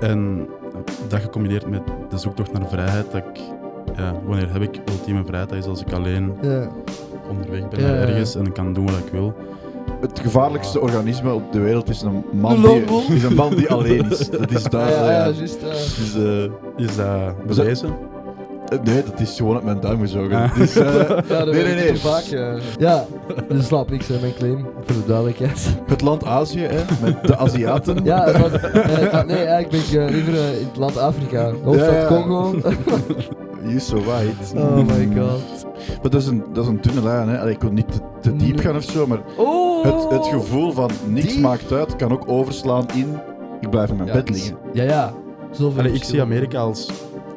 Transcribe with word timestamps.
En 0.00 0.48
dat 1.08 1.20
gecombineerd 1.20 1.66
met 1.68 1.82
de 2.08 2.18
zoektocht 2.18 2.52
naar 2.52 2.68
vrijheid, 2.68 3.04
dat 3.12 3.22
ik, 3.34 3.40
ja, 3.96 4.14
wanneer 4.24 4.52
heb 4.52 4.62
ik 4.62 4.80
ultieme 4.90 5.22
vrijheid? 5.24 5.48
Dat 5.50 5.58
is 5.58 5.66
als 5.66 5.80
ik 5.80 5.92
alleen 5.92 6.34
Ja. 6.42 6.68
onderweg 7.30 7.68
ben 7.68 7.80
Ja, 7.80 7.86
naar 7.86 7.94
ja, 7.96 8.00
ja. 8.02 8.06
ergens 8.08 8.34
en 8.34 8.46
ik 8.46 8.52
kan 8.52 8.72
doen 8.72 8.86
wat 8.86 8.98
ik 8.98 9.12
wil. 9.12 9.34
Het 10.00 10.20
gevaarlijkste 10.20 10.80
organisme 10.80 11.32
op 11.32 11.52
de 11.52 11.60
wereld 11.60 11.88
is 11.88 12.02
een 12.02 12.24
man, 12.32 12.64
Een 12.64 12.84
die, 12.86 13.14
is 13.16 13.22
een 13.22 13.34
man 13.34 13.54
die 13.54 13.68
alleen 13.72 14.10
is. 14.10 14.30
Dat 14.30 14.50
is 14.50 14.64
Ah, 14.64 14.70
daar. 14.72 14.90
ja, 14.90 15.04
ja. 15.04 15.10
ja, 15.26 15.30
juist. 15.30 15.60
ja. 15.60 15.68
Dus, 15.68 16.14
eh, 16.16 16.42
Is 16.42 16.50
dat 16.76 16.86
Is 16.86 16.96
dat- 16.96 17.56
bewezen? 17.56 17.90
Eh, 18.78 18.82
nee, 18.84 19.02
dat 19.02 19.20
is 19.20 19.36
gewoon 19.36 19.56
op 19.56 19.62
mijn 19.64 19.80
duim 19.80 20.00
gezogen. 20.00 20.36
Ah. 20.36 20.54
Dus, 20.56 20.76
eh, 20.76 20.94
Ja, 21.28 21.44
dat 21.44 21.52
nee, 21.52 21.62
nee, 21.64 21.74
ik 21.74 21.90
nee. 21.90 21.96
vaak. 21.96 22.22
eh. 22.24 22.54
Ja, 22.78 23.04
dus 23.48 23.66
slaap 23.66 23.90
niks, 23.90 24.08
hè, 24.08 24.20
mijn 24.20 24.34
claim. 24.38 24.66
Voor 24.84 24.94
de 24.96 25.06
duidelijkheid. 25.06 25.76
Het 25.86 26.00
land 26.00 26.24
Azië, 26.24 26.60
hè, 26.60 26.82
met 27.02 27.26
de 27.26 27.36
Aziaten. 27.36 28.04
Ja, 28.04 28.24
het 28.24 28.38
was, 28.38 28.52
eh, 28.60 29.12
ah, 29.12 29.26
nee, 29.26 29.44
eigenlijk 29.44 29.70
ben 29.70 29.80
ik 30.02 30.08
eh, 30.08 30.14
liever 30.14 30.34
eh, 30.34 30.60
in 30.60 30.66
het 30.66 30.76
land 30.76 30.98
Afrika. 30.98 31.52
Hoofdstad 31.64 31.92
Ja, 31.94 32.00
ja. 32.00 32.06
Congo. 32.06 32.54
You're 33.62 33.80
so 33.80 33.96
right. 33.96 34.54
Oh 34.56 34.76
my 34.76 35.08
god. 35.18 35.66
Maar 36.02 36.10
dat 36.10 36.20
is 36.20 36.26
een, 36.26 36.44
dat 36.52 36.64
is 36.64 36.70
een 36.70 36.78
dunne 36.80 37.02
lijn. 37.02 37.28
Hè. 37.28 37.40
Allee, 37.40 37.54
ik 37.54 37.60
wil 37.62 37.70
niet 37.72 37.92
te, 37.92 37.98
te 38.20 38.36
diep 38.36 38.58
gaan 38.60 38.76
of 38.76 38.82
zo, 38.82 39.06
maar 39.06 39.18
Oh! 39.36 39.84
het, 39.84 40.10
het 40.10 40.26
gevoel 40.26 40.72
van 40.72 40.90
niks 41.06 41.38
maakt 41.38 41.72
uit 41.72 41.96
kan 41.96 42.12
ook 42.12 42.22
overslaan 42.26 42.86
in 42.94 43.18
ik 43.60 43.70
blijf 43.70 43.90
in 43.90 43.96
mijn 43.96 44.08
Ja, 44.08 44.14
bed 44.14 44.28
liggen. 44.30 44.56
Ja, 44.72 44.82
ja. 44.82 45.12
Zoveel 45.50 45.78
Allee, 45.78 45.92
ik 45.92 45.92
zie 45.92 45.98
verschillen. 45.98 46.24
Amerika 46.26 46.58
als 46.58 46.90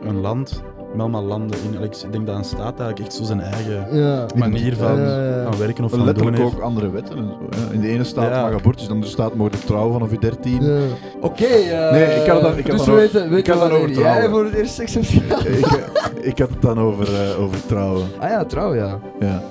een 0.08 0.20
land 0.22 0.62
met 1.06 1.16
allemaal 1.16 1.38
landen 1.38 1.58
in. 1.64 1.84
Ik 1.84 2.12
denk 2.12 2.26
dat 2.28 2.36
een 2.36 2.44
staat 2.44 2.80
eigenlijk 2.80 3.00
echt 3.00 3.14
zo 3.14 3.24
zijn 3.24 3.42
eigen 3.42 3.98
Ja. 3.98 4.26
manier 4.36 4.76
van, 4.76 4.96
Ja, 5.02 5.24
ja, 5.24 5.36
ja. 5.36 5.44
van 5.44 5.58
werken 5.60 5.84
of 5.84 5.92
van 5.92 6.14
doen 6.14 6.34
heeft. 6.34 6.42
ook 6.56 6.60
andere 6.60 6.90
wetten 6.90 7.18
en 7.18 7.24
zo. 7.28 7.60
Hè. 7.60 7.74
In 7.74 7.82
de 7.82 7.88
ene 7.88 8.04
staat 8.04 8.30
Ja. 8.30 8.42
mag 8.42 8.54
abortus, 8.60 8.82
in 8.82 8.88
de 8.88 8.94
andere 8.94 9.12
staat 9.12 9.36
mogen 9.36 9.66
trouwen 9.66 9.94
vanaf 9.94 10.12
je 10.12 10.20
13. 10.20 10.64
Ja. 10.66 10.80
Oké, 11.22 11.44
eh, 11.46 11.92
Nee, 11.92 12.06
ik 12.22 12.28
had 12.28 12.42
het 12.42 12.42
dan- 12.42 12.58
ik 12.58 12.68
had 12.68 12.78
dus 12.78 12.86
dan 12.86 12.96
we 12.96 13.02
over- 13.04 13.14
weten, 13.14 13.24
ik 13.24 13.30
weten 13.30 13.52
had 13.54 13.62
dan 13.62 13.70
wanneer 13.72 13.90
over 13.90 14.04
jij 14.04 14.12
trouwen. 14.14 14.30
voor 14.30 14.44
het 14.46 14.54
eerst 14.54 14.74
seks 14.74 14.94
hebt 14.94 15.06
gehad. 15.08 15.46
ik, 15.46 16.24
ik 16.26 16.40
had 16.40 16.50
het 16.50 16.62
dan 16.62 16.80
over, 16.80 17.08
eh, 17.32 17.42
over 17.42 17.66
trouwen. 17.66 18.08
Ah 18.20 18.30
ja, 18.30 18.46
trouw, 18.46 18.76
ja. 18.76 19.00
Ja. 19.20 19.44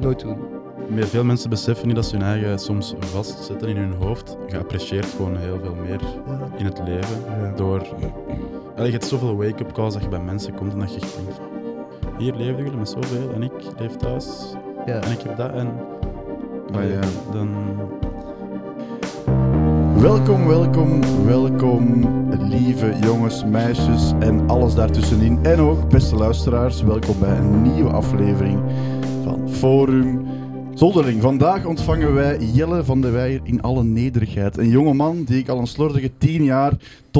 Nooit 0.00 0.20
doen. 0.20 0.36
Maar 0.88 1.06
veel 1.06 1.24
mensen 1.24 1.50
beseffen 1.50 1.86
niet 1.86 1.96
dat 1.96 2.04
ze 2.06 2.16
hun 2.16 2.24
eigen 2.26 2.58
soms 2.58 2.94
vastzetten 2.98 3.68
in 3.68 3.76
hun 3.76 3.94
hoofd. 3.98 4.36
Je 4.46 4.58
apprecieert 4.58 5.06
gewoon 5.16 5.36
heel 5.36 5.58
veel 5.62 5.74
meer 5.86 6.00
in 6.56 6.64
het 6.64 6.80
leven. 6.84 7.16
Door... 7.56 7.82
Allee, 8.78 8.90
je 8.90 8.96
hebt 8.98 9.08
zoveel 9.10 9.36
wake-up 9.36 9.72
calls 9.72 9.92
dat 9.92 10.02
je 10.02 10.08
bij 10.08 10.20
mensen 10.20 10.54
komt 10.54 10.72
en 10.72 10.78
dat 10.78 10.94
je 10.94 11.00
echt 11.00 11.16
denkt 11.16 11.34
van... 11.34 11.46
Hier 12.18 12.34
leven 12.34 12.56
jullie 12.56 12.78
met 12.78 12.88
zoveel 12.88 13.32
en 13.34 13.42
ik 13.42 13.52
leef 13.78 13.96
thuis 13.96 14.26
Ja. 14.86 15.00
en 15.00 15.12
ik 15.12 15.20
heb 15.20 15.36
dat 15.36 15.50
en... 15.50 15.66
Maar 16.72 16.82
Allee, 16.82 16.92
ja. 16.92 17.00
Dan... 17.32 17.48
Welkom, 20.00 20.46
welkom, 20.46 21.00
welkom, 21.24 22.06
lieve 22.38 22.96
jongens, 23.00 23.44
meisjes 23.44 24.12
en 24.18 24.48
alles 24.48 24.74
daartussenin. 24.74 25.38
En 25.44 25.60
ook, 25.60 25.88
beste 25.88 26.16
luisteraars, 26.16 26.82
welkom 26.82 27.18
bij 27.18 27.38
een 27.38 27.62
nieuwe 27.62 27.90
aflevering 27.90 28.60
van 29.24 29.50
Forum 29.50 30.26
Zoldering. 30.78 31.22
Vandaag 31.22 31.64
ontvangen 31.64 32.14
wij 32.14 32.38
Jelle 32.38 32.84
van 32.84 33.00
de 33.00 33.10
Weijer 33.10 33.40
in 33.42 33.62
alle 33.62 33.84
nederigheid. 33.84 34.58
Een 34.58 34.68
jonge 34.68 34.94
man 34.94 35.24
die 35.24 35.38
ik 35.38 35.48
al 35.48 35.58
een 35.58 35.66
slordige 35.66 36.10
tien 36.18 36.44
jaar 36.44 36.72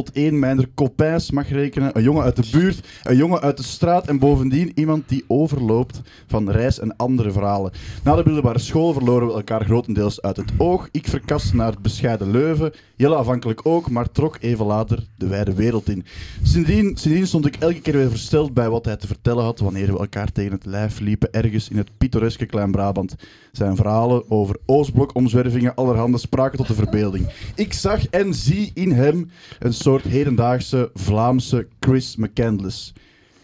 tot 0.04 0.12
één 0.12 0.38
mijner 0.38 0.68
copains 0.74 1.30
mag 1.30 1.48
rekenen. 1.48 1.96
Een 1.96 2.02
jongen 2.02 2.22
uit 2.22 2.36
de 2.36 2.48
buurt, 2.52 2.86
een 3.02 3.16
jongen 3.16 3.40
uit 3.40 3.56
de 3.56 3.62
straat 3.62 4.06
en 4.06 4.18
bovendien 4.18 4.72
iemand 4.74 5.08
die 5.08 5.24
overloopt 5.26 6.00
van 6.26 6.50
reis 6.50 6.78
en 6.78 6.96
andere 6.96 7.30
verhalen. 7.30 7.72
Na 8.04 8.14
de 8.14 8.22
middelbare 8.24 8.58
school 8.58 8.92
verloren 8.92 9.26
we 9.26 9.32
elkaar 9.32 9.64
grotendeels 9.64 10.22
uit 10.22 10.36
het 10.36 10.52
oog. 10.56 10.88
Ik 10.90 11.08
verkast 11.08 11.54
naar 11.54 11.70
het 11.70 11.82
bescheiden 11.82 12.30
Leuven. 12.30 12.72
Jelle 12.96 13.14
afhankelijk 13.14 13.60
ook, 13.62 13.90
maar 13.90 14.10
trok 14.10 14.36
even 14.40 14.66
later 14.66 15.06
de 15.16 15.26
wijde 15.26 15.54
wereld 15.54 15.88
in. 15.88 16.04
Sindsdien, 16.42 16.84
sindsdien 16.84 17.26
stond 17.26 17.46
ik 17.46 17.56
elke 17.56 17.80
keer 17.80 17.92
weer 17.92 18.10
versteld 18.10 18.54
bij 18.54 18.70
wat 18.70 18.84
hij 18.84 18.96
te 18.96 19.06
vertellen 19.06 19.44
had 19.44 19.58
wanneer 19.58 19.92
we 19.92 19.98
elkaar 19.98 20.32
tegen 20.32 20.52
het 20.52 20.64
lijf 20.64 21.00
liepen 21.00 21.32
ergens 21.32 21.68
in 21.68 21.76
het 21.76 21.90
pittoreske 21.98 22.46
Klein-Brabant. 22.46 23.14
Zijn 23.52 23.76
verhalen 23.76 24.30
over 24.30 24.56
Oostblok-omzwervingen 24.66 25.74
allerhande 25.74 26.18
spraken 26.18 26.58
tot 26.58 26.66
de 26.66 26.74
verbeelding. 26.74 27.26
Ik 27.54 27.72
zag 27.72 28.08
en 28.08 28.34
zie 28.34 28.70
in 28.74 28.92
hem 28.92 29.30
een 29.58 29.74
soort 29.74 29.86
hedendaagse 29.96 30.90
Vlaamse 30.94 31.66
Chris 31.80 32.16
McCandless. 32.16 32.92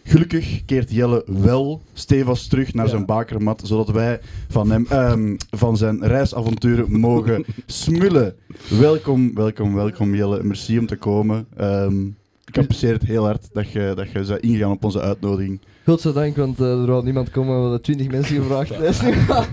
Gelukkig 0.03 0.65
keert 0.65 0.91
Jelle 0.91 1.23
wel 1.25 1.81
stevast 1.93 2.49
terug 2.49 2.73
naar 2.73 2.85
Ja. 2.85 2.91
zijn 2.91 3.05
bakermat, 3.05 3.61
zodat 3.65 3.89
wij 3.89 4.19
van, 4.49 4.69
hem, 4.71 4.85
ehm, 4.89 5.35
van 5.49 5.77
zijn 5.77 6.05
reisavonturen 6.07 6.99
mogen 6.99 7.45
smullen. 7.65 8.35
Welkom, 8.79 9.33
welkom, 9.33 9.73
welkom 9.73 10.15
Jelle. 10.15 10.43
Merci 10.43 10.79
om 10.79 10.85
te 10.85 10.95
komen. 10.95 11.45
Ehm, 11.55 12.05
ik 12.45 12.57
apprecieer 12.57 12.93
het 12.93 13.03
heel 13.03 13.23
hard 13.23 13.49
dat 13.53 13.71
je, 13.71 13.93
dat 13.95 14.11
je 14.11 14.19
bent 14.25 14.39
ingegaan 14.39 14.71
op 14.71 14.83
onze 14.83 15.01
uitnodiging. 15.01 15.59
Godzijdank, 15.85 16.35
want 16.35 16.59
eh, 16.59 16.71
er 16.81 16.85
wou 16.85 17.03
niemand 17.03 17.29
komen, 17.29 17.55
we 17.55 17.61
hadden 17.61 17.81
20 17.81 18.07
mensen 18.07 18.35
gevraagd. 18.35 18.73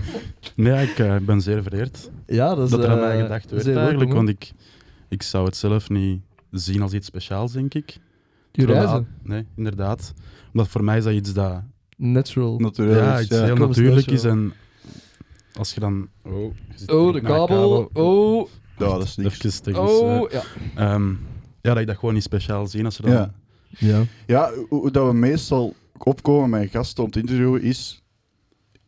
Nee, 0.55 0.87
ik 0.87 0.99
eh, 0.99 1.15
ben 1.17 1.41
zeer 1.41 1.63
vereerd 1.63 2.09
ja, 2.27 2.55
dat 2.55 2.65
is... 2.65 2.71
dat 2.71 2.83
er 2.83 2.89
aan 2.89 2.97
eh, 2.97 3.03
mij 3.03 3.21
gedacht 3.21 3.51
werd 3.51 3.63
zeer 3.63 3.77
eigenlijk. 3.77 4.11
welkom, 4.11 4.25
Want 4.25 4.29
ik, 4.41 4.51
ik 5.09 5.23
zou 5.23 5.45
het 5.45 5.55
zelf 5.57 5.89
niet 5.89 6.19
zien 6.59 6.81
als 6.81 6.93
iets 6.93 7.07
speciaals, 7.07 7.51
denk 7.51 7.73
ik. 7.73 7.89
Je 7.91 7.99
Terwijl 8.51 8.79
reizen. 8.79 9.07
dat- 9.21 9.27
Nee, 9.31 9.45
inderdaad. 9.55 10.13
Omdat 10.51 10.67
voor 10.67 10.83
mij 10.83 10.97
is 10.97 11.03
dat 11.03 11.13
iets 11.13 11.33
dat 11.33 11.61
Natural. 11.97 12.59
Natuurlijk. 12.59 12.99
ja, 12.99 13.21
iets 13.21 13.29
heel 13.29 13.55
Kom 13.55 13.67
eens 13.67 13.77
natuurlijk 13.77 14.07
is. 14.11 14.23
En 14.23 14.53
als 15.53 15.73
je 15.73 15.79
dan... 15.79 16.07
Oh, 16.23 16.53
je 16.75 16.97
Oh, 16.97 17.13
de 17.13 17.21
kabel. 17.21 17.89
Oh, 17.93 18.49
Ja, 18.77 18.85
dat 18.85 19.03
is 19.03 19.15
niks. 19.15 19.43
Even 19.43 19.63
tegen 19.63 19.81
eh, 19.81 19.87
oh. 19.89 20.31
Ja. 20.31 20.43
ehm, 20.75 21.09
ja, 21.61 21.73
dat 21.73 21.77
ik 21.77 21.87
dat 21.87 21.97
gewoon 21.97 22.13
niet 22.13 22.23
speciaal 22.23 22.67
zie 22.67 22.85
als 22.85 22.97
er 22.97 23.03
dan... 23.03 23.11
Ja. 23.11 23.33
Ja. 23.77 24.03
Ja, 24.27 24.51
hoe 24.53 24.79
hoe 24.79 24.91
dat 24.91 25.07
we 25.07 25.13
meestal 25.13 25.75
opkomen 25.97 26.49
met 26.49 26.69
gasten 26.69 27.03
om 27.03 27.11
te 27.11 27.19
interviewen 27.19 27.61
is... 27.61 28.03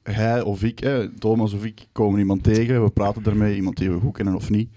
Hij 0.04 0.42
of 0.42 0.64
ik, 0.64 0.80
hè, 0.80 1.10
Thomas 1.10 1.54
of 1.54 1.66
ik, 1.66 1.88
komen 1.92 2.20
iemand 2.20 2.44
tegen. 2.44 2.84
We 2.84 2.90
praten 2.90 3.26
ermee, 3.26 3.56
iemand 3.56 3.78
die 3.78 3.92
we 3.92 4.00
goed 4.00 4.14
kennen 4.14 4.36
of 4.36 4.50
niet. 4.50 4.70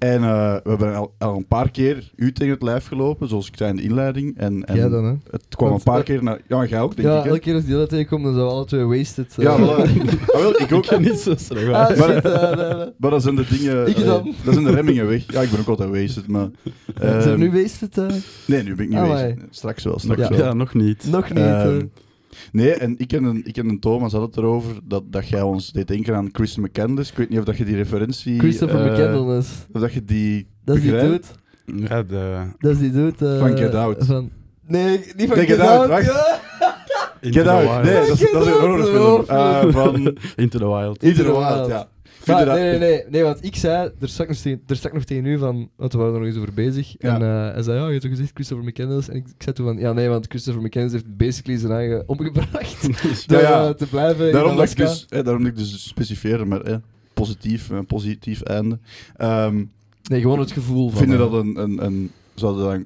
En 0.00 0.22
eh, 0.22 0.54
we 0.62 0.68
hebben 0.68 0.94
al, 0.94 1.14
al 1.18 1.36
een 1.36 1.46
paar 1.46 1.70
keer 1.70 2.10
u 2.16 2.32
tegen 2.32 2.52
het 2.52 2.62
lijf 2.62 2.86
gelopen, 2.86 3.28
zoals 3.28 3.46
ik 3.46 3.56
zei 3.56 3.70
in 3.70 3.76
de 3.76 3.82
inleiding. 3.82 4.38
En, 4.38 4.64
en 4.64 4.76
Jij 4.76 4.88
dan, 4.88 5.04
hè? 5.04 5.12
het 5.30 5.44
kwam 5.56 5.68
Want, 5.68 5.80
een 5.86 5.92
paar 5.92 5.98
eh, 6.00 6.04
keer 6.04 6.22
naar... 6.22 6.40
Ja, 6.48 6.64
jij 6.64 6.80
ook, 6.80 6.96
denk 6.96 7.08
Ja, 7.08 7.16
ik. 7.18 7.22
hè? 7.22 7.28
elke 7.28 7.40
keer 7.40 7.54
als 7.54 7.64
die 7.64 7.74
dat 7.74 7.88
tegenkomt, 7.88 8.24
dan 8.24 8.32
zijn 8.34 8.46
we 8.46 8.52
alle 8.52 8.64
twee 8.64 8.84
wasted. 8.84 9.34
eh. 9.38 9.44
Ja. 9.44 9.50
Ah, 9.60 10.40
wel, 10.40 10.60
ik 10.60 10.72
ook. 10.72 10.86
Ik 10.86 10.98
niet 10.98 11.18
zo 11.18 11.34
slecht. 11.36 11.66
Ah, 11.66 11.72
maar- 11.72 12.12
shit, 12.12 12.24
eh, 13.00 13.10
dan 13.10 13.20
zijn 13.20 13.34
de 13.34 13.44
dingen... 13.50 13.86
Ik 13.88 13.94
allee, 13.94 14.06
dan. 14.06 14.34
dan 14.44 14.52
zijn 14.54 14.64
de 14.66 14.72
remmingen 14.74 15.06
weg. 15.08 15.32
Ja, 15.32 15.40
ik 15.40 15.50
ben 15.50 15.60
ook 15.60 15.68
altijd 15.68 15.90
wasted, 15.90 16.26
maar... 16.26 16.48
Zijn 17.00 17.22
we 17.22 17.30
ehm, 17.30 17.38
nu 17.38 17.52
wasted? 17.62 17.98
eh? 17.98 18.06
Nee, 18.46 18.62
nu 18.62 18.74
ben 18.74 18.84
ik 18.84 18.90
niet 18.90 18.98
wasted. 19.00 19.38
Straks 19.50 19.84
wel, 19.84 19.98
straks 19.98 20.20
Ja. 20.20 20.28
wel. 20.28 20.38
Ja, 20.38 20.52
nog 20.52 20.74
niet. 20.74 21.06
Nog 21.10 21.28
niet. 21.32 21.84
Nee, 22.52 22.72
en 22.72 22.94
ik 22.98 23.12
en, 23.12 23.24
een, 23.24 23.40
ik 23.44 23.56
en 23.56 23.68
een 23.68 23.80
Thomas 23.80 24.12
hadden 24.12 24.30
het 24.30 24.38
erover 24.38 24.74
dat, 24.84 25.02
dat 25.12 25.28
jij 25.28 25.42
ons 25.42 25.72
deed 25.72 25.88
denken 25.88 26.16
aan 26.16 26.28
Chris 26.32 26.56
McCandless. 26.56 27.10
Ik 27.10 27.16
weet 27.16 27.28
niet 27.28 27.38
of 27.38 27.44
dat 27.44 27.56
je 27.56 27.64
die 27.64 27.76
referentie... 27.76 28.38
Christopher 28.38 28.86
eh, 28.86 28.92
McCandless. 28.92 29.50
Of 29.72 29.80
dat 29.80 29.92
je 29.92 30.04
die 30.04 30.48
Dat 30.64 30.76
is 30.76 30.82
die 30.82 30.90
dude. 30.92 31.20
Ja, 31.64 32.02
de... 32.02 32.42
Dat 32.58 32.72
is 32.72 32.78
die 32.78 32.90
dude. 32.90 33.26
eh, 33.32 33.38
Van 33.38 33.56
Get 33.56 33.74
Out. 33.74 34.04
Van... 34.04 34.30
Nee, 34.66 34.98
niet 35.16 35.28
van 35.28 35.36
Nee, 35.36 35.46
Get, 35.46 35.56
Get 35.56 35.60
Out, 35.60 35.78
Out. 35.78 35.88
wacht. 35.88 36.04
ja. 36.06 36.38
Into 37.20 37.38
Get 37.40 37.44
the 37.48 37.50
Out. 37.50 37.62
Wild. 37.68 37.82
Nee, 37.82 37.94
dat 37.94 38.20
is, 38.20 38.30
dat 38.32 38.46
is 38.46 38.52
een 38.52 38.58
horrorfilm. 38.60 39.24
Eh, 39.26 39.64
van 39.68 40.16
Into 40.36 40.58
the 40.58 40.66
Wild. 40.68 41.02
Into 41.02 41.22
the 41.22 41.30
Wild. 41.38 41.66
ja. 41.68 41.88
Maar, 42.26 42.44
dat- 42.44 42.54
nee, 42.54 42.70
nee, 42.70 42.78
nee, 42.78 43.04
nee, 43.08 43.22
want 43.22 43.44
ik 43.44 43.56
zei, 43.56 43.90
er 44.00 44.08
stak 44.08 44.28
nog 44.28 44.36
tegen, 44.36 44.62
er 44.66 44.76
stak 44.76 44.92
nog 44.92 45.04
tegen 45.04 45.24
u 45.24 45.38
van, 45.38 45.70
want 45.76 45.92
we 45.92 45.98
waren 45.98 46.14
er 46.14 46.18
nog 46.20 46.28
eens 46.28 46.38
over 46.38 46.52
bezig. 46.54 46.94
Ja. 46.98 47.14
En 47.14 47.22
eh, 47.22 47.52
hij 47.54 47.62
zei, 47.62 47.76
ja, 47.78 47.84
je 47.84 47.90
hebt 47.90 48.02
toch 48.02 48.10
gezegd 48.10 48.30
Christopher 48.34 48.64
McCandless? 48.66 49.08
En 49.08 49.16
ik, 49.16 49.26
ik 49.26 49.42
zei 49.42 49.54
toen 49.54 49.66
van, 49.66 49.78
ja, 49.78 49.92
nee, 49.92 50.08
want 50.08 50.26
Christopher 50.28 50.62
McCandless 50.62 50.94
heeft 51.02 51.16
basically 51.16 51.58
zijn 51.58 51.72
eigen 51.72 52.02
omgebracht. 52.08 52.82
door 53.28 53.40
Ja, 53.40 53.48
ja. 53.48 53.66
eh, 53.68 53.74
te 53.74 53.86
blijven 53.86 54.26
in 54.26 54.32
Daarom 54.32 54.56
dat 54.56 54.70
ik 54.70 54.76
dus, 54.76 55.06
eh, 55.08 55.24
daarom 55.24 55.42
dat 55.42 55.52
ik 55.52 55.58
dus 55.58 55.88
specificeer, 55.88 56.46
maar 56.46 56.60
eh, 56.60 56.76
positief, 57.14 57.68
een 57.70 57.86
positief 57.86 58.42
einde. 58.42 58.78
Ehm 59.16 59.64
Nee, 60.02 60.20
gewoon 60.20 60.38
het 60.38 60.52
gevoel 60.52 60.88
van... 60.88 60.98
vinden 60.98 61.18
eh, 61.20 61.30
dat 61.30 61.40
een, 61.44 61.60
een, 61.62 61.84
een... 61.84 62.10
Zou 62.34 62.56
je 62.56 62.62
dat 62.62 62.70
dan 62.70 62.84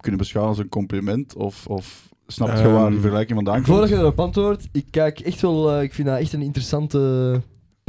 kunnen 0.00 0.18
beschouwen 0.20 0.54
als 0.54 0.62
een 0.64 0.68
compliment? 0.70 1.34
Of, 1.34 1.66
of 1.66 2.08
snap 2.26 2.48
je 2.48 2.54
Ehm, 2.54 2.72
waar 2.72 2.90
die 2.90 2.98
vergelijking 3.00 3.34
vandaan 3.34 3.54
komt? 3.54 3.66
Voordat 3.66 3.88
je 3.88 3.94
erop 3.94 4.20
antwoordt, 4.20 4.68
ik 4.72 4.84
kijk 4.90 5.20
echt 5.20 5.40
wel, 5.40 5.72
eh, 5.72 5.82
ik 5.82 5.94
vind 5.94 6.08
dat 6.08 6.18
echt 6.18 6.32
een 6.32 6.42
interessante 6.42 7.40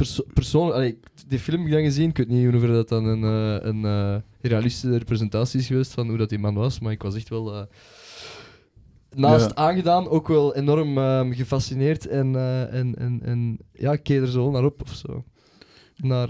perso 0.02 0.22
persoon. 0.34 0.72
Allee, 0.72 0.98
die 1.26 1.38
film 1.38 1.58
heb 1.58 1.66
ik 1.66 1.72
dan 1.72 1.82
gezien, 1.82 2.08
ik 2.08 2.16
weet 2.16 2.28
niet 2.28 2.50
hoever 2.50 2.68
dat 2.68 2.88
dan 2.88 3.04
een, 3.04 3.22
eh, 3.24 3.66
een 3.68 3.84
eh, 3.84 4.16
realistische 4.40 4.98
representatie 4.98 5.60
is 5.60 5.66
geweest 5.66 5.92
van 5.92 6.08
hoe 6.08 6.16
dat 6.18 6.28
die 6.28 6.38
man 6.38 6.54
was, 6.54 6.80
maar 6.80 6.92
ik 6.92 7.02
was 7.02 7.14
echt 7.14 7.28
wel 7.28 7.54
eh, 7.54 7.62
naast 9.14 9.46
Ja. 9.48 9.54
aangedaan, 9.54 10.08
ook 10.08 10.28
wel 10.28 10.54
enorm 10.54 10.98
ehm, 10.98 11.32
gefascineerd 11.32 12.06
en, 12.06 12.36
eh, 12.36 12.74
en, 12.74 12.94
en, 12.98 13.20
en 13.22 13.58
ja, 13.72 13.92
ik 13.92 14.02
keek 14.02 14.20
er 14.20 14.28
zo 14.30 14.50
naar 14.50 14.64
op 14.64 14.80
of 14.82 14.94
zo. 14.94 15.24
Naar, 15.96 16.28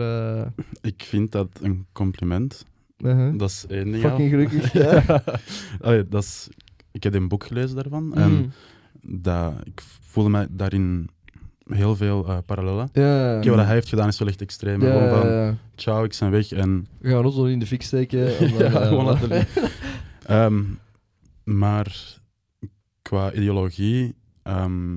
Ik 0.81 1.03
vind 1.03 1.33
dat 1.33 1.49
een 1.63 1.87
compliment. 1.93 2.67
uh-huh. 2.99 3.39
Dat 3.39 3.49
is 3.51 3.65
één 3.69 3.91
ding. 3.93 4.03
fucking 4.05 4.31
gelukkig. 4.31 4.73
ja. 4.83 5.23
Allee, 5.81 6.09
dat 6.09 6.23
is, 6.23 6.49
ik 6.93 7.03
heb 7.03 7.15
een 7.15 7.29
boek 7.29 7.45
gelezen 7.47 7.77
daarvan. 7.77 8.15
En 8.15 8.31
Mm. 8.31 8.51
dat, 9.23 9.53
ik 9.65 9.81
voelde 10.01 10.31
mij 10.31 10.47
daarin 10.51 11.09
heel 11.69 11.97
veel 11.97 12.27
eh, 12.29 12.39
parallellen. 12.47 12.89
Ja, 12.93 13.35
wat 13.45 13.57
hij 13.65 13.75
heeft 13.75 13.89
gedaan 13.89 14.09
is 14.09 14.19
wel 14.19 14.29
echt 14.29 14.41
extreem. 14.41 14.83
ja, 14.83 14.87
Gewoon 14.93 15.03
ja, 15.09 15.21
van, 15.21 15.31
ja. 15.31 15.57
ciao, 15.75 16.05
ik 16.05 16.17
ben 16.21 16.31
weg. 16.31 16.53
En 16.53 16.87
We 16.99 17.09
gaan 17.09 17.25
ons 17.25 17.37
wel 17.37 17.49
in 17.49 17.59
de 17.59 17.67
fik 17.67 17.83
steken. 17.83 18.39
En 18.39 18.49
dan, 18.59 18.59
Ja, 18.73 18.81
eh, 18.81 18.87
gewoon 18.89 19.05
laten. 19.05 19.47
Ehm, 20.27 20.63
maar 21.45 22.17
qua 23.03 23.33
ideologie, 23.33 24.15
ehm, 24.43 24.93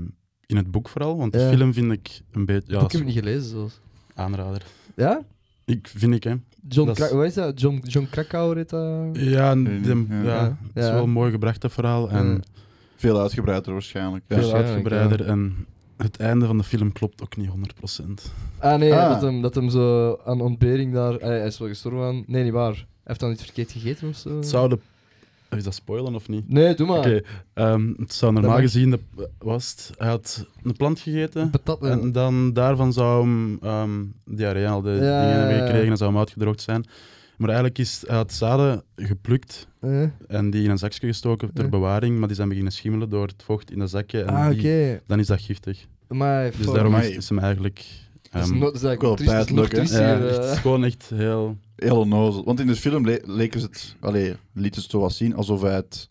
in 0.46 0.56
het 0.58 0.72
boek 0.72 0.90
vooral, 0.90 1.18
want 1.18 1.34
de 1.34 1.48
film 1.54 1.74
vind 1.74 1.92
ik 1.92 2.22
een 2.32 2.46
beetje... 2.46 2.72
Ja, 2.74 2.76
ik 2.82 2.92
heb 2.92 3.02
het 3.02 3.06
niet 3.06 3.18
gelezen, 3.18 3.50
zoals. 3.50 3.80
aanrader. 4.14 4.62
Ja? 4.96 5.22
Ik, 5.66 5.88
vind 5.96 6.14
ik, 6.14 6.24
hè. 6.24 6.34
John, 6.68 6.88
Dat 6.88 7.00
is- 7.00 7.06
Kra- 7.08 7.16
hoe 7.16 7.26
is 7.26 7.34
dat? 7.34 7.60
John, 7.62 7.82
John 7.84 8.08
Krakauer 8.12 8.56
heet 8.56 8.70
dat? 8.70 9.10
Ja, 9.14 9.56
de- 9.56 10.06
ja, 10.10 10.22
ja. 10.24 10.58
het 10.74 10.84
is 10.84 10.86
Ja. 10.86 10.94
wel 10.94 11.08
mooi 11.08 11.32
gebracht, 11.32 11.62
dat 11.62 11.72
verhaal. 11.72 12.10
En 12.10 12.28
Ja. 12.28 12.40
Veel 12.96 13.20
uitgebreider 13.22 13.72
waarschijnlijk. 13.74 14.24
Ja. 14.28 14.36
veel 14.40 14.54
uitgebreider. 14.54 15.26
En 15.26 15.66
het 15.98 16.18
einde 16.18 16.46
van 16.46 16.58
de 16.58 16.64
film 16.64 16.92
klopt 16.92 17.22
ook 17.22 17.38
niet 17.38 17.50
100%. 17.50 17.52
Ah 18.60 18.80
nee, 18.80 18.94
Ah. 18.94 19.10
Dat, 19.10 19.22
hem, 19.22 19.42
dat 19.42 19.56
hem 19.56 19.70
zo 19.70 20.18
aan 20.26 20.42
ontbering 20.42 20.94
daar... 20.94 21.14
hij 21.14 21.46
is 21.46 21.58
wel 21.58 21.68
gestorven 21.68 22.02
aan... 22.02 22.24
Nee, 22.28 22.44
niet 22.44 22.54
waar. 22.54 22.74
Hij 22.74 22.86
heeft 23.04 23.20
dan 23.20 23.32
iets 23.32 23.44
verkeerd 23.44 23.72
gegeten 23.72 24.08
of 24.10 24.16
zo? 24.16 24.36
Het 24.36 24.48
zou 24.48 24.70
de... 24.70 24.80
Is 25.50 25.64
dat 25.64 25.74
spoilen 25.76 26.16
of 26.16 26.28
niet? 26.30 26.50
Nee, 26.50 26.76
doe 26.76 26.88
maar. 26.88 26.98
Oké, 26.98 27.22
ehm, 27.54 27.94
het 27.98 28.14
zou 28.14 28.34
normaal 28.34 28.58
gezien... 28.60 28.90
De, 28.90 29.00
was 29.38 29.70
het, 29.72 29.92
hij 29.98 30.08
had 30.08 30.46
een 30.64 30.76
plant 30.76 31.00
gegeten. 31.00 31.50
Patat, 31.50 31.84
eh, 31.84 31.92
En 31.92 32.12
dan 32.12 32.54
daarvan 32.54 32.94
zou 32.94 33.22
hem 33.26 33.58
ehm 33.62 34.04
diarree 34.26 34.68
al 34.68 34.82
de 34.82 34.90
Ja, 34.90 34.96
dingen 34.96 35.12
ja, 35.12 35.38
hebben 35.40 35.58
ja. 35.58 35.66
gekregen 35.66 35.92
en 35.92 35.98
zou 35.98 36.10
hem 36.10 36.20
uitgedroogd 36.20 36.62
zijn. 36.62 36.86
Maar 37.38 37.48
eigenlijk 37.50 37.78
is 37.78 38.04
hij 38.08 38.16
had 38.16 38.34
zaden 38.34 38.84
geplukt 38.96 39.68
eh. 39.80 40.02
en 40.28 40.50
die 40.50 40.64
in 40.64 40.70
een 40.70 40.78
zakje 40.78 41.08
gestoken 41.08 41.54
ter 41.54 41.64
Ja. 41.64 41.70
bewaring, 41.70 42.18
maar 42.20 42.28
die 42.28 42.36
zijn 42.36 42.48
beginnen 42.50 42.74
schimmelen 42.74 43.10
door 43.10 43.28
het 43.28 43.44
vocht 43.44 43.72
in 43.72 43.80
dat 43.80 43.90
zakje. 43.90 44.22
En 44.22 44.34
Ah, 44.36 44.46
oké. 44.46 44.56
die- 44.62 45.00
dan 45.08 45.20
is 45.20 45.28
dat 45.28 45.42
giftig. 45.42 45.86
Maar 46.08 46.52
Dus 46.58 46.66
daarom 46.66 46.94
Amai. 46.94 47.10
is, 47.10 47.16
is 47.16 47.30
hem 47.30 47.40
eigenlijk... 47.40 47.86
Dat 48.32 48.44
is, 48.44 48.50
ehm, 48.50 48.60
dat 48.60 48.80
wel 48.82 49.14
pijnlijk, 49.16 49.72
hè? 49.72 49.82
ja, 49.82 50.20
het 50.20 50.38
eh. 50.38 50.52
is 50.52 50.58
gewoon 50.58 50.84
echt 50.84 51.10
heel... 51.16 51.58
Heel 51.76 52.00
onnozel. 52.00 52.44
Want 52.44 52.60
in 52.60 52.68
de 52.68 52.76
film 52.76 53.06
le- 53.06 53.20
leken 53.24 53.60
ze 53.60 53.66
het... 53.66 53.96
Allee, 54.00 54.36
lieten 54.54 54.74
ze 54.76 54.82
het 54.82 54.92
zo 54.92 55.00
wat 55.00 55.14
zien 55.14 55.36
alsof 55.36 55.62
hij 55.62 55.74
het... 55.76 56.10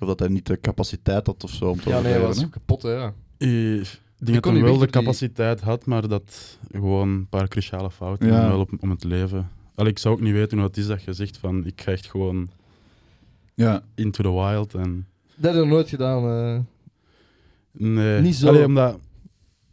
Of 0.00 0.06
dat 0.08 0.18
hij 0.18 0.28
niet 0.28 0.46
de 0.46 0.60
capaciteit 0.60 1.26
had 1.26 1.44
of 1.44 1.50
zo 1.50 1.68
om 1.70 1.80
te 1.80 1.88
Ja, 1.88 2.00
nee, 2.00 2.12
hij 2.12 2.20
was 2.20 2.48
kapot, 2.48 2.82
hè. 2.82 2.90
ja. 2.90 3.12
Ik 3.38 4.26
denk 4.26 4.42
dat 4.42 4.52
hij 4.52 4.62
wel 4.62 4.72
de 4.72 4.78
die- 4.78 4.90
capaciteit 4.90 5.60
had, 5.60 5.86
maar 5.86 6.08
dat 6.08 6.58
gewoon 6.72 7.08
een 7.08 7.26
paar 7.28 7.48
cruciale 7.48 7.90
fouten 7.90 8.28
ja. 8.28 8.48
wel 8.48 8.60
op, 8.60 8.70
om 8.80 8.90
het 8.90 9.04
leven. 9.04 9.48
Allee, 9.80 9.92
ik 9.92 9.98
zou 9.98 10.14
ook 10.14 10.20
niet 10.20 10.32
weten 10.32 10.58
hoe 10.58 10.66
het 10.66 10.76
is 10.76 10.86
dat 10.86 11.02
je 11.02 11.12
zegt 11.12 11.36
van 11.38 11.66
ik 11.66 11.80
ga 11.80 11.90
echt 11.92 12.06
gewoon. 12.06 12.50
Ja. 13.54 13.82
into 13.94 14.22
the 14.22 14.32
wild 14.32 14.74
en... 14.74 15.06
Dat 15.36 15.54
heb 15.54 15.62
ik 15.62 15.68
nooit 15.68 15.88
gedaan. 15.88 16.24
eh. 16.24 16.60
Nee, 17.72 18.20
Niet 18.20 18.34
zo. 18.34 18.48
Allee, 18.48 18.64
omdat 18.64 18.98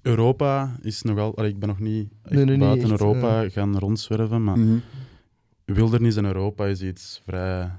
Europa 0.02 0.78
is 0.82 1.02
nogal... 1.02 1.38
Allee, 1.38 1.50
ik 1.52 1.60
ben 1.60 1.68
nog 1.68 1.80
niet 1.80 2.10
echt 2.24 2.34
Nee, 2.34 2.46
nee, 2.46 2.58
niet 2.58 2.66
buiten 2.66 2.92
echt, 2.92 3.02
Europa 3.02 3.50
gaan 3.50 3.78
rondzwerven, 3.80 4.44
maar 4.44 4.60
Mhm. 4.60 4.78
wildernis 5.66 6.16
in 6.16 6.26
Europa 6.26 6.66
is 6.66 6.82
iets 6.82 7.22
vrij... 7.26 7.72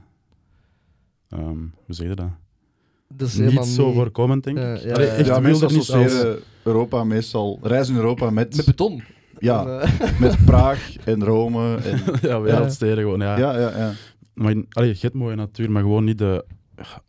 ehm, 1.28 1.58
hoe 1.84 1.94
zeg 1.94 2.08
je 2.08 2.14
dat? 2.14 2.30
Dat 3.08 3.28
is 3.28 3.38
helemaal 3.38 3.64
Niet 3.64 3.72
zo 3.74 3.86
niet- 3.86 3.94
voorkomend, 3.94 4.44
denk 4.44 4.56
ik. 4.56 4.62
Ja, 4.62 4.72
ja, 4.74 4.92
Allee, 4.94 5.06
ja. 5.06 5.12
echt 5.12 5.26
ja, 5.26 5.40
mensen 5.40 5.68
wildernis 5.68 5.92
als... 5.92 6.04
associëren 6.06 6.38
Europa 6.62 7.04
meestal... 7.04 7.58
Reizen 7.62 7.94
in 7.94 8.00
Europa 8.00 8.30
met... 8.30 8.56
Met 8.56 8.66
beton. 8.66 9.02
Ja, 9.38 9.66
En, 9.66 9.80
eh, 9.80 10.20
met 10.20 10.44
Praag 10.44 10.96
en 11.04 11.24
Rome. 11.24 11.76
En, 11.76 12.00
ja, 12.28 12.40
wereldsteden 12.40 12.98
gewoon, 12.98 13.20
ja. 13.20 13.38
ja, 13.38 13.58
ja, 13.58 13.76
ja. 13.78 13.92
Maar 14.34 14.50
in- 14.50 14.66
allee, 14.70 14.88
je 14.88 14.96
hebt 15.00 15.14
mooie 15.14 15.34
natuur, 15.36 15.70
maar 15.70 15.82
gewoon 15.82 16.04
niet 16.04 16.18
de 16.18 16.44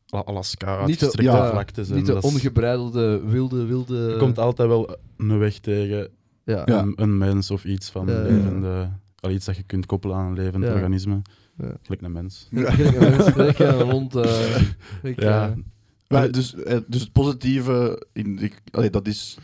Ala- 0.10 0.24
Alaska, 0.24 0.86
Niet 0.86 1.00
de- 1.00 1.24
ja, 1.24 1.50
vlaktes. 1.50 1.90
en 1.90 1.96
niet 1.96 2.06
de 2.06 2.14
dat 2.14 2.24
is- 2.24 2.31
ongebreidelde, 2.34 3.22
wilde, 3.26 3.66
wilde... 3.66 3.96
Je 3.98 4.18
komt 4.18 4.40
altijd 4.40 4.68
wel 4.68 4.98
een 5.18 5.38
weg 5.40 5.58
tegen 5.60 6.08
Ja. 6.44 6.68
Een, 6.68 6.94
een 6.96 7.18
mens 7.18 7.52
of 7.52 7.64
iets 7.66 7.90
van 7.90 8.08
Ja, 8.08 8.14
ja, 8.14 8.20
ja. 8.20 8.24
levende... 8.28 8.90
Allee, 9.20 9.36
iets 9.36 9.46
dat 9.46 9.56
je 9.56 9.64
kunt 9.64 9.86
koppelen 9.86 10.16
aan 10.18 10.26
een 10.26 10.34
levend 10.44 10.64
Ja. 10.64 10.74
organisme. 10.74 11.22
Ja. 11.58 11.72
Gelijk 11.84 12.02
een 12.02 12.12
mens. 12.12 12.48
Ja. 12.52 12.72
Gelijk 12.72 12.96
een 12.96 13.10
mens, 13.10 13.30
gelijk 13.30 13.60
een 13.60 13.90
hond. 13.92 14.16
eh, 14.16 14.56
ik, 15.04 15.22
Ja. 15.22 15.48
eh, 15.48 15.54
Maar 16.08 16.31
dus, 16.31 16.56
eh, 16.56 16.78
dus 16.88 17.02
het 17.02 17.12
positieve, 17.12 18.06
in, 18.14 18.38
ik, 18.40 18.62
allee, 18.72 18.90
dat 18.90 19.08
is 19.08 19.38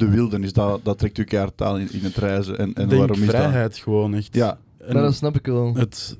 de 0.00 0.08
wildernis, 0.08 0.52
dat, 0.52 0.84
dat 0.84 0.98
trekt 0.98 1.18
u 1.18 1.24
keihard 1.24 1.62
aan 1.62 1.78
in, 1.80 1.92
in 1.92 2.04
het 2.04 2.16
reizen. 2.16 2.58
En, 2.58 2.64
en 2.74 2.82
Ik 2.82 2.88
denk 2.88 2.90
waarom 2.90 3.22
is 3.22 3.28
vrijheid 3.28 3.76
gewoon 3.76 4.14
echt. 4.14 4.34
Ja, 4.34 4.58
En 4.78 4.92
maar 4.94 5.02
dat 5.02 5.14
snap 5.14 5.36
ik 5.36 5.46
wel. 5.46 5.74
het, 5.74 6.18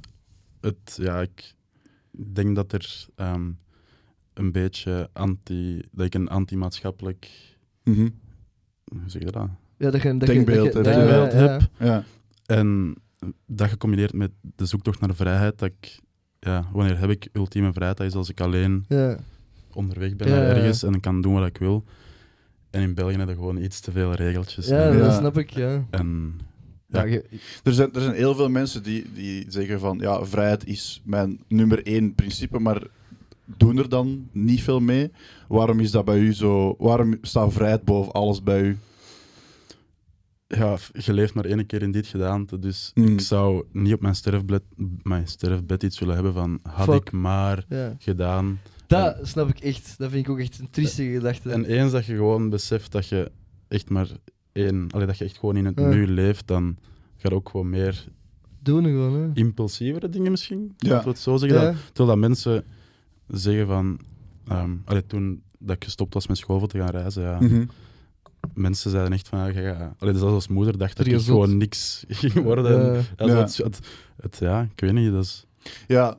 het, 0.61 0.99
ja, 1.03 1.21
ik 1.21 1.55
denk 2.11 2.55
dat 2.57 2.73
er 2.73 3.07
ehm, 3.17 3.51
een 4.35 4.53
beetje 4.53 5.09
anti... 5.13 5.83
Dat 5.93 6.07
ik 6.07 6.15
een 6.15 6.29
anti-maatschappelijk... 6.29 7.31
mhm, 7.85 8.09
Hoe 8.85 9.01
zeg 9.07 9.23
je 9.23 9.31
dat? 9.31 9.49
Ja, 9.77 9.91
dat 9.91 10.03
je, 10.03 10.17
dat 10.17 10.29
Denkbeeld, 10.29 10.73
je, 10.73 10.79
hè, 10.79 10.83
dat 10.85 10.95
je- 10.95 11.01
denkbeeld 11.01 11.33
ja, 11.33 11.39
ja, 11.41 11.49
heb. 11.51 11.69
ja. 11.79 12.05
En 12.47 12.95
dat 13.47 13.69
gecombineerd 13.69 14.13
met 14.13 14.31
de 14.41 14.67
zoektocht 14.67 15.01
naar 15.01 15.15
vrijheid, 15.15 15.59
dat 15.59 15.71
ik... 15.79 15.99
Ja, 16.41 16.69
wanneer 16.73 16.99
heb 16.99 17.11
ik 17.11 17.29
ultieme 17.33 17.73
vrijheid? 17.73 17.97
Dat 17.99 18.07
is 18.07 18.15
als 18.15 18.29
ik 18.29 18.41
alleen 18.41 18.85
Ja. 18.89 19.17
onderweg 19.73 20.17
ben 20.17 20.29
ergens 20.29 20.83
en 20.83 20.95
ik 20.95 21.01
kan 21.01 21.21
doen 21.21 21.35
wat 21.35 21.47
ik 21.47 21.59
wil. 21.59 21.85
En 22.71 22.83
in 22.83 22.95
België 22.95 23.17
hebben 23.17 23.35
we 23.35 23.41
gewoon 23.41 23.63
iets 23.63 23.81
te 23.81 23.93
veel 23.93 24.13
regeltjes. 24.15 24.67
Ja, 24.67 24.89
en, 24.89 24.97
Ja. 24.97 25.05
dat 25.05 25.15
snap 25.15 25.39
ik, 25.39 25.51
ja. 25.51 25.85
en 25.91 26.41
ja. 26.87 27.03
Ja. 27.03 27.05
je- 27.05 27.25
Er, 27.63 27.73
zijn, 27.73 27.93
er 27.95 28.01
zijn 28.01 28.15
heel 28.15 28.35
veel 28.35 28.49
mensen 28.49 28.83
die, 28.83 29.07
die 29.15 29.45
zeggen 29.49 29.81
van, 29.81 29.99
ja, 29.99 30.25
vrijheid 30.25 30.67
is 30.67 31.03
mijn 31.05 31.41
nummer 31.49 31.87
één 31.87 32.15
principe, 32.15 32.59
maar 32.59 32.83
doen 33.45 33.79
er 33.79 33.89
dan 33.89 34.29
niet 34.33 34.63
veel 34.63 34.81
mee. 34.81 35.11
Waarom 35.49 35.81
is 35.81 35.91
dat 35.91 36.05
bij 36.05 36.19
u 36.19 36.35
zo? 36.35 36.75
Waarom 36.79 37.19
staat 37.23 37.53
vrijheid 37.53 37.85
boven 37.85 38.13
alles 38.13 38.43
bij 38.43 38.61
u? 38.63 38.79
ja, 40.47 40.77
je 40.93 41.13
leeft 41.13 41.35
maar 41.35 41.45
één 41.45 41.67
keer 41.67 41.83
in 41.83 41.93
dit 41.93 42.07
gedaante, 42.07 42.59
dus 42.59 42.91
Mm. 42.95 43.07
ik 43.07 43.21
zou 43.21 43.65
niet 43.73 43.95
op 43.95 44.01
mijn 44.01 44.15
sterfbed, 44.15 44.63
mijn 45.03 45.29
sterfbed 45.29 45.83
iets 45.83 45.99
willen 45.99 46.15
hebben 46.15 46.33
van 46.35 46.59
had 46.63 46.85
Fuck. 46.85 46.95
ik 47.07 47.13
maar 47.13 47.65
gedaan. 47.99 48.61
Dat 48.91 49.17
snap 49.23 49.49
ik 49.49 49.61
echt. 49.61 49.95
Dat 49.99 50.11
vind 50.11 50.27
ik 50.27 50.33
ook 50.33 50.39
echt 50.39 50.59
een 50.59 50.71
trieste 50.71 51.05
gedachte. 51.05 51.51
En 51.51 51.65
eens 51.65 51.93
dat 51.93 52.05
je 52.07 52.15
gewoon 52.15 52.49
beseft 52.51 52.93
dat 52.93 53.09
je 53.09 53.31
echt 53.69 53.91
maar 53.91 54.09
één, 54.53 54.87
allee, 54.91 55.07
dat 55.07 55.19
je 55.19 55.25
echt 55.25 55.39
gewoon 55.39 55.57
in 55.57 55.65
het 55.65 55.79
Ja. 55.79 55.89
nu 55.89 56.07
leeft, 56.07 56.47
dan 56.47 56.77
ga 57.17 57.29
je 57.29 57.35
ook 57.35 57.49
gewoon 57.49 57.71
meer 57.71 58.05
Doen 58.63 58.85
gewoon, 58.85 59.21
hè. 59.21 59.29
impulsievere 59.35 60.09
dingen 60.09 60.31
misschien. 60.31 60.75
Ja. 60.77 61.05
Het 61.05 61.19
zo 61.19 61.37
zeggen. 61.37 61.61
Ja. 61.61 61.65
Dat, 61.67 61.77
terwijl 61.87 62.09
dat 62.09 62.19
mensen 62.29 62.65
zeggen 63.29 63.67
van, 63.67 64.01
ehm 64.49 64.71
allee, 64.85 65.07
toen 65.07 65.43
dat 65.59 65.77
ik 65.77 65.85
gestopt 65.85 66.15
was 66.15 66.27
met 66.27 66.39
school 66.39 66.59
voor 66.59 66.69
te 66.69 66.79
gaan 66.79 66.91
reizen, 66.91 67.23
ja, 67.23 67.39
Mhm. 67.41 67.65
mensen 68.55 68.91
zeiden 68.91 69.13
echt 69.13 69.29
van, 69.29 69.39
ja, 69.39 69.47
je 69.47 69.75
gaat- 69.75 69.95
allee, 69.99 70.13
dus 70.13 70.23
als 70.23 70.49
moeder 70.49 70.79
dacht 70.79 70.97
dat 70.97 71.07
Er 71.07 71.13
ik 71.13 71.21
gewoon 71.21 71.57
niks 71.57 72.05
ging 72.09 72.33
worden. 72.35 72.81
En, 72.81 72.93
Ja. 72.93 73.27
ja, 73.27 73.33
Ja. 73.35 73.41
Het, 73.41 73.57
het, 73.57 73.79
het- 74.17 74.37
ja, 74.41 74.69
ik 74.75 74.81
weet 74.81 74.93
niet, 74.93 75.13
dat 75.13 75.25
is... 75.25 75.47
Ja, 75.87 76.19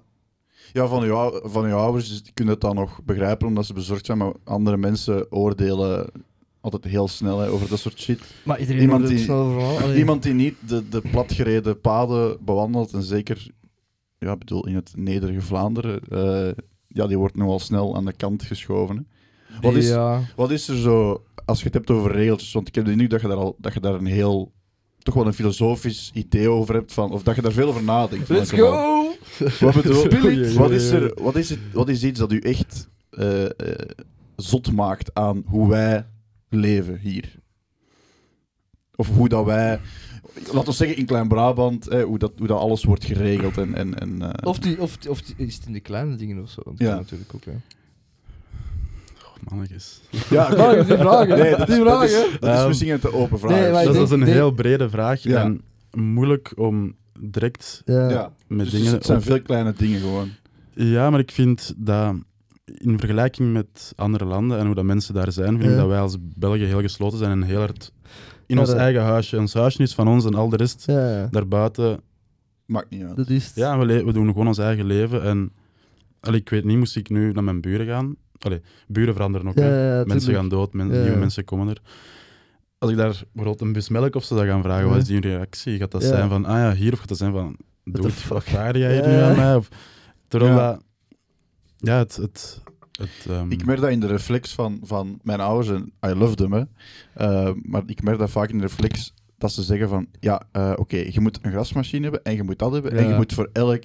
ja 0.74 0.88
van, 0.88 1.04
uw, 1.04 1.40
van 1.44 1.66
uw 1.66 1.76
ouders 1.76 2.10
dus 2.10 2.24
die 2.24 2.34
kunnen 2.34 2.54
het 2.54 2.64
dan 2.64 2.76
nog 2.76 3.00
begrijpen 3.04 3.48
omdat 3.48 3.66
ze 3.66 3.74
bezorgd 3.74 4.06
zijn, 4.06 4.18
maar 4.18 4.34
andere 4.44 4.78
mensen 4.78 5.32
oordelen 5.32 6.10
altijd 6.62 6.84
heel 6.84 7.08
snel 7.08 7.40
hè, 7.40 7.50
over 7.50 7.70
dat 7.70 7.80
soort 7.80 8.00
shit. 8.00 8.20
Maar 8.46 8.60
iedereen 8.60 8.82
Iemand 8.82 9.08
die- 9.08 9.18
snel. 9.18 9.94
Iemand 9.96 10.24
die 10.24 10.34
niet 10.34 10.56
de, 10.68 10.90
de 10.90 11.02
platgereden 11.12 11.82
paden 11.82 12.38
bewandelt, 12.46 12.94
en 12.94 13.04
zeker 13.04 13.48
ja, 14.18 14.36
bedoel, 14.38 14.68
in 14.68 14.76
het 14.76 14.94
nederige 14.96 15.42
Vlaanderen, 15.42 16.00
eh, 16.10 16.64
ja, 16.88 17.08
die 17.08 17.18
wordt 17.18 17.36
nogal 17.36 17.60
snel 17.60 17.96
aan 17.96 18.06
de 18.06 18.14
kant 18.14 18.44
geschoven. 18.44 19.08
Hè. 19.46 19.60
Wat 19.62 19.74
is, 19.74 19.88
Ja. 19.88 20.22
wat 20.36 20.52
is 20.52 20.68
er 20.68 20.78
zo, 20.78 21.24
als 21.46 21.60
je 21.60 21.66
het 21.66 21.74
hebt 21.74 21.90
over 21.90 22.12
regeltjes, 22.12 22.54
want 22.54 22.68
ik 22.68 22.76
heb 22.76 22.86
de 22.86 22.92
indruk 22.92 23.10
dat 23.10 23.22
je 23.22 23.28
daar, 23.28 23.38
al, 23.38 23.56
dat 23.58 23.74
je 23.74 23.80
daar 23.80 23.94
een 23.94 24.06
heel, 24.06 24.52
toch 25.00 25.14
wel 25.14 25.26
een 25.28 25.34
filosofisch 25.34 26.12
idee 26.14 26.50
over 26.50 26.74
hebt, 26.76 26.94
van, 26.94 27.12
of 27.12 27.24
dat 27.24 27.36
je 27.36 27.42
daar 27.42 27.52
veel 27.52 27.68
over 27.68 27.84
nadenkt. 27.84 28.30
Let's 28.30 28.52
go! 28.52 29.01
Wat 29.60 29.74
bedoel 29.74 30.06
it. 30.30 30.54
Wat 30.54 30.72
is, 30.72 30.90
er, 30.90 31.14
wat, 31.22 31.36
is 31.36 31.50
het, 31.50 31.60
wat 31.74 31.90
is 31.90 32.04
iets 32.04 32.20
dat 32.20 32.32
u 32.32 32.40
echt 32.40 32.90
eh, 33.10 33.44
eh, 33.46 33.52
zot 34.36 34.72
maakt 34.72 35.14
aan 35.14 35.44
hoe 35.46 35.70
wij 35.70 36.06
leven 36.50 36.98
hier? 37.00 37.40
Of 38.96 39.08
hoe 39.10 39.30
dat 39.30 39.46
wij, 39.46 39.80
laten 40.46 40.66
we 40.66 40.72
zeggen 40.72 40.98
in 40.98 41.06
Klein-Brabant, 41.06 41.88
eh, 41.88 42.04
hoe, 42.04 42.18
dat, 42.20 42.32
hoe 42.38 42.48
dat 42.48 42.60
alles 42.60 42.84
wordt 42.84 43.06
geregeld. 43.06 43.58
En, 43.58 43.76
en, 43.76 44.00
en, 44.00 44.22
eh, 44.22 44.48
Of, 44.48 44.60
die, 44.60 44.82
of, 44.82 44.98
die- 44.98 45.10
of 45.10 45.22
die- 45.22 45.36
is 45.38 45.56
het 45.56 45.66
in 45.66 45.74
de 45.74 45.80
kleine 45.80 46.16
dingen 46.16 46.42
of 46.42 46.50
zo? 46.50 46.62
Dat 46.66 46.74
Ja. 46.78 46.88
kan 46.88 46.96
natuurlijk 46.98 47.32
ook, 47.36 47.46
hè. 47.46 47.52
Oh, 47.52 49.50
mannetjes. 49.50 50.02
ja, 50.30 50.50
Maar 50.56 50.76
die 50.86 50.98
vragen, 50.98 51.38
Nee, 51.38 51.56
dat 51.56 51.70
is, 51.70 51.76
die 51.76 51.84
dat 51.84 52.04
is, 52.04 52.12
vragen. 52.12 52.40
dat 52.40 52.50
is 52.54 52.58
Ehm, 52.60 52.68
misschien 52.68 52.90
een 52.92 53.00
te 53.00 53.14
open 53.14 53.40
vraag. 53.40 53.52
nee, 53.60 53.72
dat 53.72 53.94
denk- 53.94 54.06
is 54.06 54.12
een 54.12 54.20
denk- 54.20 54.32
heel 54.32 54.52
brede 54.52 54.90
vraag 54.90 55.24
Ja. 55.24 55.42
en 55.44 55.62
moeilijk 55.92 56.54
om 56.56 56.96
direct 57.22 57.82
Ja. 57.86 58.34
met 58.48 58.60
Dus 58.60 58.70
dingen... 58.74 58.92
het 58.92 59.06
zijn 59.06 59.18
op- 59.18 59.24
veel 59.24 59.42
kleine 59.42 59.74
dingen 59.78 60.00
gewoon. 60.00 60.30
Ja, 60.74 61.10
maar 61.10 61.20
ik 61.20 61.32
vind 61.32 61.74
dat 61.78 62.16
in 62.66 63.00
vergelijking 63.00 63.54
met 63.54 63.94
andere 63.96 64.26
landen 64.26 64.58
en 64.60 64.66
hoe 64.66 64.76
dat 64.76 64.84
mensen 64.84 65.14
daar 65.14 65.32
zijn, 65.32 65.50
vind 65.50 65.64
Ja. 65.64 65.70
ik 65.70 65.76
dat 65.78 65.88
wij 65.88 66.00
als 66.00 66.18
Belgen 66.20 66.68
heel 66.68 66.82
gesloten 66.82 67.18
zijn 67.18 67.32
en 67.32 67.42
heel 67.42 67.60
hard 67.60 67.92
in 68.46 68.56
Ja, 68.56 68.62
ons 68.62 68.70
dat- 68.72 68.80
eigen 68.80 69.02
huisje. 69.02 69.38
Ons 69.38 69.54
huisje 69.54 69.82
is 69.82 69.94
van 69.94 70.08
ons 70.08 70.26
en 70.26 70.34
al 70.36 70.50
de 70.50 70.56
rest 70.58 70.84
Ja, 70.86 71.10
ja. 71.20 71.28
daarbuiten. 71.32 72.00
Maakt 72.66 72.90
niet 72.90 73.04
uit. 73.04 73.16
Dat 73.16 73.30
is 73.30 73.46
het. 73.46 73.56
Ja, 73.56 73.78
we, 73.78 74.04
we 74.04 74.14
doen 74.14 74.28
gewoon 74.28 74.48
ons 74.48 74.58
eigen 74.58 74.86
leven. 74.86 75.24
En 75.24 75.52
allee, 76.20 76.40
ik 76.40 76.50
weet 76.50 76.64
niet, 76.64 76.78
moest 76.78 76.96
ik 76.96 77.10
nu 77.10 77.32
naar 77.32 77.44
mijn 77.44 77.62
buren 77.62 77.86
gaan? 77.88 78.16
Allee, 78.40 78.62
buren 78.88 79.14
veranderen 79.14 79.48
ook. 79.48 79.58
Ja, 79.58 79.98
ja, 79.98 80.04
mensen 80.06 80.34
gaan 80.34 80.50
dood, 80.50 80.74
men- 80.74 80.94
Ja. 80.94 81.02
nieuwe 81.02 81.18
mensen 81.18 81.44
komen 81.46 81.68
er. 81.68 81.82
Als 82.82 82.92
ik 82.92 82.98
daar 82.98 83.24
bijvoorbeeld 83.34 83.62
een 83.62 83.74
bus 83.74 83.90
melk 83.90 84.16
of 84.16 84.24
zo 84.24 84.36
zou 84.36 84.48
gaan 84.48 84.62
vragen, 84.62 84.84
Ja. 84.86 84.90
wat 84.92 85.02
is 85.02 85.08
die 85.08 85.20
reactie? 85.20 85.78
Gaat 85.78 85.92
dat 85.92 86.02
Ja. 86.02 86.08
zijn 86.08 86.30
van, 86.30 86.46
ah 86.46 86.58
ja, 86.58 86.74
hier, 86.74 86.94
of 86.94 87.00
gaat 87.00 87.08
dat 87.08 87.18
zijn 87.18 87.32
van, 87.32 87.56
doe 87.84 88.02
wat 88.04 88.12
vraag 88.12 88.52
jij 88.52 88.72
hier 88.72 88.90
Ja. 88.90 89.08
nu 89.08 89.22
aan 89.22 89.36
mij? 89.36 89.56
Of, 89.56 89.68
terwijl 90.28 90.52
Ja. 90.54 90.72
dat, 90.72 90.84
Ja, 91.78 91.98
het... 91.98 92.16
het, 92.16 92.62
het 92.92 93.26
ehm, 93.30 93.52
Ik 93.52 93.66
merk 93.66 93.80
dat 93.82 93.90
in 93.90 94.00
de 94.00 94.08
reflex 94.08 94.54
van, 94.54 94.80
van 94.84 95.20
mijn 95.24 95.40
ouders, 95.40 95.70
en 95.82 95.92
I 96.10 96.14
love 96.14 96.36
them, 96.36 96.54
hè. 96.54 96.64
Eh, 97.14 97.52
maar 97.64 97.82
ik 97.86 98.04
merk 98.04 98.18
dat 98.18 98.30
vaak 98.30 98.50
in 98.50 98.58
de 98.58 98.64
reflex 98.64 99.14
dat 99.38 99.52
ze 99.52 99.64
zeggen 99.64 99.90
van, 99.90 100.08
ja, 100.20 100.44
eh, 100.52 100.74
oké, 100.76 100.98
je 100.98 101.20
moet 101.20 101.40
een 101.42 101.52
grasmachine 101.52 102.04
hebben 102.04 102.24
en 102.24 102.36
je 102.36 102.44
moet 102.44 102.60
dat 102.60 102.72
hebben 102.74 102.92
en 102.92 103.08
je 103.08 103.14
moet 103.14 103.34
voor 103.34 103.50
elk 103.54 103.84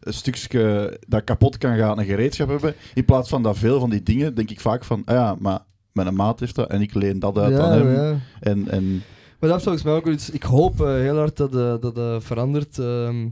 stukje 0.00 0.96
dat 1.08 1.24
kapot 1.24 1.58
kan 1.58 1.76
gaan 1.76 1.98
een 1.98 2.04
gereedschap 2.04 2.48
hebben. 2.48 2.74
In 2.94 3.04
plaats 3.04 3.28
van 3.28 3.42
dat 3.42 3.58
veel 3.58 3.80
van 3.80 3.90
die 3.90 4.02
dingen, 4.02 4.34
denk 4.34 4.50
ik 4.50 4.60
vaak 4.60 4.84
van, 4.84 5.02
ah 5.04 5.14
ja, 5.14 5.36
maar 5.38 5.60
mijn 5.96 6.14
maat 6.14 6.40
heeft 6.40 6.54
dat 6.54 6.68
en 6.70 6.80
ik 6.80 6.94
leen 6.94 7.18
dat 7.18 7.38
uit 7.38 7.58
aan 7.58 7.72
hem. 7.72 7.92
ja. 7.94 8.18
En, 8.40 8.68
en 8.68 9.02
Maar 9.40 9.48
dat 9.48 9.58
is 9.58 9.62
volgens 9.64 9.84
mij 9.84 9.94
ook 9.94 10.04
wel 10.04 10.14
iets. 10.14 10.30
Ik 10.30 10.42
hoop 10.42 10.80
eh, 10.80 10.86
heel 10.94 11.16
hard 11.16 11.36
dat 11.36 11.52
dat 11.52 11.82
dat 11.82 11.94
dat 11.94 12.24
verandert. 12.24 12.78
ehm, 12.78 13.26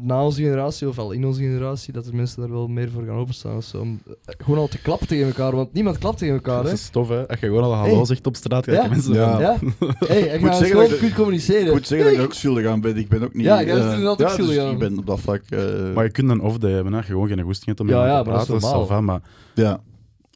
na 0.00 0.24
onze 0.24 0.42
generatie, 0.42 0.88
of 0.88 0.98
al 0.98 1.10
in 1.12 1.24
onze 1.26 1.40
generatie, 1.40 1.92
dat 1.92 2.06
er 2.06 2.14
mensen 2.14 2.40
daar 2.40 2.50
wel 2.50 2.68
meer 2.68 2.90
voor 2.90 3.02
gaan 3.04 3.16
openstaan. 3.16 3.56
Of 3.56 3.64
zo, 3.64 3.80
om, 3.80 4.00
eh, 4.06 4.34
gewoon 4.38 4.58
al 4.58 4.68
te 4.68 4.78
klappen 4.80 5.06
tegen 5.08 5.26
elkaar, 5.26 5.54
want 5.56 5.72
niemand 5.72 5.98
klapt 5.98 6.18
tegen 6.18 6.34
elkaar. 6.34 6.56
dat 6.62 6.66
Hè? 6.66 6.72
is 6.72 6.88
tof, 6.88 7.08
hè. 7.08 7.28
Als 7.28 7.40
je 7.40 7.46
gewoon 7.46 7.62
al 7.62 7.74
hallo 7.74 7.96
Hey. 7.96 8.04
zegt 8.04 8.26
op 8.26 8.36
straat, 8.36 8.64
ga 8.64 8.72
Ja. 8.72 8.82
je 8.82 8.88
mensen 8.88 9.14
Ja. 9.14 9.30
van- 9.32 9.40
Ja? 9.40 9.56
Hey, 10.08 10.30
en 10.30 10.40
moet 10.40 10.54
zeggen 10.54 10.76
dat 10.76 10.90
ik- 10.90 10.98
goed 10.98 11.14
communiceren. 11.14 11.66
ik 11.66 11.72
moet 11.72 11.86
zeggen 11.86 12.08
dat 12.10 12.18
ik 12.18 12.24
ook 12.24 12.32
schuldig 12.34 12.66
aan 12.66 12.80
ben. 12.80 12.96
Ik 12.96 13.08
ben 13.08 13.22
ook 13.22 13.34
niet... 13.34 13.44
Ja, 13.44 13.62
jij 13.62 13.74
bent 13.74 13.92
eh, 13.92 14.00
er 14.00 14.06
altijd 14.06 14.28
ja, 14.28 14.34
schuldig 14.34 14.54
dus 14.54 14.64
aan. 14.64 14.72
Ik 14.72 14.78
ben 14.78 14.98
op 14.98 15.06
dat 15.06 15.20
vlak... 15.20 15.42
eh, 15.48 15.58
Maar 15.94 16.04
je 16.04 16.10
kunt 16.10 16.30
een 16.30 16.40
off-day 16.40 16.72
hebben, 16.72 16.92
hè. 16.92 17.02
Gewoon 17.02 17.28
geen 17.28 17.40
goesting 17.42 17.66
hebt 17.66 17.80
om 17.80 17.88
Ja, 17.88 18.06
ja, 18.06 18.22
te 18.22 18.28
maar 18.28 18.38
dat 18.38 18.42
is 18.42 18.46
praten, 18.48 18.68
normaal. 18.68 18.84
ça 18.84 18.88
va, 18.88 19.00
maar 19.00 19.20
ja. 19.54 19.80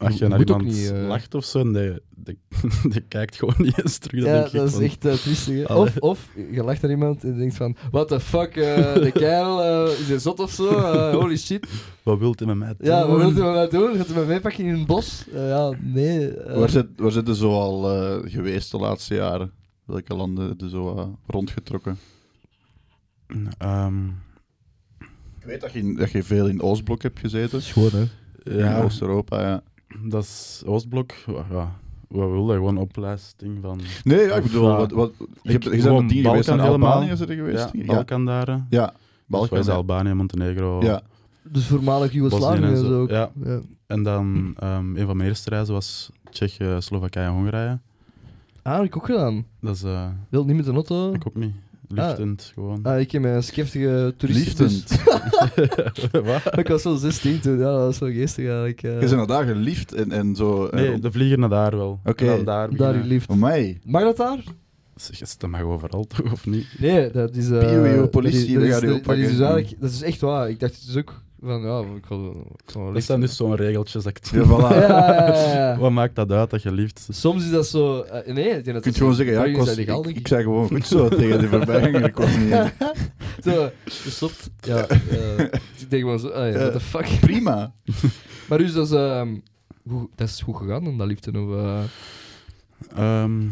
Als 0.02 0.18
je 0.18 0.28
naar 0.28 0.38
Moet 0.38 0.50
ook 0.50 0.60
iemand 0.60 0.76
niet, 0.78 0.90
eh. 0.92 1.06
lacht 1.06 1.34
of 1.34 1.44
zo, 1.44 1.72
die, 1.72 1.92
die, 2.16 2.38
die 2.92 3.00
kijkt 3.00 3.36
gewoon 3.36 3.54
niet 3.58 3.82
eens 3.82 3.98
terug. 3.98 4.24
Dan 4.24 4.30
Ja, 4.32 4.36
denk 4.40 4.46
ik 4.52 4.58
dat 4.58 4.66
is 4.68 4.72
van, 4.74 4.82
echt 4.82 5.04
uh, 5.04 5.12
triestig. 5.12 5.54
hè. 5.54 5.66
Allee. 5.68 5.82
Of, 5.82 5.96
of 5.98 6.28
je 6.52 6.62
lacht 6.62 6.82
naar 6.82 6.90
iemand 6.90 7.24
en 7.24 7.32
je 7.32 7.38
denkt 7.38 7.54
van, 7.56 7.76
what 7.90 8.08
the 8.08 8.20
fuck, 8.20 8.56
eh, 8.56 8.94
de 8.94 9.10
kerel, 9.22 9.62
eh, 9.86 10.00
is 10.00 10.08
hij 10.08 10.18
zot 10.18 10.40
of 10.40 10.50
zo? 10.50 10.68
Eh, 10.68 11.14
holy 11.14 11.36
shit. 11.36 11.66
Wat 12.02 12.18
wilt 12.18 12.38
hij 12.38 12.48
met 12.48 12.56
mij 12.56 12.74
doen? 12.78 12.86
Ja, 12.88 13.06
wat 13.06 13.16
wilt 13.18 13.36
u 13.38 13.42
met 13.42 13.52
mij 13.52 13.68
doen? 13.68 13.96
Gaat 13.96 14.10
u 14.10 14.14
met 14.14 14.26
mij 14.26 14.40
pakken 14.40 14.64
in 14.64 14.74
een 14.74 14.86
bos? 14.86 15.24
Eh, 15.34 15.48
ja, 15.48 15.72
nee. 15.80 16.28
eh, 16.34 16.58
Waar 16.58 16.70
zit, 16.70 16.86
waar 16.96 17.10
zit 17.10 17.26
je 17.26 17.34
zo 17.36 17.50
al 17.52 17.90
eh, 17.90 18.30
geweest 18.32 18.70
de 18.70 18.78
laatste 18.78 19.14
jaren? 19.14 19.52
Welke 19.84 20.14
landen 20.14 20.48
heb 20.48 20.60
je 20.60 20.68
zo 20.68 20.96
eh, 20.96 21.06
rondgetrokken? 21.26 21.98
Ehm, 23.58 24.06
Ik 25.40 25.44
weet 25.48 25.60
dat 25.60 25.72
je, 25.72 25.94
dat 25.94 26.10
je 26.10 26.22
veel 26.22 26.46
in 26.48 26.60
Oostblok 26.62 27.02
hebt 27.02 27.18
gezeten. 27.18 27.62
Schoon, 27.62 27.90
hè? 27.92 28.04
In 28.52 28.56
ja, 28.58 28.82
Oost-Europa, 28.82 29.40
ja. 29.40 29.62
Dat 30.04 30.22
is 30.22 30.62
Oostblok. 30.66 31.12
Ja, 31.50 31.76
wat 32.08 32.30
wil 32.30 32.46
je? 32.48 32.52
Gewoon 32.54 32.76
opleiding 32.78 33.58
van... 33.60 33.80
Nee, 34.04 34.26
ja, 34.26 34.34
ik 34.34 34.42
bedoel, 34.42 34.76
wat, 34.76 34.90
wat, 34.90 35.12
je, 35.18 35.24
ik- 35.42 35.50
hebt, 35.52 35.64
je 35.64 35.70
bent 35.82 35.98
met 36.00 36.08
dingen 36.08 36.30
geweest. 36.30 36.48
Albanië, 36.48 37.08
er 37.10 37.16
geweest? 37.26 37.58
Ja, 37.58 37.70
ja, 37.72 37.84
Balkan 37.86 38.24
daar. 38.24 38.46
hè. 38.46 38.56
ja, 38.70 38.86
Dus 38.86 38.94
Balkan. 39.26 39.68
Albanië, 39.70 40.12
Montenegro. 40.14 40.80
Ja, 40.82 41.02
Dus 41.42 41.66
voormalig 41.66 42.12
Joegoslavië 42.12 42.62
en 42.62 42.76
zo, 42.76 43.06
ja. 43.08 43.30
Ja. 43.44 43.60
En 43.86 44.02
dan 44.02 44.54
ehm, 44.58 44.96
een 44.96 45.06
van 45.06 45.16
mijn 45.16 45.28
eerste 45.28 45.50
reizen 45.50 45.74
was 45.74 46.10
Tsjechië, 46.30 46.76
Slowakije 46.78 47.26
en 47.26 47.32
Hongarije. 47.32 47.78
Ah, 48.62 48.74
heb 48.76 48.84
ik 48.84 48.96
ook 48.96 49.06
gedaan. 49.06 49.44
Dat 49.60 49.74
is... 49.74 49.82
eh, 49.82 50.06
Wil 50.28 50.44
niet 50.44 50.56
met 50.56 50.64
de 50.64 50.72
auto. 50.72 51.12
ik 51.12 51.26
ook 51.26 51.34
niet. 51.34 51.54
Liftend, 51.94 52.50
gewoon. 52.54 52.78
Ah, 52.82 53.00
ik 53.00 53.10
heb 53.12 53.22
mijn 53.22 53.42
skeftige 53.42 54.14
toeristen. 54.16 54.66
liefdend. 54.66 55.02
Wat? 56.44 56.58
ik 56.58 56.68
was 56.68 56.82
zo 56.82 56.96
16 56.96 57.40
toen, 57.40 57.58
ja, 57.58 57.64
dat 57.64 57.80
was 57.80 57.96
zo 57.96 58.06
geestig 58.06 58.44
eigenlijk. 58.46 58.82
eh. 58.82 58.92
Je 58.92 58.98
bent 58.98 59.10
naar 59.10 59.26
daar 59.26 59.44
geliefd 59.46 59.92
en, 59.94 60.12
en 60.12 60.36
zo. 60.36 60.66
en 60.66 60.82
Nee, 60.90 60.98
de 60.98 61.12
vlieger 61.12 61.38
naar 61.38 61.48
daar 61.48 61.76
wel. 61.76 62.00
Oké, 62.04 62.24
dan 62.26 62.44
daar 62.44 62.76
daar 62.76 62.94
liefd. 62.94 63.26
Voor 63.26 63.38
mij. 63.38 63.80
Mag 63.84 64.02
dat 64.02 64.16
daar? 64.16 64.44
Zeg, 64.96 65.20
is 65.20 65.38
dat 65.38 65.50
mag 65.50 65.62
overal 65.62 66.04
toch, 66.16 66.32
of 66.32 66.46
niet? 66.46 66.66
Nee, 66.78 67.10
dat 67.10 67.36
is... 67.36 67.50
eh 67.50 67.58
Pieuw, 67.58 68.06
politie, 68.08 68.54
dat 68.54 68.62
is, 68.62 68.70
dat 68.70 68.82
dat 68.82 69.00
gaat 69.04 69.16
is, 69.16 69.36
dat 69.36 69.56
is, 69.58 69.62
is 69.64 69.68
dus 69.70 69.78
dat 69.78 69.90
is 69.90 70.02
echt 70.02 70.20
waar. 70.20 70.50
Ik 70.50 70.60
dacht 70.60 70.86
dus 70.86 70.96
ook 70.96 71.22
van, 71.42 71.60
ja, 71.62 71.80
ik 71.96 72.06
wil, 72.06 72.46
ik 72.66 72.74
wil 72.74 72.92
Dat 72.92 73.02
zijn 73.02 73.20
dus 73.20 73.36
zo'n 73.36 73.54
regeltjes 73.54 74.02
dat 74.04 74.16
ik 74.16 74.26
Ja, 74.26 74.44
voilà. 74.44 74.48
Ja, 74.76 74.88
ja, 74.88 75.26
ja, 75.26 75.54
ja. 75.54 75.78
Wat 75.78 75.90
maakt 75.90 76.14
dat 76.14 76.30
uit 76.30 76.50
dat 76.50 76.62
je 76.62 76.72
liefst? 76.72 77.06
Soms 77.10 77.44
is 77.44 77.50
dat 77.50 77.66
zo... 77.66 78.00
eh, 78.00 78.34
nee, 78.34 78.48
ik 78.48 78.64
denk 78.64 78.76
dat 78.76 78.84
Je 78.84 78.92
gewoon 78.92 79.14
zeggen, 79.14 79.34
ja, 79.34 79.44
ik, 79.44 79.56
was, 79.56 79.76
ik, 79.76 80.16
ik 80.16 80.28
zei 80.28 80.42
gewoon 80.42 80.68
goed 80.68 80.86
zo 80.86 81.08
tegen 81.08 81.38
die 81.38 81.48
voorbijganger. 81.48 82.04
Ik 82.04 82.16
was 82.16 82.36
niet... 82.36 82.72
Zo, 83.44 83.70
gestopt. 83.84 84.50
Ja, 84.60 84.86
eh, 84.86 85.38
ik 85.40 85.90
denk 85.90 86.02
gewoon 86.02 86.18
zo, 86.18 86.28
ah, 86.28 86.54
what 86.54 86.72
the 86.72 86.80
fuck. 86.80 87.18
Prima. 87.20 87.72
Maar 88.48 88.58
dus, 88.58 88.72
dat 88.72 88.86
is, 88.86 88.92
ehm, 88.92 89.34
hoe, 89.82 90.08
dat 90.14 90.28
is 90.28 90.40
goed 90.40 90.56
gegaan 90.56 90.84
dan, 90.84 90.98
dat 90.98 91.06
liefde. 91.06 91.40
Of, 91.40 91.50
eh 91.54 91.80
Ehm, 92.96 93.42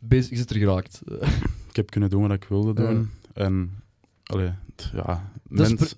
bezig 0.00 0.30
is 0.30 0.38
het 0.38 0.50
er 0.50 0.56
geraakt. 0.56 1.00
Eh, 1.20 1.28
ik 1.68 1.76
heb 1.76 1.90
kunnen 1.90 2.10
doen 2.10 2.22
wat 2.22 2.32
ik 2.32 2.44
wilde 2.48 2.72
doen. 2.74 3.10
En, 3.34 3.82
allee, 4.24 4.50
t- 4.74 4.90
ja, 4.94 5.30
Dat 5.48 5.66
is 5.66 5.74
mens, 5.74 5.94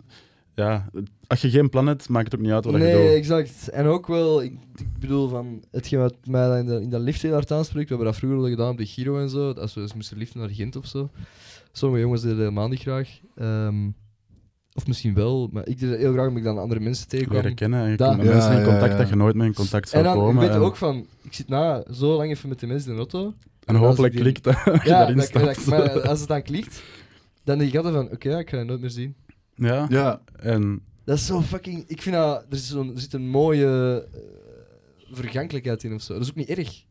ja, 0.54 0.90
als 1.26 1.40
je 1.40 1.50
geen 1.50 1.68
plan 1.68 1.87
hebt, 1.87 2.08
maakt 2.08 2.25
het 2.25 2.34
ook 2.34 2.40
niet 2.40 2.52
uit 2.52 2.64
wat 2.64 2.75
je 2.75 2.80
nee, 2.80 3.06
doet. 3.06 3.16
exact. 3.16 3.68
En 3.68 3.87
ook 3.87 4.06
wel, 4.06 4.42
ik, 4.42 4.52
ik 4.76 4.99
bedoel, 5.00 5.28
van 5.28 5.62
hetgeen 5.70 5.99
wat 5.99 6.14
mij 6.25 6.46
dan 6.49 6.56
in, 6.56 6.66
de, 6.66 6.80
in 6.80 6.90
dat 6.90 7.00
lift 7.00 7.23
heel 7.23 7.32
hard 7.32 7.50
aanspreekt, 7.52 7.88
we 7.88 7.94
hebben 7.94 8.12
dat 8.12 8.20
vroeger 8.23 8.38
al 8.42 8.49
gedaan 8.49 8.70
op 8.70 8.78
de 8.78 8.87
Giro 8.87 9.18
en 9.20 9.28
zo, 9.30 9.50
als 9.52 9.75
we 9.75 9.80
eens 9.80 9.94
moesten 9.94 10.16
liften 10.18 10.40
naar 10.40 10.49
Gent 10.49 10.76
of 10.76 10.87
zo. 10.87 11.11
Sommige 11.73 12.02
jongens 12.02 12.20
deden 12.23 12.37
dat 12.37 12.46
helemaal 12.46 12.68
niet 12.68 12.80
graag. 12.80 13.08
Ehm, 13.37 13.88
of 14.73 14.87
misschien 14.87 15.14
wel, 15.14 15.49
maar 15.52 15.66
ik 15.68 15.78
deed 15.80 15.90
dat 15.90 15.99
heel 15.99 16.12
graag 16.12 16.26
omdat 16.26 16.38
ik 16.38 16.44
dan 16.49 16.58
andere 16.58 16.80
mensen 16.80 17.08
tegenkwam. 17.08 17.40
Leren 17.40 17.54
kennen 17.54 17.84
en 17.84 17.90
je 17.90 17.96
komt 17.96 18.16
met 18.16 18.26
Ja, 18.26 18.32
mensen 18.32 18.58
in 18.58 18.64
contact 18.64 18.92
ja. 18.92 18.99
dat 18.99 19.08
je 19.08 19.16
nooit 19.16 19.34
mee 19.34 19.46
in 19.46 19.54
contact 19.54 19.88
zou 19.88 20.04
En 20.04 20.08
dan 20.11 20.18
komen. 20.18 20.40
weet 20.40 20.49
je 20.52 20.54
en, 20.58 20.61
ook 20.62 20.76
van, 20.76 21.06
ik 21.23 21.32
zit 21.32 21.49
na 21.49 21.84
zo 21.92 22.16
lang 22.16 22.30
even 22.30 22.49
met 22.49 22.61
de 22.61 22.66
mensen 22.66 22.88
in 22.90 22.94
de 22.94 23.00
auto. 23.00 23.34
en 23.64 23.75
hopelijk 23.75 24.12
die- 24.12 24.23
klikt 24.23 24.44
dat 24.44 24.54
als 24.73 24.82
je 24.82 24.88
Ja, 24.88 24.99
daarin 24.99 25.16
dat, 25.16 25.25
stapt. 25.26 25.44
dat- 25.44 25.64
maar 25.66 26.00
als 26.08 26.18
het 26.20 26.28
dan 26.28 26.42
klikt, 26.42 26.82
dan 27.44 27.58
denk 27.58 27.70
ik 27.70 27.76
altijd 27.76 27.94
van, 27.94 28.11
oké, 28.12 28.38
ik 28.38 28.50
ga 28.50 28.58
je 28.58 28.64
nooit 28.64 28.80
meer 28.80 28.90
zien. 28.90 29.14
Ja. 29.56 29.87
Ja, 29.88 30.20
en 30.37 30.82
Dat 31.04 31.16
is 31.18 31.26
zo 31.26 31.40
fucking... 31.40 31.84
Ik 31.87 32.02
vind 32.02 32.14
dat... 32.14 32.42
Er, 32.49 32.56
is 32.56 32.68
zo'n, 32.68 32.94
er 32.94 33.00
zit 33.00 33.12
een 33.12 33.28
mooie 33.28 34.06
eh, 34.14 34.20
vergankelijkheid 35.16 35.84
in 35.84 35.94
of 35.94 36.02
zo. 36.02 36.12
Dat 36.12 36.23
is 36.23 36.28
ook 36.28 36.34
niet 36.34 36.49
erg. 36.49 36.84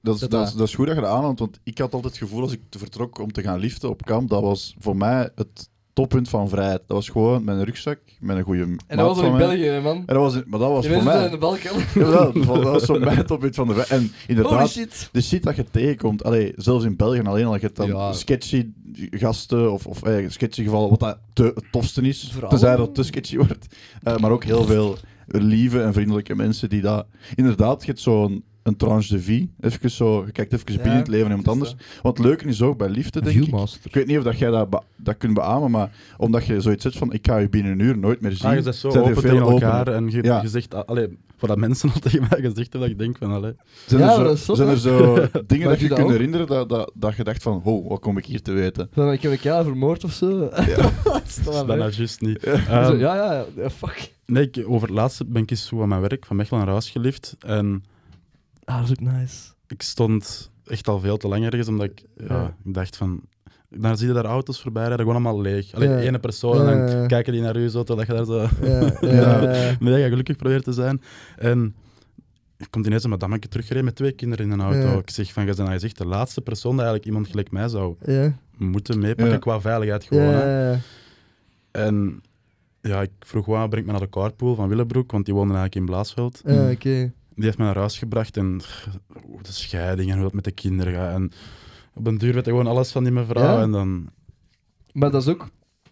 dat 0.00 0.14
is, 0.14 0.20
Dat 0.20 0.30
dat, 0.30 0.46
is, 0.48 0.54
dat- 0.54 0.68
is 0.68 0.74
goed 0.74 0.86
dat 0.86 0.94
je 0.94 1.00
dat 1.00 1.10
aanhaalt, 1.10 1.38
want 1.38 1.60
ik 1.62 1.78
had 1.78 1.94
altijd 1.94 2.12
het 2.12 2.22
gevoel 2.22 2.42
als 2.42 2.52
ik 2.52 2.60
te 2.68 2.78
vertrok 2.78 3.18
om 3.18 3.32
te 3.32 3.42
gaan 3.42 3.58
liften 3.58 3.88
op 3.90 4.04
kamp, 4.04 4.28
dat 4.30 4.42
was 4.42 4.74
voor 4.78 4.96
mij 4.96 5.30
het 5.34 5.68
toppunt 5.92 6.28
van 6.28 6.48
vrijheid. 6.48 6.78
Dat 6.86 6.96
was 6.96 7.08
gewoon 7.08 7.44
met 7.44 7.56
een 7.56 7.64
rugzak, 7.64 7.98
met 8.20 8.36
een 8.36 8.42
goede 8.42 8.62
En 8.86 8.96
dat 8.96 9.16
was 9.16 9.24
in. 9.26 9.36
België, 9.36 9.80
man. 9.82 9.96
En 9.96 10.04
dat 10.06 10.16
was, 10.16 10.34
maar 10.46 10.58
dat 10.60 10.70
was 10.70 10.86
voor 10.86 11.02
mij... 11.02 11.24
aan 11.24 11.30
de 11.30 11.38
Balkan. 11.38 11.76
Ja, 11.94 12.10
dat, 12.10 12.34
dat 12.34 12.62
was 12.62 12.84
voor 12.84 13.00
mij 13.00 13.14
het 13.14 13.26
toppunt 13.26 13.54
van 13.54 13.66
de 13.66 13.74
vrijheid. 13.74 14.00
En 14.00 14.12
inderdaad, 14.26 14.68
shit. 14.70 15.08
de 15.12 15.20
shit 15.22 15.42
dat 15.42 15.56
je 15.56 15.64
tegenkomt, 15.70 16.24
allee, 16.24 16.52
zelfs 16.56 16.84
in 16.84 16.96
België 16.96 17.20
alleen 17.20 17.46
al, 17.46 17.54
je 17.54 17.60
hebt 17.60 17.76
dan 17.76 17.86
Ja. 17.88 18.12
sketchy 18.12 18.66
gasten 19.10 19.72
of, 19.72 19.86
of 19.86 20.02
eh, 20.02 20.28
sketchy 20.28 20.62
gevallen, 20.62 20.88
wat 20.90 21.00
dat 21.00 21.18
te, 21.32 21.42
het 21.54 21.64
tofste 21.70 22.02
is, 22.02 22.28
Vooral- 22.32 22.50
tenzij 22.50 22.76
dat 22.76 22.86
het 22.86 22.94
te 22.94 23.02
sketchy 23.02 23.36
wordt. 23.36 23.66
Eh, 24.02 24.16
maar 24.16 24.30
ook 24.30 24.44
heel 24.44 24.64
veel 24.64 24.96
lieve 25.26 25.82
en 25.82 25.92
vriendelijke 25.92 26.34
mensen 26.34 26.68
die 26.68 26.80
dat... 26.80 27.06
Inderdaad, 27.34 27.80
je 27.80 27.86
hebt 27.86 28.00
zo'n 28.00 28.44
een 28.62 28.76
tranche 28.76 29.14
de 29.14 29.20
vie, 29.20 29.50
even 29.60 29.90
zo, 29.90 30.22
je 30.26 30.32
kijkt 30.32 30.52
even 30.52 30.64
Ja, 30.72 30.76
binnen 30.76 30.92
in 30.92 30.98
het 30.98 31.08
leven 31.08 31.26
van 31.28 31.36
iemand 31.38 31.48
anders. 31.54 31.70
dat. 31.70 31.80
Want 32.02 32.16
het 32.18 32.26
leuke 32.26 32.44
is 32.44 32.62
ook 32.62 32.78
bij 32.78 32.88
liefde, 32.88 33.20
denk 33.22 33.36
ik, 33.36 33.42
Viewmaster. 33.42 33.80
ik 33.84 33.94
weet 33.94 34.06
niet 34.06 34.18
of 34.18 34.24
dat 34.24 34.38
jij 34.38 34.50
dat, 34.50 34.82
dat 34.96 35.16
kunt 35.16 35.34
beamen, 35.34 35.70
maar 35.70 35.90
omdat 36.16 36.46
je 36.46 36.60
zoiets 36.60 36.82
zegt 36.82 36.98
van 36.98 37.12
ik 37.12 37.26
ga 37.26 37.36
je 37.36 37.48
binnen 37.48 37.72
een 37.72 37.78
uur 37.80 37.98
nooit 37.98 38.20
meer 38.20 38.32
zien. 38.32 38.50
ah, 38.50 38.64
je 38.64 38.72
zo 38.72 38.90
zijn 38.90 39.04
open 39.04 39.14
veel 39.22 39.30
tegen 39.30 39.46
elkaar 39.52 39.88
en 39.88 40.08
je, 40.10 40.22
Ja. 40.22 40.42
je 40.42 40.48
zegt, 40.48 40.86
allee, 40.86 41.18
voor 41.36 41.48
dat 41.48 41.58
mensen 41.58 41.90
al 41.92 42.00
tegen 42.10 42.20
mij 42.30 42.40
gezegd 42.40 42.56
hebben, 42.72 42.80
dat 42.80 42.90
ik 42.90 42.98
denk 42.98 43.16
van, 43.18 43.32
allee, 43.32 43.52
Zijn, 43.86 44.00
Ja, 44.00 44.08
er, 44.08 44.14
zo, 44.16 44.22
dat 44.24 44.32
is 44.36 44.44
zot, 44.44 44.56
zijn 44.56 44.68
hè? 44.68 44.74
er 44.74 44.80
zo 44.80 45.14
dingen 45.46 45.68
dat 45.68 45.80
je 45.80 45.86
kunt 45.88 46.00
ook. 46.00 46.10
herinneren 46.10 46.46
dat, 46.46 46.68
dat, 46.68 46.90
dat 46.94 47.16
je 47.16 47.24
dacht 47.24 47.42
van, 47.42 47.60
oh, 47.64 47.88
wat 47.88 48.00
kom 48.00 48.18
ik 48.18 48.24
hier 48.26 48.42
te 48.42 48.52
weten? 48.52 48.88
Van, 48.92 49.12
ik 49.12 49.22
heb 49.22 49.32
een 49.32 49.40
kerel 49.40 49.64
vermoord 49.64 50.04
of 50.04 50.12
zo. 50.12 50.40
Ja. 50.40 50.50
dat 50.50 50.62
is 50.66 51.02
dat 51.04 51.22
is 51.26 51.34
toch 51.34 51.44
wel 51.44 51.54
dat 51.54 51.66
nou 51.66 51.78
leuk. 51.78 51.92
juist 51.92 52.20
niet. 52.20 52.40
Zo, 52.42 52.48
Ehm, 52.50 52.98
Ja, 52.98 53.14
ja, 53.14 53.44
ja, 53.56 53.70
fuck. 53.70 54.12
Nee, 54.26 54.50
ik, 54.50 54.64
over 54.68 54.88
het 54.88 54.96
laatste 54.96 55.24
ben 55.24 55.42
ik 55.42 55.50
eens 55.50 55.66
zo 55.66 55.82
aan 55.82 55.88
mijn 55.88 56.00
werk 56.00 56.26
van 56.26 56.36
Mechelen 56.36 56.60
naar 56.60 56.70
huis 56.70 56.90
gelift. 56.90 57.36
En 57.38 57.84
Ah, 58.64 58.76
dat 58.80 58.84
is 58.84 58.90
ook 58.90 59.12
nice. 59.12 59.50
ik 59.66 59.82
stond 59.82 60.50
echt 60.66 60.88
al 60.88 61.00
veel 61.00 61.16
te 61.16 61.28
lang 61.28 61.44
ergens, 61.44 61.68
omdat 61.68 61.86
ik, 61.86 62.04
ja, 62.28 62.56
ik 62.64 62.74
dacht 62.74 62.96
van... 62.96 63.20
Dan 63.68 63.96
zie 63.96 64.06
je 64.08 64.12
daar 64.14 64.24
auto's 64.24 64.60
voorbij 64.60 64.86
rijden, 64.86 65.06
gewoon 65.06 65.14
allemaal 65.24 65.40
leeg. 65.40 65.74
Alleen 65.74 65.90
Ja. 65.90 65.98
ene 65.98 66.18
persoon, 66.18 66.68
en 66.68 66.86
dan 66.86 67.06
kijken 67.06 67.32
die 67.32 67.42
naar 67.42 67.56
u 67.56 67.68
zo, 67.68 67.82
terwijl 67.82 68.06
je 68.08 68.14
daar 68.14 68.24
zo 68.24 68.40
Ja, 68.66 68.80
ja, 69.00 69.40
Ja. 69.40 69.52
ja. 69.52 69.76
mega 69.80 70.08
gelukkig 70.08 70.36
probeert 70.36 70.64
te 70.64 70.72
zijn. 70.72 71.02
En 71.36 71.74
er 72.56 72.70
komt 72.70 72.86
ineens 72.86 73.04
een 73.04 73.10
madame 73.10 73.38
teruggereden 73.38 73.84
met 73.84 73.94
twee 73.96 74.12
kinderen 74.12 74.46
in 74.46 74.52
een 74.52 74.60
auto. 74.60 74.78
Ja. 74.88 74.98
Ik 74.98 75.10
zeg 75.10 75.32
van, 75.32 75.46
je 75.46 75.54
bent 75.54 75.96
de 75.98 76.06
laatste 76.06 76.40
persoon 76.40 76.70
dat 76.76 76.80
eigenlijk 76.80 77.06
iemand 77.08 77.28
gelijk 77.28 77.50
mij 77.50 77.68
zou 77.68 77.96
Ja, 78.04 78.38
moeten 78.56 78.98
meepakken 78.98 79.32
Ja. 79.34 79.38
qua 79.38 79.60
veiligheid 79.60 80.04
gewoon. 80.04 80.22
hè. 80.22 80.62
ja, 80.62 80.70
ja. 80.72 80.78
En 81.70 82.22
ja, 82.80 83.02
ik 83.02 83.10
vroeg, 83.18 83.46
wat 83.46 83.70
breng 83.70 83.86
me 83.86 83.92
naar 83.92 84.00
de 84.00 84.08
carpool 84.08 84.54
van 84.54 84.68
Willebroek, 84.68 85.10
want 85.12 85.24
die 85.24 85.34
woonde 85.34 85.54
eigenlijk 85.54 85.80
in 85.86 85.92
Blaasveld. 85.94 86.40
Ja, 86.44 86.70
oké. 86.70 87.12
Die 87.40 87.48
heeft 87.48 87.58
me 87.58 87.64
naar 87.64 87.76
huis 87.76 87.98
gebracht 87.98 88.36
en 88.36 88.60
hoe 89.24 89.42
de 89.42 89.52
scheiding 89.52 90.10
en 90.10 90.16
hoe 90.16 90.24
het 90.24 90.34
met 90.34 90.44
de 90.44 90.50
kinderen 90.50 90.94
gaat. 90.94 91.14
En 91.14 91.30
op 91.94 92.06
een 92.06 92.18
duur 92.18 92.34
weet 92.34 92.44
hij 92.44 92.54
gewoon 92.54 92.70
alles 92.70 92.92
van 92.92 93.02
die 93.02 93.12
mevrouw. 93.12 93.56
Ja? 93.56 93.62
En 93.62 93.70
dan 93.70 94.10
Maar 94.92 95.10
dat 95.10 95.22
is 95.22 95.28
ook... 95.28 95.48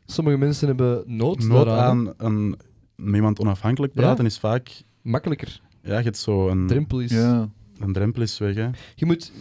Sommige 0.07 0.37
mensen 0.37 0.67
hebben 0.67 1.03
nood, 1.07 1.39
nood 1.39 1.67
daaraan, 1.67 2.15
aan 2.17 2.33
een, 2.33 2.59
met 2.97 3.15
iemand 3.15 3.41
onafhankelijk 3.41 3.93
praten 3.93 4.25
is 4.25 4.39
vaak... 4.39 4.83
Makkelijker. 5.03 5.61
Ja, 5.83 5.99
je 5.99 6.05
hebt 6.05 6.19
zo 6.19 6.49
een, 6.49 6.67
Drempel 6.67 7.01
is... 7.01 7.11
Ja, 7.11 7.49
een 7.79 7.93
drempel 7.93 8.23
is 8.23 8.39
weg. 8.39 8.55
Hè. 8.55 8.69
Je 8.95 9.07
moet... 9.07 9.33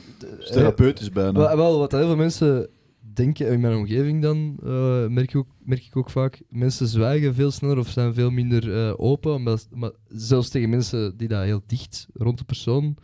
therapeutisch 0.51 1.09
bijna. 1.09 1.31
Wel, 1.31 1.57
wel, 1.57 1.77
wat 1.79 1.91
heel 1.91 2.05
veel 2.05 2.15
mensen 2.15 2.69
denken, 3.17 3.47
in 3.51 3.59
mijn 3.59 3.75
omgeving 3.75 4.21
dan, 4.21 4.57
eh, 4.63 5.07
merk, 5.07 5.29
ik 5.29 5.35
ook, 5.35 5.47
merk 5.63 5.85
ik 5.85 5.97
ook 5.97 6.09
vaak, 6.09 6.41
mensen 6.49 6.87
zwijgen 6.87 7.33
veel 7.33 7.51
sneller 7.51 7.77
of 7.77 7.87
zijn 7.87 8.13
veel 8.13 8.29
minder 8.29 8.87
eh, 8.87 8.93
open. 8.97 9.33
Omdat, 9.33 9.67
maar 9.73 9.91
zelfs 10.07 10.49
tegen 10.49 10.69
mensen 10.69 11.17
die 11.17 11.27
daar 11.27 11.45
heel 11.45 11.61
dicht 11.67 12.07
rond 12.13 12.37
de 12.37 12.43
persoon 12.43 12.97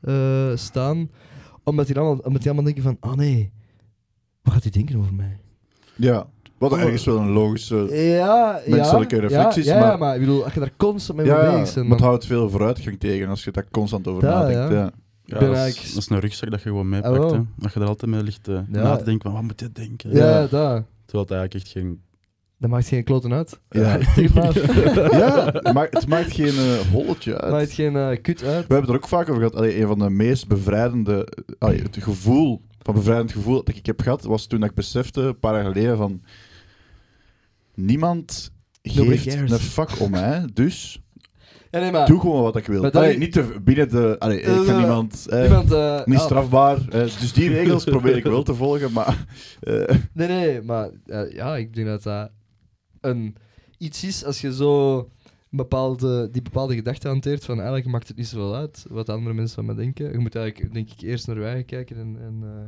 eh, 0.00 0.50
staan. 0.54 1.10
Omdat 1.64 1.86
die, 1.86 1.96
allemaal, 1.98 2.18
omdat 2.18 2.42
die 2.42 2.50
allemaal 2.50 2.64
denken 2.72 2.82
van, 2.82 2.96
ah 3.00 3.14
nee, 3.16 3.52
wat 4.42 4.52
gaat 4.52 4.62
hij 4.62 4.72
denken 4.72 4.98
over 4.98 5.14
mij? 5.14 5.38
Ja, 5.96 6.26
wat 6.58 6.72
Oh. 6.72 6.80
ergens 6.80 7.04
wel 7.04 7.18
een 7.18 7.30
logische... 7.30 7.76
Ja, 7.96 8.60
Menselijke 8.66 9.14
ja, 9.16 9.20
reflecties, 9.20 9.64
Ja, 9.66 9.74
ja, 9.74 9.80
maar- 9.80 9.98
maar... 9.98 10.14
ik 10.14 10.20
bedoel, 10.20 10.44
als 10.44 10.54
je 10.54 10.60
daar 10.60 10.72
constant 10.76 11.18
mee 11.18 11.26
bezig 11.26 11.42
ja, 11.42 11.50
bent, 11.52 11.74
maar 11.74 11.82
dan- 11.84 11.90
het 11.90 12.00
houdt 12.00 12.26
veel 12.26 12.50
vooruitgang 12.50 12.98
tegen 13.00 13.28
als 13.28 13.44
je 13.44 13.50
daar 13.50 13.66
constant 13.70 14.08
over 14.08 14.22
nadenkt. 14.22 14.72
ja. 14.72 14.90
Ja. 15.30 15.38
Dat, 15.38 15.50
is, 15.50 15.58
eigenlijk- 15.58 15.88
dat 15.94 16.02
is 16.02 16.08
een 16.10 16.20
rugzak 16.20 16.50
dat 16.50 16.62
je 16.62 16.68
gewoon 16.68 16.88
meepakt. 16.88 17.14
Ah, 17.14 17.18
wel. 17.20 17.32
hè. 17.32 17.40
Dat 17.56 17.72
je 17.72 17.80
er 17.80 17.86
altijd 17.86 18.10
mee 18.10 18.22
ligt 18.22 18.48
eh, 18.48 18.54
Ja. 18.54 18.82
na 18.82 18.96
te 18.96 19.04
denken 19.04 19.22
van 19.22 19.32
wat 19.32 19.42
moet 19.42 19.60
je 19.60 19.72
denken. 19.72 20.10
ja, 20.10 20.26
Ja. 20.26 20.40
dat. 20.40 20.84
Terwijl 21.04 21.24
het 21.28 21.30
eigenlijk 21.30 21.54
echt 21.54 21.68
geen... 21.68 22.00
Dat 22.58 22.70
maakt 22.70 22.86
geen 22.88 23.04
kloten 23.04 23.32
uit. 23.32 23.60
Ja. 23.70 23.98
Maar. 24.34 24.58
Ja, 25.18 25.44
het 25.52 25.72
maakt, 25.72 25.94
het 25.94 26.06
maakt 26.08 26.32
geen 26.32 26.56
eh, 26.56 26.78
holletje 26.92 27.40
uit. 27.40 27.52
maakt 27.52 27.72
geen 27.72 27.96
eh, 27.96 28.22
kut 28.22 28.42
uit. 28.42 28.66
We 28.66 28.74
hebben 28.74 28.76
het 28.80 28.88
er 28.88 28.94
ook 28.94 29.08
vaak 29.08 29.28
over 29.28 29.34
gehad. 29.42 29.54
Allee, 29.56 29.80
een 29.80 29.86
van 29.86 29.98
de 29.98 30.10
meest 30.10 30.48
bevrijdende... 30.48 31.28
allee, 31.58 31.82
het 31.82 31.96
gevoel, 32.00 32.60
van 32.78 32.94
bevrijdend 32.94 33.32
gevoel 33.32 33.64
dat 33.64 33.68
ik 33.76 33.86
heb 33.86 34.00
gehad, 34.00 34.24
was 34.24 34.46
toen 34.46 34.62
ik 34.62 34.74
besefte, 34.74 35.20
een 35.20 35.38
paar 35.38 35.54
jaar 35.54 35.72
geleden, 35.72 35.96
van... 35.96 36.22
Niemand 37.74 38.52
geeft 38.82 39.26
een 39.26 39.48
fuck 39.58 40.00
om 40.00 40.10
mij, 40.10 40.44
dus 40.52 41.00
Ja, 41.70 41.80
nee, 41.80 41.90
maar... 41.92 42.06
doe 42.06 42.20
gewoon 42.20 42.42
wat 42.42 42.56
ik 42.56 42.66
wil. 42.66 42.90
Allee, 42.90 43.18
niet 43.18 43.32
te, 43.32 43.60
binnen 43.64 43.88
de... 43.88 44.16
Allee, 44.18 44.38
ik 44.40 44.46
Eh, 44.46 44.60
ga 44.60 44.78
niemand... 44.78 45.26
eh, 45.28 45.44
Iemand, 45.44 45.72
eh, 45.72 46.04
niet 46.04 46.18
ah, 46.18 46.24
strafbaar. 46.24 46.76
eh, 46.88 47.00
dus 47.00 47.32
die 47.32 47.48
regels 47.48 47.84
probeer 47.84 48.16
ik 48.16 48.24
wel 48.24 48.42
te 48.42 48.54
volgen, 48.54 48.92
maar... 48.92 49.26
eh, 49.60 49.96
Nee, 50.12 50.28
nee, 50.28 50.62
maar 50.62 50.90
eh, 51.06 51.32
ja, 51.32 51.56
ik 51.56 51.74
denk 51.74 51.86
dat 51.86 52.02
dat 52.02 52.30
een, 53.00 53.36
iets 53.78 54.04
is 54.04 54.24
als 54.24 54.40
je 54.40 54.54
zo 54.54 55.08
bepaalde, 55.50 56.28
die 56.30 56.42
bepaalde 56.42 56.74
gedachte 56.74 57.08
hanteert 57.08 57.44
van 57.44 57.56
eigenlijk 57.56 57.86
maakt 57.88 58.08
het 58.08 58.16
niet 58.16 58.26
zoveel 58.26 58.54
uit 58.54 58.84
wat 58.88 59.08
andere 59.08 59.34
mensen 59.34 59.54
van 59.54 59.64
me 59.64 59.74
denken. 59.74 60.12
Je 60.12 60.18
moet 60.18 60.34
eigenlijk, 60.34 60.72
denk 60.74 60.90
ik, 60.90 61.00
eerst 61.00 61.26
naar 61.26 61.36
je 61.38 61.44
eigen 61.44 61.64
kijken 61.64 61.96
en, 61.96 62.16
en 62.20 62.38
eh, 62.42 62.64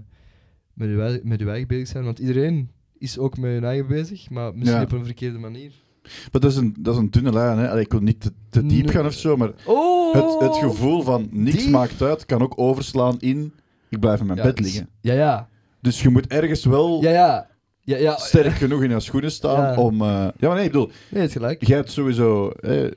met, 0.73 0.89
je, 0.89 1.21
met 1.25 1.41
je 1.41 1.49
eigen 1.49 1.69
bezig 1.69 1.89
zijn. 1.89 2.05
Want 2.05 2.19
iedereen 2.19 2.71
is 2.99 3.19
ook 3.19 3.37
met 3.39 3.51
hun 3.51 3.65
eigen 3.65 3.87
bezig, 3.87 4.31
maar 4.31 4.55
misschien 4.55 4.79
Ja. 4.79 4.83
op 4.85 4.93
een 4.93 5.05
verkeerde 5.05 5.39
manier. 5.39 5.73
Maar 6.03 6.41
dat 6.41 6.45
is 6.51 6.57
een, 6.57 6.75
dat 6.79 6.95
is 6.95 7.01
een 7.01 7.11
dunne 7.11 7.33
lijn, 7.33 7.59
hè. 7.59 7.71
Allee, 7.71 7.85
ik 7.85 7.91
wil 7.93 8.01
niet 8.01 8.21
te, 8.21 8.33
te 8.51 8.67
diep 8.67 8.85
Nee. 8.85 8.95
gaan 8.95 9.07
of 9.07 9.13
zo, 9.13 9.37
maar 9.37 9.51
Oh! 9.67 10.15
het, 10.15 10.39
het 10.49 10.57
gevoel 10.57 11.03
van 11.03 11.29
niks 11.31 11.57
Die- 11.57 11.71
maakt 11.71 12.03
uit, 12.03 12.27
kan 12.27 12.43
ook 12.43 12.53
overslaan 12.57 13.17
in... 13.19 13.53
Ik 13.89 14.01
blijf 14.01 14.21
in 14.21 14.27
mijn 14.27 14.39
Ja, 14.39 14.45
bed 14.45 14.61
liggen. 14.61 14.89
Ja, 15.01 15.13
ja. 15.15 15.49
Dus 15.81 16.03
je 16.03 16.09
moet 16.09 16.27
ergens 16.27 16.65
wel... 16.65 17.03
Ja, 17.03 17.11
ja. 17.11 17.51
Ja, 17.85 17.97
ja. 17.97 18.17
sterk 18.17 18.53
genoeg 18.53 18.83
in 18.83 18.91
je 18.91 19.01
schoenen 19.01 19.31
staan 19.33 19.73
Ja. 19.73 19.77
om... 19.81 20.01
eh, 20.03 20.09
ja, 20.09 20.33
maar 20.49 20.55
nee, 20.57 20.65
ik 20.65 20.73
bedoel, 20.73 20.91
Nee, 21.11 21.23
het 21.23 21.33
gelijk. 21.33 21.67
jij 21.67 21.77
hebt 21.77 21.91
sowieso... 21.91 22.49
eh, 22.51 22.91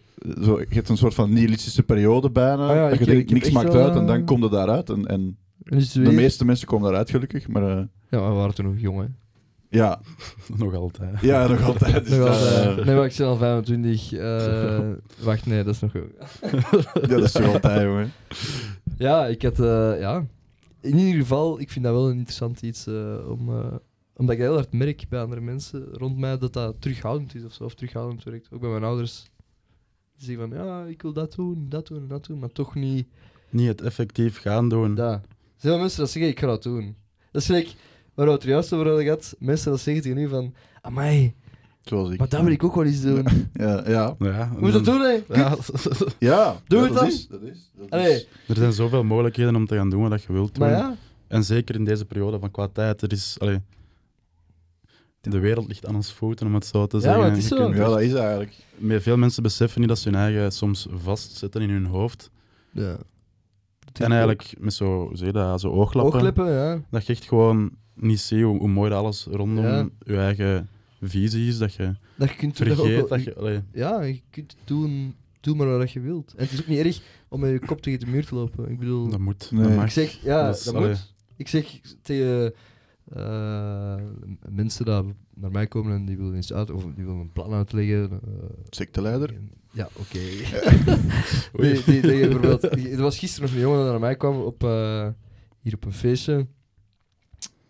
zo, 0.43 0.59
je 0.59 0.65
hebt 0.69 0.89
een 0.89 0.97
soort 0.97 1.13
van 1.13 1.33
nihilistische 1.33 1.83
periode 1.83 2.29
bijna. 2.31 2.73
Ja, 2.73 2.83
dat 2.89 2.93
ik- 2.93 2.99
je 2.99 3.05
denkt, 3.05 3.31
niks 3.31 3.51
maakt 3.51 3.73
wel, 3.73 3.83
uit 3.87 3.95
en 3.95 4.05
dan 4.05 4.17
eh, 4.19 4.25
komt 4.25 4.43
het 4.43 4.51
daaruit. 4.51 4.89
En, 4.89 5.05
en 5.05 5.37
de 5.93 5.99
meeste 6.11 6.45
mensen 6.45 6.67
komen 6.67 6.85
daaruit, 6.85 7.09
gelukkig. 7.09 7.47
Maar 7.47 7.63
eh, 7.77 7.83
Ja, 8.09 8.19
maar 8.19 8.29
we 8.29 8.35
waren 8.35 8.55
toen 8.55 8.65
nog 8.65 8.75
jong, 8.77 8.99
hè. 8.99 9.05
Ja, 9.75 10.01
Nog 10.57 10.73
altijd. 10.73 11.21
ja, 11.21 11.47
nog 11.47 11.61
altijd. 11.63 12.05
Dus 12.07 12.17
Nog 12.17 12.27
dat, 12.27 12.37
altijd. 12.37 12.79
eh, 12.79 12.85
Nee, 12.85 12.95
maar 12.95 13.05
ik 13.05 13.15
ben 13.17 13.27
al 13.27 13.37
25. 13.37 14.13
eh, 14.13 14.89
wacht, 15.23 15.45
nee, 15.45 15.63
dat 15.63 15.73
is 15.73 15.79
nog 15.79 15.91
ja, 17.01 17.07
dat 17.07 17.23
is 17.23 17.31
toch 17.31 17.53
altijd, 17.53 17.81
jongen. 17.81 18.11
Ja, 18.97 19.25
ik 19.27 19.41
had... 19.41 19.59
eh, 19.59 19.99
ja. 19.99 20.25
In 20.81 20.97
ieder 20.97 21.21
geval, 21.21 21.59
ik 21.59 21.71
vind 21.71 21.85
dat 21.85 21.93
wel 21.93 22.09
een 22.09 22.17
interessant 22.17 22.61
iets 22.61 22.87
eh, 22.87 23.29
om... 23.29 23.49
eh, 23.49 23.73
omdat 24.17 24.35
ik 24.35 24.41
heel 24.41 24.53
hard 24.53 24.71
merk 24.73 25.05
bij 25.09 25.21
andere 25.21 25.41
mensen 25.41 25.85
rond 25.91 26.17
mij 26.17 26.37
dat 26.37 26.53
dat 26.53 26.75
terughoudend 26.81 27.35
is 27.35 27.43
of 27.43 27.53
zo, 27.53 27.63
of 27.63 27.73
terughoudend 27.75 28.23
werkt. 28.23 28.47
Ook 28.51 28.59
bij 28.61 28.69
mijn 28.69 28.83
ouders. 28.83 29.25
Die 30.17 30.25
zeggen 30.27 30.49
van, 30.49 30.65
ja, 30.65 30.83
ik 30.83 31.01
wil 31.01 31.13
dat 31.13 31.33
doen, 31.35 31.65
dat 31.69 31.87
doen 31.87 31.97
en 32.01 32.07
dat 32.07 32.25
doen, 32.25 32.39
maar 32.39 32.51
toch 32.51 32.75
niet 32.75 33.07
Niet 33.49 33.67
het 33.67 33.81
effectief 33.81 34.39
gaan 34.41 34.69
doen. 34.69 34.95
dat. 34.95 35.13
Er 35.13 35.21
zijn 35.57 35.73
wel 35.73 35.81
mensen 35.81 35.99
dat 35.99 36.09
zeggen, 36.09 36.31
ik 36.31 36.39
ga 36.39 36.47
dat 36.47 36.63
doen. 36.63 36.95
Dat 37.31 37.41
is 37.41 37.47
gelijk, 37.47 37.73
waar 38.15 38.25
we 38.25 38.31
het 38.31 38.43
er 38.43 38.49
juist 38.49 38.73
over 38.73 38.85
hadden 38.85 39.03
gehad, 39.03 39.35
mensen 39.39 39.71
dat 39.71 39.79
zeggen 39.79 40.03
tegen 40.03 40.17
u 40.17 40.27
van, 40.27 40.53
amai, 40.81 41.33
Zoals 41.81 42.09
ik. 42.11 42.17
maar 42.19 42.29
dat 42.29 42.41
wil 42.41 42.51
ik 42.51 42.63
ook 42.63 42.75
wel 42.75 42.83
eens 42.85 43.01
doen. 43.01 43.25
Ja, 43.53 43.83
ja. 43.89 44.15
Ja, 44.19 44.51
Moet 44.57 44.65
je 44.67 44.71
dat 44.71 44.85
doen, 44.85 45.01
hè? 45.01 45.19
Ja, 45.27 45.57
ja 46.19 46.61
Doe 46.67 46.79
ja, 46.79 46.83
het 46.85 46.93
dat 46.93 46.93
dan. 46.93 47.07
Is, 47.07 47.27
dat 47.27 47.41
is, 47.41 47.71
dat 47.77 47.89
Allee, 47.89 48.13
is. 48.13 48.27
er 48.47 48.55
zijn 48.55 48.73
zoveel 48.73 49.03
mogelijkheden 49.03 49.55
om 49.55 49.65
te 49.65 49.75
gaan 49.75 49.89
doen 49.89 50.09
wat 50.09 50.23
je 50.23 50.33
wilt 50.33 50.55
doen. 50.55 50.67
maar 50.67 50.77
ja, 50.77 50.95
En 51.27 51.43
zeker 51.43 51.75
in 51.75 51.83
deze 51.85 52.05
periode 52.05 52.39
van 52.39 52.51
qua 52.51 52.67
tijd, 52.67 53.01
er 53.01 53.11
is... 53.11 53.35
Allee, 53.39 53.61
de 55.21 55.39
wereld 55.39 55.67
ligt 55.67 55.85
aan 55.85 55.95
ons 55.95 56.13
voeten, 56.13 56.47
om 56.47 56.53
het 56.53 56.65
zo 56.65 56.87
te 56.87 56.95
Ja, 56.95 57.01
zeggen. 57.01 57.21
maar 57.21 57.29
het 57.29 57.37
is 57.39 57.47
zo. 57.47 57.73
Ja, 57.73 57.87
dat 57.87 58.01
is 58.01 58.13
eigenlijk. 58.13 58.53
Veel 59.03 59.17
mensen 59.17 59.43
beseffen 59.43 59.79
niet 59.79 59.89
dat 59.89 59.99
ze 59.99 60.09
hun 60.09 60.17
eigen 60.19 60.51
soms 60.51 60.87
vastzetten 60.91 61.61
in 61.61 61.69
hun 61.69 61.85
hoofd. 61.85 62.31
ja. 62.71 62.97
En 63.93 64.11
eigenlijk 64.11 64.53
met 64.59 64.73
zo, 64.73 65.07
hoe 65.07 65.17
zeg 65.17 65.27
je 65.27 65.33
dat, 65.33 65.61
zo 65.61 65.69
ooglappen, 65.69 66.13
Oogklippen, 66.13 66.51
ja. 66.51 66.81
dat 66.91 67.05
je 67.05 67.13
echt 67.13 67.25
gewoon 67.25 67.71
niet 67.95 68.19
ziet 68.19 68.41
hoe, 68.41 68.57
hoe 68.57 68.67
mooi 68.67 68.89
dat 68.89 68.99
alles 68.99 69.27
rondom 69.31 69.63
Ja. 69.65 69.89
je 70.05 70.17
eigen 70.17 70.69
visie 71.01 71.47
is. 71.47 71.57
Dat 71.57 71.73
je 71.73 71.95
Dat 72.15 72.29
je 72.29 72.35
kunt 72.35 72.51
ook 72.61 72.67
vergeet 72.67 72.95
wel- 72.95 73.07
dat 73.07 73.23
je... 73.23 73.35
allee, 73.35 73.61
Ja, 73.73 74.01
je 74.01 74.21
kunt 74.29 74.55
doen, 74.63 75.15
doen 75.41 75.57
maar 75.57 75.77
wat 75.77 75.91
je 75.91 75.99
wilt. 75.99 76.33
En 76.37 76.43
het 76.43 76.51
is 76.53 76.59
ook 76.61 76.67
niet 76.67 76.79
erg 76.79 77.01
om 77.29 77.39
met 77.39 77.51
je 77.51 77.59
kop 77.65 77.81
tegen 77.81 77.99
de 77.99 78.05
muur 78.07 78.25
te 78.25 78.35
lopen. 78.35 78.69
Ik 78.71 78.79
bedoel, 78.79 79.07
dat 79.09 79.19
moet, 79.19 79.47
Nee. 79.51 79.61
dat 79.61 79.69
Ik 79.71 79.75
mag. 79.75 79.85
ik 79.85 79.91
zeg, 79.91 80.21
ja, 80.23 80.45
Dat 80.45 80.57
is- 80.57 80.63
dat 80.63 80.73
allee. 80.75 80.89
moet. 80.89 81.13
Ik 81.35 81.47
zeg 81.47 81.79
tegen 82.01 82.53
eh, 83.11 83.95
mensen 84.49 84.85
die 84.85 85.13
naar 85.35 85.51
mij 85.51 85.67
komen 85.67 85.93
en 85.95 86.05
die 86.05 86.17
willen 86.17 86.37
iets 86.37 86.53
uit, 86.53 86.71
of 86.71 86.83
die 86.83 87.05
willen 87.05 87.19
een 87.19 87.31
plan 87.31 87.53
uitleggen. 87.53 88.11
eh, 88.11 88.19
Secteleider. 88.69 89.33
ja, 89.71 89.89
oké. 89.99 90.19
die, 91.61 91.83
die, 91.83 92.01
die 92.01 92.01
bijvoorbeeld, 92.19 92.63
er 92.63 93.01
was 93.01 93.17
gisteren 93.19 93.45
nog 93.49 93.55
een 93.57 93.61
jongen 93.63 93.79
die 93.81 93.89
naar 93.89 93.99
mij 93.99 94.15
kwam 94.15 94.41
op, 94.41 94.63
eh, 94.63 95.07
hier 95.61 95.73
op 95.75 95.85
een 95.85 95.93
feestje. 95.93 96.47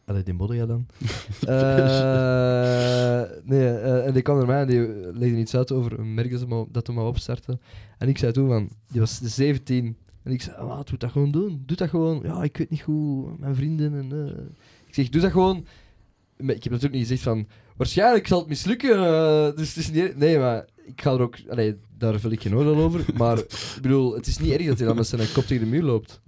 Allee, 0.06 0.24
die 0.24 0.34
modder 0.34 0.56
ja 0.58 0.65
dan. 0.65 0.86
Eh, 1.48 3.22
nee, 3.44 3.68
eh, 3.68 4.06
en 4.08 4.13
die 4.13 4.22
kwam 4.22 4.38
naar 4.38 4.46
mij 4.48 4.62
en 4.62 4.68
die 4.68 4.80
legde 5.20 5.38
iets 5.38 5.56
uit 5.56 5.72
over 5.72 6.00
een 6.00 6.13
merk 6.13 6.32
dat 6.32 6.39
ze 6.39 6.46
maar- 6.48 6.65
dat 6.72 6.88
we 6.88 6.94
maar 6.94 7.06
opstarten. 7.06 7.60
En 7.98 8.08
ik 8.10 8.18
zei 8.18 8.32
toen 8.32 8.48
van, 8.48 8.70
die 8.88 9.00
was 9.00 9.20
17. 9.24 9.98
En 10.24 10.32
ik 10.32 10.41
zei, 10.41 10.56
ah, 10.56 10.80
doe 10.84 10.98
dat 10.98 11.12
gewoon 11.12 11.32
doen. 11.32 11.63
Doe 11.65 11.78
dat 11.78 11.89
gewoon. 11.89 12.20
Ja, 12.24 12.44
ik 12.44 12.58
weet 12.58 12.70
niet 12.70 12.82
hoe, 12.82 13.30
mijn 13.39 13.56
vrienden 13.56 13.94
en... 13.98 14.12
eh. 14.28 14.44
Ik 14.88 14.94
zeg, 14.96 15.10
doe 15.10 15.22
dat 15.22 15.32
gewoon. 15.32 15.65
Maar 16.38 16.56
ik 16.56 16.63
heb 16.63 16.72
natuurlijk 16.72 17.00
niet 17.00 17.08
gezegd 17.08 17.22
van, 17.24 17.48
waarschijnlijk 17.78 18.28
zal 18.28 18.39
het 18.39 18.48
mislukken. 18.48 18.98
dus 19.56 19.68
het 19.68 19.78
is 19.78 19.91
niet... 19.91 20.18
Nee, 20.18 20.38
maar 20.39 20.65
ik 20.86 21.02
ga 21.02 21.12
er 21.13 21.22
ook... 21.22 21.38
Allee, 21.50 21.76
daar 21.98 22.20
vul 22.20 22.32
ik 22.32 22.41
geen 22.41 22.56
oordeel 22.56 22.76
over. 22.76 23.06
Maar 23.18 23.38
ik 23.38 23.78
bedoel, 23.82 24.15
het 24.15 24.28
is 24.28 24.38
niet 24.38 24.52
erg 24.52 24.65
dat 24.68 24.78
hij 24.78 24.88
dan 24.88 24.96
met 24.96 25.08
zijn 25.08 25.32
kop 25.34 25.44
tegen 25.44 25.63
de 25.63 25.70
muur 25.72 25.84
loopt. 25.84 26.22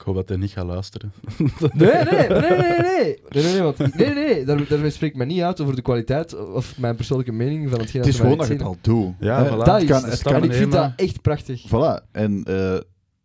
Ik 0.00 0.06
hoop 0.06 0.14
dat 0.14 0.28
hij 0.28 0.38
niet 0.38 0.50
gaat 0.50 0.66
luisteren. 0.66 1.12
Nee, 1.72 1.92
nee, 1.92 2.04
nee, 2.04 2.28
nee, 2.28 2.50
nee, 2.50 2.78
nee. 2.78 3.18
Nee, 3.28 3.42
nee, 3.42 3.52
nee, 3.52 3.62
want, 3.62 3.94
nee, 3.96 4.14
nee, 4.14 4.44
daar, 4.44 4.66
daarmee 4.68 4.90
spreek 4.90 5.10
ik 5.10 5.16
me 5.16 5.24
niet 5.24 5.40
uit 5.42 5.60
over 5.60 5.74
de 5.76 5.82
kwaliteit 5.82 6.52
of 6.52 6.78
mijn 6.78 6.96
persoonlijke 6.96 7.32
mening 7.32 7.70
van 7.70 7.78
hetgeen 7.80 8.00
Het 8.00 8.10
is 8.10 8.16
gewoon 8.20 8.38
dat 8.38 8.46
je 8.46 8.52
het 8.52 8.62
al 8.62 8.76
doet. 8.80 9.14
Ja, 9.20 9.42
Hè, 9.44 9.50
voilà. 9.50 9.62
Dat 9.64 9.82
is 9.82 9.88
kan- 9.88 10.02
het 10.02 10.12
het 10.12 10.22
kan, 10.22 10.34
en 10.34 10.42
ik 10.42 10.52
vind 10.52 10.72
dat 10.72 10.92
echt 10.96 11.22
prachtig. 11.22 11.64
Voilà. 11.66 12.10
En 12.12 12.44
eh, 12.44 12.76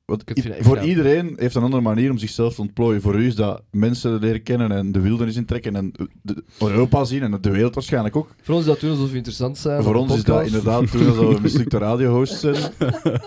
wat, 0.05 0.23
voor 0.59 0.83
iedereen 0.83 1.33
heeft 1.37 1.55
een 1.55 1.63
andere 1.63 1.81
manier 1.81 2.11
om 2.11 2.17
zichzelf 2.17 2.55
te 2.55 2.61
ontplooien. 2.61 3.01
Voor 3.01 3.15
u 3.15 3.25
is 3.25 3.35
dat 3.35 3.63
mensen 3.71 4.19
leren 4.19 4.43
kennen 4.43 4.71
en 4.71 4.91
de 4.91 4.99
wildernis 4.99 5.35
intrekken 5.35 5.75
en 5.75 5.91
de, 6.21 6.43
Europa 6.59 7.03
zien 7.03 7.23
en 7.23 7.37
de 7.41 7.51
wereld 7.51 7.73
waarschijnlijk 7.73 8.15
ook. 8.15 8.35
Voor 8.41 8.55
ons 8.55 8.63
is 8.63 8.69
dat 8.69 8.79
toen 8.79 8.89
alsof 8.89 9.09
we 9.09 9.15
interessant 9.15 9.57
zijn. 9.57 9.83
voor 9.83 9.95
ons 9.95 10.15
is 10.15 10.23
dat 10.23 10.45
inderdaad 10.45 10.91
toen 10.91 11.07
alsof 11.07 11.35
we 11.35 11.41
mislukte 11.49 11.77
radiohost 11.77 12.39
zijn. 12.39 12.71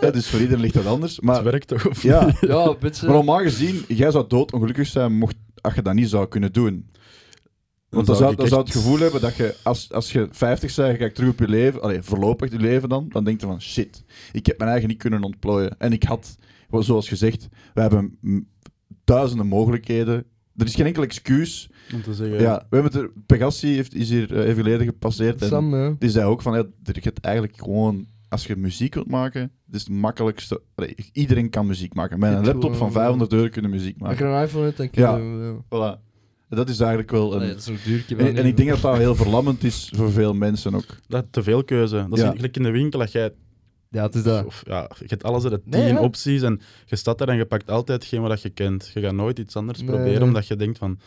Ja, 0.00 0.10
dus 0.10 0.28
voor 0.28 0.40
iedereen 0.40 0.60
ligt 0.60 0.74
dat 0.74 0.86
anders. 0.86 1.16
het 1.16 1.24
Maar 1.24 1.44
werkt 1.44 1.68
toch? 1.68 1.88
Of 1.88 2.02
ja, 2.02 2.34
Ja, 2.40 2.64
een 2.64 2.76
beetje. 2.80 3.06
maar 3.06 3.14
normaal 3.14 3.38
gezien, 3.38 3.84
jij 3.88 4.10
zou 4.10 4.24
doodongelukkig 4.28 4.86
zijn 4.86 5.12
mocht, 5.18 5.36
als 5.60 5.74
je 5.74 5.82
dat 5.82 5.94
niet 5.94 6.08
zou 6.08 6.28
kunnen 6.28 6.52
doen. 6.52 6.86
Want 7.88 8.06
dan, 8.06 8.16
zou 8.16 8.48
zou, 8.48 8.60
het 8.60 8.72
gevoel 8.72 8.98
hebben 8.98 9.20
dat 9.20 9.36
je, 9.36 9.54
als, 9.62 9.92
als 9.92 10.12
je 10.12 10.28
50 10.30 10.74
bent, 10.74 10.90
je 10.90 10.96
kijkt 10.96 11.14
terug 11.14 11.30
op 11.30 11.38
je 11.38 11.48
leven, 11.48 11.82
allee, 11.82 12.02
voorlopig 12.02 12.50
je 12.50 12.58
leven 12.58 12.88
dan, 12.88 13.08
dan 13.08 13.24
denk 13.24 13.40
je 13.40 13.46
van 13.46 13.60
shit, 13.60 14.04
ik 14.32 14.46
heb 14.46 14.58
mijn 14.58 14.70
eigen 14.70 14.88
niet 14.88 14.98
kunnen 14.98 15.22
ontplooien. 15.22 15.74
En 15.78 15.92
ik 15.92 16.02
had, 16.02 16.36
zoals 16.70 17.08
gezegd, 17.08 17.48
we 17.74 17.80
hebben 17.80 18.18
duizenden 19.04 19.46
mogelijkheden. 19.46 20.24
Er 20.56 20.66
is 20.66 20.74
geen 20.74 20.86
enkel 20.86 21.02
excuus. 21.02 21.70
Om 21.94 22.02
te 22.02 22.14
zeggen... 22.14 22.40
Ja, 22.40 22.66
we 22.70 22.76
hebben 22.76 22.92
het 22.92 23.02
er, 23.02 23.10
Pegassi 23.26 23.74
heeft, 23.74 23.94
is 23.94 24.10
hier 24.10 24.36
eh, 24.36 24.42
even 24.48 24.54
geleden 24.62 24.86
gepasseerd. 24.86 25.42
En 25.42 25.48
Sam, 25.48 25.74
ja. 25.74 25.94
die 25.98 26.10
zei 26.10 26.26
ook 26.26 26.42
van, 26.42 26.52
ja, 26.56 26.64
er 26.84 27.02
gaat 27.02 27.18
eigenlijk 27.18 27.56
gewoon, 27.56 28.06
als 28.28 28.46
je 28.46 28.56
muziek 28.56 28.94
wilt 28.94 29.10
maken, 29.10 29.40
het 29.66 29.74
is 29.74 29.80
het 29.80 29.90
makkelijkste. 29.90 30.62
allee, 30.74 30.94
iedereen 31.12 31.50
kan 31.50 31.66
muziek 31.66 31.94
maken. 31.94 32.18
Met 32.18 32.32
een 32.32 32.44
laptop 32.44 32.62
van 32.62 32.74
gewoon- 32.76 32.92
500 32.92 33.32
euro 33.32 33.48
kunnen 33.48 33.70
muziek 33.70 33.94
Als 33.98 34.08
maken. 34.08 34.26
je 34.28 34.32
een 34.34 34.42
iPhone 34.42 34.64
hebt, 34.64 34.76
dan 34.76 34.90
kun 34.90 35.02
Ja. 35.02 35.16
je... 35.16 35.56
Voilà. 35.64 36.06
Dat 36.48 36.68
is 36.68 36.78
eigenlijk 36.80 37.10
wel 37.10 37.32
een... 37.34 37.38
Nee, 37.40 37.48
dat 37.48 37.58
is 37.58 37.66
nog 37.66 37.82
duur. 37.82 38.04
heb 38.08 38.18
En, 38.18 38.36
en 38.36 38.46
ik 38.46 38.56
denk 38.56 38.68
dat 38.68 38.80
dat 38.80 38.96
heel 38.96 39.14
verlammend 39.14 39.64
is 39.64 39.92
voor 39.96 40.10
veel 40.12 40.34
mensen 40.34 40.74
ook. 40.74 40.86
Dat 41.08 41.26
te 41.30 41.42
veel 41.42 41.64
keuze. 41.64 42.06
Dat 42.08 42.18
is 42.18 42.24
Ja. 42.24 42.30
gelijk 42.32 42.56
in 42.56 42.62
de 42.62 42.70
winkel 42.70 42.98
dat 42.98 43.12
jij... 43.12 43.32
Ja, 43.90 44.02
het 44.02 44.14
is 44.14 44.22
dat. 44.22 44.44
Of, 44.44 44.62
ja, 44.66 44.90
je 44.98 45.04
hebt 45.06 45.24
alles 45.24 45.44
uit 45.44 45.52
de 45.52 45.60
Nee, 45.64 45.86
tien 45.86 45.94
ja. 45.94 46.00
opties 46.00 46.42
en 46.42 46.60
je 46.86 46.96
staat 46.96 47.18
daar 47.18 47.28
en 47.28 47.36
je 47.36 47.44
pakt 47.46 47.70
altijd 47.70 48.04
geen 48.04 48.20
wat 48.20 48.42
je 48.42 48.50
kent. 48.50 48.90
Je 48.94 49.00
gaat 49.00 49.12
nooit 49.12 49.38
iets 49.38 49.56
anders 49.56 49.78
Nee. 49.78 49.88
proberen 49.88 50.22
omdat 50.22 50.46
je 50.46 50.56
denkt 50.56 50.78
van... 50.78 50.98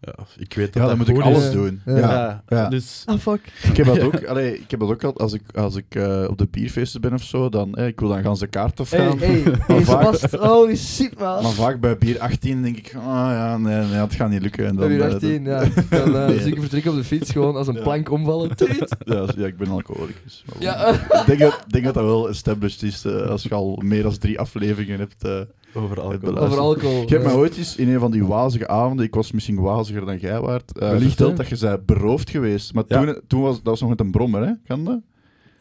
ja, 0.00 0.14
ik 0.38 0.54
weet 0.54 0.72
dat 0.72 0.74
Ja, 0.74 0.80
dat 0.80 0.88
dan 0.88 0.98
moet 0.98 1.08
ik 1.08 1.22
alles 1.22 1.44
is. 1.46 1.52
doen. 1.52 1.80
Ja. 1.86 1.96
Ja. 1.98 2.42
ja. 2.48 2.68
Dus 2.68 3.02
Ah, 3.06 3.18
fuck. 3.18 3.52
Ik 3.62 3.76
heb 3.76 3.86
dat 3.86 4.00
ook, 4.00 4.24
allee, 4.24 4.54
ik 4.58 4.70
heb 4.70 4.80
dat 4.80 4.88
ook 4.88 5.04
al, 5.04 5.16
als 5.16 5.32
ik, 5.32 5.42
als 5.54 5.76
ik 5.76 5.84
eh, 5.94 6.24
op 6.30 6.38
de 6.38 6.46
bierfeesten 6.50 7.00
ben 7.00 7.12
of 7.12 7.22
zo, 7.22 7.48
dan, 7.48 7.74
eh, 7.74 7.86
ik 7.86 8.00
wil 8.00 8.08
dan 8.08 8.22
gaan 8.22 8.36
ze 8.36 8.46
kaart 8.46 8.80
afgaan. 8.80 9.18
hey, 9.18 9.42
hey, 9.66 9.82
vaak-. 9.84 10.30
Holy 10.30 10.76
shit, 10.76 11.18
man. 11.18 11.42
Maar 11.42 11.52
vaak 11.52 11.80
bij 11.80 11.98
bier 11.98 12.18
18 12.20 12.62
denk 12.62 12.76
ik, 12.76 12.94
ah 12.94 13.02
ja, 13.04 13.56
nee, 13.56 13.76
nee, 13.84 13.92
het 14.00 14.14
gaat 14.14 14.30
niet 14.30 14.42
lukken. 14.42 14.66
En 14.66 14.76
Dan 14.76 14.88
dan, 14.88 14.98
weer 14.98 15.06
eh, 15.08 15.14
18, 15.14 15.44
ja. 15.44 15.58
Dan 15.90 16.16
eh 16.16 16.26
Nee. 16.26 16.40
zie 16.40 16.52
ik 16.54 16.60
vertrekken 16.60 16.90
op 16.90 16.96
de 16.96 17.04
fiets 17.04 17.30
gewoon 17.30 17.56
als 17.56 17.66
een 17.66 17.74
Ja. 17.74 17.82
plank 17.82 18.10
omvallen. 18.10 18.50
Ja, 19.04 19.26
ja, 19.36 19.46
ik 19.46 19.56
ben 19.56 19.68
alcoholicus. 19.68 20.44
Maar 20.46 20.62
Ja. 20.62 20.88
Ik 21.20 21.22
denk 21.26 21.38
dat, 21.38 21.52
ik 21.66 21.72
denk 21.72 21.84
dat 21.84 21.94
dat 21.94 22.04
wel 22.04 22.28
established 22.28 22.82
is 22.82 23.06
als 23.06 23.42
je 23.42 23.54
al 23.54 23.80
meer 23.84 24.02
dan 24.02 24.18
drie 24.18 24.38
afleveringen 24.38 24.98
hebt. 24.98 25.46
Eh. 25.76 25.82
over 25.82 26.00
alcohol. 26.00 26.36
Over 26.38 26.58
alcohol. 26.58 27.00
Je 27.00 27.06
hebt 27.08 27.22
mij 27.24 27.32
Ja. 27.32 27.38
ooit 27.38 27.56
eens 27.56 27.76
in 27.76 27.88
een 27.88 28.00
van 28.00 28.10
die 28.10 28.24
wazige 28.26 28.68
avonden, 28.68 29.06
ik 29.06 29.14
was 29.14 29.32
misschien 29.32 29.60
waziger 29.60 30.06
dan 30.06 30.18
jij 30.18 30.40
waard, 30.40 30.78
eh, 30.78 30.88
Wellicht, 30.88 31.06
verteld 31.06 31.30
hè? 31.30 31.36
dat 31.36 31.48
je 31.48 31.56
zei 31.56 31.78
beroofd 31.78 32.30
geweest. 32.30 32.74
Maar 32.74 32.84
Ja. 32.88 33.04
toen, 33.04 33.20
toen 33.26 33.40
was 33.42 33.54
dat 33.56 33.64
was 33.64 33.80
nog 33.80 33.88
met 33.90 34.00
een 34.00 34.10
brommer, 34.10 34.46
hè? 34.46 34.52
Kan 34.66 34.84
dat? 34.84 35.00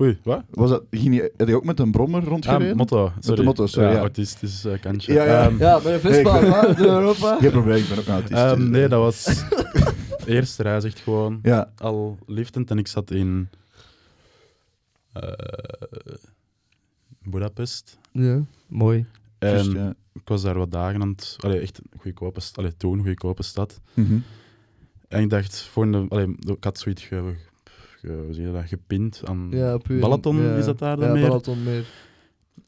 Oei, 0.02 0.18
wat? 0.24 0.42
Was 0.52 0.70
dat 0.70 0.84
ging 0.92 1.16
je, 1.16 1.32
heb 1.38 1.48
je 1.48 1.56
ook 1.56 1.64
met 1.66 1.80
een 1.80 1.92
brommer 1.92 2.24
rondgereden? 2.24 2.72
Ah, 2.72 2.78
motto. 2.78 3.12
Sorry. 3.20 3.44
motto, 3.44 3.66
sorry, 3.66 3.92
ja. 3.92 3.98
autistisch 4.00 4.66
eh, 4.66 4.80
kantje. 4.82 5.14
Ja, 5.14 5.24
ja. 5.26 5.46
Ehm, 5.46 5.58
Ja, 5.60 5.76
met 5.84 5.86
een 5.94 6.00
Vespa, 6.00 6.34
Nee, 6.40 6.42
ik- 6.42 6.50
man, 6.50 6.76
door 6.76 6.86
Europa. 6.86 7.38
Geen 7.42 7.52
probleem, 7.52 7.78
ik 7.78 7.90
ben 7.90 7.98
ook 7.98 8.06
een 8.06 8.14
autist. 8.14 8.32
ehm, 8.34 8.70
nee, 8.70 8.88
dat 8.88 9.00
was 9.00 9.24
de 9.24 10.24
eerste 10.36 10.64
reis 10.64 10.84
echt 10.84 11.00
gewoon 11.00 11.40
Ja, 11.42 11.72
al 11.78 12.18
liefdend. 12.26 12.72
En 12.72 12.78
ik 12.78 12.88
zat 12.88 13.12
in 13.12 13.50
eh 15.14 15.32
Budapest. 17.24 17.98
Ja, 18.12 18.40
mooi. 18.68 19.06
En 19.40 19.50
juist, 19.50 19.72
ja. 19.72 19.94
Ik 20.20 20.28
was 20.28 20.42
daar 20.42 20.58
wat 20.58 20.72
dagen 20.72 21.02
aan 21.02 21.10
het... 21.10 21.36
Allee, 21.40 21.60
echt 21.60 21.78
een 21.78 22.00
goedkope 22.00 22.40
stad. 22.40 22.58
Allee, 22.58 22.78
toen 22.78 23.00
een 23.00 23.06
goedkope 23.06 23.44
stad. 23.44 23.82
Mhm. 23.94 24.18
En 25.08 25.22
ik 25.22 25.30
dacht, 25.30 25.62
volgende... 25.62 26.06
Allee, 26.10 26.36
ik 26.40 26.64
had 26.64 26.80
zoiets 26.80 27.04
ge, 27.04 27.36
je 28.32 28.50
dat, 28.52 28.68
gepind 28.68 29.22
aan... 29.26 29.48
Ja, 29.52 29.78
puur. 29.78 30.00
Balaton 30.00 30.42
ja. 30.42 30.56
is 30.56 30.66
dat 30.66 30.80
daar 30.80 30.98
dan 30.98 31.08
ja, 31.08 31.14
meer? 31.14 31.28
Balaton 31.28 31.64
meer. 31.64 31.86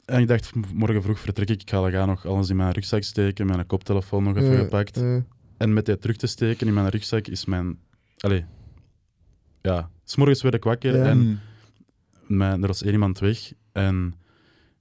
En 0.04 0.20
ik 0.20 0.28
dacht, 0.28 0.54
morgen 0.74 1.02
vroeg 1.02 1.18
vertrek 1.20 1.48
ik. 1.50 1.60
Ik 1.62 1.70
ga 1.70 1.90
gaan 1.90 2.08
nog 2.08 2.26
alles 2.26 2.48
in 2.50 2.56
mijn 2.56 2.72
rugzak 2.72 3.02
steken. 3.02 3.46
Mijn 3.46 3.66
koptelefoon 3.66 4.24
nog 4.24 4.36
even 4.36 4.50
Ja, 4.52 4.58
gepakt. 4.58 4.96
ja. 4.96 5.24
En 5.56 5.72
met 5.72 5.86
die 5.86 5.98
terug 5.98 6.16
te 6.16 6.26
steken 6.26 6.66
in 6.66 6.74
mijn 6.74 6.88
rugzak 6.88 7.26
is 7.26 7.44
mijn... 7.44 7.78
Allee, 8.18 8.44
ja. 9.62 9.90
S'morgens 10.04 10.42
werd 10.42 10.54
ik 10.54 10.64
wakker 10.64 11.02
en 11.02 11.18
Mhm. 11.18 11.36
mijn, 12.36 12.60
er 12.60 12.66
was 12.66 12.82
één 12.82 12.92
iemand 12.92 13.18
weg. 13.18 13.52
En 13.72 14.14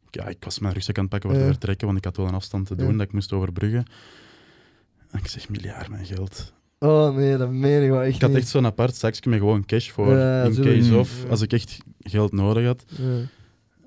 ja, 0.10 0.28
ik 0.28 0.38
was 0.44 0.60
mijn 0.60 0.74
rugzak 0.74 0.96
aan 0.98 1.02
het 1.04 1.12
pakken 1.12 1.30
voor 1.30 1.40
Ja. 1.40 1.46
te 1.46 1.52
vertrekken, 1.52 1.86
want 1.88 1.98
ik 2.00 2.06
had 2.06 2.18
wel 2.18 2.28
een 2.28 2.34
afstand 2.34 2.68
te 2.68 2.76
doen 2.76 2.92
Ja. 2.92 2.98
dat 2.98 3.02
ik 3.08 3.14
moest 3.14 3.34
overbruggen. 3.34 3.86
En 5.12 5.20
ik 5.20 5.28
zeg, 5.28 5.50
miljard 5.50 5.90
mijn 5.90 6.06
geld. 6.06 6.54
Oh 6.80 7.16
nee, 7.16 7.38
dat 7.38 7.52
meen 7.52 7.84
ik 7.84 7.90
wel 7.90 8.02
echt 8.04 8.16
Ik 8.16 8.22
had 8.22 8.30
niet. 8.30 8.40
echt 8.40 8.48
zo'n 8.48 8.66
apart 8.66 8.96
zakje 8.96 9.30
met 9.30 9.40
gewoon 9.40 9.66
cash 9.66 9.90
voor, 9.90 10.16
Ja, 10.18 10.44
in 10.44 10.56
case 10.62 10.98
of, 10.98 11.24
Ja. 11.24 11.30
als 11.30 11.42
ik 11.42 11.54
echt 11.54 11.78
geld 12.00 12.32
nodig 12.32 12.66
had. 12.66 12.84
Ja. 12.88 13.20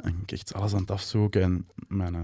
En 0.00 0.14
ik 0.22 0.32
echt 0.32 0.54
alles 0.54 0.72
aan 0.74 0.80
het 0.80 0.90
afzoeken. 0.90 1.42
En 1.42 1.66
mijn, 1.88 2.14
eh, 2.14 2.20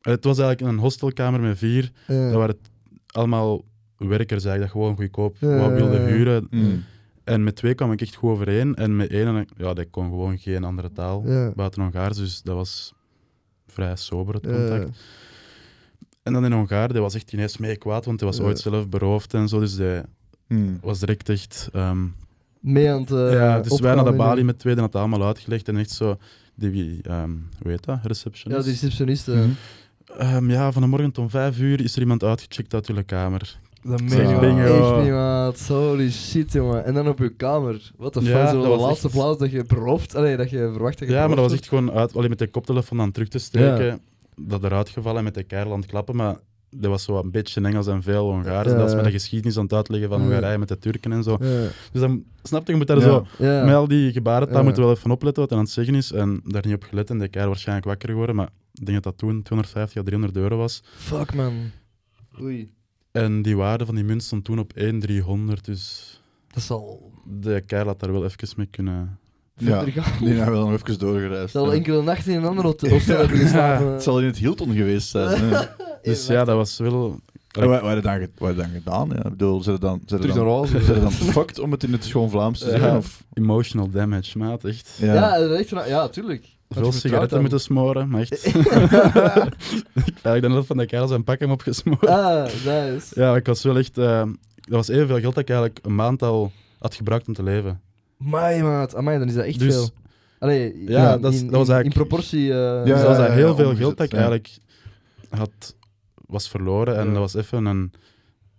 het 0.00 0.24
was 0.24 0.38
eigenlijk 0.38 0.72
een 0.72 0.78
hostelkamer 0.78 1.40
met 1.40 1.58
vier. 1.58 1.90
Ja. 2.06 2.24
Dat 2.24 2.32
waren 2.34 2.56
het 2.60 2.70
allemaal 3.06 3.64
werkers 3.96 4.44
eigenlijk, 4.44 4.72
dat 4.72 4.82
gewoon 4.82 4.96
goedkoop 4.96 5.36
Ja, 5.40 5.58
wat 5.58 5.70
wilden 5.72 6.00
ja. 6.00 6.06
huren. 6.06 6.46
Mhm. 6.50 6.76
En 7.24 7.44
met 7.44 7.56
twee 7.56 7.74
kwam 7.74 7.92
ik 7.92 8.00
echt 8.00 8.14
goed 8.14 8.30
overeen. 8.30 8.74
En 8.74 8.96
met 8.96 9.10
één, 9.10 9.46
ja, 9.56 9.74
die 9.74 9.84
kon 9.84 10.04
gewoon 10.08 10.38
geen 10.38 10.64
andere 10.64 10.92
taal 10.92 11.22
Ja. 11.26 11.52
buiten 11.56 11.82
Hongaars. 11.82 12.16
Dus 12.16 12.42
dat 12.42 12.54
was 12.54 12.94
vrij 13.70 13.96
sober, 13.96 14.34
het 14.34 14.44
Ja. 14.44 14.50
contact. 14.52 14.98
En 16.22 16.32
dan 16.32 16.44
in 16.44 16.52
Hongaar, 16.52 16.92
die 16.92 17.00
was 17.00 17.14
echt 17.14 17.32
ineens 17.32 17.56
mee 17.56 17.76
kwaad, 17.76 18.04
want 18.04 18.20
hij 18.20 18.28
was 18.28 18.38
Ja. 18.38 18.44
ooit 18.44 18.58
zelf 18.58 18.88
beroofd 18.88 19.34
en 19.34 19.48
zo. 19.48 19.60
Dus 19.60 19.76
die 19.76 20.00
Mhm. 20.48 20.74
was 20.80 20.98
direct 20.98 21.28
echt... 21.28 21.68
ehm, 21.72 22.06
Mee 22.60 22.90
aan 22.90 23.00
het 23.00 23.10
eh, 23.10 23.32
ja, 23.32 23.60
dus 23.60 23.80
wij 23.80 23.94
naar 23.94 24.04
de 24.04 24.12
balie 24.12 24.44
met 24.44 24.58
twee, 24.58 24.72
die 24.74 24.82
had 24.82 24.92
het 24.92 25.02
allemaal 25.02 25.26
uitgelegd. 25.26 25.68
En 25.68 25.76
echt 25.76 25.90
zo, 25.90 26.16
die, 26.54 27.02
ehm 27.02 27.30
hoe 27.62 27.70
heet 27.70 27.84
dat, 27.84 27.98
Ja, 28.02 28.08
receptionist? 28.08 28.64
die 28.64 28.72
receptioniste. 28.72 29.30
Mhm. 29.34 29.50
Ehm, 30.18 30.50
ja, 30.50 30.72
van 30.72 30.82
de 30.82 30.88
morgen 30.88 31.12
om 31.18 31.30
vijf 31.30 31.58
uur 31.58 31.80
is 31.84 31.94
er 31.94 32.00
iemand 32.00 32.22
uitgecheckt 32.24 32.74
uit 32.74 32.86
jullie 32.86 33.02
kamer. 33.02 33.58
Dat 33.82 34.00
meen 34.02 34.12
ik 34.12 34.58
echt 34.58 35.02
niet, 35.02 35.10
maat. 35.10 35.66
Holy 35.68 36.10
shit, 36.10 36.52
jongen. 36.52 36.84
En 36.84 36.94
dan 36.94 37.08
op 37.08 37.18
je 37.18 37.28
kamer. 37.28 37.92
Wat 37.96 38.14
de 38.14 38.20
fuck, 38.22 38.30
Ja, 38.30 38.50
zo 38.50 38.62
de 38.62 38.68
was 38.68 38.80
laatste 38.80 39.06
echt- 39.06 39.16
plaats 39.16 39.38
dat 39.38 39.50
je 39.50 39.64
berooft. 39.64 40.14
Allee, 40.14 40.36
dat 40.36 40.50
je 40.50 40.56
verwacht 40.72 40.98
dat 40.98 41.08
je 41.08 41.14
Ja, 41.14 41.26
maar 41.26 41.36
dat 41.36 41.44
was 41.44 41.52
echt 41.58 41.68
gewoon 41.68 41.92
uit, 41.92 42.16
alleen 42.16 42.28
met 42.28 42.38
de 42.38 42.46
koptelefoon 42.50 42.98
dan 42.98 43.12
terug 43.12 43.28
te 43.28 43.38
steken. 43.38 44.00
Dat 44.36 44.64
eruit 44.64 44.88
gevallen 44.88 45.18
en 45.18 45.24
met 45.24 45.34
de 45.34 45.42
keil 45.42 45.72
aan 45.72 45.80
het 45.80 45.88
klappen. 45.90 46.16
Maar 46.16 46.36
dat 46.70 46.90
was 46.90 47.04
zo 47.04 47.18
een 47.18 47.30
beetje 47.30 47.60
Engels 47.60 47.86
en 47.86 48.02
veel 48.02 48.30
Hongaars. 48.30 48.68
Ja. 48.68 48.74
Dat 48.74 48.82
was 48.82 48.94
met 48.94 49.04
de 49.04 49.10
geschiedenis 49.10 49.56
aan 49.56 49.62
het 49.62 49.72
uitleggen 49.72 50.08
van 50.08 50.18
Ja. 50.20 50.24
Hongarije 50.26 50.58
met 50.58 50.68
de 50.68 50.78
Turken 50.78 51.12
en 51.12 51.22
zo. 51.22 51.36
Dus 51.36 52.00
dan 52.00 52.24
snap 52.42 52.66
je, 52.66 52.72
je 52.72 52.78
moet 52.78 52.86
daar 52.86 52.96
Ja. 52.98 53.02
zo 53.02 53.26
Ja. 53.38 53.64
met 53.64 53.74
al 53.74 53.88
die 53.88 54.12
gebarentaal 54.12 54.56
Ja. 54.56 54.62
moeten 54.62 54.82
we 54.82 54.88
wel 54.88 54.96
even 54.96 55.10
opletten 55.10 55.40
wat 55.42 55.50
hij 55.50 55.58
aan 55.58 55.64
het 55.64 55.74
zeggen 55.74 55.94
is. 55.94 56.12
En 56.12 56.40
daar 56.44 56.66
niet 56.66 56.74
op 56.74 56.82
gelet 56.82 57.10
en 57.10 57.18
de 57.18 57.28
keil 57.28 57.46
waarschijnlijk 57.46 57.86
wakker 57.86 58.08
geworden. 58.08 58.36
Maar 58.36 58.48
ik 58.74 58.84
denk 58.86 59.02
dat 59.02 59.04
dat 59.04 59.18
toen 59.18 59.42
250 59.42 60.00
à 60.00 60.04
300 60.04 60.36
euro 60.36 60.56
was. 60.56 60.82
Fuck, 60.96 61.34
man. 61.34 61.52
Oei. 62.42 62.70
En 63.12 63.42
die 63.42 63.56
waarde 63.56 63.86
van 63.86 63.94
die 63.94 64.04
munt 64.04 64.22
stond 64.22 64.44
toen 64.44 64.58
op 64.58 64.72
1 64.72 65.00
300. 65.00 65.64
Dus 65.64 66.20
Dat 66.50 66.62
zal 66.62 67.10
de 67.24 67.60
keil 67.66 67.86
had 67.86 68.00
daar 68.00 68.12
wel 68.12 68.24
even 68.24 68.48
mee 68.56 68.66
kunnen... 68.66 69.18
Ja, 69.56 69.84
die 69.84 69.92
hebben 69.92 70.44
we 70.44 70.64
dan 70.64 70.72
even 70.72 70.98
doorgereisd. 70.98 71.50
zal 71.50 71.66
ja. 71.66 71.72
enkele 71.72 72.02
nachten 72.02 72.32
in 72.32 72.38
een 72.38 72.44
ander 72.48 72.64
hotel 72.70 72.90
hebben 72.90 73.38
geslapen. 73.38 73.86
Het 73.92 74.02
zal 74.02 74.20
in 74.20 74.26
het 74.26 74.38
Hilton 74.38 74.74
geweest 74.74 75.08
zijn. 75.08 75.52
Dus 76.02 76.26
ja, 76.26 76.44
dat 76.44 76.56
was 76.56 76.78
wel... 76.78 77.20
Wat, 77.50 77.80
wat 77.80 77.82
heb 77.82 77.94
je 77.94 78.00
dan, 78.02 78.28
wat 78.38 78.56
dan 78.56 78.68
gedaan? 78.68 79.08
Ja? 79.08 79.16
Ik 79.16 79.22
bedoel, 79.30 79.62
zijn 79.62 79.74
er 79.74 79.80
dan, 79.80 80.02
zijn 80.06 80.22
er 80.22 80.34
dan, 80.34 80.66
zijn 80.66 80.84
er 80.86 81.00
dan 81.00 81.12
fucked 81.12 81.58
om 81.58 81.70
het 81.70 81.82
in 81.82 81.92
het 81.92 82.04
schoon 82.04 82.30
Vlaams 82.30 82.58
te 82.58 82.64
Ja. 82.64 82.70
zeggen? 82.70 82.96
Of, 82.96 83.24
Emotional 83.32 83.90
damage, 83.90 84.38
maat. 84.38 84.64
Echt. 84.64 84.96
ja. 85.00 85.14
Ja, 85.14 85.38
dat 85.38 85.50
is 85.50 85.72
echt 85.72 85.88
ja, 85.88 86.08
tuurlijk. 86.08 86.46
Veel 86.74 86.92
sigaretten 86.92 87.28
dan. 87.30 87.40
moeten 87.40 87.60
smoren, 87.60 88.08
maar 88.08 88.20
echt. 88.20 88.46
ik 90.06 90.14
heb 90.22 90.42
de 90.42 90.48
helft 90.48 90.66
van 90.66 90.76
de 90.76 90.86
keil 90.86 91.06
zijn 91.08 91.24
pak 91.24 91.38
hem 91.40 91.50
opgesmoord. 91.50 92.06
Ah, 92.06 92.44
nice. 92.44 93.20
Ja, 93.20 93.36
ik 93.36 93.46
was 93.46 93.62
wel 93.62 93.78
echt... 93.78 93.98
eh, 93.98 94.22
dat 94.54 94.76
was 94.76 94.88
evenveel 94.88 95.20
geld 95.20 95.34
dat 95.34 95.42
ik 95.42 95.48
eigenlijk 95.50 95.78
een 95.82 95.94
maand 95.94 96.22
al 96.22 96.52
had 96.78 96.94
gebruikt 96.94 97.28
om 97.28 97.34
te 97.34 97.42
leven. 97.42 97.80
Mai, 98.16 98.62
maat. 98.62 98.94
Amai, 98.94 99.18
dan 99.18 99.28
is 99.28 99.34
dat 99.34 99.44
echt 99.44 99.58
Dus- 99.58 99.74
veel. 99.74 99.88
Allee, 100.38 100.84
Ja, 100.86 101.14
in, 101.14 101.20
dat 101.20 101.32
is- 101.32 101.40
in- 101.40 101.46
dat 101.46 101.56
was 101.56 101.68
eigenlijk- 101.68 101.84
In 102.00 102.06
proportie... 102.06 102.50
eh, 102.52 102.56
Ja, 102.58 102.82
dus 102.84 102.94
dat 102.98 103.06
was 103.06 103.16
ja, 103.16 103.22
dat 103.26 103.32
heel 103.32 103.48
ja, 103.48 103.54
veel 103.54 103.64
omgezet, 103.68 103.76
geld 103.84 103.96
dat 103.96 104.06
ik 104.06 104.12
ja. 104.12 104.18
eigenlijk 104.18 104.48
had, 105.30 105.76
was 106.14 106.48
verloren. 106.48 106.96
En 106.96 107.06
Ja. 107.06 107.10
dat 107.12 107.18
was 107.32 107.34
even 107.34 107.64
een... 107.64 107.92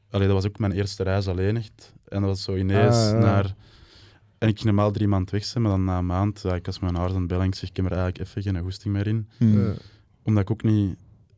Allee, 0.10 0.28
dat 0.28 0.36
was 0.36 0.46
ook 0.46 0.60
mijn 0.60 0.72
eerste 0.72 1.04
reis 1.04 1.28
alleen 1.28 1.58
echt. 1.58 1.94
En 2.08 2.20
dat 2.22 2.30
was 2.30 2.44
zo 2.44 2.56
ineens 2.56 2.96
Ah, 2.96 3.10
ja. 3.12 3.18
naar... 3.18 3.56
En 4.42 4.48
ik 4.48 4.56
ging 4.56 4.64
normaal 4.66 4.92
drie 4.92 5.08
maanden 5.08 5.34
weg 5.34 5.46
zijn, 5.46 5.64
maar 5.64 5.72
dan 5.72 5.84
na 5.84 5.98
een 5.98 6.06
maand, 6.06 6.42
ja, 6.44 6.56
ik 6.56 6.66
was 6.66 6.80
mijn 6.80 6.94
ouders 6.96 7.14
aan 7.14 7.20
het 7.20 7.28
bellen 7.30 7.44
en 7.44 7.50
ik 7.50 7.56
zeg, 7.56 7.70
ik 7.70 7.76
heb 7.76 7.86
er 7.86 7.92
eigenlijk 7.92 8.20
even 8.30 8.42
geen 8.42 8.62
goesting 8.64 8.94
meer 8.94 9.08
in. 9.08 9.28
Hmm. 9.38 9.74
Omdat 10.24 10.44
ik 10.44 10.52
ook 10.52 10.64
niet... 10.64 10.88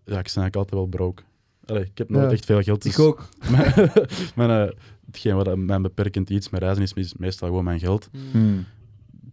Ja, 0.06 0.20
ik 0.20 0.24
ben 0.34 0.42
eigenlijk 0.42 0.56
altijd 0.56 0.76
wel 0.76 0.86
broke. 0.86 1.24
Allee, 1.66 1.84
ik 1.84 1.98
heb 1.98 2.10
nooit 2.10 2.26
Ja. 2.26 2.32
echt 2.32 2.46
veel 2.46 2.62
geld. 2.62 2.82
Dus 2.84 2.94
Ik 2.94 3.00
ook. 3.00 3.30
mijn, 3.52 3.92
mijn, 4.36 4.50
eh, 4.68 4.76
hetgeen 5.06 5.36
wat 5.36 5.56
mijn 5.58 5.82
beperkend 5.82 6.30
iets 6.30 6.50
met 6.50 6.62
reizen 6.62 6.84
is, 6.84 6.94
is 6.94 7.14
meestal 7.14 7.48
gewoon 7.48 7.64
mijn 7.64 7.80
geld. 7.80 8.10
Hmm. 8.32 8.66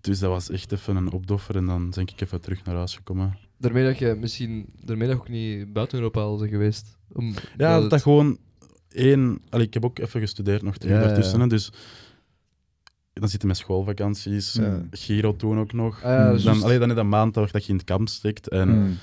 Dus 0.01 0.19
dat 0.19 0.31
was 0.31 0.51
echt 0.51 0.73
even 0.73 0.97
een 0.97 1.13
opdoffer 1.13 1.57
en 1.57 1.67
dan 1.67 1.91
ben 1.91 2.03
ik 2.07 2.21
even 2.21 2.41
terug 2.41 2.65
naar 2.65 2.75
huis 2.75 2.95
gekomen. 2.97 3.37
Daarmee 3.59 3.85
dat 3.85 3.99
je 3.99 4.17
misschien... 4.21 4.67
Daarmee 4.85 5.07
dat 5.09 5.17
je 5.17 5.23
ook 5.23 5.29
niet 5.29 5.73
buiten 5.73 5.99
Europa 5.99 6.21
al 6.21 6.37
bent 6.39 6.51
geweest. 6.51 6.97
Om, 7.13 7.27
Ja, 7.57 7.73
dat, 7.73 7.81
het- 7.81 7.91
dat 7.91 8.03
gewoon 8.03 8.39
één... 8.89 9.39
Allee, 9.49 9.67
ik 9.67 9.75
heb 9.75 9.85
ook 9.85 9.99
even 9.99 10.21
gestudeerd 10.21 10.63
nog 10.63 10.77
terug 10.77 10.97
Ja, 11.01 11.07
daartussen, 11.07 11.39
ja. 11.41 11.47
dus 11.47 11.73
dan 13.21 13.29
zitten 13.29 13.49
met 13.49 13.57
schoolvakanties, 13.57 14.53
Ja. 14.53 14.83
Giro 14.91 15.37
toen 15.37 15.59
ook 15.59 15.73
nog. 15.73 15.97
Ah, 16.03 16.11
ja, 16.11 16.33
dan, 16.45 16.63
allee, 16.63 16.79
dan 16.79 16.89
is 16.89 16.95
dat 16.95 17.05
een 17.05 17.09
maand 17.11 17.35
dat 17.35 17.53
je 17.65 17.69
in 17.73 17.75
het 17.77 17.85
kamp 17.85 18.09
stikt 18.09 18.49
en 18.49 18.69
Hmm. 18.69 18.99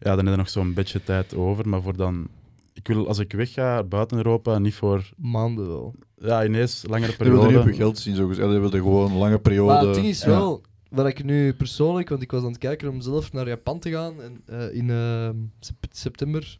ja, 0.00 0.16
dan 0.16 0.24
is 0.24 0.30
er 0.30 0.36
nog 0.36 0.48
zo'n 0.50 0.74
beetje 0.74 1.02
tijd 1.04 1.34
over, 1.34 1.68
maar 1.68 1.82
voor 1.82 1.96
dan... 1.96 2.28
Ik 2.72 2.86
wil, 2.86 3.08
als 3.08 3.18
ik 3.18 3.32
wegga 3.32 3.82
buiten 3.82 4.16
Europa, 4.16 4.58
niet 4.58 4.74
voor 4.74 5.10
Maanden 5.16 5.66
wel. 5.68 5.94
ja, 6.18 6.44
ineens 6.44 6.84
langere 6.88 7.12
Je 7.12 7.16
wilde 7.18 7.30
niet 7.34 7.40
op 7.44 7.48
periode. 7.48 7.70
je 7.70 7.76
geld 7.76 7.98
zien, 7.98 8.14
zo 8.14 8.26
gezegd. 8.26 8.50
Je 8.52 8.58
wilde 8.58 8.78
gewoon 8.78 9.10
een 9.10 9.16
lange 9.18 9.38
periode. 9.38 9.72
Maar 9.72 9.82
het 9.84 9.94
ding 9.94 10.06
is 10.06 10.20
Ja. 10.22 10.28
wel, 10.28 10.62
wat 10.90 11.06
ik 11.06 11.24
nu 11.24 11.52
persoonlijk, 11.54 12.08
want 12.08 12.22
ik 12.22 12.30
was 12.30 12.42
aan 12.42 12.48
het 12.48 12.58
kijken 12.58 12.88
om 12.88 13.00
zelf 13.00 13.32
naar 13.32 13.48
Japan 13.48 13.78
te 13.78 13.90
gaan 13.90 14.14
en, 14.22 14.40
eh, 14.46 14.74
in 14.74 14.90
eh, 14.90 15.30
sep- 15.60 15.86
september 15.90 16.58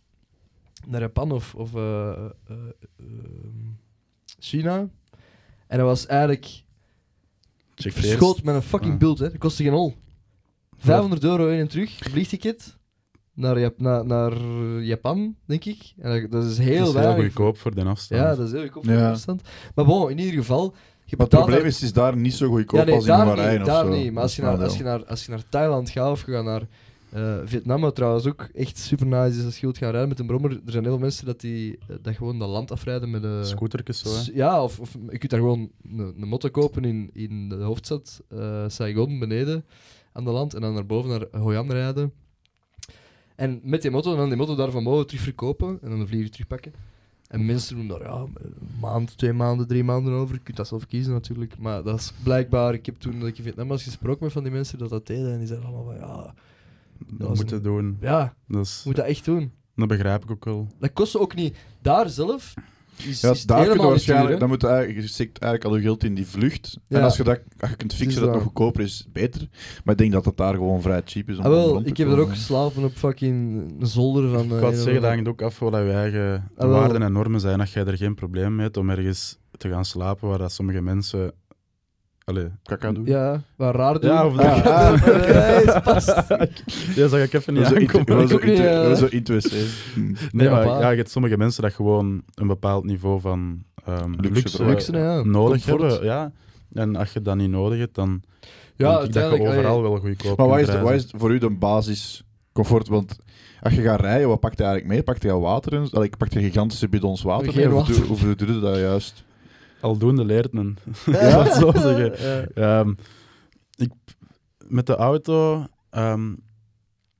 naar 0.86 1.00
Japan 1.00 1.32
of, 1.32 1.54
of 1.54 1.74
eh, 1.74 2.08
ehm, 2.48 2.64
China. 4.38 4.88
En 5.66 5.78
dat 5.78 5.86
was 5.86 6.06
eigenlijk 6.06 6.62
Check 7.78 7.92
verschoot 7.92 8.42
met 8.42 8.54
een 8.54 8.62
fucking 8.62 8.92
Ja. 8.92 8.98
bult, 8.98 9.18
hè. 9.18 9.28
Dat 9.30 9.38
kostte 9.38 9.62
geen 9.62 9.72
hol. 9.72 9.94
500 10.78 11.24
euro 11.24 11.48
heen 11.48 11.60
en 11.60 11.68
terug, 11.68 11.90
vliegticket 12.00 12.76
naar, 13.34 13.60
Jap 13.60 13.80
naar, 13.80 14.06
naar 14.06 14.32
Japan, 14.82 15.36
denk 15.46 15.64
ik. 15.64 15.92
En 15.98 16.20
dat, 16.22 16.30
dat 16.30 16.44
is 16.44 16.58
heel 16.58 16.66
heel, 16.68 16.84
heel 16.84 16.92
weinig. 16.92 17.24
goedkoop 17.24 17.58
voor 17.58 17.74
de 17.74 17.84
afstand. 17.84 18.20
Ja, 18.20 18.34
dat 18.34 18.46
is 18.46 18.52
heel 18.52 18.60
goedkoop 18.62 18.84
Ja. 18.84 18.90
voor 18.92 18.98
de 19.00 19.08
afstand. 19.08 19.42
Maar 19.74 19.84
bon, 19.84 20.10
in 20.10 20.18
ieder 20.18 20.34
geval, 20.34 20.62
je 20.64 20.70
Maar 20.70 20.76
het 21.04 21.18
betaalt 21.18 21.30
probleem 21.30 21.58
daar- 21.58 21.66
is, 21.68 21.74
het 21.74 21.84
is 21.84 21.92
daar 21.92 22.16
niet 22.16 22.34
zo 22.34 22.48
goedkoop 22.48 22.78
ja, 22.78 22.84
nee, 22.84 22.94
als 22.94 23.04
in 23.04 23.10
daar 23.10 23.26
niet, 23.52 23.60
of 23.60 23.66
daar 23.66 23.84
zo. 23.84 23.90
niet. 23.90 24.12
Maar 24.12 24.14
Dat 24.14 24.22
als 24.22 24.30
is 24.30 24.36
je, 24.36 24.42
het 24.42 24.50
naar, 24.58 24.64
als, 24.68 24.76
je 24.76 24.82
nadeel. 24.82 24.98
naar, 24.98 25.08
als 25.10 25.24
je 25.24 25.30
naar 25.30 25.42
Thailand 25.48 25.90
gaat 25.90 26.10
of 26.10 26.26
je 26.26 26.32
gaat 26.32 26.44
naar 26.44 26.62
Eh, 27.10 27.38
Vietnam 27.44 27.80
wat 27.80 27.94
trouwens 27.94 28.26
ook 28.26 28.48
echt 28.54 28.78
super 28.78 29.06
nice 29.06 29.38
is 29.38 29.44
als 29.44 29.54
je 29.54 29.60
wilt 29.60 29.78
gaan 29.78 29.90
rijden 29.90 30.08
met 30.08 30.18
een 30.18 30.26
brommer. 30.26 30.50
Er 30.50 30.72
zijn 30.72 30.82
heel 30.82 30.92
veel 30.92 31.02
mensen 31.02 31.26
dat, 31.26 31.40
die, 31.40 31.78
eh, 31.88 31.96
dat 32.02 32.14
gewoon 32.14 32.38
dat 32.38 32.48
land 32.48 32.70
afrijden 32.70 33.10
met 33.10 33.22
een... 33.22 33.44
Scootertjes 33.44 33.98
zo, 33.98 34.08
hè. 34.08 34.38
Ja, 34.38 34.62
of, 34.62 34.80
of 34.80 34.92
je 35.10 35.18
kunt 35.18 35.30
daar 35.30 35.40
gewoon 35.40 35.70
een, 35.82 36.14
een 36.20 36.28
motte 36.28 36.48
kopen 36.48 36.84
in, 36.84 37.10
in 37.12 37.48
de 37.48 37.54
hoofdstad, 37.54 38.22
eh, 38.28 38.64
Saigon, 38.68 39.18
beneden 39.18 39.64
aan 40.12 40.24
de 40.24 40.30
land, 40.30 40.54
en 40.54 40.60
dan 40.60 40.74
naar 40.74 40.86
boven 40.86 41.10
naar 41.10 41.40
Hoi 41.42 41.56
An 41.56 41.70
rijden. 41.70 42.12
En 43.34 43.60
met 43.62 43.82
die 43.82 43.90
motto, 43.90 44.10
en 44.12 44.16
dan 44.16 44.28
die 44.28 44.36
motto 44.36 44.54
daar 44.54 44.70
van 44.70 44.84
boven 44.84 45.06
terug 45.06 45.22
verkopen, 45.22 45.78
en 45.82 45.90
dan 45.90 45.98
de 45.98 46.06
vlieger 46.06 46.30
terugpakken. 46.30 46.72
En 47.28 47.46
mensen 47.46 47.76
doen 47.76 47.88
daar 47.88 48.02
ja, 48.02 48.26
een 48.34 48.54
maand, 48.80 49.18
twee 49.18 49.32
maanden, 49.32 49.66
drie 49.66 49.84
maanden 49.84 50.12
over. 50.12 50.34
Je 50.34 50.40
kunt 50.40 50.56
dat 50.56 50.68
zelf 50.68 50.86
kiezen 50.86 51.12
natuurlijk. 51.12 51.58
Maar 51.58 51.82
dat 51.82 51.98
is 51.98 52.12
blijkbaar, 52.22 52.74
ik 52.74 52.86
heb 52.86 52.98
toen 52.98 53.18
dat 53.18 53.28
ik 53.28 53.38
in 53.38 53.44
Vietnam 53.44 53.68
was 53.68 53.82
gesproken 53.82 54.24
met 54.24 54.32
van 54.32 54.42
die 54.42 54.52
mensen 54.52 54.78
dat 54.78 54.90
dat 54.90 55.06
deden. 55.06 55.32
En 55.32 55.38
die 55.38 55.46
zeiden 55.46 55.68
allemaal 55.68 55.84
van 55.84 55.96
ja, 55.96 56.34
Dat 57.06 57.34
moeten 57.34 57.56
een- 57.56 57.62
doen. 57.62 57.96
ja, 58.00 58.34
Dat, 58.48 58.64
is, 58.64 58.76
je 58.82 58.88
moet 58.88 58.96
dat 58.96 59.06
echt 59.06 59.24
doen. 59.24 59.52
dat 59.76 59.88
begrijp 59.88 60.22
ik 60.22 60.30
ook 60.30 60.44
wel. 60.44 60.68
Dat 60.80 60.92
kost 60.92 61.16
ook 61.18 61.34
niet. 61.34 61.56
Daar 61.82 62.08
zelf 62.10 62.54
is, 63.06 63.20
Ja, 63.20 63.30
is 63.30 63.46
daar 63.46 63.62
kun 63.64 63.72
je 63.72 63.78
duur, 63.78 63.88
waarschijnlijk, 63.88 64.38
dan 64.40 64.48
moet 64.48 64.60
je, 64.60 64.66
eigenlijk, 64.66 65.00
je 65.00 65.06
steekt 65.06 65.38
eigenlijk 65.38 65.72
al 65.72 65.76
je 65.80 65.86
geld 65.86 66.04
in 66.04 66.14
die 66.14 66.26
vlucht. 66.26 66.78
Ja. 66.88 66.98
En 66.98 67.04
als 67.04 67.16
je, 67.16 67.22
dat, 67.24 67.40
als 67.58 67.70
je 67.70 67.76
kunt 67.76 67.94
fixen 67.94 68.14
dat 68.20 68.24
het 68.28 68.34
nog 68.34 68.42
goedkoper 68.42 68.80
is, 68.80 69.06
beter. 69.12 69.48
Maar 69.84 69.94
ik 69.94 69.98
denk 70.00 70.12
dat 70.12 70.24
het 70.24 70.36
daar 70.36 70.54
gewoon 70.54 70.82
vrij 70.82 71.02
cheap 71.04 71.28
is. 71.28 71.38
Om 71.38 71.44
Ah, 71.44 71.50
wel, 71.50 71.86
ik 71.86 71.96
heb 71.96 72.08
er 72.08 72.18
ook 72.18 72.30
geslapen 72.30 72.84
op 72.84 72.92
fucking 72.92 73.64
een 73.80 73.86
zolder 73.86 74.28
van... 74.30 74.44
Ik 74.44 74.50
eh, 74.52 74.58
wou 74.60 74.72
een 74.72 74.78
zeggen, 74.78 75.02
dat 75.02 75.10
hangt 75.10 75.28
ook 75.28 75.42
af 75.42 75.58
wat 75.58 75.72
je 75.72 75.90
eigen 75.92 76.50
Ah, 76.56 76.70
waarden 76.70 77.02
en 77.02 77.12
normen 77.12 77.40
zijn. 77.40 77.58
Dat 77.58 77.70
jij 77.70 77.84
er 77.84 77.96
geen 77.96 78.14
probleem 78.14 78.54
mee 78.54 78.64
hebt 78.64 78.76
om 78.76 78.90
ergens 78.90 79.38
te 79.56 79.68
gaan 79.68 79.84
slapen 79.84 80.28
waar 80.28 80.38
dat 80.38 80.52
sommige 80.52 80.80
mensen... 80.80 81.32
Allee. 82.28 82.48
Kaka 82.62 82.92
doen. 82.92 83.04
Ja, 83.06 83.42
waar 83.56 83.74
raar 83.74 84.00
doen. 84.00 84.10
Ja, 84.10 84.26
of 84.26 84.38
Ah, 84.38 84.64
dat- 84.64 84.72
ah, 84.72 85.06
nee, 85.06 85.64
het 85.66 85.82
past. 85.82 86.06
Ja, 86.98 87.08
zag 87.08 87.22
ik 87.22 87.32
even 87.32 87.54
niet 87.54 87.66
Zo 87.66 87.74
in- 87.74 87.90
aankomen. 87.96 88.28
zo 88.28 88.36
in- 88.36 88.50
eh. 88.64 88.94
zo 88.94 89.06
in 89.06 89.18
het 89.18 89.28
wc. 89.28 89.52
Hm. 89.94 90.00
Nee, 90.00 90.14
Nee, 90.32 90.48
maar 90.50 90.66
maar- 90.66 90.80
ja, 90.80 90.90
je 90.90 90.96
hebt 90.96 91.10
sommige 91.10 91.36
mensen 91.38 91.62
dat 91.62 91.72
gewoon 91.72 92.22
een 92.34 92.46
bepaald 92.46 92.84
niveau 92.84 93.20
van 93.20 93.62
ehm, 93.84 94.12
Luxe 94.20 94.64
luxe, 94.64 94.92
ja. 94.92 95.22
nodig 95.22 95.64
Comfort. 95.64 95.90
hebben. 95.90 96.08
Ja. 96.08 96.32
En 96.72 96.96
als 96.96 97.12
je 97.12 97.22
dat 97.22 97.36
niet 97.36 97.50
nodig 97.50 97.78
hebt, 97.78 97.94
dan 97.94 98.22
Ja, 98.76 98.92
denk 98.98 99.06
ik 99.06 99.12
dat 99.12 99.32
je 99.36 99.48
overal 99.48 99.76
allee, 99.78 99.90
wel 99.90 99.98
goedkoop 100.00 100.36
Maar 100.38 100.48
wat 100.48 100.58
is, 100.58 100.66
de- 100.66 100.80
wat 100.80 100.92
is 100.92 101.06
voor 101.16 101.30
u 101.32 101.38
de 101.38 101.50
basis 101.50 102.24
comfort? 102.52 102.88
Want 102.88 103.16
als 103.62 103.74
je 103.74 103.82
gaat 103.82 104.00
rijden, 104.00 104.28
wat 104.28 104.40
pakt 104.40 104.58
je 104.58 104.64
eigenlijk 104.64 104.92
mee? 104.94 105.02
Pakt 105.02 105.22
je 105.22 105.30
al 105.30 105.40
water? 105.40 105.72
en- 105.72 105.88
Allee, 105.90 106.10
pakt 106.18 106.32
je 106.32 106.40
gigantische 106.40 106.88
bidons 106.88 107.22
water 107.22 107.52
Geen 107.52 107.68
mee? 107.68 107.78
Of 107.78 107.86
doe- 107.86 108.06
Hoe 108.06 108.34
doe 108.34 108.54
je 108.54 108.60
dat 108.60 108.76
juist? 108.78 109.24
Aldoende 109.80 110.24
leert 110.24 110.52
men. 110.52 110.76
Ja. 111.06 111.44
Zo 111.60 111.72
zeggen. 111.74 112.12
Ja. 112.54 112.80
Ehm, 112.80 112.94
ik, 113.76 113.90
met 114.68 114.86
de 114.86 114.96
auto, 114.96 115.66
ehm, 115.90 116.28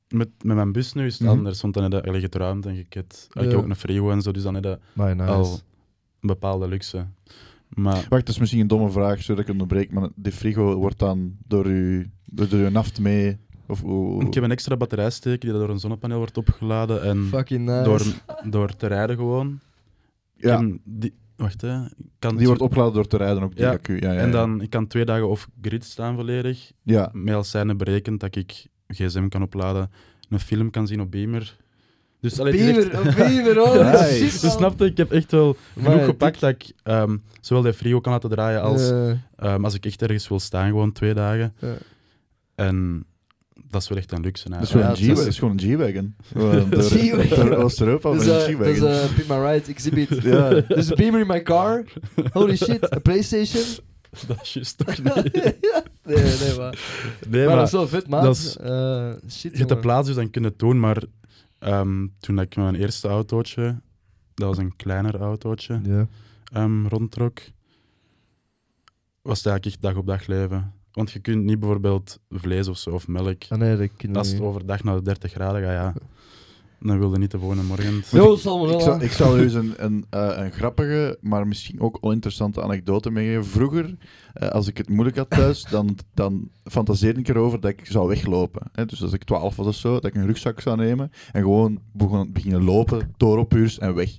met, 0.08 0.28
met 0.42 0.56
mijn 0.56 0.72
bus 0.72 0.92
nu 0.92 1.06
is 1.06 1.18
het 1.18 1.28
Mhm. 1.28 1.36
anders, 1.36 1.60
want 1.60 1.74
dan 1.74 1.82
heb 1.82 1.92
je 1.92 2.00
eigenlijk 2.00 2.32
het 2.34 2.42
ruimte 2.42 2.68
en 2.68 2.74
je 2.74 2.80
ik 2.80 2.94
heb 3.32 3.52
ook 3.54 3.64
een 3.68 3.76
frigo 3.76 4.10
en 4.10 4.22
zo, 4.22 4.30
dus 4.32 4.42
dan 4.42 4.54
heb 4.54 4.64
je 4.64 4.78
nice. 4.94 5.22
al 5.22 5.52
een 6.20 6.28
bepaalde 6.28 6.68
luxe. 6.68 7.06
Maar 7.68 7.94
Wacht, 7.94 8.08
dat 8.08 8.28
is 8.28 8.38
misschien 8.38 8.60
een 8.60 8.66
domme 8.66 8.90
vraag, 8.90 9.22
zodat 9.22 9.40
ik 9.40 9.46
het 9.46 9.60
onderbreek, 9.60 9.90
maar 9.92 10.08
de 10.14 10.32
frigo 10.32 10.74
wordt 10.74 10.98
dan 10.98 11.36
door 11.46 11.66
uw, 11.66 12.04
door, 12.24 12.48
door 12.48 12.60
uw 12.60 12.68
naft 12.70 13.00
mee... 13.00 13.38
Of, 13.66 13.82
ik 14.22 14.34
heb 14.34 14.44
een 14.44 14.50
extra 14.50 14.76
batterijsteek 14.76 15.40
die 15.40 15.52
door 15.52 15.68
een 15.70 15.78
zonnepaneel 15.78 16.18
wordt 16.18 16.36
opgeladen 16.38 17.02
en 17.02 17.24
Fucking 17.24 17.64
nice. 17.66 17.82
door, 17.82 18.02
door 18.50 18.76
te 18.76 18.86
rijden 18.86 19.16
gewoon. 19.16 19.60
ja, 20.36 20.66
die, 20.84 21.14
wacht 21.38 21.60
hè. 21.60 21.78
Kan 22.18 22.36
die 22.36 22.46
wordt 22.46 22.60
opgeladen 22.62 22.94
door 22.94 23.06
te 23.06 23.16
rijden 23.16 23.42
ook, 23.42 23.56
die 23.56 23.64
Ja, 23.64 23.70
accu. 23.72 23.96
Ja, 24.00 24.12
ja, 24.12 24.18
En 24.20 24.30
dan, 24.30 24.60
ik 24.62 24.70
kan 24.70 24.86
twee 24.86 25.04
dagen 25.04 25.28
off-grid 25.28 25.84
staan 25.84 26.14
volledig. 26.14 26.72
Ja, 26.82 27.10
Met 27.12 27.34
als 27.34 27.50
zijnde 27.50 27.74
berekend 27.74 28.20
dat 28.20 28.36
ik 28.36 28.66
gsm 28.88 29.28
kan 29.28 29.42
opladen, 29.42 29.90
een 30.28 30.40
film 30.40 30.70
kan 30.70 30.86
zien 30.86 31.00
op 31.00 31.10
Beamer. 31.10 31.56
Dus, 32.20 32.40
allee, 32.40 32.52
echt- 32.76 32.90
Beamer, 32.90 33.14
beamer, 33.14 33.60
oh 33.66 33.74
Nice. 33.92 34.18
Dus 34.18 34.42
man. 34.42 34.50
snap 34.52 34.78
je, 34.78 34.84
ik 34.84 34.96
heb 34.96 35.12
echt 35.12 35.30
wel 35.30 35.56
genoeg 35.80 36.04
gepakt 36.04 36.40
dat 36.40 36.50
ik 36.50 36.72
ehm, 36.82 37.16
zowel 37.40 37.62
de 37.62 37.72
frigo 37.72 38.00
kan 38.00 38.12
laten 38.12 38.30
draaien 38.30 38.62
als 38.62 38.90
Eh, 38.90 39.10
ehm, 39.36 39.64
als 39.64 39.74
ik 39.74 39.86
echt 39.86 40.02
ergens 40.02 40.28
wil 40.28 40.40
staan, 40.40 40.68
gewoon 40.68 40.92
twee 40.92 41.14
dagen. 41.14 41.54
En 42.54 43.04
dat 43.70 43.82
is 43.82 43.88
wel 43.88 43.98
echt 43.98 44.12
een 44.12 44.20
luxe. 44.20 44.48
dat 44.50 44.62
is 44.62 44.72
een 44.72 44.82
het 44.86 44.98
G- 44.98 45.00
is- 45.00 45.16
dat 45.16 45.26
is 45.26 45.38
gewoon 45.38 45.58
een 45.58 45.74
G-Wagon. 45.76 46.14
G-Wagon. 46.82 47.54
Oost-Europa 47.54 48.08
Dat 48.08 48.18
met 48.18 48.26
is, 48.26 48.32
een 48.46 48.52
eh, 48.52 48.58
dat 48.58 48.66
is 48.68 48.80
G-Wagon. 48.82 49.14
Pick 49.14 49.28
My 49.28 49.36
Ride 49.36 49.72
exhibit. 49.72 50.08
Ja. 50.22 50.48
There's 50.62 50.90
a 50.90 50.94
beamer 50.94 51.20
in 51.20 51.26
my 51.26 51.42
car. 51.42 51.84
Holy 52.32 52.56
shit, 52.56 52.94
a 52.94 52.98
PlayStation. 52.98 53.62
Dat 54.26 54.42
is 54.42 54.52
juist 54.52 54.78
toch 54.78 55.02
niet. 55.02 55.32
nee, 56.04 56.16
nee, 56.38 56.56
maar. 56.58 56.78
Nee, 57.28 57.46
maar 57.46 57.46
maar 57.46 57.56
dat 57.56 57.66
is 57.66 57.72
wel 57.72 57.88
vet, 57.88 58.08
man. 58.08 58.22
dat 58.22 58.36
is- 58.36 58.56
Eh, 58.56 59.12
shit, 59.30 59.52
je 59.52 59.56
hebt 59.58 59.68
de 59.68 59.76
plaats, 59.78 60.06
dus 60.06 60.16
dan 60.16 60.30
kun 60.30 60.42
je 60.42 60.48
het 60.48 60.58
doen. 60.58 60.80
Maar 60.80 61.02
ehm, 61.58 62.06
toen 62.20 62.40
ik 62.40 62.56
mijn 62.56 62.74
eerste 62.74 63.08
autootje, 63.08 63.80
dat 64.34 64.48
was 64.48 64.58
een 64.58 64.76
kleiner 64.76 65.16
autootje, 65.20 65.80
Ja. 65.84 66.06
ehm, 66.52 66.86
rondtrok, 66.86 67.38
was 69.22 69.38
het 69.38 69.46
eigenlijk 69.46 69.64
echt 69.66 69.82
dag 69.82 69.94
op 69.96 70.06
dag 70.06 70.26
leven. 70.26 70.72
Want 70.98 71.10
je 71.10 71.18
kunt 71.18 71.44
niet 71.44 71.58
bijvoorbeeld 71.60 72.18
vlees 72.30 72.68
of 72.68 72.78
zo, 72.78 72.90
of 72.90 73.08
melk. 73.08 73.42
Ah 73.48 73.58
nee, 73.58 73.76
dat 73.76 73.88
kan 73.96 74.16
Als 74.16 74.28
het 74.28 74.38
niet. 74.38 74.46
overdag 74.46 74.84
naar 74.84 74.94
de 74.94 75.02
30 75.02 75.32
graden 75.32 75.62
gaat, 75.62 75.72
ja, 75.72 75.94
dan 76.80 76.98
wil 76.98 77.12
je 77.12 77.18
niet 77.18 77.30
de 77.30 77.38
volgende 77.38 77.62
morgen. 77.62 78.02
Zal 78.04 78.72
Ik 78.74 78.80
zal, 78.80 79.00
ik 79.02 79.10
zal 79.10 79.38
u 79.38 79.42
eens 79.42 79.54
een, 79.54 79.74
een, 79.76 80.06
eh, 80.10 80.32
een 80.36 80.52
grappige, 80.52 81.18
maar 81.20 81.46
misschien 81.46 81.80
ook 81.80 81.98
oninteressante 82.00 82.62
anekdote 82.62 83.10
meegeven. 83.10 83.44
Vroeger, 83.44 83.96
eh, 84.32 84.48
als 84.48 84.66
ik 84.68 84.76
het 84.76 84.88
moeilijk 84.88 85.16
had 85.16 85.30
thuis, 85.30 85.64
dan, 85.70 85.98
dan 86.14 86.48
fantaseerde 86.64 87.20
ik 87.20 87.28
erover 87.28 87.60
dat 87.60 87.70
ik 87.70 87.86
zou 87.86 88.08
weglopen. 88.08 88.62
Hè? 88.72 88.86
Dus 88.86 89.02
als 89.02 89.12
ik 89.12 89.24
12 89.24 89.56
was 89.56 89.66
of 89.66 89.74
zo, 89.74 89.92
dat 89.92 90.04
ik 90.04 90.14
een 90.14 90.26
rugzak 90.26 90.60
zou 90.60 90.76
nemen 90.76 91.10
en 91.32 91.42
gewoon 91.42 91.78
begon, 91.92 92.32
beginnen 92.32 92.64
lopen, 92.64 93.14
door 93.16 93.38
op 93.38 93.54
uur 93.54 93.76
en 93.78 93.94
weg. 93.94 94.18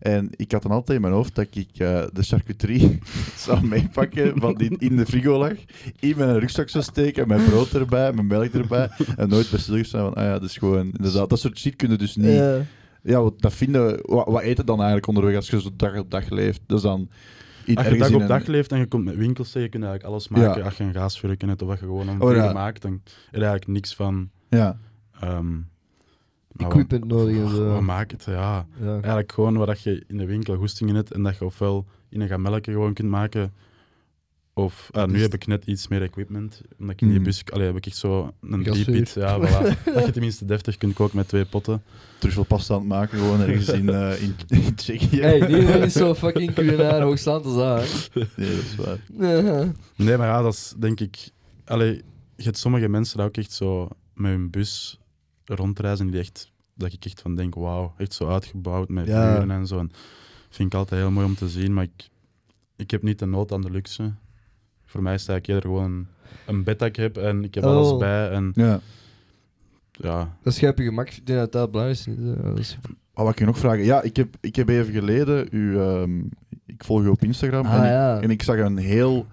En 0.00 0.28
ik 0.36 0.52
had 0.52 0.62
dan 0.62 0.70
altijd 0.70 0.96
in 0.96 1.00
mijn 1.00 1.14
hoofd 1.14 1.34
dat 1.34 1.46
ik 1.50 1.68
eh, 1.72 2.02
de 2.12 2.22
charcuterie 2.22 2.98
zou 3.36 3.66
meepakken 3.66 4.40
wat 4.40 4.58
die 4.58 4.78
in 4.78 4.96
de 4.96 5.06
frigo 5.06 5.38
lag, 5.38 5.54
in 6.00 6.16
mijn 6.16 6.38
rugzak 6.38 6.68
zou 6.68 6.84
steken, 6.84 7.28
mijn 7.28 7.44
brood 7.44 7.72
erbij, 7.72 8.12
mijn 8.12 8.26
melk 8.26 8.52
erbij, 8.52 8.88
en 9.16 9.28
nooit 9.28 9.50
bij 9.50 9.58
stilgestaan 9.58 10.00
van, 10.00 10.14
ah 10.14 10.24
ja, 10.24 10.32
dat 10.32 10.48
is 10.48 10.56
gewoon, 10.56 10.92
inderdaad, 10.96 11.30
dat 11.30 11.40
soort 11.40 11.58
shit 11.58 11.76
kunnen 11.76 11.98
dus 11.98 12.16
niet... 12.16 12.26
Ja. 12.26 12.60
Ja, 13.06 13.22
wat, 13.22 13.40
dat 13.40 13.52
vinden, 13.52 13.98
wat, 14.02 14.26
wat 14.26 14.42
eet 14.42 14.56
je 14.56 14.64
dan 14.64 14.76
eigenlijk 14.76 15.06
onderweg 15.06 15.36
als 15.36 15.50
je 15.50 15.60
zo 15.60 15.70
dag 15.76 15.98
op 15.98 16.10
dag 16.10 16.28
leeft? 16.30 16.60
Dus 16.66 16.82
dan 16.82 17.08
in, 17.64 17.76
Als 17.76 17.86
je 17.86 17.96
dag 17.96 18.12
op 18.12 18.26
dag 18.26 18.46
leeft 18.46 18.72
en 18.72 18.78
je 18.78 18.86
komt 18.86 19.04
met 19.04 19.16
winkels 19.16 19.50
tegen, 19.50 19.70
kun 19.70 19.80
je 19.80 19.86
eigenlijk 19.86 20.14
alles 20.14 20.28
maken. 20.28 20.58
Ja. 20.58 20.64
Als 20.64 20.76
je 20.76 20.84
een 20.84 20.92
gaasvurken 20.92 21.48
hebt 21.48 21.62
of 21.62 21.68
wat 21.68 21.78
je 21.78 21.84
gewoon 21.84 22.08
een 22.08 22.20
Oh, 22.20 22.34
ja. 22.34 22.52
maakt, 22.52 22.82
dan 22.82 22.92
heb 22.92 23.12
je 23.30 23.46
eigenlijk 23.46 23.66
niks 23.66 23.94
van... 23.94 24.30
Ja, 24.48 24.78
maar 26.56 26.66
Equipment 26.70 27.04
nodig 27.04 27.36
en 27.36 27.48
zo. 27.48 27.72
wat 27.72 27.80
maakt 27.80 28.10
het? 28.10 28.24
Ja, 28.24 28.66
Ja. 28.80 28.92
eigenlijk 28.92 29.32
gewoon 29.32 29.56
wat 29.56 29.82
je 29.82 30.04
in 30.08 30.16
de 30.16 30.26
winkel 30.26 30.56
goesting 30.56 30.90
in 30.90 30.96
hebt 30.96 31.12
en 31.12 31.22
dat 31.22 31.38
je 31.38 31.44
ofwel 31.44 31.86
in 32.08 32.20
een 32.20 32.28
gamelke 32.28 32.70
gewoon 32.70 32.94
kunt 32.94 33.08
maken, 33.08 33.52
of... 34.56 34.88
ah, 34.92 35.08
nu 35.08 35.20
heb 35.20 35.34
ik 35.34 35.46
net 35.46 35.64
iets 35.64 35.88
meer 35.88 36.02
equipment, 36.02 36.62
omdat 36.78 36.94
ik 36.94 37.00
in 37.00 37.06
die 37.06 37.16
Hmm. 37.16 37.24
bus... 37.24 37.42
Allee, 37.52 37.66
heb 37.66 37.76
ik 37.76 37.86
echt 37.86 37.96
zo 37.96 38.32
een 38.40 38.62
drie-pit. 38.62 39.12
Ja, 39.12 39.38
voilà. 39.40 39.82
dat 39.94 40.04
je 40.06 40.10
tenminste 40.12 40.44
deftig 40.44 40.76
kunt 40.76 40.94
koken 40.94 41.16
met 41.16 41.28
twee 41.28 41.44
potten. 41.44 41.82
truffelpasta 42.18 42.74
aan 42.74 42.80
het 42.80 42.88
maken, 42.88 43.18
gewoon 43.18 43.40
ergens 43.40 43.68
in, 43.68 43.88
eh, 43.88 44.22
in, 44.22 44.34
in 44.64 44.74
Tsjechië. 44.74 45.20
Hey, 45.20 45.40
iedereen 45.48 45.82
is 45.82 45.92
zo 45.92 46.14
fucking 46.14 46.54
culinair 46.54 47.02
hoogstaand 47.02 47.44
als 47.44 47.54
dat, 47.54 48.08
hè. 48.12 48.20
Nee, 48.36 48.54
dat 48.54 48.64
is 48.64 48.74
waar. 48.76 48.98
Nee, 49.96 50.16
maar 50.16 50.26
ja, 50.26 50.42
dat 50.42 50.52
is 50.52 50.74
denk 50.78 51.00
ik... 51.00 51.30
Allee, 51.64 52.02
je 52.36 52.44
hebt 52.44 52.58
sommige 52.58 52.88
mensen 52.88 53.16
die 53.16 53.26
ook 53.26 53.36
echt 53.36 53.52
zo 53.52 53.88
met 54.14 54.30
hun 54.30 54.50
bus 54.50 55.00
rondreizen, 55.44 56.10
die 56.10 56.20
echt, 56.20 56.52
dat 56.74 56.92
ik 56.92 57.04
echt 57.04 57.20
van 57.20 57.34
denk, 57.34 57.54
wauw, 57.54 57.94
echt 57.98 58.12
zo 58.14 58.28
uitgebouwd 58.28 58.88
met 58.88 59.06
Ja. 59.06 59.32
vuren 59.32 59.50
en 59.50 59.66
zo. 59.66 59.78
En 59.78 59.90
vind 60.50 60.72
ik 60.72 60.78
altijd 60.78 61.00
heel 61.00 61.10
mooi 61.10 61.26
om 61.26 61.34
te 61.34 61.48
zien, 61.48 61.74
maar 61.74 61.84
ik, 61.84 62.08
ik 62.76 62.90
heb 62.90 63.02
niet 63.02 63.18
de 63.18 63.26
nood 63.26 63.52
aan 63.52 63.60
de 63.60 63.70
luxe. 63.70 64.12
Voor 64.86 65.02
mij 65.02 65.14
is 65.14 65.20
het 65.20 65.30
eigenlijk 65.30 65.64
eerder 65.64 65.78
gewoon 65.80 66.06
een 66.46 66.64
bed 66.64 66.78
dat 66.78 66.88
ik 66.88 66.96
heb 66.96 67.16
en 67.16 67.44
ik 67.44 67.54
heb 67.54 67.64
Oh. 67.64 67.70
alles 67.70 67.96
bij. 67.98 68.30
En 68.30 68.50
Ja. 68.54 68.80
ja, 69.90 70.36
Dat 70.42 70.52
is 70.52 70.60
je 70.60 70.72
gemak. 70.76 71.10
Ik 71.10 71.26
denk 71.26 71.38
dat 71.38 71.52
dat 71.52 71.62
het 71.62 71.70
belangrijkste 71.70 72.10
is. 72.58 72.78
wat 73.14 73.28
ik 73.30 73.38
je 73.38 73.44
nog 73.44 73.58
vragen? 73.58 73.84
Ja, 73.84 74.02
ik 74.02 74.16
heb, 74.16 74.36
ik 74.40 74.56
heb 74.56 74.68
even 74.68 74.92
geleden, 74.92 75.48
u, 75.50 75.78
ehm, 75.78 76.18
ik 76.66 76.84
volg 76.84 77.02
u 77.02 77.08
op 77.08 77.22
Instagram 77.22 77.66
Ah, 77.66 77.72
en, 77.74 77.78
ik, 77.82 77.86
ja. 77.90 78.20
en 78.20 78.30
ik 78.30 78.42
zag 78.42 78.56
een 78.58 78.76
heel, 78.76 79.26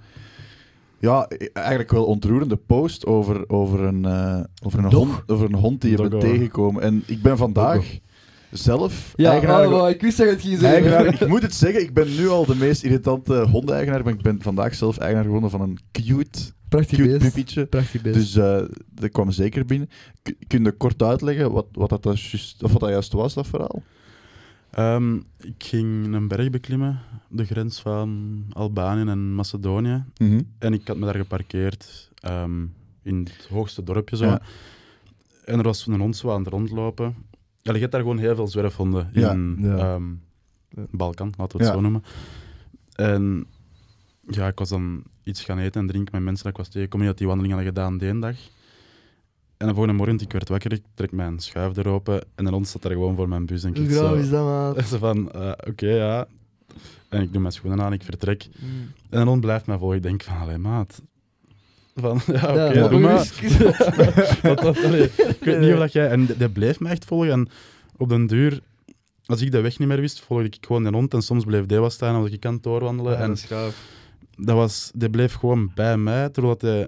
ja, 1.02 1.28
eigenlijk 1.54 1.92
wel 1.92 2.06
ontroerende 2.06 2.56
post 2.56 3.06
over, 3.06 3.50
over, 3.50 3.80
een, 3.80 4.06
eh, 4.06 4.40
over, 4.64 4.84
een, 4.84 4.90
Dog. 4.90 5.08
hond, 5.08 5.32
over 5.32 5.46
een 5.46 5.56
hond 5.56 5.82
die 5.82 5.92
je 5.92 6.10
bent 6.10 6.22
tegengekomen. 6.22 6.82
En 6.82 7.04
ik 7.06 7.22
ben 7.22 7.38
vandaag 7.38 8.00
zelf 8.52 9.14
Ja, 9.16 9.32
eigenaar 9.32 9.74
oh, 9.74 9.90
ik 9.90 10.02
wist 10.02 10.18
dat 10.18 10.26
je 10.28 10.34
het 10.34 10.42
ging 10.42 10.60
zeggen. 10.60 10.94
Eigenaar, 10.94 11.22
ik 11.22 11.28
moet 11.28 11.42
het 11.42 11.56
zeggen, 11.56 11.82
ik 11.82 11.94
ben 11.94 12.16
nu 12.16 12.28
al 12.28 12.46
de 12.46 12.56
meest 12.56 12.84
irritante 12.84 13.48
hondeigenaar, 13.52 14.04
maar 14.04 14.14
ik 14.14 14.22
ben 14.22 14.42
vandaag 14.42 14.76
zelf 14.76 14.98
eigenaar 14.98 15.26
geworden 15.26 15.50
van 15.50 15.62
een 15.62 15.80
cute, 15.92 16.40
Prachtig 16.70 16.98
cute 16.98 17.32
beest. 17.34 17.70
Prachtig 17.70 18.02
beest. 18.02 18.16
Dus 18.16 18.36
eh, 18.36 18.62
dat 18.92 19.12
kwam 19.12 19.32
zeker 19.32 19.66
binnen. 19.66 19.90
Kun 20.48 20.64
je 20.64 20.72
kort 20.72 21.04
uitleggen 21.04 21.52
wat, 21.52 21.68
wat, 21.72 21.90
dat, 21.90 22.04
juist, 22.04 22.64
of 22.64 22.72
wat 22.72 22.82
dat 22.82 22.90
juist 22.90 23.14
was, 23.14 23.34
dat 23.34 23.48
verhaal? 23.48 23.84
Ehm, 24.72 25.16
ik 25.40 25.64
ging 25.64 26.14
een 26.14 26.28
berg 26.28 26.50
beklimmen, 26.50 27.00
de 27.30 27.46
grens 27.46 27.82
van 27.82 28.44
Albanië 28.50 29.10
en 29.10 29.34
Macedonië. 29.36 30.04
En 30.60 30.74
ik 30.74 30.88
had 30.88 30.98
me 30.98 31.06
daar 31.06 31.16
geparkeerd 31.16 32.12
ehm, 32.20 32.66
in 33.04 33.18
het 33.24 33.48
hoogste 33.50 33.84
dorpje. 33.84 34.16
Zo. 34.16 34.26
Ja. 34.26 34.42
En 35.46 35.58
er 35.58 35.64
was 35.64 35.88
een 35.88 36.00
hond 36.00 36.16
zo 36.18 36.32
aan 36.32 36.40
het 36.44 36.54
rondlopen. 36.54 37.16
Ja, 37.62 37.74
je 37.74 37.80
hebt 37.80 37.92
daar 37.92 38.02
gewoon 38.02 38.18
heel 38.18 38.36
veel 38.36 38.48
zwerfhonden 38.48 39.10
in 39.14 39.22
ja. 39.22 39.78
ehm, 39.78 40.10
Ja. 40.70 40.86
Balkan, 40.92 41.34
laten 41.38 41.58
we 41.58 41.64
het 41.64 41.74
zo 41.74 41.82
noemen. 41.82 42.04
En 42.96 43.46
ja, 44.28 44.48
ik 44.48 44.60
was 44.60 44.70
dan 44.70 45.04
iets 45.24 45.44
gaan 45.44 45.60
eten 45.60 45.82
en 45.82 45.88
drinken 45.88 46.16
met 46.16 46.24
mensen 46.24 46.44
dat 46.44 46.52
ik 46.52 46.58
was 46.58 46.68
tegengekomen 46.68 47.08
dat 47.08 47.18
die 47.18 47.28
wandeling 47.28 47.54
hadden 47.54 47.74
gedaan 47.74 47.98
die 47.98 48.20
dag. 48.20 48.36
En 49.62 49.68
de 49.68 49.74
volgende 49.74 49.98
morgen, 49.98 50.20
ik 50.20 50.32
werd 50.32 50.50
wakker, 50.50 50.72
ik 50.74 50.84
trek 50.94 51.12
mijn 51.12 51.40
schuifdeur 51.40 51.88
open 51.88 52.24
en 52.36 52.46
een 52.46 52.54
hond 52.54 52.68
staat 52.68 52.82
daar 52.82 52.92
gewoon 52.92 53.16
voor 53.16 53.30
mijn 53.30 53.46
bus. 53.46 53.64
En 53.64 53.76
Hoe 53.76 53.84
ik 53.86 53.92
zo, 53.92 54.14
is 54.14 54.30
dat, 54.30 54.44
man? 54.44 54.84
zo 54.92 54.98
van, 54.98 55.32
eh, 55.32 55.52
oké, 55.68 55.88
ja. 55.88 56.28
En 57.10 57.22
ik 57.22 57.32
doe 57.32 57.42
mijn 57.42 57.54
schoenen 57.54 57.82
aan, 57.82 57.94
ik 57.94 58.04
vertrek. 58.04 58.48
Mm. 58.60 58.92
En 59.10 59.22
een 59.22 59.28
hond 59.28 59.42
blijft 59.42 59.66
mij 59.66 59.78
volgen. 59.78 59.98
Ik 59.98 60.04
denk 60.04 60.24
van, 60.24 60.38
allee, 60.38 60.58
maat. 60.58 61.02
Van, 61.96 62.22
ja, 62.28 62.50
oké, 62.50 62.64
Ja, 62.80 62.88
doe 62.88 63.00
maar 63.00 63.26
dat, 64.42 64.78
allee, 64.86 65.04
ik 65.04 65.38
weet 65.44 65.60
niet 65.60 65.74
of 65.74 65.80
dat 65.80 65.92
jij... 65.92 66.10
En 66.10 66.26
die- 66.26 66.38
die 66.38 66.50
bleef 66.50 66.80
me 66.80 66.90
echt 66.90 67.06
volgen. 67.06 67.32
En 67.32 67.48
op 67.98 68.10
den 68.10 68.28
duur, 68.28 68.60
als 69.26 69.42
ik 69.42 69.52
de 69.52 69.62
weg 69.62 69.80
niet 69.80 69.88
meer 69.88 70.00
wist, 70.00 70.20
volgde 70.20 70.46
ik 70.46 70.58
gewoon 70.62 70.84
de 70.84 70.90
hond. 70.90 71.14
En 71.14 71.22
soms 71.22 71.44
bleef 71.44 71.66
die 71.66 71.80
wat 71.80 71.94
staan 71.94 72.16
als 72.16 72.32
ik 72.32 72.46
aan 72.46 72.54
het 72.54 72.64
doorwandelen. 72.64 73.12
Ja, 73.14 73.20
en 73.20 73.36
dat 73.50 73.74
dat 74.38 74.56
was, 74.56 74.92
die 74.94 75.10
bleef 75.10 75.34
gewoon 75.34 75.72
bij 75.76 75.98
mij, 75.98 76.30
terwijl 76.30 76.58
dat 76.58 76.70
hij... 76.70 76.88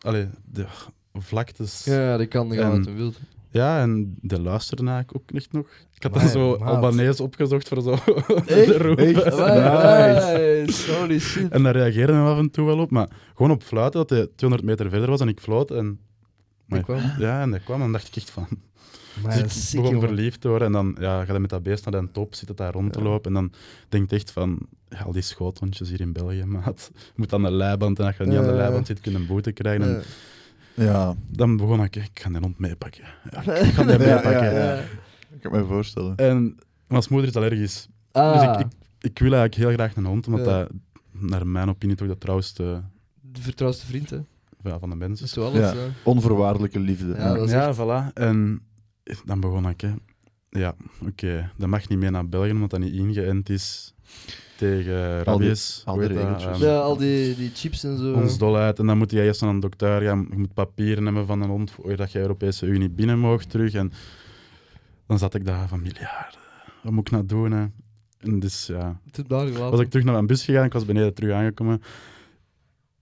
Allee, 0.00 0.26
de 0.52 0.64
vlaktes... 1.12 1.84
Ja. 1.84 2.00
Ja, 2.10 2.16
dat 2.16 2.28
kan 2.28 2.52
gaan 2.52 2.70
En- 2.72 2.76
wat 2.76 2.84
hij 2.86 2.94
wil. 2.94 3.12
en 3.50 4.16
de 4.20 4.40
luisterde 4.40 4.90
eigenlijk 4.90 5.16
ook 5.16 5.36
echt 5.36 5.52
nog. 5.52 5.66
Ik 5.94 6.02
had 6.02 6.14
dan 6.14 6.28
zo 6.28 6.56
maat. 6.58 6.68
Albanese 6.68 7.22
opgezocht 7.22 7.68
voor 7.68 7.82
zo 7.82 7.90
de 8.46 8.78
roep. 8.78 8.96
Nice. 8.98 10.92
Holy 10.92 11.18
shit. 11.18 11.48
En 11.52 11.62
daar 11.62 11.76
reageerde 11.76 12.12
hij 12.12 12.22
af 12.22 12.38
en 12.38 12.50
toe 12.50 12.66
wel 12.66 12.78
op, 12.78 12.90
maar 12.90 13.08
gewoon 13.34 13.50
op 13.50 13.62
fluiten 13.62 14.00
dat 14.00 14.10
hij 14.10 14.28
200 14.36 14.70
meter 14.70 14.90
verder 14.90 15.10
was 15.10 15.20
en 15.20 15.28
ik 15.28 15.40
floot. 15.40 15.70
En, 15.70 15.98
Die 16.66 16.82
kwam. 16.82 17.00
Ja, 17.18 17.42
en 17.42 17.50
dat 17.50 17.62
kwam 17.64 17.76
en 17.76 17.82
dan 17.82 17.92
dacht 17.92 18.06
ik 18.08 18.16
echt 18.16 18.30
van... 18.30 18.46
Maar 19.22 19.32
Dus 19.32 19.42
ik 19.42 19.50
sick, 19.50 19.80
begon 19.80 19.94
jongen. 19.94 20.08
verliefd 20.08 20.40
te 20.40 20.48
worden 20.48 20.66
en 20.66 20.72
dan 20.72 20.96
ja, 21.00 21.24
ga 21.24 21.32
je 21.32 21.38
met 21.38 21.50
dat 21.50 21.62
beest 21.62 21.90
naar 21.90 22.00
de 22.00 22.10
top, 22.12 22.34
zit 22.34 22.48
het 22.48 22.56
daar 22.56 22.72
rond 22.72 22.92
te 22.92 22.98
Ja. 22.98 23.04
lopen 23.04 23.34
en 23.36 23.40
dan 23.42 23.52
denk 23.88 24.10
je 24.10 24.16
echt 24.16 24.30
van, 24.30 24.58
ja, 24.88 24.98
al 25.00 25.12
die 25.12 25.22
schoothondjes 25.22 25.88
hier 25.88 26.00
in 26.00 26.12
België, 26.12 26.44
maat. 26.44 26.90
Je 26.94 27.12
moet 27.16 27.32
aan 27.32 27.42
de 27.42 27.50
leiband 27.50 27.98
en 27.98 28.06
als 28.06 28.16
je 28.16 28.24
niet 28.24 28.36
aan 28.36 28.42
de 28.44 28.50
Ja. 28.50 28.56
leiband 28.56 28.86
zit, 28.86 29.00
kun 29.00 29.12
je 29.12 29.18
een 29.18 29.26
boete 29.26 29.52
krijgen. 29.52 29.84
En 29.96 30.02
Ja. 30.78 31.14
Dan 31.30 31.56
begon 31.56 31.82
ik, 31.82 31.96
ik 31.96 32.10
ga 32.20 32.30
de 32.30 32.38
hond 32.38 32.58
meepakken. 32.58 33.04
Ja, 33.30 33.52
ik 33.54 33.72
ga 33.74 33.82
die 33.84 33.98
meepakken. 33.98 34.52
ja, 34.54 34.74
Ja. 34.74 34.74
ik 35.30 35.40
kan 35.40 35.52
me 35.52 35.64
voorstellen. 35.64 36.16
En 36.16 36.56
mijn 36.86 37.02
moeder 37.10 37.28
is 37.28 37.36
allergisch. 37.36 37.88
Ah, 38.12 38.32
Dus 38.32 38.42
ik, 38.42 38.60
ik, 38.66 38.72
ik 39.00 39.18
wil 39.18 39.32
eigenlijk 39.32 39.54
heel 39.54 39.72
graag 39.72 39.96
een 39.96 40.04
hond, 40.06 40.26
omdat 40.26 40.46
Ja. 40.46 40.58
dat, 40.58 40.70
naar 41.12 41.46
mijn 41.46 41.68
opinie, 41.68 41.96
toch 41.96 42.08
de 42.08 42.18
trouwste 42.18 42.82
de 43.20 43.40
vertrouwste 43.42 43.86
vriend, 43.86 44.10
hè. 44.10 44.18
ja, 44.62 44.78
van 44.78 44.90
de 44.90 44.96
mensen 44.96 45.26
Dat 45.26 45.36
is 45.36 45.60
alles, 45.60 45.72
Ja. 45.72 45.88
Onvoorwaardelijke 46.04 46.78
liefde. 46.80 47.14
Ja, 47.14 47.34
dat 47.34 47.44
is 47.46 47.50
ja, 47.50 47.68
echt- 47.68 47.78
voilà. 47.78 48.12
En 48.14 48.60
dan 49.24 49.40
begon 49.40 49.68
ik, 49.68 49.80
hè. 49.80 49.92
Ja, 50.50 50.74
oké, 51.06 51.50
dat 51.56 51.68
mag 51.68 51.88
niet 51.88 51.98
mee 51.98 52.10
naar 52.10 52.28
België, 52.28 52.50
omdat 52.50 52.70
dat 52.70 52.80
niet 52.80 52.94
ingeënt 52.94 53.48
is 53.48 53.94
tegen 54.56 55.22
rabies. 55.22 55.82
al 55.84 55.96
die 55.96 56.12
dat? 56.12 56.58
Ja, 56.58 56.78
al 56.78 56.96
die, 56.96 57.36
die 57.36 57.50
chips 57.54 57.84
en 57.84 57.98
zo. 57.98 58.12
ons 58.12 58.38
dol 58.38 58.56
uit. 58.56 58.78
En 58.78 58.86
dan 58.86 58.98
moet 58.98 59.10
je 59.10 59.22
eerst 59.22 59.40
naar 59.40 59.50
een 59.50 59.60
dokter 59.60 60.02
gaan. 60.02 60.26
Je 60.30 60.36
moet 60.36 60.54
papieren 60.54 61.04
hebben 61.04 61.26
van 61.26 61.40
een 61.42 61.48
hond 61.48 61.70
voor 61.70 61.96
dat 61.96 62.12
je 62.12 62.18
Europese 62.18 62.66
Unie 62.66 62.88
binnen 62.88 63.18
mag 63.18 63.44
terug. 63.44 63.74
En 63.74 63.92
dan 65.06 65.18
zat 65.18 65.34
ik 65.34 65.44
daar 65.44 65.68
van 65.68 65.82
miljarden. 65.82 66.40
Wat 66.82 66.92
moet 66.92 67.06
ik 67.06 67.12
nou 67.12 67.26
doen? 67.26 67.52
Hè? 67.52 67.66
En 68.18 68.40
dus 68.40 68.66
ja, 68.66 69.00
was 69.70 69.80
ik 69.80 69.90
terug 69.90 70.04
naar 70.04 70.14
mijn 70.14 70.26
bus 70.26 70.44
gegaan. 70.44 70.64
Ik 70.64 70.72
was 70.72 70.84
beneden 70.84 71.14
terug 71.14 71.32
aangekomen. 71.32 71.82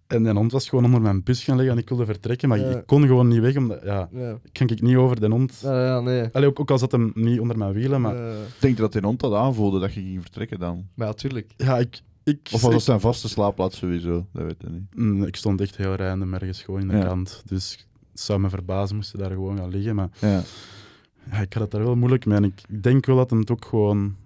En 0.06 0.22
die 0.22 0.32
hond 0.32 0.52
was 0.52 0.68
gewoon 0.68 0.84
onder 0.84 1.00
mijn 1.00 1.22
bus 1.22 1.44
gaan 1.44 1.56
liggen 1.56 1.74
en 1.74 1.80
ik 1.82 1.88
wilde 1.88 2.04
vertrekken, 2.04 2.48
maar 2.48 2.58
Ja. 2.58 2.76
ik 2.78 2.86
kon 2.86 3.06
gewoon 3.06 3.28
niet 3.28 3.40
weg. 3.40 3.56
Omdat, 3.56 3.82
ja, 3.84 4.08
Ja. 4.12 4.38
kan 4.52 4.68
ik 4.68 4.80
niet 4.82 4.96
over 4.96 5.20
de 5.20 5.28
hond. 5.28 5.60
Ja, 5.62 5.84
ja, 5.86 6.00
nee. 6.00 6.28
Allee, 6.32 6.48
ook, 6.48 6.60
ook 6.60 6.70
al 6.70 6.78
zat 6.78 6.92
hem 6.92 7.10
niet 7.14 7.40
onder 7.40 7.58
mijn 7.58 7.72
wielen, 7.72 8.00
maar 8.00 8.16
Ik 8.16 8.54
denk 8.60 8.76
dat 8.76 8.92
hij 8.92 9.02
hond 9.02 9.20
dat 9.20 9.32
aanvoelde 9.34 9.80
dat 9.80 9.94
je 9.94 10.00
ging 10.00 10.20
vertrekken 10.20 10.58
dan. 10.58 10.86
maar 10.94 11.06
ja, 11.06 11.12
tuurlijk. 11.12 11.52
ja, 11.56 11.78
ik, 11.78 12.00
ik, 12.24 12.48
Of 12.52 12.60
was 12.62 12.72
dat 12.72 12.82
zijn 12.82 13.00
vaste 13.00 13.28
slaapplaats 13.28 13.78
sowieso? 13.78 14.26
Dat 14.32 14.42
weet 14.42 14.62
ik 14.62 14.70
niet. 14.70 14.94
Mm, 14.94 15.22
ik 15.24 15.36
stond 15.36 15.60
echt 15.60 15.76
heel 15.76 15.94
random 15.94 16.34
ergens 16.34 16.62
gewoon 16.62 16.80
in 16.80 16.88
de 16.88 16.96
Ja. 16.96 17.04
kant. 17.04 17.42
Dus 17.46 17.86
het 18.10 18.20
zou 18.20 18.40
me 18.40 18.48
verbazen 18.48 18.96
moesten 18.96 19.18
daar 19.18 19.30
gewoon 19.30 19.56
gaan 19.58 19.68
liggen. 19.70 19.94
Maar 19.94 20.08
Ja. 20.20 20.42
ja, 21.30 21.38
ik 21.40 21.52
had 21.52 21.62
het 21.62 21.70
daar 21.70 21.84
wel 21.84 21.96
moeilijk 21.96 22.26
mee. 22.26 22.36
En 22.36 22.44
ik 22.44 22.82
denk 22.82 23.06
wel 23.06 23.16
dat 23.16 23.30
hem 23.30 23.38
het 23.38 23.50
ook 23.50 23.64
gewoon 23.64 24.16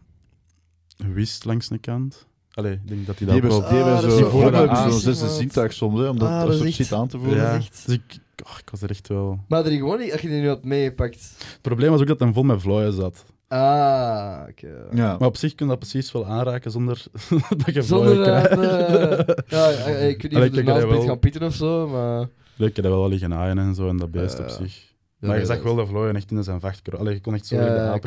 wist 1.13 1.45
langs 1.45 1.69
de 1.69 1.79
kant. 1.79 2.27
Allee, 2.55 2.73
ik 2.73 2.89
denk 2.89 3.07
dat 3.07 3.19
hij 3.19 3.27
Die 3.29 3.41
dat 3.41 3.51
hebben, 3.51 3.51
wel... 3.51 3.69
die 3.69 3.79
hebben 3.79 3.95
Ah, 3.97 4.01
dat 4.03 4.11
zo, 4.11 4.17
is- 4.17 4.23
die 4.23 4.31
voelen 4.31 4.43
honden 4.43 4.53
dat 4.69 4.77
hebben 4.79 4.93
aan. 4.95 5.01
zo'n 5.01 5.15
zesde 5.15 5.29
zintuig 5.29 5.73
soms, 5.73 6.01
hè, 6.01 6.09
om 6.09 6.19
dat, 6.19 6.29
Ah, 6.29 6.39
dat 6.39 6.49
dat 6.49 6.57
soort 6.59 6.73
shit 6.73 6.93
aan 6.93 7.09
te 7.09 7.19
voelen. 7.19 7.37
Ja, 7.37 7.53
dat 7.53 7.61
echt- 7.61 7.83
dus 7.87 7.95
ik, 7.95 8.19
oh, 8.47 8.59
ik 8.63 8.71
was 8.71 8.83
er 8.83 8.91
echt 8.91 9.09
wel... 9.09 9.39
Maar 9.49 9.65
er 9.65 9.71
gewoon 9.73 9.99
niet, 9.99 10.13
als 10.13 10.21
je 10.21 10.29
die 10.29 10.41
nu 10.41 10.49
had 10.49 10.65
meegepakt. 10.65 11.35
Het 11.39 11.59
probleem 11.63 11.91
was 11.91 12.01
ook 12.01 12.07
dat 12.07 12.21
hij 12.21 12.33
vol 12.33 12.43
met 12.43 12.61
vlooien 12.63 12.93
zat. 12.93 13.25
Ah, 13.49 14.41
oké. 14.49 14.69
Ja. 14.93 15.17
Maar 15.19 15.29
op 15.29 15.37
zich 15.37 15.55
kun 15.55 15.67
je 15.67 15.71
dat 15.73 15.81
precies 15.81 16.13
wel 16.13 16.27
aanraken 16.27 16.71
zonder 16.71 17.03
dat 17.65 17.75
je 17.75 17.83
Zonder 17.83 18.15
vlooien 18.15 18.33
dat... 18.33 18.49
krijgt. 18.49 19.29
eh, 19.29 19.35
ja, 19.49 19.71
eh, 19.71 20.09
ik 20.09 20.23
weet 20.23 20.53
niet 20.53 20.69
of 20.71 20.81
je 20.81 20.87
wel- 20.87 21.03
gaan 21.03 21.19
pieten 21.19 21.43
of 21.43 21.55
zo, 21.55 21.89
maar... 21.89 22.29
Ik 22.57 22.77
heb 22.77 22.85
wel 22.85 23.09
liggen 23.09 23.35
aaien 23.35 23.59
en 23.59 23.75
zo, 23.75 23.89
en 23.89 23.97
dat 23.97 24.11
beest 24.11 24.39
Ja, 24.39 24.45
op 24.45 24.51
zich. 24.51 24.89
Ja, 25.19 25.29
maar 25.29 25.39
je 25.39 25.45
zag 25.45 25.57
dat 25.57 25.65
wel 25.65 25.75
de 25.75 25.87
vlooien 25.87 26.17
echt 26.17 26.31
in 26.31 26.45
zijn 26.45 26.61
vacht. 26.61 26.83
kro- 26.83 26.99
Allee, 26.99 27.15
je 27.15 27.21
kon 27.21 27.35
echt 27.35 27.47
zo 27.47 27.57
Ja, 27.57 27.65
de 27.65 27.75
ja, 27.75 27.99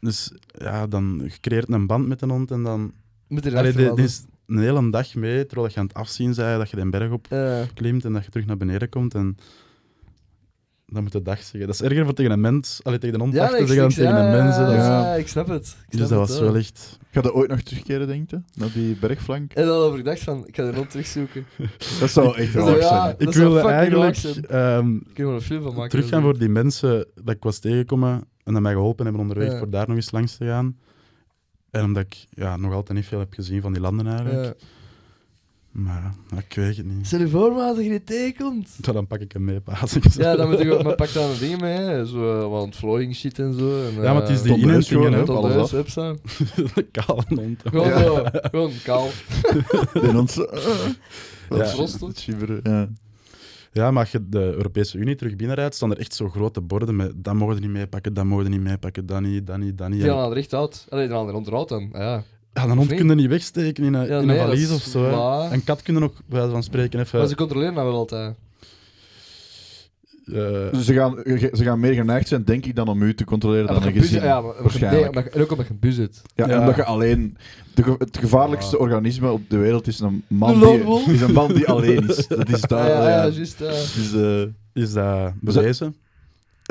Dus 0.00 0.32
ja, 0.58 0.86
dan 0.86 1.20
je 1.24 1.40
creëert 1.40 1.68
een 1.68 1.86
band 1.86 2.06
met 2.08 2.22
een 2.22 2.30
hond 2.30 2.50
en 2.50 2.62
dan... 2.62 2.92
Moet 3.28 3.46
er 3.46 3.56
Allee, 3.56 3.92
is 3.94 4.24
een 4.46 4.58
hele 4.58 4.90
dag 4.90 5.14
mee, 5.14 5.46
terwijl 5.46 5.70
je 5.72 5.78
aan 5.80 5.86
het 5.86 5.94
afzien 5.94 6.34
bent, 6.34 6.58
dat 6.58 6.70
je 6.70 6.76
den 6.76 6.90
berg 6.90 7.10
op 7.10 7.26
klimt 7.74 8.04
en 8.04 8.12
dat 8.12 8.24
je 8.24 8.30
terug 8.30 8.46
naar 8.46 8.56
beneden 8.56 8.88
komt. 8.88 9.14
En 9.14 9.36
dan 10.86 11.02
moet 11.02 11.12
je 11.12 11.22
dag 11.22 11.38
zeggen. 11.42 11.60
Dat 11.60 11.74
is 11.74 11.82
erger 11.82 12.04
voor 12.04 12.14
tegen 12.14 12.30
een 12.32 12.40
mens, 12.40 12.80
allee, 12.82 12.98
tegen 12.98 13.14
een 13.14 13.20
hond 13.20 13.34
ik- 13.34 13.40
zeggen 13.40 13.76
dan 13.76 13.88
tegen 13.88 14.16
een 14.16 14.24
ja, 14.36 14.42
mens. 14.42 14.56
hè. 14.56 14.62
Dat 14.64 14.72
is- 14.72 14.76
Ja, 14.78 15.14
ik 15.14 15.28
snap 15.28 15.48
het. 15.48 15.66
Ik 15.66 15.98
Dus 15.98 16.06
snap 16.06 16.18
dat 16.18 16.28
het 16.28 16.38
was 16.38 16.46
wel. 16.48 16.56
echt... 16.56 16.98
Ga 17.10 17.20
je 17.22 17.34
ooit 17.34 17.50
nog 17.50 17.60
terugkeren, 17.60 18.06
denk 18.06 18.30
je? 18.30 18.40
Naar 18.54 18.72
die 18.72 18.96
bergflank? 18.96 19.52
En 19.52 19.66
dan 19.66 19.76
over 19.78 19.96
gedacht 19.98 20.20
van, 20.22 20.46
ik 20.46 20.56
ga 20.56 20.70
de 20.70 20.76
hond 20.76 20.90
terugzoeken. 20.90 21.46
Dat 22.00 22.10
zou 22.10 22.36
echt 22.36 22.52
ja, 22.52 22.80
zijn. 22.80 23.14
Ik 23.18 23.32
wilde 23.32 23.60
eigenlijk 23.60 24.16
ehm, 24.16 24.94
Ik 24.94 25.02
kan 25.02 25.06
er 25.06 25.14
gewoon 25.14 25.34
een 25.34 25.40
film 25.40 25.62
van 25.62 25.74
maken. 25.74 25.90
teruggaan 25.90 26.22
voor 26.22 26.38
die 26.38 26.48
mensen 26.48 27.06
dat 27.14 27.34
ik 27.34 27.42
was 27.42 27.58
tegengekomen 27.58 28.24
en 28.46 28.52
dat 28.52 28.62
mij 28.62 28.72
geholpen 28.72 29.04
hebben 29.04 29.22
onderweg 29.22 29.52
Ja. 29.52 29.58
voor 29.58 29.70
daar 29.70 29.86
nog 29.88 29.96
eens 29.96 30.10
langs 30.10 30.36
te 30.36 30.44
gaan. 30.44 30.76
En 31.70 31.84
omdat 31.84 32.02
ik 32.02 32.26
ja, 32.30 32.56
nog 32.56 32.72
altijd 32.72 32.98
niet 32.98 33.06
veel 33.06 33.18
heb 33.18 33.32
gezien 33.34 33.60
van 33.62 33.72
die 33.72 33.82
landen 33.82 34.06
eigenlijk. 34.06 34.44
Ja. 34.44 34.66
Maar 35.70 36.14
ja, 36.30 36.36
ik 36.38 36.54
weet 36.54 36.76
het 36.76 36.86
niet. 36.86 37.06
Stel 37.06 37.18
je 37.20 37.28
voor, 37.28 37.52
maar 37.52 37.62
als 37.68 37.78
tegenkomt. 38.04 38.78
Ja, 38.80 38.92
dan 38.92 39.06
pak 39.06 39.20
ik 39.20 39.32
hem 39.32 39.44
mee, 39.44 39.60
paas. 39.60 39.96
Ja, 40.16 40.36
dan 40.36 40.50
moet 40.50 40.58
je 40.58 40.72
ook, 40.74 40.82
maar 40.84 40.94
pak 40.94 41.12
daar 41.12 41.30
een 41.30 41.38
dingen 41.38 41.60
mee, 41.60 41.76
hè. 41.78 42.06
zo 42.06 42.42
uh, 42.44 42.50
wat 42.50 42.62
ontvlooiing 42.62 43.14
shit 43.14 43.38
en 43.38 43.54
zo. 43.54 43.86
En, 43.86 43.94
Ja, 44.02 44.12
maar 44.12 44.22
het 44.22 44.30
is 44.30 44.38
eh, 44.42 44.44
die 44.44 44.56
inentingen, 44.56 45.12
hè. 45.12 45.24
tot 45.24 45.44
huis, 45.44 45.70
hond. 47.26 47.62
Gewoon 47.64 47.88
Ja. 47.88 48.02
zo, 48.02 48.24
gewoon 48.32 48.72
kaal. 48.84 49.08
Die 50.02 50.12
hond 50.12 50.30
zo... 50.30 50.46
Ja. 51.50 51.64
Shiveren, 52.18 52.60
ja. 52.62 52.88
Ja, 53.76 53.90
maar 53.90 54.02
als 54.02 54.12
je 54.12 54.28
de 54.28 54.38
Europese 54.38 54.98
Unie 54.98 55.14
terug 55.14 55.36
binnenrijdt, 55.36 55.74
staan 55.74 55.90
er 55.90 55.98
echt 55.98 56.14
zo 56.14 56.28
grote 56.28 56.60
borden 56.60 56.96
met 56.96 57.12
dat 57.16 57.34
mogen 57.34 57.54
we 57.54 57.60
niet 57.60 57.70
meepakken, 57.70 58.14
dat 58.14 58.24
mogen 58.24 58.44
we 58.44 58.50
niet 58.50 58.60
meepakken, 58.60 59.06
dat 59.06 59.20
niet, 59.20 59.46
dat 59.46 59.58
niet, 59.58 59.78
dat 59.78 59.88
niet. 59.88 60.00
Die 60.00 60.10
gaan 60.10 60.30
er 60.30 60.36
echt 60.36 60.54
uit. 60.54 60.86
Allee, 60.88 61.06
die 61.06 61.16
gaan 61.16 61.28
er 61.28 61.34
onderuit 61.34 61.68
dan. 61.68 61.88
Ja. 61.92 62.22
Ja, 62.52 62.62
een 62.62 62.70
hond 62.70 62.90
niet? 62.90 62.98
kun 62.98 63.08
je 63.08 63.14
niet 63.14 63.28
wegsteken 63.28 63.84
in 63.84 63.94
een, 63.94 64.06
Ja, 64.06 64.20
in 64.20 64.28
een 64.28 64.36
valies 64.36 64.72
of 64.72 64.82
zo. 64.82 65.04
Een 65.50 65.64
kat 65.64 65.82
kun 65.82 65.94
je 65.94 66.00
nog, 66.00 66.12
bij 66.12 66.38
wijze 66.38 66.52
van 66.52 66.62
spreken, 66.62 67.00
even... 67.00 67.18
Maar 67.18 67.28
ze 67.28 67.34
controleren 67.34 67.74
dat 67.74 67.84
wel 67.84 67.94
altijd. 67.94 68.34
Eh, 70.26 70.72
Dus 70.72 70.84
ze 70.84 70.92
gaan, 70.94 71.16
ze 71.52 71.64
gaan 71.64 71.80
meer 71.80 71.92
geneigd 71.92 72.28
zijn, 72.28 72.44
denk 72.44 72.66
ik, 72.66 72.76
dan 72.76 72.88
om 72.88 73.02
u 73.02 73.14
te 73.14 73.24
controleren 73.24 73.66
dan 73.66 73.76
Omdat 73.76 73.94
een 73.94 74.00
gezin. 74.00 74.22
ja, 74.22 74.40
maar, 74.40 74.62
waarschijnlijk. 74.62 75.14
nee, 75.14 75.24
en 75.24 75.40
ook 75.42 75.50
omdat 75.50 75.66
je 75.66 75.72
een 75.72 75.78
bus 75.78 75.94
zit. 75.94 76.22
Ja, 76.34 76.46
Ja. 76.46 76.52
en 76.54 76.60
omdat 76.60 76.76
je 76.76 76.84
alleen... 76.84 77.36
De, 77.74 77.94
het 77.98 78.18
gevaarlijkste 78.18 78.76
Ja. 78.76 78.82
organisme 78.82 79.30
op 79.30 79.50
de 79.50 79.56
wereld 79.56 79.86
is 79.86 80.00
een 80.00 80.24
man, 80.26 80.60
die, 80.60 81.12
is 81.14 81.20
een 81.20 81.32
man 81.32 81.52
die 81.52 81.66
alleen 81.68 82.08
is. 82.08 82.26
Dat 82.26 82.48
is 82.48 82.60
daar... 82.72 82.88
ja, 82.88 83.02
ja. 83.02 83.08
ja, 83.24 83.28
juist. 83.28 83.58
ja. 83.58 83.66
Dus, 83.66 84.12
eh, 84.14 84.42
is 84.82 84.92
dat 84.92 85.32
bewezen? 85.40 85.96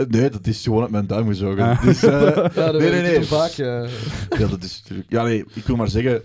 nee, 0.08 0.30
dat 0.30 0.48
is 0.48 0.64
gewoon 0.64 0.82
uit 0.82 0.92
mijn 0.92 1.08
duim 1.08 1.28
gezogen. 1.28 1.64
Ah. 1.64 1.86
Is, 1.86 2.04
eh, 2.04 2.12
Ja, 2.56 2.72
dat 2.72 2.78
nee, 2.80 2.90
nee, 2.92 3.02
nee. 3.02 3.24
vaak. 3.24 3.52
eh. 3.52 3.90
Ja, 4.40 4.48
dat 4.48 4.64
is 4.64 4.80
natuurlijk... 4.82 5.12
Ja, 5.12 5.24
nee, 5.24 5.44
ik 5.54 5.66
wil 5.66 5.76
maar 5.76 5.88
zeggen... 5.90 6.22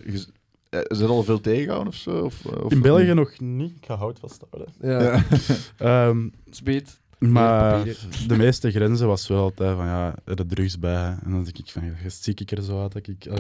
Eh, 0.71 0.81
is 0.89 0.99
er 1.01 1.09
al 1.09 1.23
veel 1.23 1.41
tegengehouden 1.41 1.89
of 1.93 1.99
zo? 1.99 2.11
Of, 2.11 2.45
eh, 2.47 2.65
of 2.65 2.73
In 2.73 2.81
België 2.83 3.15
nog 3.15 3.41
niet. 3.41 3.71
Ik 3.77 3.85
ga 3.87 3.95
hout 3.97 4.19
vasthouden. 4.19 4.73
Ja, 4.81 5.03
Ja. 5.03 5.23
Ehm, 6.09 6.29
speed. 6.51 6.99
Maar 7.29 7.85
de 8.27 8.37
meeste 8.37 8.71
grenzen 8.71 9.07
was 9.07 9.29
wel 9.29 9.43
altijd 9.43 9.77
van 9.77 9.87
ja, 9.87 10.15
er 10.25 10.37
de 10.37 10.47
drugs 10.47 10.79
bij. 10.79 11.17
En 11.25 11.31
dan 11.31 11.45
denk 11.45 11.59
ik 11.59 11.71
van, 11.71 11.85
ja, 11.85 11.93
zie 12.09 12.35
ik 12.35 12.51
er 12.51 12.63
zo 12.63 12.83
uit 12.83 12.93
dat 12.93 13.07
ik. 13.07 13.25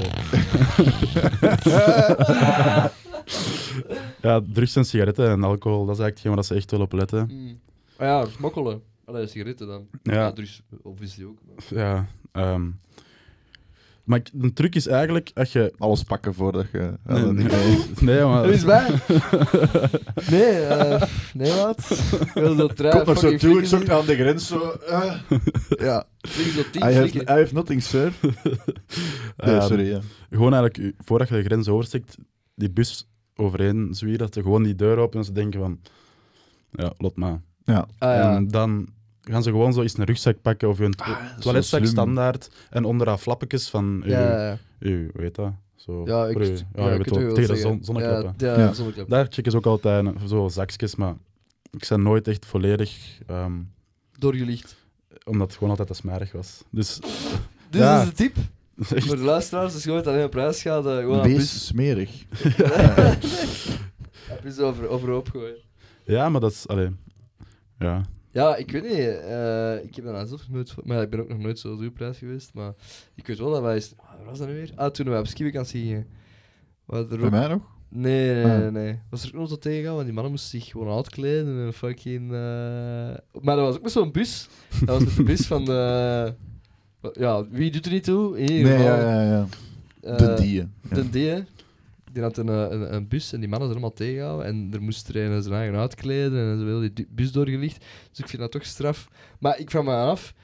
ja, 4.22 4.40
drugs 4.52 4.76
en 4.76 4.84
sigaretten 4.84 5.28
en 5.30 5.42
alcohol, 5.44 5.86
dat 5.86 5.94
is 5.96 6.00
eigenlijk 6.02 6.14
hetgeen 6.16 6.34
waar 6.34 6.44
ze 6.44 6.54
echt 6.54 6.70
wel 6.70 6.80
op 6.80 6.92
letten. 6.92 7.28
Mm. 7.32 7.60
Ah 7.96 8.06
ja, 8.06 8.26
smokkelen. 8.26 8.82
Allee, 9.04 9.26
sigaretten 9.26 9.66
dan. 9.66 9.86
Ja. 10.02 10.30
dus 10.30 10.62
obviously 10.82 11.24
ook. 11.24 11.38
maar- 11.46 11.64
Ja, 11.84 12.06
ehm, 12.32 12.68
Maar 14.10 14.22
de 14.32 14.52
truc 14.52 14.74
is 14.74 14.86
eigenlijk, 14.86 15.30
als 15.34 15.52
je... 15.52 15.72
Alles 15.78 16.02
pakken 16.02 16.34
voordat 16.34 16.66
je... 16.72 16.92
Nee, 17.06 17.22
dat- 17.22 17.32
nee, 17.40 17.44
nee. 17.46 17.78
nee, 18.00 18.24
maar... 18.24 18.44
Er 18.44 18.50
is 18.50 18.64
bij. 18.64 18.88
Nee, 20.30 20.60
eh 20.60 21.02
nee, 21.34 21.52
wat? 21.52 22.02
Wil 22.34 22.54
zo 22.54 22.66
trui, 22.66 22.92
Komt 22.94 23.06
nog 23.06 23.18
zo 23.18 23.36
toe, 23.36 23.58
ik 23.58 23.66
zocht 23.66 23.90
aan 23.90 24.06
de 24.06 24.14
grens 24.14 24.46
zo... 24.46 24.70
eh. 24.70 25.14
ja. 25.68 26.04
Zo 26.28 26.62
tien 26.72 26.82
I 26.82 26.84
have, 26.84 27.08
flikken. 27.08 27.36
I 27.36 27.40
have 27.40 27.54
nothing, 27.54 27.82
sir. 27.82 28.12
Nee, 29.36 29.60
sorry, 29.60 29.88
ja. 29.90 30.00
Gewoon 30.30 30.54
eigenlijk, 30.54 30.94
voordat 30.98 31.28
je 31.28 31.34
de 31.34 31.42
grens 31.42 31.68
oversteekt, 31.68 32.16
die 32.54 32.70
bus 32.70 33.08
overheen 33.34 33.88
zwieren, 33.90 34.18
dat 34.18 34.34
ze 34.34 34.42
gewoon 34.42 34.62
die 34.62 34.74
deur 34.74 34.96
openen 34.96 35.18
en 35.18 35.24
ze 35.24 35.32
denken 35.32 35.60
van... 35.60 35.80
Ja, 36.70 36.92
lot 36.98 37.16
maar. 37.16 37.40
Ja. 37.64 37.86
Ah, 37.98 38.14
ja. 38.14 38.34
En 38.36 38.48
dan 38.48 38.88
gaan 39.30 39.42
ze 39.42 39.50
gewoon 39.50 39.72
zo 39.72 39.82
eens 39.82 39.98
een 39.98 40.04
rugzak 40.04 40.42
pakken 40.42 40.68
of 40.68 40.78
hun 40.78 40.90
to- 40.92 41.04
Ah, 41.04 41.20
dat 41.20 41.36
is 41.38 41.42
toiletzak 41.42 41.84
standaard 41.86 42.50
en 42.70 42.84
onder 42.84 43.06
dat 43.06 43.20
flappetjes 43.20 43.68
van 43.68 44.02
uw, 44.04 44.10
Ja, 44.10 44.58
uw, 44.80 45.08
heet 45.16 45.34
dat? 45.34 45.52
Zo, 45.74 46.02
Ja, 46.06 46.26
ik, 46.26 46.36
uw- 46.38 46.44
ja, 46.44 46.50
ja, 46.74 46.92
je 46.92 46.98
ik 46.98 47.04
weet 47.04 47.14
weet 47.16 47.24
wel, 47.24 47.34
tegen 47.34 47.54
de 47.54 47.60
zon. 47.60 47.96
Ja, 48.00 48.08
ja, 48.36 48.58
Ja. 48.58 48.72
zonneklappen. 48.72 49.14
Daar 49.14 49.26
checken 49.30 49.50
ze 49.52 49.56
ook 49.58 49.66
altijd 49.66 50.06
zo 50.26 50.48
zakjes, 50.48 50.94
maar 50.94 51.14
ik 51.70 51.86
ben 51.88 52.02
nooit 52.02 52.28
echt 52.28 52.46
volledig, 52.46 53.18
ehm, 53.26 53.52
Doorgelicht. 54.18 54.76
omdat 55.24 55.46
het 55.46 55.54
gewoon 55.56 55.70
altijd 55.70 55.88
te 55.88 55.94
smerig 55.94 56.32
was. 56.32 56.62
Dus 56.70 56.98
Dit 57.70 57.80
Ja. 57.80 58.02
is 58.02 58.08
de 58.08 58.14
tip 58.14 58.36
echt, 58.94 59.06
voor 59.06 59.16
de 59.16 59.22
luisteraars. 59.22 59.74
Als 59.74 59.84
je 59.84 59.90
ooit 59.92 60.06
alleen 60.06 60.24
op 60.24 60.34
reis 60.34 60.62
gaat, 60.62 60.86
eh, 60.86 60.96
gewoon 60.96 61.16
aan 61.20 61.26
Wees 61.28 61.36
bus. 61.36 61.66
smerig. 61.66 62.24
Heb 64.28 64.42
je 64.42 64.52
zo 64.52 64.66
over, 64.66 64.88
overhoop 64.88 65.28
gooien. 65.28 65.56
ja, 66.04 66.28
maar 66.28 66.40
dat 66.40 66.50
is, 66.52 66.68
allee, 66.68 66.88
ja. 67.78 68.02
Ja, 68.32 68.56
ik 68.56 68.70
weet 68.70 68.82
niet. 68.82 68.92
eh, 68.92 69.84
ik 69.84 69.94
heb 69.94 70.04
daar 70.04 70.26
zelf 70.26 70.48
nooit... 70.48 70.74
Maar 70.84 71.02
ik 71.02 71.10
ben 71.10 71.20
ook 71.20 71.28
nog 71.28 71.38
nooit 71.38 71.58
zo 71.58 71.72
op 71.86 71.96
reis 71.96 72.18
geweest. 72.18 72.50
Maar 72.54 72.72
ik 73.14 73.26
weet 73.26 73.38
wel 73.38 73.50
dat 73.50 73.62
wij... 73.62 73.74
eens- 73.74 73.94
was 74.26 74.38
dat 74.38 74.48
nu 74.48 74.54
weer? 74.54 74.72
Ah, 74.74 74.90
toen 74.90 75.10
we 75.10 75.18
op 75.18 75.26
skivakantie 75.26 75.82
gingen. 75.82 76.06
Bij 76.86 76.98
ook- 77.00 77.30
mij 77.30 77.48
nog? 77.48 77.62
Nee, 77.88 78.34
nee, 78.34 78.44
Ah. 78.44 78.58
nee, 78.58 78.70
nee. 78.70 78.98
Was 79.10 79.22
er 79.22 79.28
ook 79.28 79.34
nog 79.40 79.48
tot 79.48 79.62
tegengaan, 79.62 79.92
want 79.94 80.04
die 80.04 80.14
mannen 80.14 80.32
moesten 80.32 80.60
zich 80.60 80.68
gewoon 80.70 80.96
uitkleden 80.96 81.64
en 81.66 81.72
fucking... 81.72 82.32
eh, 82.32 82.38
Maar 83.40 83.56
dat 83.56 83.66
was 83.66 83.76
ook 83.76 83.82
met 83.82 83.92
zo'n 83.92 84.12
bus. 84.12 84.48
Dat 84.84 84.88
was 84.88 85.04
met 85.04 85.16
de 85.16 85.22
bus 85.22 85.46
van 85.46 85.64
de... 85.64 86.34
Ja, 87.12 87.48
wie 87.48 87.70
doet 87.70 87.86
er 87.86 87.92
niet 87.92 88.04
toe? 88.04 88.38
In 88.38 88.50
ieder 88.52 88.72
Nee, 88.72 88.82
ja, 88.82 89.00
ja, 89.00 89.22
ja. 89.22 89.46
eh, 90.02 90.16
De 90.16 90.34
dieën. 90.34 90.72
Ja. 90.90 90.94
De 91.02 91.42
D, 91.42 91.44
die 92.12 92.22
had 92.22 92.36
een, 92.36 92.48
eh, 92.48 92.66
een, 92.70 92.94
een 92.94 93.08
bus 93.08 93.32
en 93.32 93.40
die 93.40 93.48
mannen 93.48 93.68
zijn 93.68 93.80
allemaal 93.80 93.96
tegengehouden. 93.98 94.46
En 94.46 94.68
er 94.72 94.82
moest 94.82 95.08
er 95.08 95.16
een 95.16 95.42
zijn 95.42 95.54
eigen 95.54 95.78
uitkleden 95.78 96.38
en 96.52 96.58
ze 96.58 96.64
wilden 96.64 96.94
die 96.94 97.06
bus 97.10 97.32
doorgelicht. 97.32 97.84
Dus 98.10 98.18
ik 98.18 98.28
vind 98.28 98.42
dat 98.42 98.50
toch 98.50 98.64
straf. 98.64 99.08
Maar 99.38 99.58
ik 99.58 99.70
vraag 99.70 99.84
me 99.84 99.94
af... 99.94 100.34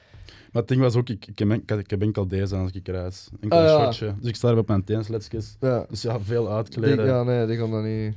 Maar 0.51 0.61
het 0.61 0.67
ding 0.67 0.81
was 0.81 0.95
ook, 0.95 1.09
ik, 1.09 1.27
ik, 1.27 1.39
heb, 1.39 1.51
ik, 1.51 1.69
had- 1.69 1.79
ik 1.79 1.89
heb 1.89 2.01
enkel 2.01 2.27
deze 2.27 2.55
aan 2.55 2.61
als 2.61 2.71
ik 2.71 2.87
reis. 2.87 3.29
Enkel 3.39 3.57
Ah, 3.59 3.65
een 3.65 3.71
ja. 3.71 3.79
shortje. 3.91 4.15
Dus 4.19 4.29
ik 4.29 4.35
sta 4.35 4.49
er 4.49 4.57
op 4.57 4.67
mijn 4.67 4.83
teensletjes. 4.83 5.55
Ja, 5.59 5.85
Dus 5.89 6.01
ja, 6.01 6.19
veel 6.19 6.43
die, 6.43 6.51
uitkleden. 6.53 7.05
ja 7.05 7.23
nee, 7.23 7.45
die 7.47 7.57
gaan 7.57 7.71
dat 7.71 7.83
niet... 7.83 8.15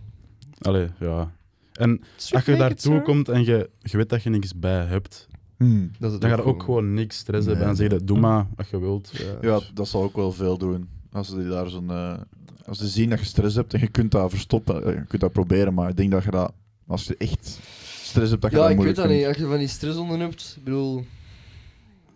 Allee, 0.58 0.88
ja. 0.98 1.32
En 1.72 2.00
als 2.32 2.44
je 2.44 2.56
daartoe 2.56 3.02
komt 3.02 3.28
en 3.28 3.44
je, 3.44 3.70
je 3.82 3.96
weet 3.96 4.08
dat 4.08 4.22
je 4.22 4.30
niks 4.30 4.58
bij 4.58 4.84
hebt, 4.84 5.28
Hmm. 5.56 5.90
Dan 5.98 6.20
ga 6.20 6.28
je 6.28 6.44
ook 6.44 6.62
gewoon 6.62 6.94
niks 6.94 7.16
stress 7.18 7.46
hebben. 7.46 7.66
En 7.66 7.68
Nee. 7.76 7.76
dan 7.88 7.90
zeg 7.90 8.00
je, 8.00 8.04
doe 8.06 8.18
maar 8.18 8.46
wat 8.56 8.68
je 8.68 8.80
wilt. 8.80 9.10
Ja. 9.12 9.34
Ja, 9.50 9.60
dat 9.74 9.88
zal 9.88 10.02
ook 10.02 10.16
wel 10.16 10.32
veel 10.32 10.58
doen. 10.58 10.88
Als 11.12 11.28
ze 11.28 11.36
die 11.38 11.48
daar 11.48 11.68
zo'n... 11.68 11.90
eh, 11.90 12.18
als 12.66 12.78
ze 12.78 12.88
zien 12.88 13.10
dat 13.10 13.18
je 13.18 13.24
stress 13.24 13.56
hebt 13.56 13.74
en 13.74 13.80
je 13.80 13.88
kunt 13.88 14.10
dat 14.10 14.30
verstoppen, 14.30 14.84
eh, 14.84 14.94
je 14.94 15.04
kunt 15.08 15.20
dat 15.22 15.32
proberen, 15.32 15.74
maar 15.74 15.88
ik 15.88 15.96
denk 15.96 16.10
dat 16.10 16.24
je 16.24 16.30
dat... 16.30 16.52
Als 16.86 17.04
je 17.04 17.14
echt 17.18 17.58
stress 18.02 18.30
hebt, 18.30 18.42
dat 18.42 18.50
je 18.50 18.56
Ja, 18.56 18.62
dat 18.62 18.70
ik 18.70 18.76
weet 18.76 18.86
moeilijk 18.86 18.96
dat 18.96 19.08
niet. 19.18 19.26
Als 19.26 19.36
je 19.36 19.46
van 19.46 19.58
die 19.58 19.68
stress 19.68 19.96
onder 19.98 20.18
hebt, 20.18 20.54
ik 20.58 20.64
bedoel... 20.64 21.04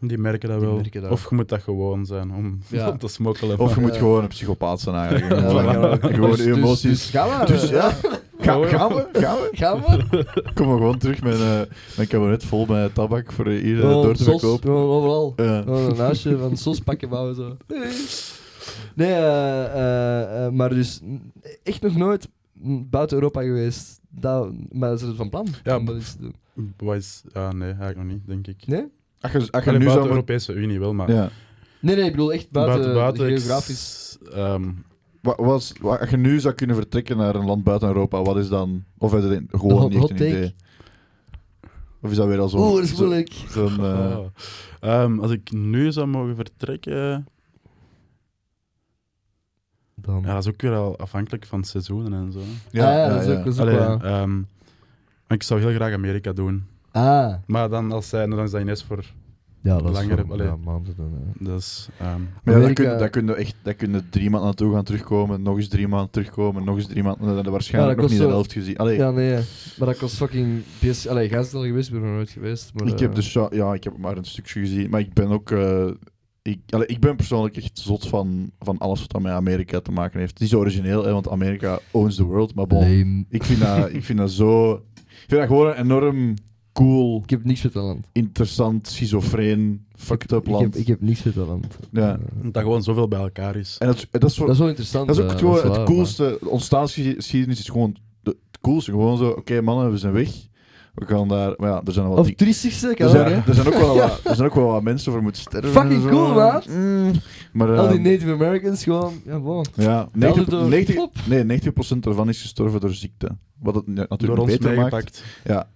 Die 0.01 0.19
merken 0.19 0.49
dat 0.49 0.59
Die 0.59 0.67
wel. 0.69 0.77
merken 0.77 1.03
dat. 1.03 1.11
Of 1.11 1.29
je 1.29 1.35
moet 1.35 1.49
dat 1.49 1.63
gewoon 1.63 2.07
zijn 2.07 2.33
om, 2.33 2.61
Ja. 2.69 2.93
te 2.97 3.09
smokkelen. 3.09 3.59
Of 3.59 3.75
je 3.75 3.81
moet 3.81 3.93
Ja. 3.93 3.99
gewoon 3.99 4.23
een 4.23 4.29
psychopaat 4.29 4.81
zijn 4.81 4.97
eigenlijk. 4.97 5.41
Ja, 5.41 5.97
Gewoon, 6.15 6.31
Dus- 6.31 6.39
je 6.39 6.45
dus- 6.45 6.57
emoties... 6.57 6.83
Dus 6.83 7.11
gaan 7.11 7.41
we. 7.41 7.47
Dus 7.47 7.69
ja. 7.69 7.91
Ga- 8.39 8.67
gaan 8.67 8.89
we? 8.95 9.09
Gaan 9.13 9.37
we? 9.37 9.49
Gaan 9.53 9.81
we? 9.81 10.25
Kom 10.55 10.67
maar 10.67 10.77
gewoon 10.77 10.99
terug 10.99 11.23
met 11.23 11.41
eh, 11.41 11.61
mijn 11.97 12.09
cabinet 12.09 12.45
vol 12.45 12.67
met 12.67 12.95
tabak 12.95 13.33
voor 13.33 13.49
hier 13.49 13.77
eh, 13.85 13.91
door 13.91 14.15
te 14.15 14.23
sos, 14.23 14.41
verkopen. 14.41 14.63
gewoon 14.69 14.89
overal. 14.91 15.33
Ja. 15.37 15.65
Een 15.67 15.97
huisje 15.97 16.39
van 16.39 16.57
sos 16.57 16.81
pakken 16.81 17.09
bouwen 17.09 17.35
zo. 17.35 17.57
Nee, 18.95 19.13
eh, 19.13 19.65
eh, 19.65 20.47
eh, 20.47 20.53
maar 20.53 20.69
dus 20.69 21.01
echt 21.63 21.83
nog 21.83 21.97
nooit 21.97 22.29
buiten 22.91 23.17
Europa 23.17 23.43
geweest. 23.43 24.01
Dat, 24.11 24.53
maar 24.73 24.93
is 24.93 25.01
het 25.03 25.17
van 25.17 25.29
plan? 25.31 25.47
Ja, 25.63 25.77
om 25.77 25.85
dat 25.85 25.95
eens 25.95 26.13
te 26.13 26.21
doen? 26.21 26.35
Wat 26.77 26.97
is- 26.97 27.23
ja, 27.33 27.53
nee, 27.53 27.69
eigenlijk 27.69 27.97
nog 27.97 28.07
niet, 28.07 28.27
denk 28.27 28.47
ik. 28.47 28.67
Nee? 28.67 28.85
Als 29.21 29.33
je, 29.33 29.39
je 29.41 29.51
Alleen 29.51 29.79
nu 29.79 29.85
buiten 29.85 30.03
de. 30.03 30.09
Europese 30.09 30.53
Unie 30.53 30.81
wel, 30.81 30.95
maar 30.95 31.11
Ja. 31.13 31.31
Nee, 31.81 31.97
nee, 31.97 32.05
ik 32.05 32.11
bedoel 32.11 32.33
echt 32.33 32.51
buiten, 32.51 32.95
buiten, 32.95 33.29
ik- 33.31 33.39
geografisch. 33.39 34.19
ehm, 34.33 34.65
Wat, 35.21 35.37
was, 35.39 35.73
wat, 35.81 36.01
als 36.01 36.11
je 36.11 36.17
nu 36.17 36.41
zou 36.41 36.55
kunnen 36.55 36.77
vertrekken 36.77 37.17
naar 37.17 37.35
een 37.35 37.45
land 37.45 37.65
buiten 37.65 37.89
Europa, 37.89 38.23
wat 38.23 38.37
is 38.37 38.49
dan... 38.49 38.85
Of 38.99 39.13
een- 39.13 39.49
Hot- 39.51 39.61
gewoon 39.61 39.89
niet 39.91 40.01
echt 40.01 40.11
een 40.11 40.17
take. 40.17 40.29
idee? 40.31 40.55
Of 42.03 42.11
is 42.11 42.17
dat 42.17 42.27
weer 42.27 42.39
al 42.39 42.49
zo'n... 42.49 42.61
Oeh, 42.61 42.75
dat 42.75 42.83
is 42.85 42.91
zo- 42.97 43.05
moeilijk. 43.05 43.33
eh, 43.55 43.65
oh. 43.81 44.27
Ehm, 44.91 45.19
als 45.19 45.31
ik 45.31 45.53
nu 45.53 45.93
zou 45.93 46.07
mogen 46.07 46.37
vertrekken, 46.37 47.27
Dan. 50.05 50.23
ja, 50.25 50.35
dat 50.35 50.43
is 50.47 50.53
ook 50.53 50.61
weer 50.63 50.75
al 50.75 50.99
afhankelijk 50.99 51.47
van 51.47 51.65
seizoenen 51.65 52.13
en 52.13 52.33
zo. 52.33 52.39
ja, 52.71 52.85
ah, 52.87 52.93
ja, 52.93 53.05
ja, 53.05 53.09
dat 53.09 53.21
is 53.21 53.27
ja. 53.27 53.33
ook, 53.39 53.45
dat 53.45 53.55
is 53.55 53.61
ook 53.61 53.67
Allee, 53.67 53.79
wel- 53.79 54.01
ehm, 54.01 54.39
ik 55.29 55.43
zou 55.43 55.61
heel 55.61 55.73
graag 55.75 55.93
Amerika 55.93 56.33
doen. 56.33 56.65
Ah, 56.93 57.35
Maar 57.47 57.69
dan 57.69 57.93
als 57.93 58.09
zij, 58.09 58.27
dan 58.27 58.41
is 58.41 58.51
dat 58.51 58.61
ineens 58.61 58.85
voor. 58.85 59.05
ja, 59.61 59.75
dat 59.79 59.93
Langere- 59.93 60.15
is 60.21 60.27
voor 60.27 60.33
allee. 60.35 60.47
ja, 60.47 60.57
maanden 60.57 60.95
dan. 60.97 61.13
hè. 61.39 61.45
Dus, 61.55 61.89
ehm, 61.99 62.07
Maar 62.09 62.19
ja, 62.21 62.29
daar 62.45 62.55
Amerika- 62.55 62.97
kun, 63.09 63.11
kun 63.11 63.27
je 63.27 63.35
echt 63.35 63.77
kun 63.77 63.93
je 63.93 64.09
drie 64.11 64.31
maanden 64.31 64.45
naartoe 64.49 64.73
gaan 64.75 64.85
terugkomen, 64.85 65.43
nog 65.43 65.57
eens 65.57 65.69
drie 65.69 65.89
maanden 65.89 66.11
terugkomen, 66.11 66.65
nog 66.65 66.77
eens 66.77 66.87
drie 66.87 67.03
maanden... 67.03 67.27
Dan 67.27 67.37
heb 67.37 67.45
je 67.45 67.51
waarschijnlijk 67.51 67.95
Ja, 67.97 68.01
nog 68.03 68.11
dat 68.11 68.19
niet 68.21 68.29
de 68.29 68.35
helft 68.35 68.53
gezien. 68.53 68.77
Allee, 68.77 68.97
Ja, 68.97 69.11
nee, 69.11 69.39
maar 69.79 69.89
dat 69.89 69.97
kost 69.99 70.17
fucking... 70.17 70.63
Allee, 71.09 71.29
jij 71.29 71.41
is 71.41 71.55
al 71.55 71.63
geweest, 71.63 71.87
ik 71.89 71.93
ben 71.95 72.03
er 72.03 72.09
nog 72.09 72.17
nooit 72.17 72.31
geweest. 72.31 72.71
Maar, 72.75 72.87
ik 72.89 72.99
heb 72.99 73.15
dus 73.15 73.33
ja, 73.33 73.49
ja, 73.51 73.75
ik 73.75 73.85
heb 73.85 73.97
maar 73.99 74.17
een 74.17 74.25
stukje 74.25 74.61
gezien, 74.61 74.91
maar 74.91 75.01
ik 75.01 75.13
ben 75.13 75.29
ook. 75.29 75.51
eh, 75.51 75.87
ik, 76.53 76.61
allee, 76.71 76.87
ik 76.87 77.01
ben 77.01 77.17
persoonlijk 77.17 77.57
echt 77.57 77.79
zot 77.79 78.07
van, 78.07 78.51
van 78.59 78.79
alles 78.79 79.05
wat 79.07 79.23
met 79.23 79.33
Amerika 79.33 79.81
te 79.81 79.91
maken 79.91 80.19
heeft. 80.21 80.33
Het 80.33 80.41
is 80.43 80.55
origineel, 80.55 81.05
hè, 81.05 81.13
want 81.13 81.29
Amerika 81.29 81.79
owns 81.91 82.17
the 82.17 82.25
world, 82.25 82.55
maar 82.55 82.67
bon, 82.67 82.81
lame. 82.81 83.25
ik 83.29 83.45
vind 83.45 83.61
dat, 83.61 83.93
ik 83.93 84.05
vind 84.05 84.19
dat 84.19 84.31
zo. 84.31 84.73
Ik 84.95 85.31
vind 85.31 85.41
dat 85.41 85.47
gewoon 85.47 85.67
een 85.67 85.77
enorm 85.77 86.35
cool, 86.73 87.21
Ik 87.23 87.31
heb 87.31 87.45
niks 87.45 87.63
met 87.63 87.73
dat 87.73 87.85
land. 87.85 88.07
interessant, 88.13 88.89
schizofreen, 88.89 89.85
fucked 89.97 90.33
up 90.33 90.45
Ik 90.47 90.51
land. 90.53 90.63
heb, 90.63 90.75
ik 90.75 90.87
heb 90.87 91.01
niks 91.01 91.23
met 91.23 91.35
dat 91.35 91.47
land. 91.47 91.67
Ja. 91.93 92.19
Dat 92.43 92.63
gewoon 92.63 92.83
zoveel 92.83 93.09
bij 93.09 93.21
elkaar 93.21 93.57
is. 93.57 93.77
En 93.79 93.87
dat, 93.87 94.07
dat 94.11 94.25
is 94.31 94.37
voor, 94.37 94.45
dat 94.47 94.55
is 94.55 94.61
wel 94.61 94.69
interessant. 94.69 95.07
Dat 95.07 95.17
is 95.17 95.23
ook 95.23 95.29
eh, 95.29 95.35
het, 95.35 95.45
gewoon, 95.45 95.57
is 95.57 95.63
het 95.63 95.77
waar, 95.77 95.85
coolste. 95.87 96.37
De 96.41 96.49
ontstaansgeschiedenis 96.49 97.59
is 97.59 97.69
gewoon 97.69 97.97
de- 98.23 98.37
het 98.51 98.61
coolste. 98.61 98.91
Gewoon 98.91 99.17
zo, 99.17 99.29
oké 99.29 99.61
mannen, 99.61 99.91
we 99.91 99.99
zijn 99.99 100.13
weg. 100.13 100.31
We 100.95 101.07
gaan 101.07 101.29
daar... 101.29 101.55
Maar 101.57 101.71
ja, 101.71 101.83
er 101.85 101.93
zijn 101.93 102.09
wel... 102.09 102.17
Of 102.19 102.31
toeristischste, 102.31 102.89
er, 102.89 102.95
kan 102.95 103.07
ook, 103.07 103.13
zijn, 103.13 103.43
er, 103.47 103.55
zijn 103.55 103.67
ook 103.67 103.75
wel 103.75 103.97
wat, 104.01 104.21
er 104.25 104.35
zijn 104.37 104.49
ook 104.49 104.55
wel 104.55 104.67
wat 104.67 104.83
mensen 104.83 105.13
voor 105.13 105.23
moeten 105.23 105.43
sterven. 105.43 105.71
Fucking 105.71 106.09
cool, 106.09 106.35
maat. 106.35 106.69
Mm, 106.69 107.11
maar 107.53 107.77
Al 107.79 107.89
die 107.89 107.97
eh, 107.99 108.05
Native 108.05 108.33
Americans 108.33 108.83
gewoon... 108.83 109.13
Ja, 109.25 109.33
ja, 109.33 109.41
Die 109.75 109.85
hadden 109.85 110.11
90, 110.13 110.45
door- 110.49 110.69
90, 110.69 110.95
Flop. 110.95 111.15
nee, 111.29 111.61
90% 111.61 112.01
ervan 112.01 112.29
is 112.29 112.41
gestorven 112.41 112.81
door 112.81 112.91
ziekte. 112.93 113.29
Wat 113.61 113.75
het 113.75 113.85
Door 113.87 114.07
natuurlijk 114.09 114.41
ons 114.41 114.51
beter 114.59 114.77
maakt. 114.77 115.25
Ja, 115.45 115.69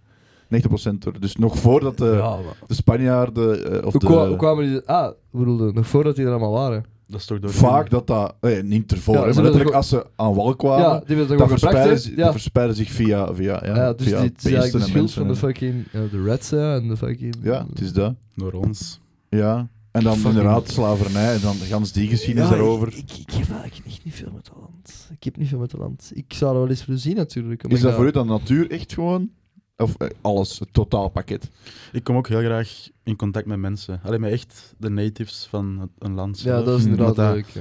90% 0.44 0.98
door. 0.98 1.20
Dus 1.20 1.36
nog 1.36 1.58
voordat 1.58 1.98
de, 1.98 2.04
ja, 2.16 2.30
maar... 2.36 2.56
de 2.66 2.74
Spanjaarden... 2.74 3.72
eh, 3.80 3.86
of 3.86 3.92
Hoe, 3.92 4.28
de, 4.28 4.36
kwamen 4.36 4.64
die... 4.70 4.80
Ah, 4.86 5.12
bedoelde, 5.30 5.72
nog 5.72 5.86
voordat 5.86 6.16
die 6.16 6.24
er 6.24 6.30
allemaal 6.30 6.52
waren. 6.52 6.84
Dat 7.08 7.20
is 7.20 7.26
toch 7.26 7.38
door 7.38 7.50
vaak 7.52 7.90
dat 7.90 8.06
dat... 8.06 8.34
eh, 8.40 8.62
niet 8.62 8.92
ervoor, 8.92 9.14
Ja, 9.14 9.42
maar 9.42 9.74
als 9.74 9.88
ze 9.88 10.06
aan 10.16 10.34
wal 10.34 10.56
kwamen... 10.56 10.78
ja, 10.88 11.02
die 11.06 11.26
dat, 11.26 11.48
verspreiden, 11.48 12.16
Ja. 12.16 12.32
verspreiden 12.32 12.76
zich 12.76 12.90
via, 12.90 13.34
via 13.34 13.62
ja, 13.64 13.74
Ja, 13.74 13.92
dus 13.92 14.06
via 14.08 14.20
dit 14.20 14.44
is 14.44 14.74
en 14.94 15.08
van 15.08 15.28
de 15.28 15.36
fucking... 15.36 15.84
Ja, 15.92 16.00
de 16.10 16.22
Reds, 16.22 16.52
en 16.52 16.88
de 16.88 16.96
fucking... 16.96 17.34
Ja, 17.42 17.66
het 17.68 17.80
is 17.80 17.92
dat. 17.92 18.14
door 18.34 18.52
ons. 18.52 19.00
Ja. 19.28 19.68
En 19.90 20.02
dan 20.04 20.12
Fucking- 20.16 20.34
inderdaad 20.36 20.68
slavernij 20.68 21.34
en 21.34 21.40
dan 21.40 21.54
gans 21.54 21.92
die 21.92 22.08
geschiedenis 22.08 22.50
Ja, 22.50 22.56
daarover. 22.56 22.88
Ik, 22.88 22.96
ik, 22.96 23.10
ik 23.18 23.30
heb 23.30 23.50
eigenlijk 23.50 23.86
echt 23.86 24.04
niet 24.04 24.14
veel 24.14 24.30
met 24.34 24.44
dat 24.44 24.54
land. 24.60 25.08
Ik 25.10 25.24
heb 25.24 25.36
niet 25.36 25.48
veel 25.48 25.58
met 25.58 25.70
dat 25.70 25.80
land. 25.80 26.10
Ik 26.14 26.24
zou 26.32 26.52
dat 26.52 26.60
wel 26.60 26.70
eens 26.70 26.86
willen 26.86 27.00
zien, 27.00 27.16
natuurlijk. 27.16 27.62
Is 27.66 27.80
dat 27.80 27.94
voor 27.94 28.06
u 28.06 28.10
dan 28.10 28.26
natuur 28.26 28.70
echt 28.70 28.92
gewoon? 28.92 29.30
Of 29.78 29.94
eh, 29.94 30.08
alles, 30.20 30.58
het 30.58 30.72
totaalpakket? 30.72 31.50
Ik 31.92 32.04
kom 32.04 32.16
ook 32.16 32.28
heel 32.28 32.40
graag 32.40 32.88
in 33.02 33.16
contact 33.16 33.46
met 33.46 33.58
mensen. 33.58 34.00
Alleen 34.04 34.20
met 34.20 34.32
echt 34.32 34.74
de 34.78 34.88
natives 34.90 35.46
van 35.50 35.78
het- 35.80 35.90
een 35.98 36.14
land. 36.14 36.36
Ja, 36.36 36.42
zelf. 36.42 36.64
dat 36.64 36.76
is 36.78 36.82
Hmm, 36.82 36.90
inderdaad 36.92 37.16
dat- 37.16 37.34
leuk. 37.34 37.46
ja. 37.48 37.60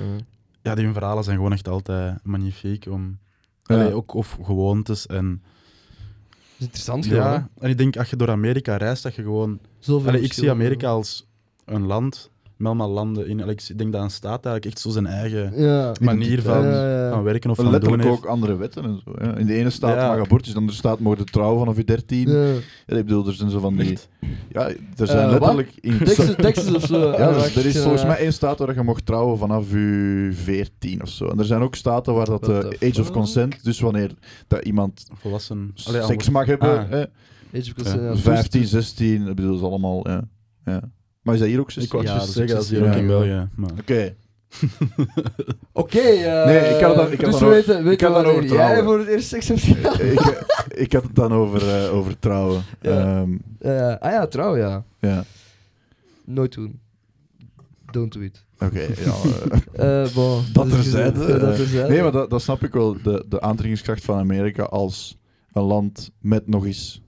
Ja, 0.61 0.76
die 0.76 0.84
hun 0.86 0.93
verhalen 0.93 1.24
zijn 1.24 1.36
gewoon 1.36 1.53
echt 1.53 1.68
altijd 1.68 2.20
magnifiek. 2.24 2.86
Om, 2.89 3.18
Ja. 3.63 3.76
Allee, 3.76 3.93
ook, 3.93 4.13
of 4.13 4.38
gewoontes. 4.43 5.05
En, 5.05 5.41
Dat 5.43 6.39
is 6.57 6.65
interessant 6.65 7.05
gewoon, 7.05 7.22
ja, 7.24 7.49
en 7.59 7.70
ik 7.70 7.78
denk, 7.78 7.97
als 7.97 8.09
je 8.09 8.15
door 8.15 8.30
Amerika 8.30 8.78
reist, 8.78 9.03
dat 9.03 9.15
je 9.15 9.22
gewoon... 9.22 9.49
hè. 9.61 9.68
Zoveel 9.80 10.09
Allee, 10.09 10.22
ik 10.22 10.34
zie. 10.34 10.49
Amerika 10.49 10.89
als 10.89 11.26
een 11.65 11.86
land 11.86 12.30
met 12.58 12.68
allemaal 12.68 12.89
landen 12.89 13.28
in. 13.28 13.39
Ik 13.49 13.78
denk 13.78 13.91
dat 13.91 14.01
een 14.01 14.10
staat 14.10 14.45
eigenlijk 14.45 14.66
echt 14.66 14.80
zo 14.80 14.89
zijn 14.89 15.05
eigen 15.05 15.51
Ja. 15.62 15.93
manier 16.01 16.41
van, 16.41 16.62
Ja, 16.64 16.70
ja, 16.89 17.03
ja. 17.05 17.10
van 17.12 17.24
werken 17.24 17.49
of 17.49 17.55
van 17.55 17.66
doen 17.66 17.74
Letterlijk 17.74 18.03
heeft. 18.03 18.16
ook 18.18 18.26
andere 18.26 18.55
wetten 18.55 18.84
en 18.84 19.01
zo. 19.05 19.12
Ja. 19.22 19.36
In 19.36 19.45
de 19.45 19.53
ene 19.53 19.70
staat 19.70 19.95
Ja. 19.95 20.08
mag 20.16 20.26
abortus, 20.26 20.47
in 20.47 20.53
de 20.53 20.60
andere 20.60 20.78
staat 20.78 20.99
mogen 20.99 21.26
trouwen 21.26 21.60
vanaf 21.60 21.76
je 21.78 21.84
13. 21.84 22.30
Ja. 22.30 22.43
Ja, 22.86 22.95
ik 22.97 23.05
bedoel, 23.05 23.28
er 23.28 23.34
zijn 23.34 23.49
zo 23.49 23.60
van 23.60 23.76
die... 23.76 23.91
Echt? 23.91 24.08
Ja, 24.51 24.68
er 24.95 25.08
zijn 25.08 25.26
Eh, 25.26 25.32
letterlijk... 25.32 25.72
In 25.82 25.97
Texas, 25.97 26.36
Texas 26.36 26.74
of 26.76 26.86
zo. 26.86 27.12
Ja, 27.12 27.18
er 27.30 27.66
is 27.66 27.80
volgens 27.80 28.03
mij 28.05 28.18
één 28.18 28.34
staat 28.34 28.60
waar 28.60 28.74
je 28.76 28.82
mocht 28.84 29.05
trouwen 29.05 29.38
vanaf 29.38 29.72
je 29.72 30.30
14 30.34 31.01
of 31.01 31.10
zo. 31.10 31.28
En 31.28 31.39
er 31.39 31.45
zijn 31.45 31.62
ook 31.62 31.76
staten 31.76 32.14
waar 32.14 32.26
dat 32.26 32.49
eh, 32.49 32.58
age 32.89 33.01
of 33.01 33.12
consent, 33.12 33.64
dus 33.64 33.80
wanneer 33.80 34.12
dat 34.47 34.64
iemand 34.66 35.08
Volwassen. 35.14 35.74
Allee, 35.86 36.01
seks 36.03 36.30
mag 36.30 36.45
hebben, 36.45 36.70
Ah. 36.89 37.03
Age 37.55 37.70
of 37.70 37.74
consent, 37.74 38.01
ja, 38.01 38.16
15, 38.16 38.62
dus- 38.62 38.70
16, 38.70 39.28
ik 39.28 39.36
bedoel, 39.36 39.51
dat 39.51 39.60
is 39.60 39.66
allemaal... 39.68 40.08
Ja. 40.10 40.22
Ja. 40.66 40.82
Maar 41.28 41.36
is 41.36 41.41
dat 41.41 41.49
hier 41.51 41.59
ook 41.59 41.71
16? 41.71 41.84
Ik 41.84 41.91
wou 41.91 42.03
Ja, 42.03 42.09
juist 42.09 42.25
dat 42.36 42.43
is 42.45 42.51
zeggen, 42.51 42.55
dat 42.55 42.63
is 42.65 42.69
hier 42.69 42.82
ook 42.82 42.93
ook 42.93 43.01
in. 43.01 43.07
België. 43.07 43.47
Maar... 43.55 43.69
Oké. 43.80 44.15
Oké, 45.84 45.99
eh, 45.99 46.45
Nee, 46.45 46.75
ik 46.75 46.82
had 46.82 46.95
het 46.95 46.95
dan- 46.95 47.11
ik 47.11 47.21
had 47.21 47.32
dus 47.32 47.39
dan 47.39 47.49
we 47.49 47.55
weten, 47.55 47.78
ik 47.78 47.84
weten 47.84 48.07
had 48.07 48.15
dan 48.15 48.23
wanneer 48.34 48.43
over 48.43 48.55
jij 48.57 48.65
trouwen. 48.65 48.84
voor 48.84 48.99
het 48.99 49.07
eerst 49.07 49.28
seks 49.28 49.47
hebt 49.47 49.59
gehad. 49.61 49.99
ik, 50.69 50.78
ik 50.78 50.93
had 50.93 51.03
het 51.03 51.15
dan 51.15 51.32
over, 51.34 51.84
eh, 51.84 51.93
over 51.93 52.19
trouwen. 52.19 52.63
Ja. 52.82 52.99
Ehm, 53.21 53.38
Eh, 53.59 53.95
ah 53.99 54.11
ja, 54.11 54.28
trouw, 54.28 54.57
ja. 54.57 54.84
ja. 54.99 55.23
Nooit 56.25 56.53
doen. 56.53 56.80
Don't 57.91 58.13
do 58.13 58.19
it. 58.19 58.45
Oké, 58.59 58.80
ja. 58.82 58.88
eh, 59.73 60.03
Eh 60.03 60.13
bon, 60.13 60.43
Dat 60.53 60.65
is 60.65 60.71
terzijde, 60.73 61.19
dat 61.28 61.41
eh, 61.41 61.55
terzijde. 61.55 61.89
nee, 61.89 62.01
maar 62.01 62.11
dat, 62.11 62.30
dat 62.30 62.41
snap 62.41 62.63
ik 62.63 62.73
wel. 62.73 62.97
De, 63.03 63.25
de 63.30 63.41
aantrekkingskracht 63.41 64.03
van 64.03 64.17
Amerika 64.19 64.63
als 64.63 65.17
een 65.53 65.63
land 65.63 66.11
met 66.21 66.47
nog 66.47 66.65
eens 66.65 67.01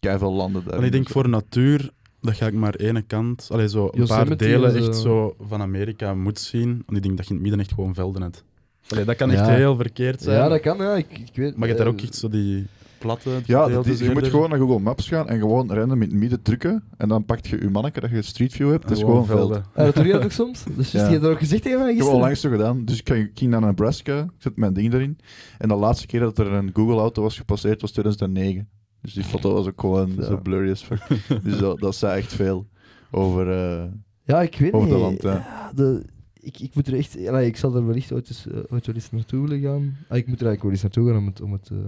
veel 0.00 0.32
landen 0.32 0.64
daar. 0.64 0.78
En 0.78 0.84
ik 0.84 0.92
denk 0.92 1.08
voor 1.08 1.28
natuur 1.28 1.90
dat 2.22 2.34
ga 2.34 2.46
ik 2.46 2.54
maar 2.54 2.74
ene 2.74 3.02
kant, 3.02 3.48
allee, 3.52 3.68
zo 3.68 3.88
een 3.92 4.06
paar 4.06 4.36
delen 4.36 4.70
en 4.70 4.76
echt 4.76 4.96
zo. 4.96 5.02
zo 5.02 5.34
van 5.46 5.60
Amerika 5.60 6.14
moet 6.14 6.38
zien. 6.38 6.82
Want 6.86 6.96
ik 6.96 7.02
denk 7.02 7.16
dat 7.16 7.24
je 7.26 7.30
in 7.34 7.36
het 7.40 7.48
midden 7.48 7.60
echt 7.60 7.72
gewoon 7.74 7.94
velden 7.94 8.22
hebt. 8.22 8.44
Allee, 8.88 9.04
dat 9.04 9.16
kan 9.16 9.30
echt 9.30 9.46
Ja. 9.46 9.52
heel 9.54 9.76
verkeerd 9.76 10.22
zijn. 10.22 10.36
Ja, 10.36 10.48
dat 10.48 10.60
kan, 10.60 10.76
ja. 10.76 10.94
Ik, 10.94 11.06
ik 11.10 11.30
weet 11.36 11.56
Maar 11.56 11.68
je 11.68 11.74
hebt 11.74 11.78
daar 11.78 11.86
eh, 11.86 11.92
ook 11.92 12.00
echt 12.00 12.14
zo 12.14 12.28
die 12.28 12.66
platte 12.98 13.30
Ja, 13.44 13.66
is- 13.66 13.98
je 13.98 14.04
moet 14.04 14.14
eerder. 14.14 14.30
gewoon 14.30 14.50
naar 14.50 14.58
Google 14.58 14.78
Maps 14.78 15.08
gaan 15.08 15.28
en 15.28 15.38
gewoon 15.38 15.72
random 15.72 16.02
in 16.02 16.08
het 16.08 16.18
midden 16.18 16.42
drukken. 16.42 16.82
En 16.96 17.08
dan 17.08 17.24
pakt 17.24 17.46
je 17.48 17.60
je 17.60 17.68
manneke 17.70 18.00
dat 18.00 18.10
je 18.10 18.22
Street 18.22 18.52
View 18.52 18.70
hebt. 18.70 18.82
Het 18.82 18.92
is 18.92 18.98
gewoon 18.98 19.26
veld. 19.26 19.52
Ah, 19.56 19.62
dat 19.74 19.94
doe 19.94 20.06
je 20.06 20.12
dat 20.12 20.24
ook 20.24 20.30
soms? 20.32 20.64
Dus 20.76 20.92
Ja. 20.92 21.04
je 21.04 21.10
hebt 21.10 21.22
dat 21.22 21.30
ook 21.32 21.38
gezegd 21.38 21.62
tegen 21.62 21.88
Ik 21.88 21.96
heb 21.96 22.06
al 22.06 22.18
langs 22.18 22.40
zo 22.40 22.50
gedaan. 22.50 22.84
Dus 22.84 22.98
ik 22.98 23.08
ging- 23.08 23.24
ik 23.24 23.38
ging 23.38 23.50
naar 23.50 23.60
Nebraska, 23.60 24.20
ik 24.20 24.30
zet 24.38 24.56
mijn 24.56 24.72
ding 24.72 24.92
erin. 24.94 25.18
En 25.58 25.68
de 25.68 25.74
laatste 25.74 26.06
keer 26.06 26.20
dat 26.20 26.38
er 26.38 26.52
een 26.52 26.70
Google-auto 26.72 27.22
was 27.22 27.36
gepasseerd 27.38 27.80
was 27.80 27.90
2009. 27.90 28.68
Dus 29.02 29.12
die 29.12 29.24
foto 29.24 29.52
was 29.52 29.66
ook 29.66 29.80
gewoon 29.80 30.12
Ja. 30.16 30.22
zo 30.24 30.40
blurry 30.42 30.70
as 30.70 30.82
fuck. 30.82 31.02
dus 31.44 31.58
dat, 31.58 31.78
dat 31.80 31.94
zei 31.94 32.18
echt 32.18 32.32
veel 32.34 32.66
over, 33.10 33.50
eh, 33.50 33.84
Ja, 34.24 34.42
ik 34.42 34.56
weet 34.58 34.72
over 34.72 34.86
niet. 34.88 34.96
dat 34.98 35.02
land. 35.02 35.22
Ja. 35.22 35.72
De, 35.74 36.04
ik, 36.40 36.58
ik 36.60 36.74
moet 36.74 36.86
er 36.86 36.94
echt... 36.96 37.26
allee, 37.28 37.46
ik 37.46 37.56
zal 37.56 37.76
er 37.76 37.86
wellicht 37.86 38.12
ooit, 38.12 38.28
eens, 38.28 38.46
eh, 38.46 38.56
ooit 38.68 38.86
wel 38.86 38.94
eens 38.94 39.10
naartoe 39.10 39.48
willen 39.48 39.60
gaan. 39.60 39.96
Ah, 40.08 40.16
ik 40.16 40.26
moet 40.26 40.40
er 40.40 40.46
eigenlijk 40.46 40.62
wel 40.62 40.70
eens 40.70 40.82
naartoe 40.82 41.06
gaan 41.08 41.16
om 41.16 41.26
het, 41.26 41.40
om 41.40 41.52
het 41.52 41.68
eh, 41.72 41.78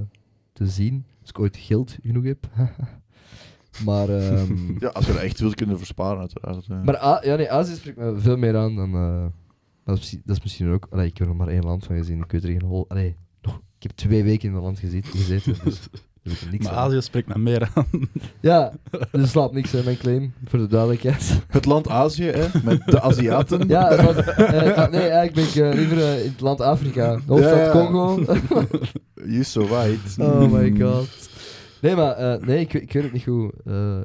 te 0.52 0.66
zien. 0.66 1.04
Als 1.20 1.30
ik 1.30 1.38
ooit 1.38 1.56
geld 1.56 1.98
genoeg 2.02 2.24
heb. 2.24 2.48
maar... 3.84 4.08
ehm, 4.08 4.54
Ja, 4.84 4.88
als 4.88 5.06
je 5.06 5.12
dat 5.12 5.22
echt 5.22 5.40
wilt 5.40 5.54
kunnen 5.54 5.78
versparen, 5.78 6.18
uiteraard. 6.18 6.66
ja. 6.66 6.82
Maar 6.84 6.96
A- 7.02 7.20
ja, 7.24 7.36
nee, 7.36 7.50
Azië 7.50 7.74
spreekt 7.74 7.96
me 7.98 8.18
veel 8.18 8.36
meer 8.36 8.56
aan 8.56 8.76
dan... 8.76 8.92
dat, 9.84 9.94
is, 9.94 10.00
misschien- 10.00 10.22
dat 10.24 10.36
is 10.36 10.42
misschien 10.42 10.68
ook... 10.70 10.86
Allee, 10.90 11.06
ik 11.06 11.18
heb 11.18 11.26
er 11.28 11.34
nog 11.34 11.44
maar 11.44 11.54
één 11.54 11.64
land 11.64 11.84
van 11.84 11.96
gezien. 11.96 12.22
Ik 12.22 12.32
weet 12.32 12.42
er 12.44 12.50
geen 12.50 12.62
hol... 12.62 12.84
Allee, 12.88 13.16
nog, 13.42 13.56
ik 13.76 13.82
heb 13.82 13.90
twee 13.92 14.22
weken 14.24 14.48
in 14.48 14.54
dat 14.54 14.62
land 14.62 14.78
gezeten. 14.78 15.10
gezeten 15.10 15.54
dus 15.64 15.88
ik 16.32 16.50
niks 16.50 16.64
Maar 16.64 16.72
van. 16.74 16.82
Azië 16.82 17.02
spreekt 17.02 17.28
me 17.28 17.38
meer 17.38 17.70
aan. 17.74 17.86
Ja, 18.40 18.72
dus 18.90 19.22
er 19.22 19.28
slaat 19.28 19.52
niks 19.52 19.74
in 19.74 19.84
mijn 19.84 19.96
claim, 19.96 20.32
voor 20.44 20.58
de 20.58 20.66
duidelijkheid. 20.66 21.40
Het 21.48 21.64
land 21.64 21.88
Azië, 21.88 22.24
hè, 22.24 22.46
met 22.64 22.82
de 22.86 23.00
Aziaten. 23.00 23.68
Ja, 23.68 23.88
het 23.88 24.00
was- 24.02 24.16
eh, 24.24 24.88
nee, 24.88 25.08
eigenlijk 25.08 25.34
ben 25.34 25.44
ik 25.44 25.54
eh, 25.72 25.78
liever 25.78 25.98
eh, 25.98 26.24
in 26.24 26.30
het 26.30 26.40
land 26.40 26.60
Afrika. 26.60 27.16
De 27.16 27.22
hoofdstad 27.26 27.56
Ja, 27.58 27.64
ja. 27.64 27.70
Congo. 27.70 28.24
You 29.26 29.44
so 29.44 29.66
white. 29.66 29.98
oh 30.22 30.52
my 30.52 30.74
god. 30.80 31.08
Nee, 31.80 31.94
maar 31.96 32.12
eh, 32.12 32.46
nee, 32.46 32.60
ik, 32.60 32.72
ik 32.74 32.92
weet 32.92 33.02
het 33.02 33.12
niet 33.12 33.22
goed. 33.22 33.52
Eh, 33.64 33.98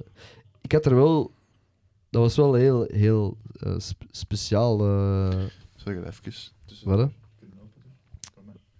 ik 0.61 0.71
had 0.71 0.85
er 0.85 0.95
wel... 0.95 1.31
Dat 2.09 2.21
was 2.21 2.35
wel 2.35 2.53
heel, 2.53 2.87
heel 2.91 3.37
eh, 3.53 3.73
sp- 3.77 4.03
speciaal. 4.11 4.79
eh 4.79 5.37
Zeg 5.75 5.95
het 5.95 6.05
even. 6.07 6.23
Tussen- 6.65 6.87
wat, 6.89 6.97
hè? 6.99 7.05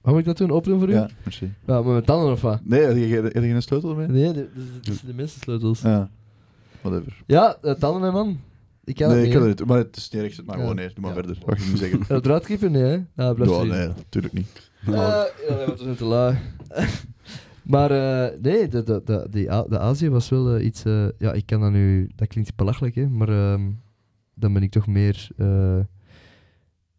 Wat 0.09 0.17
moet 0.17 0.27
ik 0.27 0.37
dat 0.37 0.47
doen? 0.47 0.57
Openen 0.57 0.79
voor 0.79 0.89
u? 0.89 0.93
Ja, 0.93 1.09
merci. 1.23 1.53
Ja, 1.67 1.81
met 1.81 2.05
tanden 2.05 2.31
of 2.31 2.41
wat? 2.41 2.59
Nee, 2.63 2.81
heb 2.81 2.97
je, 2.97 3.03
heb 3.15 3.33
je 3.33 3.39
geen 3.41 3.61
sleutel 3.61 3.95
mee? 3.95 4.07
Nee, 4.07 4.33
de- 4.33 4.49
de- 4.53 4.79
dat 4.81 4.95
zijn 4.95 5.07
de 5.07 5.13
mensensleutels. 5.13 5.81
Ja. 5.81 6.09
Whatever. 6.81 7.23
Ja, 7.25 7.57
eh, 7.61 7.73
tanden, 7.73 8.01
hè, 8.01 8.11
man. 8.11 8.39
Ik 8.83 8.95
kan 8.95 9.07
nee, 9.09 9.17
het 9.17 9.25
ik 9.25 9.31
niet, 9.33 9.33
kan 9.33 9.41
hè. 9.43 9.49
het 9.49 9.59
niet. 9.59 9.67
Maar 9.67 9.77
het 9.77 9.97
is 9.97 10.09
niet 10.09 10.33
zet 10.33 10.45
maar 10.45 10.57
gewoon 10.57 10.75
neer. 10.75 10.91
Doe 10.93 11.03
maar 11.03 11.13
verder. 11.13 11.37
Wat 11.45 11.63
je 11.63 11.69
nu 11.69 11.77
zeggen? 11.77 11.99
Kan 12.07 12.15
het 12.15 12.25
eruit 12.25 12.43
knippen? 12.43 12.71
Nee, 12.71 12.83
hè? 12.83 13.23
Ja, 13.23 13.33
blijft 13.33 13.63
nee, 13.67 13.87
natuurlijk 13.87 14.33
niet. 14.33 14.71
Eh, 14.85 14.93
ja, 14.93 15.25
we 15.47 15.73
zijn 15.77 15.95
te 15.95 16.05
lui. 16.05 16.37
maar 17.63 17.91
eh, 17.91 18.39
nee, 18.41 18.67
de, 18.67 18.83
de, 18.83 19.01
de, 19.05 19.27
die 19.29 19.51
A- 19.51 19.63
de 19.69 19.79
Azië 19.79 20.09
was 20.09 20.29
wel 20.29 20.59
iets... 20.59 20.83
eh, 20.83 21.05
ja, 21.17 21.33
ik 21.33 21.45
kan 21.45 21.61
dat 21.61 21.71
nu... 21.71 22.09
Dat 22.15 22.27
klinkt 22.27 22.55
belachelijk, 22.55 22.95
hè. 22.95 23.07
Maar 23.07 23.29
ehm, 23.29 23.61
dan 24.33 24.53
ben 24.53 24.63
ik 24.63 24.71
toch 24.71 24.87
meer... 24.87 25.27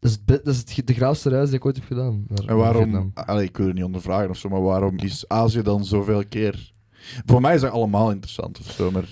dat 0.01 0.11
is, 0.11 0.17
het 0.17 0.25
be- 0.25 0.41
dat 0.45 0.55
is 0.55 0.59
het, 0.77 0.87
de 0.87 0.95
graafste 0.95 1.29
reis 1.29 1.49
die 1.49 1.59
ik 1.59 1.65
ooit 1.65 1.77
heb 1.77 1.85
gedaan. 1.85 2.25
naar- 2.29 2.39
En 2.39 2.47
naar 2.47 2.57
waarom, 2.57 2.83
Vietnam. 2.83 3.11
allee, 3.15 3.45
ik 3.47 3.57
wil 3.57 3.67
er 3.67 3.75
niet 3.75 3.85
ondervragen 3.85 4.31
of 4.31 4.37
zo, 4.37 4.49
maar 4.49 4.63
waarom 4.63 4.99
is 4.99 5.25
Azië 5.29 5.63
dan 5.63 5.85
zoveel 5.85 6.25
keer... 6.29 6.73
Voor 7.25 7.41
mij 7.41 7.55
is 7.55 7.61
dat 7.61 7.71
allemaal 7.73 8.11
interessant 8.11 8.59
of 8.59 8.71
zo, 8.71 8.91
maar... 8.91 9.09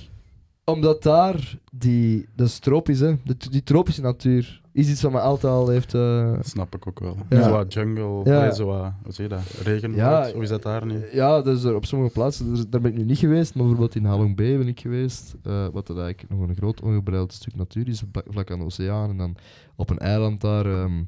Omdat 0.65 1.03
daar 1.03 1.59
die... 1.73 2.29
Dat 2.37 2.47
is 2.49 2.59
tropisch, 2.59 3.01
hè. 3.01 3.15
De, 3.25 3.37
die 3.51 3.63
tropische 3.63 4.01
natuur 4.03 4.63
is 4.79 4.89
iets 4.91 5.03
wat 5.03 5.13
me 5.13 5.21
altijd 5.21 5.53
al 5.53 5.69
heeft... 5.69 5.95
eh, 5.95 6.33
Dat 6.37 6.47
snap 6.49 6.75
ik 6.75 6.87
ook 6.87 7.01
wel. 7.01 7.17
Ja. 7.29 7.43
Zo 7.43 7.51
wat 7.51 7.73
jungle, 7.73 8.21
Ja. 8.25 8.51
zo 8.53 8.67
wat, 8.67 8.93
hoe 9.03 9.13
zeg 9.13 9.27
je 9.29 9.35
dat? 9.35 9.43
Regen, 9.63 9.95
Ja, 9.95 10.31
of 10.35 10.43
is 10.43 10.49
dat 10.49 10.63
daar 10.63 10.87
niet? 10.87 11.05
Ja, 11.13 11.41
dus 11.43 11.65
er 11.65 11.75
op 11.75 11.85
sommige 11.85 12.13
plaatsen, 12.13 12.51
dus 12.55 12.65
daar 12.69 12.81
ben 12.81 12.91
ik 12.91 12.97
nu 12.99 13.05
niet 13.05 13.19
geweest, 13.19 13.55
maar 13.55 13.63
bijvoorbeeld 13.65 13.95
in 13.95 14.05
Halong 14.05 14.37
Bay 14.37 14.59
ben 14.59 14.69
ik 14.69 14.81
geweest, 14.81 15.35
eh, 15.43 15.67
wat 15.73 15.87
dat 15.87 15.99
eigenlijk 15.99 16.31
nog 16.31 16.49
een 16.49 16.55
groot 16.57 16.81
ongebreid 16.83 17.33
stuk 17.33 17.55
natuur 17.57 17.89
is, 17.89 18.03
vla- 18.13 18.23
vlak 18.31 18.51
aan 18.51 18.59
de 18.59 18.65
oceaan. 18.65 19.11
En 19.11 19.17
dan 19.17 19.37
op 19.77 19.91
een 19.91 19.99
eiland 19.99 20.41
daar 20.41 20.67
ehm, 20.67 21.03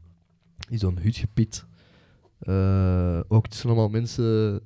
is 0.69 0.81
zo'n 0.81 0.99
hut 1.03 1.17
gepiet. 1.17 1.65
Eh, 2.41 3.21
ook 3.29 3.47
tussen 3.49 3.69
allemaal 3.69 3.89
mensen 3.89 4.61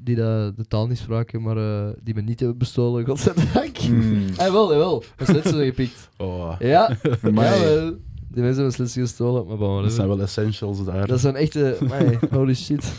die 0.00 0.16
dat, 0.16 0.56
de 0.56 0.64
taal 0.66 0.86
niet 0.86 0.98
spraken, 0.98 1.42
maar 1.42 1.56
eh, 1.56 1.88
die 2.02 2.14
me 2.14 2.20
niet 2.20 2.40
hebben 2.40 2.58
bestolen, 2.58 3.04
godzijdank. 3.08 3.76
Hmm. 3.76 4.24
Ah, 4.36 4.52
wel, 4.52 4.68
wel. 4.68 5.02
Mijn 5.16 5.28
slitsen 5.30 5.64
gepikt. 5.64 6.08
Oh, 6.16 6.54
Ja, 6.58 6.96
Amai. 7.22 7.96
Die 8.30 8.42
mensen 8.42 8.54
hebben 8.62 8.72
slitsen 8.72 9.02
gestolen, 9.02 9.46
maar 9.46 9.56
bon, 9.56 9.82
dat 9.82 9.92
zijn 9.92 10.08
wel 10.08 10.20
essentials 10.20 10.84
daar. 10.84 11.06
Dat 11.06 11.20
zijn 11.20 11.34
echte... 11.36 11.76
amai, 11.80 12.18
holy 12.30 12.54
shit. 12.54 12.92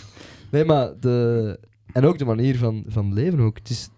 Nee, 0.52 0.66
maar 0.66 0.92
de... 1.00 1.60
En 1.94 2.06
ook 2.06 2.18
de 2.18 2.26
manier 2.26 2.58
van, 2.58 2.84
van 2.88 3.14
leven 3.14 3.40
ook. 3.40 3.58
Het 3.58 3.70
is... 3.70 3.90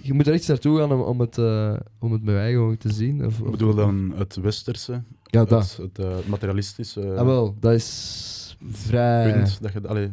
Je 0.00 0.12
moet 0.12 0.26
er 0.26 0.32
echt 0.32 0.48
naartoe 0.48 0.78
gaan 0.78 0.92
om, 0.92 1.00
om, 1.00 1.20
het, 1.20 1.38
eh, 1.38 1.74
om 1.98 2.12
het 2.12 2.22
met 2.22 2.34
eigen 2.36 2.60
ogen 2.60 2.78
te 2.78 2.92
zien. 2.92 3.24
Of, 3.26 3.38
Ik 3.38 3.44
of- 3.44 3.50
bedoel 3.50 3.74
dan 3.74 4.12
het 4.16 4.36
westerse, 4.36 5.02
Ja, 5.24 5.44
dat. 5.44 5.76
het, 5.76 5.76
het 5.96 5.98
eh, 6.06 6.16
materialistische 6.28 7.00
Ah, 7.16 7.24
wel. 7.26 7.56
Dat 7.60 7.72
is 7.72 8.56
vrij... 8.70 9.32
punt. 9.32 9.58
Dat 9.62 9.72
je, 9.72 9.88
allee, 9.88 10.10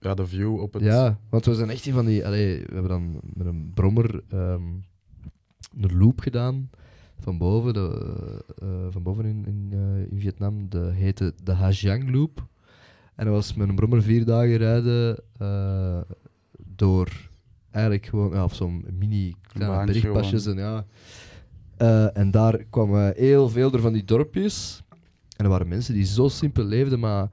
ja, 0.00 0.14
de 0.14 0.26
view 0.26 0.60
op 0.60 0.72
het... 0.72 0.82
Ja, 0.82 1.18
want 1.28 1.44
we 1.44 1.54
zijn 1.54 1.70
echt 1.70 1.86
in 1.86 1.92
van 1.92 2.06
die... 2.06 2.26
Allee, 2.26 2.58
we 2.66 2.72
hebben 2.72 2.90
dan 2.90 3.20
met 3.34 3.46
een 3.46 3.70
brommer 3.74 4.22
ehm, 4.28 4.62
een 5.80 5.98
loop 5.98 6.20
gedaan. 6.20 6.70
Van 7.18 7.38
boven, 7.38 7.74
de, 7.74 8.44
eh, 8.62 8.86
van 8.90 9.02
boven 9.02 9.24
in, 9.24 9.46
in, 9.46 9.68
eh, 9.72 10.12
in 10.12 10.20
Vietnam. 10.20 10.68
De 10.68 10.90
heette 10.94 11.34
de 11.44 11.52
Ha 11.52 11.72
Giang 11.72 12.14
Loop. 12.14 12.46
En 13.14 13.24
dat 13.24 13.34
was 13.34 13.54
met 13.54 13.68
een 13.68 13.74
brommer 13.74 14.02
vier 14.02 14.24
dagen 14.24 14.56
rijden 14.56 15.18
eh, 15.38 16.00
door 16.66 17.28
eigenlijk 17.70 18.06
gewoon 18.06 18.30
ja, 18.30 18.44
op 18.44 18.52
zo'n 18.52 18.84
mini 18.98 19.34
kleine 19.42 19.92
bergpasjes. 19.92 20.46
En, 20.46 20.56
ja. 20.56 20.84
Eh, 21.76 22.16
en 22.16 22.30
daar 22.30 22.64
kwamen 22.70 23.12
heel 23.16 23.48
veel 23.48 23.72
er 23.72 23.80
van 23.80 23.92
die 23.92 24.04
dorpjes. 24.04 24.82
En 25.36 25.44
er 25.44 25.50
waren 25.50 25.68
mensen 25.68 25.94
die 25.94 26.04
zo 26.04 26.28
simpel 26.28 26.64
leefden, 26.64 26.98
maar 26.98 27.28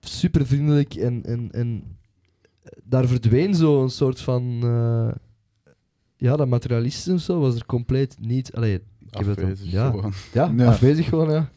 super 0.00 0.46
vriendelijk. 0.46 0.94
En, 0.94 1.24
en, 1.24 1.52
en 1.52 1.96
daar 2.82 3.06
verdween 3.06 3.54
zo 3.54 3.82
een 3.82 3.90
soort 3.90 4.20
van. 4.20 4.60
Ja, 6.16 6.36
dat 6.36 6.48
materialisme 6.48 7.14
of 7.14 7.20
zo 7.20 7.40
was 7.40 7.54
er 7.54 7.66
compleet 7.66 8.16
niet. 8.20 8.52
Allee, 8.54 8.74
ik 8.74 8.82
heb 9.10 9.24
dan- 9.24 9.34
Afwezig 9.34 9.70
ja, 9.70 9.90
gewoon. 9.90 10.12
ja, 10.32 10.52
Ja. 10.56 10.66
afwezig 10.66 11.08
gewoon, 11.08 11.30
ja. 11.30 11.48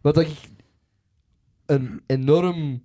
Wat 0.00 0.14
dat 0.14 0.24
ik 0.24 0.30
een 1.66 2.00
enorm 2.06 2.82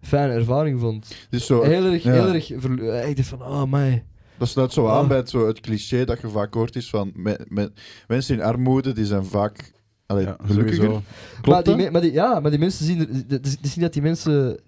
fijne 0.00 0.32
ervaring 0.32 0.80
vond. 0.80 1.14
Het 1.30 1.42
zo, 1.42 1.62
Heel 1.62 1.84
erg, 1.84 2.02
ja. 2.02 2.12
heel 2.12 2.32
erg... 2.34 2.50
eh, 2.50 3.08
Ik 3.08 3.16
dacht 3.16 3.28
van, 3.28 3.42
oh, 3.42 3.64
my. 3.72 4.04
Dat 4.38 4.48
sluit 4.48 4.72
zo 4.72 4.86
Ah. 4.86 4.96
aan 4.98 5.08
bij 5.08 5.16
het, 5.16 5.30
zo, 5.30 5.46
het 5.46 5.60
cliché 5.60 6.04
dat 6.04 6.20
je 6.20 6.28
vaak 6.28 6.54
hoort 6.54 6.76
is 6.76 6.90
van 6.90 7.12
me- 7.14 7.40
me- 7.48 7.72
mensen 8.08 8.34
in 8.36 8.42
armoede 8.42 8.92
die 8.92 9.06
zijn 9.06 9.24
vaak 9.24 9.72
allee, 10.06 10.24
Ja, 10.24 10.36
gelukkiger. 10.44 10.82
sowieso. 10.84 11.02
Klopt 11.40 11.66
maar, 11.66 11.76
die, 11.76 11.90
maar 11.90 12.00
die, 12.00 12.12
ja, 12.12 12.40
maar 12.40 12.50
die 12.50 12.60
mensen 12.60 12.86
zien... 12.86 12.98
er- 13.00 13.08
Het 13.28 13.46
is 13.46 13.52
het 13.52 13.64
is 13.64 13.74
niet 13.74 13.84
dat 13.84 13.92
die 13.92 14.02
mensen... 14.02 14.60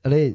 Allee, 0.00 0.34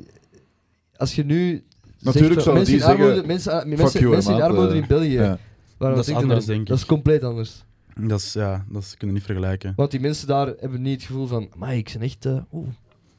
als 0.95 1.15
je 1.15 1.25
nu... 1.25 1.63
Natuurlijk 2.01 2.41
zouden 2.41 2.53
mensen 2.53 2.73
die 2.73 2.83
in 2.83 2.89
armoede, 2.91 3.11
zeggen, 3.13 3.27
mensen, 3.27 3.51
Fuck 3.51 3.65
mensen, 3.77 3.99
you, 3.99 4.11
mensen 4.11 4.33
in 4.35 4.41
armoede 4.41 4.69
eh, 4.71 4.75
in 4.77 4.85
België. 4.87 5.11
Ja. 5.13 5.37
Waarom 5.77 5.97
Dat 5.97 6.07
is 6.07 6.13
anders, 6.15 6.45
dan? 6.45 6.55
denk 6.55 6.67
Dat 6.67 6.75
is 6.77 6.83
ik. 6.83 6.89
compleet 6.89 7.23
anders. 7.23 7.63
Dat 7.99 8.19
is, 8.19 8.33
ja, 8.33 8.65
dat 8.69 8.81
is, 8.81 8.95
kun 8.97 9.07
je 9.07 9.13
niet 9.13 9.23
vergelijken. 9.23 9.73
Want 9.75 9.91
die 9.91 9.99
mensen 9.99 10.27
daar 10.27 10.47
hebben 10.59 10.81
niet 10.81 10.93
het 10.93 11.03
gevoel 11.03 11.27
van, 11.27 11.49
maar 11.57 11.75
ik 11.75 11.89
ben 11.93 12.01
echt, 12.01 12.25
eh 12.25 12.37
oeh, 12.51 12.67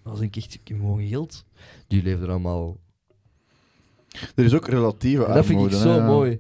als 0.03 0.20
ik 0.20 0.37
echt, 0.37 0.55
ik 0.55 0.61
heb 0.64 0.76
gewoon 0.76 1.07
geld. 1.09 1.45
Die 1.87 2.03
leven 2.03 2.22
er 2.22 2.30
allemaal. 2.30 2.76
Er 4.35 4.45
is 4.45 4.55
ook 4.55 4.68
relatieve 4.68 5.24
En 5.24 5.35
dat 5.35 5.47
vind 5.47 5.59
ik 5.61 5.64
armoede, 5.64 5.89
zo 5.89 6.01
hè. 6.01 6.07
mooi. 6.07 6.39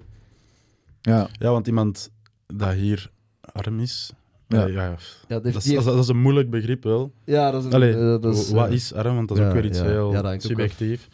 Ja, 1.02 1.28
Ja, 1.38 1.50
want 1.50 1.66
iemand 1.66 2.10
dat 2.46 2.72
hier 2.72 3.10
arm 3.40 3.80
is, 3.80 4.12
Ja. 4.48 4.66
eh, 4.66 4.72
ja, 4.72 4.84
Ja, 4.84 4.96
dat, 5.28 5.44
is, 5.44 5.52
dat, 5.52 5.64
is, 5.64 5.84
dat 5.84 5.98
is 5.98 6.08
een 6.08 6.20
moeilijk 6.20 6.50
begrip 6.50 6.82
wel. 6.84 7.12
ja, 7.24 7.50
dat 7.50 7.60
is 7.60 7.66
een... 7.66 7.74
Allee, 7.74 7.92
dat 8.18 8.36
is, 8.36 8.50
wat 8.50 8.70
is 8.70 8.92
arm? 8.94 9.14
Want 9.14 9.28
dat 9.28 9.36
is 9.36 9.42
ja, 9.42 9.48
ook 9.48 9.54
weer 9.54 9.64
iets 9.64 9.78
ja. 9.78 9.84
heel 9.84 10.34
subjectief. 10.38 11.08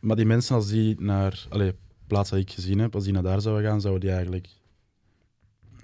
Ja. 0.00 0.06
Maar 0.06 0.16
die 0.16 0.26
mensen, 0.26 0.54
als 0.54 0.68
die 0.68 1.00
naar 1.00 1.46
allee, 1.48 1.74
plaats 2.06 2.30
dat 2.30 2.38
ik 2.38 2.50
gezien 2.50 2.78
heb, 2.78 2.94
als 2.94 3.04
die 3.04 3.12
naar 3.12 3.22
daar 3.22 3.40
zouden 3.40 3.64
gaan, 3.64 3.80
zouden 3.80 4.02
die 4.02 4.10
eigenlijk 4.10 4.48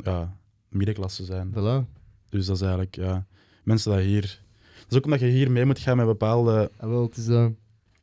ja, 0.05 0.37
middenklasse 0.69 1.25
zijn. 1.25 1.51
Voilà. 1.51 1.95
Dus 2.29 2.47
dat 2.47 2.57
is 2.57 2.63
eigenlijk, 2.63 2.95
ja, 2.95 3.27
mensen 3.65 3.93
dat 3.93 4.01
hier... 4.01 4.45
Dat 4.77 4.91
is 4.91 4.97
ook 4.97 5.05
omdat 5.05 5.21
je 5.21 5.27
hier 5.27 5.51
mee 5.51 5.65
moet 5.65 5.79
gaan 5.79 5.97
met 5.97 6.07
bepaalde, 6.07 6.71
En 6.79 6.89
wel, 6.89 7.03
het 7.03 7.17
is, 7.17 7.29
eh, 7.29 7.47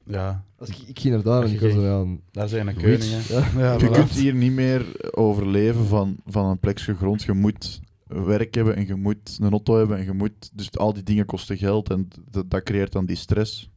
ja, 0.06 0.44
als 0.58 0.70
ik, 0.70 0.78
ik 0.78 1.00
ging 1.00 1.14
naar 1.14 1.24
daar 1.24 1.44
en 1.44 1.52
ik 1.52 1.60
was 1.60 1.74
ja, 1.74 2.06
daar 2.32 2.48
zijn 2.48 2.68
een 2.68 2.78
Rich. 2.78 3.00
koningen. 3.00 3.24
ja. 3.28 3.60
Ja, 3.62 3.74
je 3.74 3.88
voilà. 3.88 3.92
kunt 3.92 4.10
hier 4.10 4.34
niet 4.34 4.52
meer 4.52 5.14
overleven 5.16 5.86
van, 5.86 6.18
van 6.26 6.46
een 6.46 6.60
plekje 6.60 6.96
grond. 6.96 7.24
Je 7.24 7.34
moet 7.34 7.82
werk 8.08 8.54
hebben 8.56 8.76
en 8.76 8.88
je 8.88 8.96
moet 8.96 9.38
een 9.42 9.52
auto 9.52 9.78
hebben 9.78 9.98
en 9.98 10.04
je 10.04 10.14
moet... 10.14 10.50
Dus 10.54 10.78
al 10.78 10.94
die 10.94 11.04
dingen 11.04 11.26
kosten 11.26 11.58
geld 11.58 11.90
en 11.90 12.08
dat, 12.30 12.50
dat 12.50 12.64
creëert 12.64 12.92
dan 12.92 13.06
die 13.06 13.16
stress. 13.16 13.70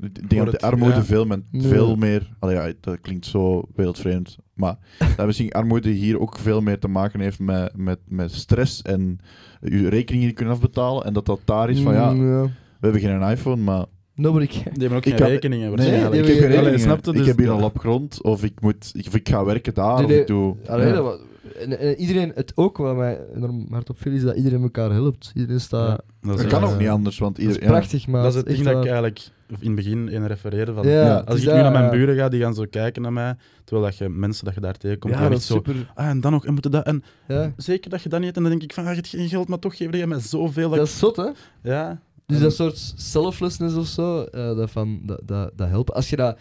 Ik 0.00 0.30
denk 0.30 0.44
dat 0.44 0.60
de 0.60 0.66
armoede 0.66 0.94
ja. 0.94 1.04
veel, 1.04 1.24
men, 1.24 1.46
veel 1.52 1.96
meer... 1.96 2.30
Allee, 2.38 2.54
ja, 2.56 2.72
dat 2.80 3.00
klinkt 3.00 3.26
zo 3.26 3.62
wereldvreemd. 3.74 4.36
Maar 4.54 4.76
dat 5.16 5.26
misschien 5.26 5.52
armoede 5.52 5.90
hier 5.90 6.20
ook 6.20 6.38
veel 6.38 6.60
meer 6.60 6.78
te 6.78 6.88
maken 6.88 7.20
heeft 7.20 7.38
met, 7.38 7.76
met, 7.76 7.98
met 8.08 8.32
stress 8.32 8.82
en 8.82 9.18
je 9.60 9.88
rekeningen 9.88 10.26
niet 10.26 10.36
kunnen 10.36 10.54
afbetalen. 10.54 11.04
En 11.04 11.12
dat 11.12 11.26
dat 11.26 11.40
daar 11.44 11.70
is 11.70 11.80
van, 11.80 11.94
ja, 11.94 12.10
Mm, 12.12 12.42
we 12.42 12.48
hebben 12.80 13.00
geen 13.00 13.22
iPhone, 13.30 13.62
maar 13.62 13.84
Nobody 14.16 14.46
can. 14.46 14.62
Die 14.62 14.70
hebben 14.80 14.98
ook 14.98 15.04
Ik 15.06 15.16
geen 15.16 15.26
rekeningen 15.28 15.74
Nee, 15.74 15.86
ik 15.86 15.92
heb 15.92 16.12
geen 16.12 16.36
Allee, 16.36 16.48
rekeningen. 16.48 16.80
snap 16.80 17.04
je? 17.04 17.10
ik 17.10 17.16
Dus 17.16 17.26
heb 17.26 17.36
hier 17.36 17.46
dat- 17.46 17.56
een 17.56 17.62
lap 17.62 17.78
grond, 17.78 18.22
of 18.22 18.44
ik, 18.44 18.60
moet, 18.60 18.92
of 19.06 19.14
ik 19.14 19.28
ga 19.28 19.44
werken 19.44 19.74
daar, 19.74 19.96
Nee, 19.96 20.04
of 20.04 20.10
ik 20.10 20.26
doe... 20.26 20.56
Allee, 20.66 20.86
ja. 20.86 20.92
dat 20.94 21.20
en, 21.60 21.78
en 21.78 21.94
iedereen, 21.96 22.32
het 22.34 22.52
ook 22.54 22.76
wat 22.76 22.96
mij 22.96 23.20
enorm 23.34 23.66
hard 23.70 23.90
opviel, 23.90 24.12
is 24.12 24.22
dat 24.22 24.36
iedereen 24.36 24.62
elkaar 24.62 24.90
helpt. 24.92 25.32
Iedereen 25.34 25.60
staat... 25.60 26.02
Ja, 26.22 26.34
dat, 26.36 26.46
kan 26.46 26.64
ook 26.64 26.78
niet 26.78 26.88
anders, 26.88 27.18
want 27.18 27.36
Dat 27.36 27.46
is 27.46 27.58
prachtig, 27.58 28.06
maar 28.06 28.22
Dat 28.22 28.30
is 28.30 28.36
het 28.36 28.46
ding 28.46 28.62
dat 28.62 28.72
ik 28.76 28.84
eigenlijk 28.84 29.28
in 29.48 29.66
het 29.66 29.74
begin 29.74 30.08
in 30.08 30.26
refereerde. 30.26 30.72
Van, 30.74 30.88
Ja, 30.88 31.16
als 31.18 31.40
ik 31.42 31.46
nu 31.46 31.52
naar 31.52 31.72
mijn 31.72 31.90
buren 31.90 32.16
ga, 32.16 32.28
die 32.28 32.40
gaan 32.40 32.54
zo 32.54 32.64
kijken 32.70 33.02
naar 33.02 33.12
mij, 33.12 33.36
terwijl 33.64 33.86
dat 33.88 33.96
je 33.98 34.08
mensen 34.08 34.44
dat 34.44 34.54
je 34.54 34.60
daar 34.60 34.76
tegenkomt, 34.76 35.14
Ja, 35.14 35.28
dat 35.28 35.38
is 35.38 35.46
zo, 35.46 35.54
super. 35.54 35.90
ah, 35.94 36.06
en 36.08 36.20
dan 36.20 36.32
nog, 36.32 36.46
en 36.46 36.52
moeten 36.52 36.70
dat, 36.70 36.84
en 36.86 37.02
Ja. 37.28 37.52
zeker 37.56 37.90
dat 37.90 38.02
je 38.02 38.08
dat 38.08 38.20
niet, 38.20 38.36
en 38.36 38.42
dan 38.42 38.50
denk 38.50 38.62
ik 38.62 38.72
van, 38.72 38.84
ah, 38.84 38.88
je 38.90 38.96
hebt 38.96 39.08
geen 39.08 39.28
geld, 39.28 39.48
maar 39.48 39.58
toch 39.58 39.76
geef 39.76 39.96
je 39.96 40.06
mij 40.06 40.18
zoveel. 40.20 40.68
Dat 40.68 40.78
Dat 40.78 40.86
ik- 40.88 40.92
is 40.92 40.98
zot, 40.98 41.16
hè? 41.16 41.28
ja. 41.62 42.00
Dus 42.26 42.36
En- 42.36 42.42
dat 42.42 42.54
soort 42.54 42.92
selflessness 42.96 43.74
of 43.76 43.86
zo, 43.86 44.22
eh, 44.22 44.56
dat, 44.56 44.70
van, 44.70 45.00
dat, 45.06 45.20
dat, 45.24 45.50
dat 45.56 45.68
helpt. 45.68 45.92
Als 45.92 46.10
je 46.10 46.16
dat 46.16 46.38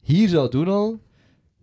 hier 0.00 0.28
zou 0.28 0.50
doen 0.50 0.68
al, 0.68 0.98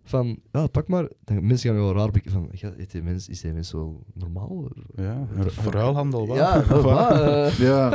van, 0.08 0.38
ja, 0.52 0.66
pak 0.66 0.88
maar, 0.88 1.08
dan 1.24 1.46
mensen 1.46 1.70
gaan 1.70 1.78
wel 1.78 1.94
raar 1.94 2.10
bekijken 2.10 2.30
van, 2.30 2.48
ja, 2.52 2.72
is 2.76 2.88
die 2.88 3.02
mens, 3.02 3.28
is 3.28 3.40
die 3.40 3.52
mens 3.52 3.72
wel 3.72 4.02
normaal? 4.14 4.68
Ja, 4.96 5.26
een 5.36 5.50
verruilhandel, 5.50 6.26
wat? 6.26 6.36
Ja, 6.36 6.64
wat, 6.68 6.82
wat, 6.82 7.10
eh, 7.20 7.58
Ja, 7.68 7.90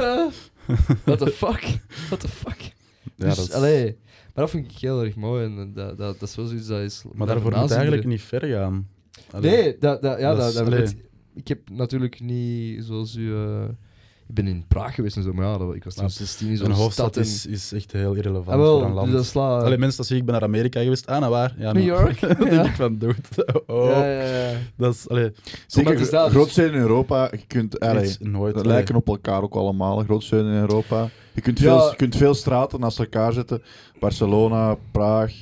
what 1.06 1.18
the 1.20 1.28
fuck? 1.28 1.80
What 2.08 2.20
the 2.20 2.28
fuck? 2.28 2.62
Ja, 3.16 3.26
dus, 3.26 3.36
dat 3.36 3.48
is- 3.48 3.52
allee, 3.54 3.84
maar 4.06 4.32
dat 4.44 4.50
vind 4.50 4.72
ik 4.72 4.78
heel 4.78 5.04
erg 5.04 5.16
mooi 5.16 5.46
en 5.46 5.74
dat, 5.74 5.98
dat, 5.98 6.20
dat 6.20 6.30
is 6.30 6.36
wel 6.36 6.46
zoiets 6.46 6.68
dat 6.68 6.80
is... 6.82 7.04
maar 7.14 7.28
daarvoor 7.28 7.52
moet 7.52 7.62
het 7.62 7.72
eigenlijk 7.72 8.06
niet 8.06 8.22
ver 8.22 8.46
gaan. 8.46 8.88
Allee, 9.32 9.52
Nee, 9.52 9.78
dat, 9.80 10.02
dat, 10.02 10.20
ja, 10.20 10.36
Dat 10.36 10.96
ik 11.34 11.48
heb 11.48 11.70
natuurlijk 11.70 12.20
niet 12.22 12.84
zoals 12.84 13.16
u... 13.16 13.34
eh, 13.34 13.64
ik 14.32 14.38
ben 14.44 14.48
in 14.48 14.66
Praag 14.68 14.96
geweest 14.96 15.16
en 15.18 15.24
zo, 15.24 15.34
maar 15.34 15.46
ja, 15.46 15.58
dat, 15.58 15.76
ik 15.76 15.84
was 15.84 15.94
toen 15.94 16.04
Maar 16.04 16.12
16 16.12 16.48
in 16.50 16.60
Een 16.66 16.72
hoofdstad 16.72 17.16
is, 17.18 17.46
is 17.46 17.72
echt 17.74 17.92
heel 17.92 18.14
irrelevant 18.14 18.48
Ah, 18.48 18.58
wel, 18.58 18.78
voor 18.80 18.88
een 18.88 18.94
land. 18.94 19.08
dus 19.08 19.16
dat 19.16 19.26
slaat... 19.26 19.64
Allee, 19.64 19.78
mensen 19.78 19.98
dat 19.98 20.08
zeggen, 20.08 20.18
ik 20.18 20.26
ben 20.26 20.34
naar 20.34 20.44
Amerika 20.44 20.82
geweest. 20.82 21.08
Ah, 21.08 21.20
nou 21.20 21.32
waar? 21.32 21.56
Ja, 21.58 21.72
New 21.72 21.88
nou. 21.88 22.00
York? 22.02 22.20
dan 22.38 22.38
denk 22.40 22.52
Ja. 22.52 22.64
ik 22.66 22.76
van, 22.76 22.98
dude. 22.98 23.16
Oh, 23.68 23.86
Ja, 23.90 24.06
ja, 24.06 24.24
ja. 24.50 24.58
dat 24.78 24.94
is, 24.94 25.10
allee, 25.10 25.32
zeker 25.68 25.98
dat, 25.98 26.10
dus- 26.12 26.32
grootsteden 26.32 26.74
in 26.74 26.80
Europa, 26.80 27.28
je 27.32 27.46
kunt... 27.48 27.80
Allee, 27.80 28.04
iets 28.06 28.18
nooit. 28.20 28.54
dat 28.56 28.66
lijken 28.66 28.96
op 28.96 29.08
elkaar 29.08 29.42
ook 29.42 29.56
allemaal, 29.56 30.00
grootsteden 30.04 30.46
in 30.46 30.60
Europa. 30.60 31.10
Je 31.34 31.42
kunt, 31.42 31.60
Ja. 31.60 31.64
veel, 31.80 31.90
je 31.90 31.96
kunt 31.96 32.16
veel 32.16 32.34
straten 32.34 32.80
naast 32.80 33.00
elkaar 33.00 33.34
zetten. 33.34 33.62
Barcelona, 34.00 34.78
Praag, 34.92 35.34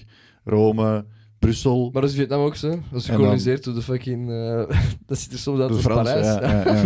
Rome, 0.43 1.05
Brussel. 1.39 1.89
Maar 1.93 2.01
dat 2.01 2.11
is 2.11 2.17
Vietnam 2.17 2.39
ook 2.39 2.55
zo. 2.55 2.69
Dat 2.91 2.99
is 3.01 3.05
gekoloniseerd 3.09 3.63
door 3.63 3.73
de 3.73 3.81
fucking... 3.81 4.29
eh, 4.31 4.77
dat 5.07 5.17
ziet 5.17 5.31
er 5.33 5.39
soms 5.39 5.59
uit 5.59 5.71
als 5.71 5.81
Parijs. 5.81 6.25
ja, 6.25 6.41
ja, 6.41 6.75
ja. 6.75 6.83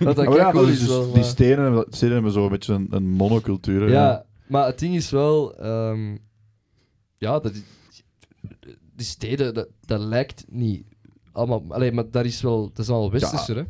Dat 0.14 0.16
Maar 0.16 0.36
ja, 0.36 0.50
cool 0.50 0.62
dat 0.64 0.72
is 0.72 0.78
dus- 0.78 0.88
wel, 0.88 1.04
die 1.04 1.14
maar- 1.14 1.24
stenen, 1.24 1.84
steden 1.90 2.14
hebben 2.14 2.32
zo 2.32 2.44
een 2.44 2.50
beetje 2.50 2.74
een, 2.74 2.86
een 2.90 3.08
monocultuur. 3.10 3.90
Ja, 3.90 4.24
maar 4.46 4.66
het 4.66 4.78
ding 4.78 4.94
is 4.94 5.10
wel... 5.10 5.56
ehm, 5.58 6.16
ja, 7.16 7.38
dat, 7.38 7.52
die, 7.52 7.64
die 8.96 9.06
steden, 9.06 9.54
dat, 9.54 9.68
dat 9.80 10.00
lijkt 10.00 10.44
niet... 10.48 10.84
Allemaal, 11.32 11.64
allee, 11.68 11.92
maar 11.92 12.10
daar 12.10 12.24
is 12.24 12.40
wel, 12.40 12.66
dat 12.72 12.78
is 12.78 12.88
al 12.88 13.10
westerser, 13.10 13.56
hè? 13.56 13.62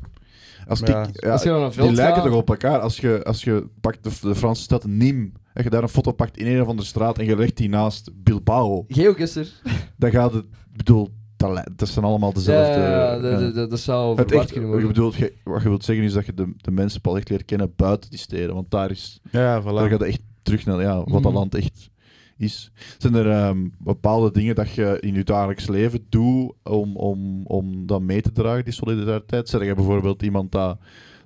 Als 0.69 0.79
ja, 0.81 1.07
ja, 1.13 1.31
Als 1.33 1.43
je 1.43 1.51
naar 1.51 1.71
die 1.71 1.93
lijken 1.93 2.23
toch 2.23 2.35
op 2.35 2.49
elkaar. 2.49 2.79
Als 2.81 2.97
je, 2.97 3.25
als 3.25 3.45
je 3.45 3.67
pakt 3.81 4.05
de, 4.05 4.11
de 4.29 4.35
Franse 4.35 4.63
stad 4.63 4.87
Nîmes 4.89 5.33
en 5.53 5.65
je 5.65 5.71
daar 5.71 5.83
een 5.83 5.89
foto 5.89 6.13
pakt 6.13 6.37
in 6.37 6.47
een 6.47 6.61
of 6.63 6.69
andere 6.69 6.89
straat 6.89 7.19
en 7.19 7.25
je 7.25 7.37
legt 7.37 7.57
die 7.57 7.69
naast 7.69 8.11
Bilbao, 8.15 8.85
Geogesser. 8.89 9.49
dan 9.97 10.11
gaat 10.11 10.33
het... 10.33 10.45
Ik 10.45 10.77
bedoel, 10.77 11.09
dat, 11.37 11.69
dat 11.77 11.89
zijn 11.89 12.05
allemaal 12.05 12.33
dezelfde... 12.33 12.81
ja, 12.81 12.89
ja, 12.91 13.15
ja. 13.15 13.19
dat- 13.21 13.41
dat- 13.41 13.55
dat- 13.55 13.71
dat 13.71 13.79
zou 13.81 14.09
Het 14.17 14.27
verward 14.29 14.43
echt, 14.45 14.53
kunnen 14.53 14.71
wat, 14.71 14.79
je 14.81 14.85
worden. 14.87 15.03
bedoelt, 15.05 15.15
je- 15.31 15.35
wat 15.45 15.63
je 15.63 15.69
wilt 15.69 15.85
zeggen 15.85 16.05
is 16.05 16.13
dat 16.13 16.27
je 16.27 16.35
de, 16.35 16.53
de 16.57 16.71
mensen 16.71 17.01
pas 17.01 17.17
echt 17.17 17.29
leert 17.29 17.45
kennen 17.45 17.73
buiten 17.77 18.11
die 18.11 18.19
steden. 18.19 18.55
Want 18.55 18.71
daar, 18.71 18.91
is, 18.91 19.21
Ja, 19.31 19.63
voilà. 19.63 19.65
daar 19.65 19.89
gaat 19.89 20.01
het 20.01 20.09
echt 20.09 20.21
terug 20.43 20.67
naar 20.67 20.81
ja, 20.81 20.97
wat 20.97 21.09
dat 21.13 21.23
Mhm. 21.23 21.33
land 21.35 21.55
echt 21.55 21.91
is. 22.39 22.71
Zijn 22.99 23.15
er 23.15 23.31
ehm, 23.31 23.67
bepaalde 23.79 24.31
dingen 24.33 24.55
dat 24.55 24.71
je 24.71 24.97
in 25.01 25.15
je 25.15 25.25
dagelijks 25.25 25.69
leven 25.69 26.07
doet 26.09 26.53
om, 26.65 26.97
om, 26.97 27.47
om 27.47 27.87
dat 27.87 28.01
mee 28.01 28.21
te 28.21 28.33
dragen, 28.33 28.65
die 28.65 28.73
solidariteit? 28.73 29.49
Zeg 29.49 29.65
je 29.65 29.75
bijvoorbeeld 29.75 30.23
iemand 30.23 30.53
dat, 30.53 30.79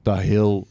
dat 0.02 0.18
heel... 0.18 0.66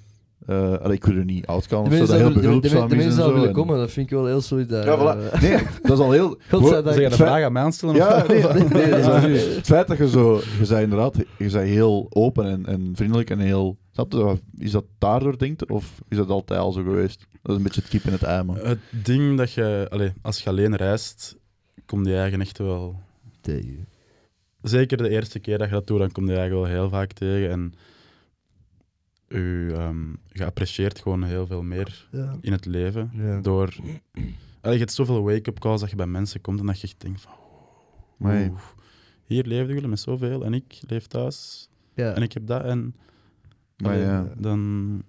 eh, 0.45 0.73
allee, 0.77 0.95
ik 0.95 1.05
wil 1.05 1.15
er 1.15 1.25
niet 1.25 1.45
uitkomen, 1.47 1.89
De 1.91 2.01
of 2.01 2.07
zo, 2.07 2.13
mensen 2.13 2.17
heel 2.25 2.27
de- 2.27 2.33
de- 2.33 2.47
behulpzaam 2.47 2.89
de 2.89 2.95
is 2.95 3.03
zo. 3.03 3.09
zouden 3.09 3.33
willen 3.33 3.49
en- 3.49 3.55
komen, 3.55 3.77
dat 3.77 3.91
vind 3.91 4.05
ik 4.11 4.13
wel 4.17 4.25
heel 4.25 4.41
solidair. 4.41 4.85
Ja, 4.85 4.97
voilà. 4.97 5.31
Eh, 5.33 5.41
Nee, 5.41 5.57
dat 5.81 5.97
is 5.97 6.03
al 6.03 6.11
heel... 6.11 6.37
Godzijdank. 6.49 6.85
Zeg 6.95 6.95
je 6.97 7.03
een 7.03 7.11
Feit- 7.11 7.29
vraag 7.29 7.43
aan 7.43 7.51
mij 7.53 7.63
aanstellen? 7.63 7.95
Ja, 7.95 8.17
of- 8.17 8.27
nee, 8.27 8.43
nee, 8.43 8.87
nee, 8.87 9.01
dat 9.01 9.23
is. 9.23 9.55
Het 9.55 9.65
feit 9.65 9.87
dat 9.87 9.97
je 9.97 10.09
zo, 10.09 10.41
je 10.59 10.65
zei 10.65 10.83
inderdaad, 10.83 11.15
je 11.37 11.49
zei 11.49 11.69
heel 11.69 12.07
open 12.09 12.45
en, 12.45 12.65
en 12.65 12.91
vriendelijk 12.95 13.29
en 13.29 13.39
heel, 13.39 13.77
snap 13.91 14.11
je, 14.11 14.35
is 14.57 14.71
dat 14.71 14.85
daardoor 14.97 15.37
denkt 15.37 15.69
of 15.69 16.01
is 16.09 16.17
dat 16.17 16.29
altijd 16.29 16.59
al 16.59 16.71
zo 16.71 16.83
geweest? 16.83 17.27
Dat 17.41 17.51
is 17.51 17.57
een 17.57 17.63
beetje 17.63 17.81
het 17.81 17.89
kip 17.89 18.03
in 18.03 18.11
het 18.11 18.23
ei, 18.23 18.43
man. 18.43 18.57
Het 18.57 18.79
ding 18.89 19.37
dat 19.37 19.51
je, 19.53 20.13
als 20.21 20.43
je 20.43 20.49
alleen 20.49 20.75
reist, 20.75 21.37
kom 21.85 22.05
je 22.05 22.15
eigen 22.17 22.41
echt 22.41 22.57
wel. 22.57 22.99
Tegen. 23.41 23.87
Zeker 24.61 24.97
de 24.97 25.09
eerste 25.09 25.39
keer 25.39 25.57
dat 25.57 25.67
je 25.67 25.73
dat 25.73 25.87
doet, 25.87 25.99
dan 25.99 26.11
kom 26.11 26.27
je 26.29 26.35
eigen 26.35 26.55
wel 26.55 26.65
heel 26.65 26.89
vaak 26.89 27.11
tegen. 27.13 27.49
En 27.49 27.73
je, 29.27 29.71
ehm, 29.75 30.09
je 30.31 30.45
apprecieert 30.45 30.99
gewoon 30.99 31.23
heel 31.23 31.47
veel 31.47 31.61
meer 31.63 32.07
Ja. 32.11 32.37
in 32.41 32.51
het 32.51 32.65
leven. 32.65 33.11
Ja. 33.13 33.39
Door. 33.41 33.75
Allee, 34.61 34.73
je 34.77 34.83
hebt 34.83 34.93
zoveel 34.93 35.23
wake-up 35.23 35.59
calls 35.59 35.81
dat 35.81 35.89
je 35.89 35.95
bij 35.95 36.05
mensen 36.07 36.41
komt 36.41 36.59
en 36.59 36.65
dat 36.65 36.81
je 36.81 36.87
echt 36.87 37.01
denkt 37.01 37.21
van. 37.21 38.59
Hier 39.25 39.45
leefden 39.45 39.73
jullie 39.73 39.89
met 39.89 39.99
zoveel 39.99 40.45
en 40.45 40.53
ik 40.53 40.79
leef 40.87 41.07
thuis 41.07 41.69
Ja. 41.93 42.13
en 42.13 42.21
ik 42.21 42.33
heb 42.33 42.47
dat. 42.47 42.63
En 42.63 42.95
maar 43.77 43.97
ja. 43.97 44.33
dan. 44.37 45.03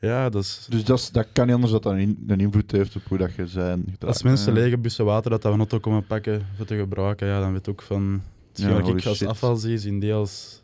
Ja, 0.00 0.28
dat 0.28 0.42
is. 0.42 0.66
Dus 0.70 0.84
dat, 0.84 0.98
is- 0.98 1.10
dat 1.10 1.26
kan 1.32 1.44
niet 1.46 1.54
anders 1.54 1.72
dat 1.72 1.82
dat 1.82 1.92
een, 1.92 1.98
in- 1.98 2.24
een 2.26 2.40
invloed 2.40 2.70
heeft 2.72 2.96
op 2.96 3.02
hoe 3.04 3.18
dat 3.18 3.34
je 3.34 3.46
zijn. 3.46 3.96
Als 4.06 4.22
mensen 4.22 4.52
lege 4.52 4.78
bussen 4.78 5.04
water 5.04 5.30
dat 5.30 5.42
dat 5.42 5.52
we 5.52 5.58
auto 5.58 5.78
komen 5.78 6.06
pakken 6.06 6.46
voor 6.56 6.66
te 6.66 6.76
gebruiken, 6.76 7.26
ja, 7.26 7.40
dan 7.40 7.52
weet 7.52 7.64
je 7.64 7.70
ook 7.70 7.82
van. 7.82 8.22
Ja, 8.52 8.80
holy 8.80 8.96
ik 8.96 9.06
als 9.06 9.16
shit. 9.18 9.28
afval 9.28 9.56
zie, 9.56 9.78
zien 9.78 10.00
die 10.00 10.14
als. 10.14 10.62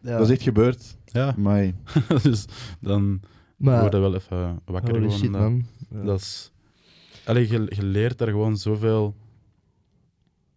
Ja. 0.00 0.18
Dat 0.18 0.26
is 0.28 0.32
echt 0.34 0.42
gebeurd. 0.42 0.96
Ja, 1.04 1.34
Maar 1.38 1.72
dus 2.22 2.44
dan 2.80 3.20
maar, 3.56 3.80
word 3.80 3.92
je 3.92 3.98
wel 3.98 4.14
even 4.14 4.60
wakker 4.64 4.90
holy 4.90 5.02
gewoon. 5.02 5.18
shit, 5.18 5.32
dat, 5.32 5.40
man. 5.40 5.66
Ja. 5.90 6.02
dat 6.02 6.20
is. 6.20 6.50
Allee, 7.24 7.48
je, 7.50 7.66
je 7.68 7.82
leert 7.84 8.18
daar 8.18 8.28
gewoon 8.28 8.56
zoveel 8.56 9.14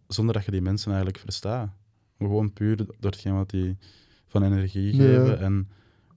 zonder 0.07 0.33
dat 0.35 0.45
je 0.45 0.51
die 0.51 0.61
mensen 0.61 0.87
eigenlijk 0.91 1.19
verstaat. 1.23 1.69
Maar 2.17 2.27
Gewoon 2.27 2.53
puur 2.53 2.77
door 2.77 2.87
hetgeen 2.99 3.33
wat 3.35 3.49
die 3.49 3.77
van 4.27 4.43
energie 4.43 4.95
Ja. 4.95 5.03
geven 5.03 5.39
en 5.39 5.69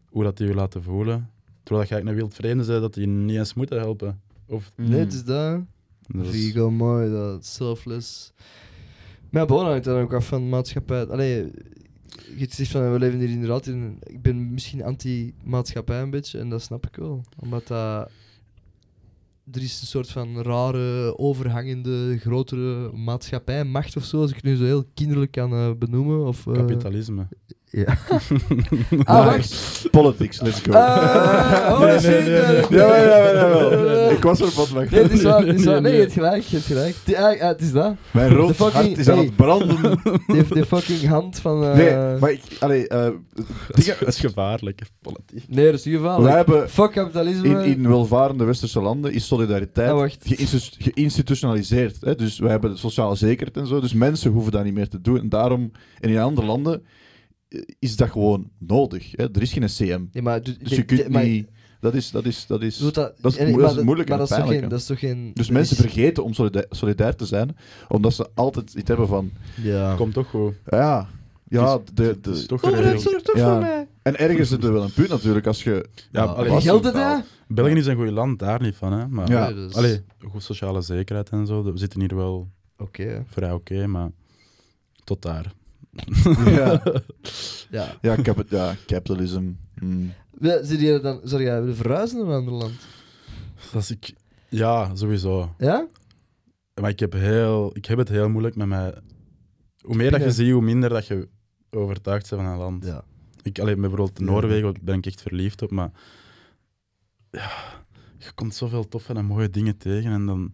hoe 0.08 0.22
dat 0.24 0.36
die 0.36 0.46
je 0.46 0.54
laten 0.54 0.82
voelen. 0.82 1.30
Terwijl 1.62 1.80
dat 1.80 1.88
je 1.88 1.94
eigenlijk 1.94 2.08
een 2.08 2.14
wild 2.16 2.34
vreemde 2.34 2.64
bent, 2.66 2.80
dat 2.80 2.94
die 2.94 3.06
niet 3.06 3.36
eens 3.38 3.54
moeten 3.54 3.78
helpen. 3.78 4.20
Of, 4.46 4.72
Nee, 4.76 4.98
het 5.00 5.12
is 5.12 5.24
dat. 5.24 5.60
dat 6.06 6.24
is- 6.26 6.30
vind 6.30 6.48
ik 6.48 6.54
wel 6.54 6.70
mooi, 6.70 7.10
dat 7.10 7.46
selfless. 7.46 8.32
Maar 9.30 9.46
ja, 9.48 9.54
hangt 9.54 9.84
dan 9.84 10.00
ook 10.00 10.12
af 10.14 10.26
van 10.26 10.42
de 10.42 10.48
maatschappij. 10.48 11.06
Allee, 11.06 11.50
je 12.36 12.46
zegt 12.50 12.70
van, 12.70 12.92
we 12.92 12.98
leven 12.98 13.18
hier 13.18 13.28
inderdaad 13.28 13.66
in... 13.66 13.98
Ik 14.02 14.22
ben 14.22 14.52
misschien 14.52 14.82
anti-maatschappij 14.84 16.02
een 16.02 16.10
beetje, 16.10 16.38
en 16.38 16.48
dat 16.48 16.62
snap 16.62 16.86
ik 16.86 16.96
wel. 16.96 17.24
Omdat 17.38 17.66
dat... 17.66 18.10
Er 19.52 19.62
is 19.62 19.80
een 19.80 19.86
soort 19.86 20.10
van 20.10 20.42
rare, 20.42 21.18
overhangende, 21.18 22.18
grotere 22.18 22.92
maatschappij, 22.92 23.64
macht 23.64 23.96
of 23.96 24.04
zo, 24.04 24.20
als 24.20 24.30
ik 24.30 24.36
het 24.36 24.44
nu 24.44 24.56
zo 24.56 24.64
heel 24.64 24.84
kinderlijk 24.94 25.30
kan 25.30 25.52
eh, 25.52 25.70
benoemen. 25.78 26.26
Of, 26.26 26.46
eh, 26.46 26.52
kapitalisme. 26.52 27.26
Ja. 27.74 27.84
ah, 29.04 29.24
wacht. 29.26 29.88
Politics, 29.90 30.40
let's 30.40 30.60
go. 30.60 30.72
Ah, 30.72 31.68
oh 31.72 31.78
Nee, 31.80 31.88
nee, 31.88 31.98
shit. 32.00 32.10
nee, 32.10 32.46
nee. 32.46 32.78
ja, 32.78 32.96
ja, 32.96 33.28
ja. 33.28 34.08
Ik 34.10 34.22
was 34.22 34.40
er 34.40 34.50
van 34.50 34.66
weg. 34.78 34.90
Nee, 34.90 35.02
het 35.02 35.12
is 35.12 35.22
waar, 35.22 35.46
het 35.46 35.58
is 35.58 35.64
waar. 35.64 35.80
Nee, 35.80 36.00
hebt 36.00 36.12
gelijk, 36.12 36.42
je 36.42 36.56
hebt 36.56 36.66
gelijk. 36.68 36.96
Die- 37.04 37.18
ah, 37.18 37.40
ah, 37.40 37.48
het 37.48 37.60
is 37.60 37.72
dat. 37.72 37.94
Mijn 38.10 38.28
De 38.28 38.34
rood 38.34 38.54
fucking- 38.54 38.84
hart 38.84 38.98
is 38.98 39.08
aan 39.08 39.16
hey. 39.16 39.24
het 39.24 39.36
branden. 39.36 40.00
Die 40.26 40.36
heeft 40.36 40.54
de 40.54 40.66
fucking 40.66 41.06
hand 41.08 41.38
van... 41.40 41.64
eh, 41.64 41.74
Nee, 41.74 42.18
maar 42.20 42.30
ik... 42.30 42.40
Allee, 42.60 42.88
eh, 42.88 43.10
Dat 43.68 43.78
is, 43.78 43.86
dat 43.98 44.08
is 44.08 44.18
gevaarlijk, 44.20 44.80
politiek. 45.02 45.44
Nee, 45.48 45.64
dat 45.70 45.74
is 45.74 45.82
gevaarlijk. 45.82 46.26
wij 46.28 46.36
hebben... 46.36 46.70
Fuck 46.70 46.92
kapitalisme. 46.92 47.48
In, 47.48 47.60
in 47.64 47.88
welvarende 47.88 48.44
westerse 48.44 48.80
landen 48.80 49.12
is 49.12 49.26
solidariteit 49.26 49.90
Ah, 49.90 50.10
geïnstitutionaliseerd. 50.78 51.96
Hè? 52.00 52.14
Dus 52.14 52.38
wij 52.38 52.50
hebben 52.50 52.70
de 52.70 52.76
sociale 52.76 53.14
zekerheid 53.16 53.56
en 53.56 53.66
zo. 53.66 53.80
Dus 53.80 53.92
mensen 53.94 54.30
hoeven 54.32 54.52
dat 54.52 54.64
niet 54.64 54.74
meer 54.74 54.88
te 54.88 55.00
doen. 55.00 55.18
En 55.18 55.28
daarom, 55.28 55.70
en 56.00 56.10
in 56.10 56.18
andere 56.18 56.46
landen, 56.46 56.82
is 57.78 57.96
dat 57.96 58.10
gewoon 58.10 58.50
nodig. 58.58 59.12
Hè? 59.16 59.30
Er 59.32 59.42
is 59.42 59.52
geen 59.52 59.66
CM. 59.66 60.04
Nee, 60.12 60.22
maar... 60.22 60.42
Dus, 60.42 60.58
Dus 60.58 60.70
je 60.76 60.82
kunt 60.82 61.08
niet... 61.08 61.48
Dat 61.80 61.94
is... 61.94 62.10
Dat 62.10 62.24
is, 62.24 62.46
dat 62.46 62.62
is 62.62 62.78
dat, 62.78 62.94
dat 62.94 63.14
is 63.32 63.36
en- 63.36 63.52
dat 63.58 63.76
is 63.76 63.82
moeilijk 63.82 64.08
Maar 64.08 64.18
en 64.18 64.24
dat 64.26 64.30
is, 64.30 64.36
toch 64.36 64.46
pijnlijk, 64.46 64.60
geen, 64.60 64.68
dat 64.68 64.78
is 64.80 64.86
toch 64.86 64.98
geen... 64.98 65.30
dus 65.34 65.46
dat 65.46 65.54
mensen 65.56 65.76
is- 65.76 65.82
vergeten 65.82 66.24
om 66.24 66.32
solida- 66.34 66.64
solidair 66.70 67.16
te 67.16 67.26
zijn, 67.26 67.56
omdat 67.88 68.14
ze 68.14 68.28
altijd 68.34 68.74
iets 68.74 68.88
hebben 68.88 69.08
van... 69.08 69.30
Ja. 69.62 69.94
Komt 69.94 70.14
toch 70.14 70.28
goed. 70.28 70.54
Ja, 70.66 71.08
ja, 71.48 71.74
is- 71.74 71.90
de, 71.94 72.18
de, 72.20 72.30
is 72.30 72.46
toch 72.46 72.62
Oh, 72.64 72.82
dat 72.82 73.02
zorgt 73.02 73.24
toch 73.24 73.36
Ja. 73.36 73.50
voor 73.52 73.60
mij. 73.60 73.86
en 74.02 74.16
ergens 74.18 74.48
zit 74.48 74.64
er 74.64 74.72
wel 74.72 74.82
een 74.82 74.92
punt 74.92 75.08
natuurlijk 75.08 75.46
als 75.46 75.62
je... 75.62 75.86
Ja, 76.10 76.22
Ja, 76.24 76.30
allee, 76.30 76.60
Geldt 76.60 76.84
het, 76.84 76.94
hè? 76.94 77.16
België 77.48 77.72
is 77.74 77.86
een 77.86 77.96
goed 77.96 78.10
land, 78.10 78.38
daar 78.38 78.62
niet 78.62 78.76
van. 78.76 78.92
Hè? 78.92 79.08
Maar, 79.08 79.28
Ja. 79.30 79.48
Is- 79.48 79.74
allee, 79.74 80.00
goed 80.28 80.42
sociale 80.42 80.80
zekerheid 80.80 81.28
en 81.28 81.46
zo. 81.46 81.62
We 81.62 81.78
zitten 81.78 82.00
hier 82.00 82.16
wel 82.16 82.48
Oké, 82.78 83.02
hè. 83.02 83.20
vrij 83.26 83.52
oké, 83.52 83.86
maar 83.86 84.10
tot 85.04 85.22
daar. 85.22 85.52
Ja, 86.44 86.82
ja. 87.70 87.96
ja, 88.00 88.14
ik 88.14 88.26
heb 88.26 88.36
het, 88.36 88.50
ja 88.50 88.74
capitalism. 88.86 89.50
mm. 89.74 90.12
Ja, 90.40 90.62
Zou 90.64 90.78
jij 90.80 91.00
dan 91.00 91.20
zou 91.24 91.42
jij 91.42 91.60
willen 91.60 91.76
verhuizen 91.76 92.18
naar 92.18 92.26
een 92.26 92.32
ander 92.32 92.54
land? 92.54 92.74
Dat 93.72 93.82
is 93.82 93.90
ik, 93.90 94.12
ja, 94.48 94.94
sowieso. 94.94 95.54
Ja? 95.58 95.86
Maar 96.80 96.90
ik 96.90 96.98
heb, 97.00 97.12
heel, 97.12 97.70
ik 97.76 97.84
heb 97.84 97.98
het 97.98 98.08
heel 98.08 98.28
moeilijk 98.28 98.56
met 98.56 98.66
mij. 98.66 98.94
Hoe 99.80 99.96
meer 99.96 100.10
dat 100.10 100.22
je 100.22 100.30
ziet, 100.30 100.52
hoe 100.52 100.62
minder 100.62 100.88
dat 100.88 101.06
je 101.06 101.28
overtuigd 101.70 102.30
bent 102.30 102.42
van 102.42 102.50
een 102.50 102.58
land. 102.58 102.84
Ja. 102.84 103.04
Ik, 103.42 103.58
allee, 103.58 103.76
met 103.76 103.90
bijvoorbeeld 103.90 104.18
Ja. 104.18 104.24
Noorwegen 104.24 104.74
ben 104.82 104.96
ik 104.98 105.06
echt 105.06 105.22
verliefd 105.22 105.62
op, 105.62 105.70
maar 105.70 105.90
ja, 107.30 107.50
je 108.18 108.32
komt 108.34 108.54
zoveel 108.54 108.88
toffe 108.88 109.14
en 109.14 109.24
mooie 109.24 109.50
dingen 109.50 109.76
tegen. 109.76 110.12
En 110.12 110.26
dan, 110.26 110.52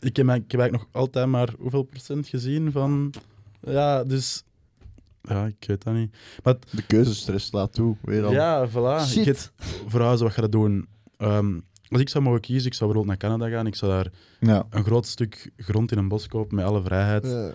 ik, 0.00 0.16
heb, 0.16 0.26
ik 0.26 0.50
heb 0.50 0.60
eigenlijk 0.60 0.72
nog 0.72 0.86
altijd 0.92 1.26
maar 1.26 1.48
hoeveel 1.58 1.82
procent 1.82 2.26
gezien 2.28 2.72
van. 2.72 3.14
Ja, 3.60 4.04
dus. 4.04 4.44
Ja, 5.22 5.46
ik 5.46 5.64
weet 5.66 5.84
dat 5.84 5.94
niet. 5.94 6.16
Maar 6.42 6.54
het- 6.54 6.66
De 6.70 6.82
keuzestress 6.86 7.46
slaat 7.46 7.72
toe, 7.72 7.96
weer 8.02 8.24
al. 8.24 8.32
ja, 8.32 8.68
voilà. 8.68 9.06
Shit. 9.08 9.16
Ik 9.18 9.24
weet, 9.24 9.52
verhuizen, 9.86 10.26
wat 10.26 10.34
ga 10.34 10.42
je 10.42 10.48
doen? 10.48 10.86
Ehm, 11.16 11.58
als 11.88 12.00
ik 12.00 12.08
zou 12.08 12.24
mogen 12.24 12.40
kiezen, 12.40 12.66
ik 12.66 12.74
zou 12.74 12.90
bijvoorbeeld 12.92 13.20
naar 13.20 13.30
Canada 13.30 13.56
gaan. 13.56 13.66
Ik 13.66 13.74
zou 13.74 13.92
daar 13.92 14.10
Ja. 14.40 14.66
een 14.70 14.84
groot 14.84 15.06
stuk 15.06 15.50
grond 15.56 15.92
in 15.92 15.98
een 15.98 16.08
bos 16.08 16.26
kopen 16.28 16.56
met 16.56 16.64
alle 16.64 16.82
vrijheid. 16.82 17.26
Ja. 17.26 17.50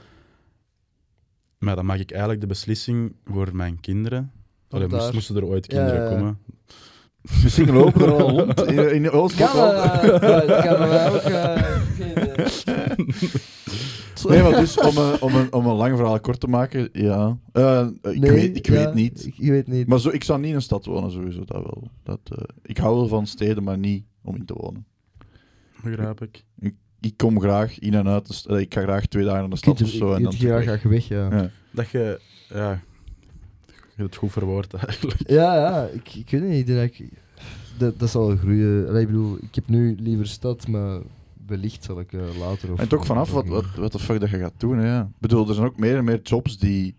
Maar 1.57 1.76
dan 1.76 1.86
mag 1.86 1.99
ik 1.99 2.09
eigenlijk 2.11 2.41
de 2.41 2.47
beslissing 2.47 3.15
voor 3.26 3.55
mijn 3.55 3.80
kinderen. 3.80 4.32
Allee, 4.70 4.88
daar. 4.88 4.99
moest, 4.99 5.13
moesten 5.13 5.36
er 5.36 5.45
ooit 5.45 5.68
kinderen 5.68 6.03
ja, 6.03 6.09
ja. 6.09 6.15
komen. 6.15 6.39
Misschien 7.43 7.72
lopen 7.72 8.01
er 8.01 8.11
al 8.11 8.30
rond 8.30 8.61
in, 8.65 8.93
in 8.93 9.01
ja, 10.47 10.61
kan 10.61 10.80
wij 10.89 11.09
ook... 11.09 11.22
eh, 11.22 11.82
geen, 11.97 12.15
eh, 12.15 12.45
Nee, 14.32 14.43
maar 14.43 14.59
dus 14.59 14.80
om 14.80 14.97
een, 14.97 15.21
om, 15.21 15.36
een, 15.36 15.53
om 15.53 15.65
een 15.65 15.75
lang 15.75 15.97
verhaal 15.97 16.19
kort 16.19 16.39
te 16.39 16.47
maken, 16.47 16.89
ja. 16.91 17.38
Eh, 17.51 17.88
ik 18.01 18.19
Nee, 18.19 18.32
weet, 18.32 18.57
ik 18.57 18.65
ja, 18.65 18.73
weet 18.73 18.93
niet. 18.93 19.25
Ik, 19.25 19.38
ik 19.38 19.49
weet 19.49 19.67
niet. 19.67 19.88
Maar 19.88 19.99
zo, 19.99 20.09
ik 20.09 20.23
zou 20.23 20.39
niet 20.39 20.49
in 20.49 20.55
een 20.55 20.61
stad 20.61 20.86
wonen, 20.86 21.11
sowieso. 21.11 21.45
Dat 21.45 21.63
wel. 21.63 21.88
Dat, 22.03 22.19
eh, 22.23 22.38
ik 22.63 22.78
hou 22.78 22.95
wel 22.95 23.07
van 23.07 23.28
steden, 23.28 23.63
maar 23.63 23.78
niet 23.78 24.05
om 24.23 24.36
in 24.36 24.45
te 24.45 24.53
wonen. 24.53 24.86
Begrijp 25.84 26.21
ik. 26.21 26.45
Ik 26.99 27.17
kom 27.17 27.39
graag 27.39 27.80
in 27.80 27.93
en 27.93 28.07
uit. 28.07 28.43
de 28.43 28.53
eh, 28.53 28.59
ik 28.59 28.73
ga 28.73 28.82
graag 28.82 29.05
twee 29.05 29.23
dagen 29.23 29.39
naar 29.39 29.49
de 29.49 29.55
stad 29.57 29.82
of 29.82 29.89
zo. 29.89 30.13
En 30.13 30.17
je 30.17 30.23
dan 30.23 30.34
graag, 30.34 30.63
graag 30.63 30.84
weg, 30.84 31.07
ja. 31.07 31.30
Ja. 31.32 31.49
Dat 31.71 31.89
je, 31.89 32.19
ja, 32.49 32.82
je 33.95 34.03
het 34.03 34.15
goed 34.15 34.32
verwoord 34.32 34.73
eigenlijk. 34.73 35.30
Ja, 35.30 35.55
ja, 35.55 35.86
ik, 35.86 36.13
ik 36.13 36.30
weet 36.30 36.41
niet. 36.41 36.59
Ik 36.59 36.65
denk 36.65 36.97
ik, 36.97 37.11
dat, 37.78 37.99
dat 37.99 38.09
zal 38.09 38.36
groeien. 38.36 38.88
Allee, 38.88 39.01
ik 39.01 39.07
bedoel, 39.07 39.38
ik 39.41 39.55
heb 39.55 39.67
nu 39.67 39.95
liever 39.99 40.28
stad, 40.28 40.67
maar 40.67 40.99
wellicht 41.48 41.84
zal 41.84 42.00
ik 42.00 42.14
eh, 42.14 42.20
later... 42.39 42.72
Of, 42.72 42.80
En 42.80 42.88
toch 42.88 43.06
vanaf 43.06 43.32
wat, 43.32 43.48
wat, 43.48 43.66
wat 43.76 43.91
de 43.91 44.00
fuck 44.00 44.20
dat 44.20 44.30
je 44.30 44.38
gaat 44.38 44.54
doen. 44.58 44.78
Hè, 44.78 44.88
ja. 44.88 45.02
Ik 45.02 45.20
bedoel, 45.20 45.48
er 45.48 45.54
zijn 45.54 45.68
ook 45.68 45.78
meer 45.78 45.98
en 45.98 46.04
meer 46.04 46.22
jobs 46.22 46.58
die, 46.58 46.95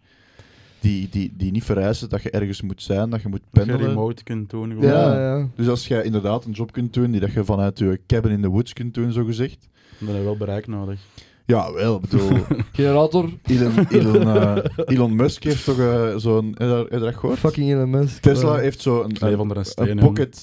die, 0.81 1.09
die, 1.11 1.33
die 1.37 1.51
niet 1.51 1.65
vereisen 1.65 2.09
dat 2.09 2.23
je 2.23 2.31
ergens 2.31 2.63
moet 2.63 2.83
zijn, 2.83 3.11
dat 3.11 3.23
je 3.23 3.29
moet 3.29 3.41
Dat 3.51 3.65
je 3.65 3.71
pendelen. 3.71 3.89
remote 3.95 4.23
kunt 4.25 4.51
doen. 4.51 4.69
gewoon. 4.71 4.85
Ja, 4.91 5.21
ja. 5.39 5.49
Dus 5.55 5.69
als 5.69 5.87
jij 5.89 6.03
inderdaad 6.03 6.45
een 6.45 6.53
job 6.53 6.73
kunt 6.73 6.93
doen 6.95 7.11
die 7.11 7.21
dat 7.21 7.33
je 7.33 7.45
vanuit 7.45 7.79
je 7.79 8.01
cabin 8.07 8.33
in 8.33 8.41
the 8.43 8.49
woods 8.49 8.73
kunt 8.73 8.95
doen, 8.95 9.13
zo 9.13 9.25
gezegd. 9.25 9.69
Dan 9.99 10.09
heb 10.09 10.17
je 10.17 10.23
wel 10.25 10.37
bereik 10.37 10.67
nodig. 10.67 11.01
Ja, 11.49 11.73
wel. 11.73 11.95
Ik 11.97 12.01
bedoel, 12.01 12.29
Generator, 12.73 13.29
Elon, 13.43 13.87
Elon, 13.89 14.23
eh, 14.37 14.57
Elon 14.87 15.17
Musk 15.17 15.43
heeft 15.45 15.65
toch 15.65 15.79
eh, 15.79 16.17
zo'n... 16.17 16.47
Heb 16.59 16.59
je 16.59 16.87
dat- 16.91 17.01
dat 17.01 17.15
gehoord? 17.15 17.39
fucking 17.39 17.71
Elon 17.71 17.91
Musk. 17.91 18.23
Tesla 18.23 18.57
heeft 18.57 18.81
zo 18.81 19.01
Ik 19.09 19.21
leef 19.21 19.33
een, 19.33 19.39
onder 19.39 19.57
een 19.57 19.63
een, 19.63 19.69
steen. 19.69 19.89
een 19.89 19.97
jong. 19.99 20.07
pocket, 20.07 20.43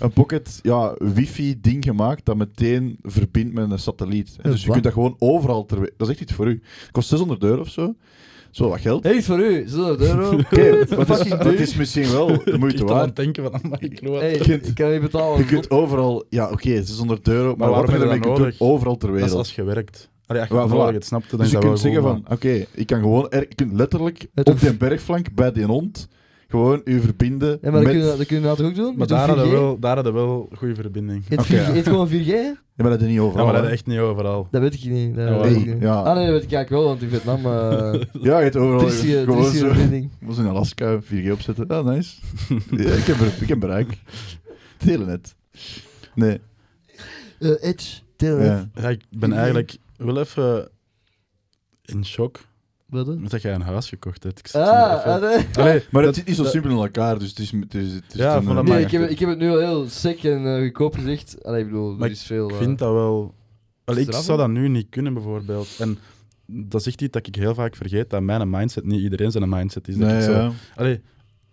een 0.00 0.10
pocket 0.12 0.58
ja, 0.62 0.94
wifi-ding 0.98 1.84
gemaakt 1.84 2.24
dat 2.24 2.36
meteen 2.36 2.98
verbindt 3.02 3.54
met 3.54 3.70
een 3.70 3.78
satelliet. 3.78 4.36
Dus 4.42 4.64
je 4.64 4.70
kunt 4.70 4.82
dat 4.84 4.92
gewoon 4.92 5.16
overal 5.18 5.64
ter 5.66 5.76
wereld... 5.78 5.98
Dat 5.98 6.08
is 6.08 6.12
echt 6.14 6.22
iets 6.22 6.32
voor 6.32 6.46
u. 6.46 6.62
Het 6.80 6.90
kost 6.90 7.08
600 7.08 7.42
euro 7.42 7.60
of 7.60 7.68
zo. 7.68 7.94
Zo 8.50 8.68
wat 8.68 8.80
geld. 8.80 9.02
Hey, 9.04 9.14
is 9.16 9.26
voor 9.26 9.38
u. 9.40 9.62
600 9.68 10.00
euro. 10.00 10.36
Oké, 10.38 10.86
maar 10.96 11.08
het 11.48 11.60
is, 11.60 11.74
misschien 11.76 12.10
wel 12.10 12.26
de 12.44 12.50
Ik 12.52 12.58
moeite 12.58 12.84
waard. 12.84 13.06
het 13.06 13.16
denken 13.16 13.42
van, 13.42 13.54
amai, 13.62 13.78
ik. 13.80 14.00
Hey, 14.00 14.38
kunt- 14.38 14.68
ik 14.68 14.74
kan 14.74 14.90
niet 14.92 15.00
betalen. 15.00 15.38
Je 15.38 15.44
kunt 15.44 15.70
overal... 15.70 16.24
Ja, 16.30 16.50
oké, 16.50 16.68
600 16.84 17.28
euro. 17.28 17.46
Maar, 17.48 17.56
Maar 17.56 17.68
waarom 17.70 17.90
heb 17.90 18.00
je 18.02 18.08
dat 18.20 18.24
nodig? 18.38 18.60
Overal 18.60 18.96
ter 18.96 19.08
Dat 19.08 19.16
is 19.16 19.22
wereld. 19.22 19.38
als 19.40 19.54
je 19.54 19.64
werkt. 19.64 20.10
Allee, 20.26 20.40
als 20.42 20.50
je 20.70 20.76
Ja, 20.76 20.92
het 20.92 21.04
snapte, 21.04 21.28
dan 21.30 21.38
Dus 21.38 21.48
je 21.48 21.54
dat 21.56 21.64
kunt 21.64 21.78
zeggen 21.78 22.02
van, 22.02 22.24
oké, 22.30 22.64
ik 22.72 22.86
kan 22.86 23.00
gewoon... 23.00 23.30
Er, 23.30 23.40
je 23.48 23.54
kunt 23.54 23.72
letterlijk 23.72 24.18
Het 24.34 24.46
op 24.46 24.52
hoeft- 24.52 24.66
die 24.68 24.76
bergflank 24.76 25.34
bij 25.34 25.52
die 25.52 25.64
hond 25.64 26.08
gewoon 26.48 26.80
u 26.84 27.00
verbinden 27.00 27.48
Ja, 27.48 27.58
maar 27.62 27.72
dat 27.72 27.82
met... 27.82 27.90
kun, 27.90 27.98
je, 28.10 28.16
dat 28.16 28.26
kun 28.26 28.36
je 28.36 28.42
nou 28.42 28.56
toch 28.56 28.66
ook 28.66 28.74
doen? 28.74 28.94
Maar 28.96 29.06
daar 29.06 29.26
hadden 29.28 29.46
4G? 29.46 29.48
we 29.50 29.54
wel, 29.54 29.78
daar 29.78 29.94
hadden 29.94 30.12
we 30.14 30.18
wel 30.18 30.48
goede 30.56 30.74
verbinding. 30.74 31.24
Het, 31.28 31.38
Oké, 31.40 31.48
4G, 31.48 31.50
ja. 31.52 31.72
het 31.72 31.88
gewoon 31.88 32.08
4G? 32.08 32.26
Ja, 32.26 32.54
maar 32.76 32.90
dat 32.90 33.00
is 33.00 33.06
niet 33.06 33.16
Ja, 33.16 33.22
overal. 33.22 33.44
maar 33.44 33.54
dat 33.54 33.64
is 33.64 33.70
echt 33.70 33.86
niet 33.86 33.98
overal. 33.98 34.48
Dat 34.50 34.60
weet 34.60 34.74
ik 34.74 34.84
niet. 34.84 35.14
Dat 35.14 35.28
Ja, 35.28 35.40
weet 35.40 35.50
nee, 35.50 35.60
ik 35.60 35.66
niet. 35.74 35.82
ja. 35.82 35.94
Ah 36.02 36.14
nee, 36.16 36.24
dat 36.24 36.34
weet 36.34 36.42
ik 36.44 36.52
eigenlijk 36.52 36.68
wel, 36.70 36.84
want 36.84 37.02
in 37.02 37.08
Vietnam... 37.08 37.36
eh 37.46 38.00
Ja, 38.28 38.36
je 38.38 38.42
hebt 38.44 38.56
overal 38.56 38.78
Triestige 38.78 39.24
gewoon 39.24 39.52
zo... 39.52 39.66
verbinding. 39.66 40.10
Was 40.26 40.38
in 40.38 40.46
Alaska 40.46 41.00
4G 41.02 41.30
opzetten. 41.32 41.68
Ah, 41.68 41.84
nice. 41.86 42.16
ja, 42.70 42.92
ik, 42.92 43.04
heb, 43.04 43.16
ik 43.40 43.48
heb 43.48 43.60
bereik. 43.60 43.88
Het 44.78 44.88
hele 44.88 45.04
net. 45.04 45.34
Nee. 46.14 46.40
Eh, 47.38 47.50
Edge, 47.60 47.96
Telenet. 48.16 48.66
Ja. 48.74 48.82
Ja, 48.82 48.88
ik 48.88 49.00
ben 49.10 49.32
eigenlijk 49.32 49.76
wel 49.96 50.18
even 50.18 50.68
in 51.84 52.04
shock 52.04 52.40
Wat 52.86 53.06
met 53.18 53.30
dat 53.30 53.42
jij 53.42 53.54
een 53.54 53.60
huis 53.60 53.88
gekocht 53.88 54.22
hebt. 54.22 54.38
Ik 54.38 54.54
Ah, 54.54 54.94
even- 54.98 55.12
ah, 55.12 55.20
nee. 55.20 55.46
Allee, 55.54 55.84
Maar 55.90 56.02
dat- 56.02 56.04
het 56.04 56.14
zit 56.14 56.26
niet 56.26 56.36
zo 56.36 56.44
simpel 56.44 56.70
in 56.70 56.76
elkaar, 56.76 57.18
dus 57.18 57.28
het 57.28 57.38
is... 57.38 57.50
Het 57.50 57.74
is, 57.74 57.92
het 57.92 58.04
is 58.14 58.18
Ja, 58.20 58.36
een, 58.36 58.44
maar 58.44 58.64
Nee, 58.64 58.84
ik 58.84 58.90
heb, 58.90 59.08
ik 59.10 59.18
heb 59.18 59.28
het 59.28 59.38
nu 59.38 59.50
al 59.50 59.58
heel 59.58 59.88
sec 59.88 60.22
en 60.24 60.46
eh, 60.56 60.62
goedkoop 60.62 60.94
gezegd. 60.94 61.44
Allee, 61.44 61.60
ik 61.60 61.66
bedoel, 61.66 61.94
Maar 61.96 62.06
er 62.08 62.14
is 62.14 62.22
veel... 62.22 62.46
Ik 62.46 62.52
eh, 62.52 62.58
vind 62.58 62.78
dat 62.78 62.92
wel... 62.92 63.34
Allee, 63.84 64.04
ik 64.06 64.12
zou 64.12 64.38
dat 64.38 64.48
nu 64.48 64.68
niet 64.68 64.86
kunnen, 64.88 65.14
bijvoorbeeld. 65.14 65.68
En 65.78 65.98
dat 66.46 66.80
is 66.80 66.86
echt 66.86 67.02
iets 67.02 67.12
dat 67.12 67.26
ik 67.26 67.34
heel 67.34 67.54
vaak 67.54 67.76
vergeet, 67.76 68.10
dat 68.10 68.22
mijn 68.22 68.50
mindset 68.50 68.84
niet 68.84 69.00
iedereen 69.00 69.30
zijn 69.30 69.48
mindset 69.48 69.88
is. 69.88 69.96
Dat 69.96 70.08
Nee, 70.08 70.16
ik 70.18 70.22
zo, 70.24 70.32
ja. 70.32 70.52
Allee, 70.74 71.00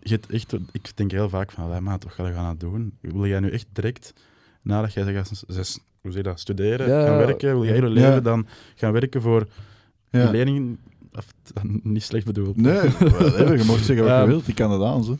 je 0.00 0.10
hebt 0.10 0.30
echt, 0.30 0.52
ik 0.72 0.96
denk 0.96 1.10
heel 1.10 1.28
vaak 1.28 1.52
van, 1.52 1.82
maat, 1.82 2.04
wat 2.04 2.12
ga 2.12 2.26
je 2.26 2.32
gaan 2.34 2.58
dat 2.58 2.70
doen? 2.70 2.98
Wil 3.00 3.26
jij 3.26 3.40
nu 3.40 3.50
echt 3.50 3.66
direct, 3.72 4.12
nadat 4.62 4.92
jij 4.92 5.24
zes, 5.46 5.78
hoe 6.04 6.12
zeg 6.12 6.22
je 6.22 6.28
dat, 6.28 6.40
studeren, 6.40 6.88
Ja, 6.88 7.06
gaan 7.06 7.16
werken, 7.16 7.52
wil 7.60 7.64
je 7.64 7.88
leven 7.88 8.12
Ja. 8.12 8.20
dan 8.20 8.46
gaan 8.74 8.92
werken 8.92 9.22
voor 9.22 9.46
Ja. 10.10 10.20
een 10.26 10.30
lening? 10.30 10.78
Of, 11.16 11.26
niet 11.82 12.02
slecht 12.02 12.26
bedoeld. 12.26 12.56
Nee, 12.56 12.74
whatever, 12.98 13.58
je 13.58 13.64
mag 13.64 13.78
zeggen 13.84 14.04
wat 14.06 14.20
je 14.20 14.26
wilt, 14.26 14.44
die 14.46 14.54
kan 14.54 14.70
dat 14.70 14.82
aan. 14.82 15.04
Zo. 15.04 15.18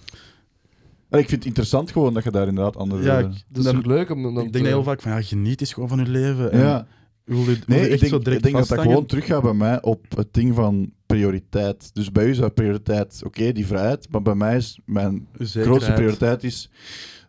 En 1.08 1.18
ik 1.18 1.28
vind 1.28 1.30
het 1.30 1.44
interessant 1.44 1.92
gewoon 1.92 2.14
dat 2.14 2.24
je 2.24 2.30
daar 2.30 2.48
inderdaad 2.48 2.76
andere... 2.76 3.02
Ja, 3.02 3.18
ik, 3.18 3.24
Dat 3.24 3.58
is 3.58 3.64
dan- 3.64 3.76
ook 3.76 3.86
leuk 3.86 4.10
om 4.10 4.22
dan 4.22 4.32
ik 4.38 4.52
denk 4.52 4.64
te- 4.64 4.70
heel 4.70 4.82
vaak 4.82 5.02
van, 5.02 5.12
ja, 5.12 5.22
geniet 5.22 5.60
eens 5.60 5.72
gewoon 5.72 5.88
van 5.88 5.98
je 5.98 6.06
leven. 6.10 6.52
En 6.52 6.58
ja. 6.60 6.86
wil 7.24 7.38
je, 7.38 7.44
wil 7.44 7.56
Nee, 7.66 7.80
ik 7.88 8.00
denk, 8.00 8.12
zo 8.12 8.16
ik 8.30 8.42
denk 8.42 8.56
dat 8.56 8.68
dat 8.68 8.80
gewoon 8.80 9.06
teruggaat 9.06 9.42
bij 9.42 9.52
mij 9.54 9.82
op 9.82 10.04
het 10.16 10.28
ding 10.30 10.54
van 10.54 10.90
prioriteit. 11.06 11.94
Dus 11.94 12.12
bij 12.12 12.26
u 12.26 12.30
is 12.30 12.38
dat 12.38 12.54
prioriteit, 12.54 13.22
oké, 13.24 13.52
die 13.52 13.66
vrijheid, 13.66 14.06
maar 14.10 14.22
bij 14.22 14.34
mij 14.34 14.56
is 14.56 14.78
mijn 14.84 15.26
Zekerheid. 15.32 15.66
grootste 15.66 15.92
prioriteit 15.92 16.44
is... 16.44 16.70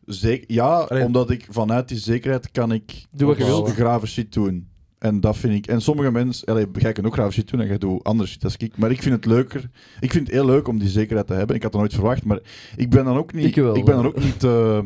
Zeker, 0.05 0.53
ja, 0.53 0.79
Allee. 0.79 1.03
omdat 1.03 1.29
ik 1.29 1.47
vanuit 1.49 1.87
die 1.87 1.97
zekerheid 1.97 2.51
kan 2.51 2.71
ik 2.71 3.05
Doe 3.11 3.27
wat 3.27 3.37
je 3.37 3.43
Opbouwen. 3.43 3.65
wilt. 3.65 3.77
grave 3.77 4.05
shit 4.07 4.33
doen. 4.33 4.67
En 4.99 5.19
dat 5.19 5.37
vind 5.37 5.53
ik... 5.53 5.67
En 5.67 5.81
sommige 5.81 6.11
mensen... 6.11 6.47
Allee, 6.47 6.65
jij 6.73 6.91
kan 6.91 7.05
ook 7.05 7.13
grave 7.13 7.31
shit 7.31 7.49
doen 7.49 7.59
en 7.61 7.67
jij 7.67 7.77
doet 7.77 8.03
andere 8.03 8.29
shit 8.29 8.43
als 8.43 8.57
ik. 8.57 8.77
Maar 8.77 8.91
ik 8.91 9.01
vind 9.01 9.15
het 9.15 9.25
leuker... 9.25 9.69
Ik 9.99 10.11
vind 10.11 10.27
het 10.27 10.35
heel 10.35 10.45
leuk 10.45 10.67
om 10.67 10.79
die 10.79 10.89
zekerheid 10.89 11.27
te 11.27 11.33
hebben. 11.33 11.55
Ik 11.55 11.63
had 11.63 11.71
dat 11.71 11.81
nooit 11.81 11.93
verwacht, 11.93 12.23
maar 12.25 12.39
ik 12.75 12.89
ben 12.89 13.05
dan 13.05 13.17
ook 13.17 13.33
niet... 13.33 13.45
Ik 13.45 13.55
wel, 13.55 13.73
ben 13.73 13.95
dan 13.95 14.05
ook 14.05 14.19
niet 14.23 14.39
te... 14.39 14.85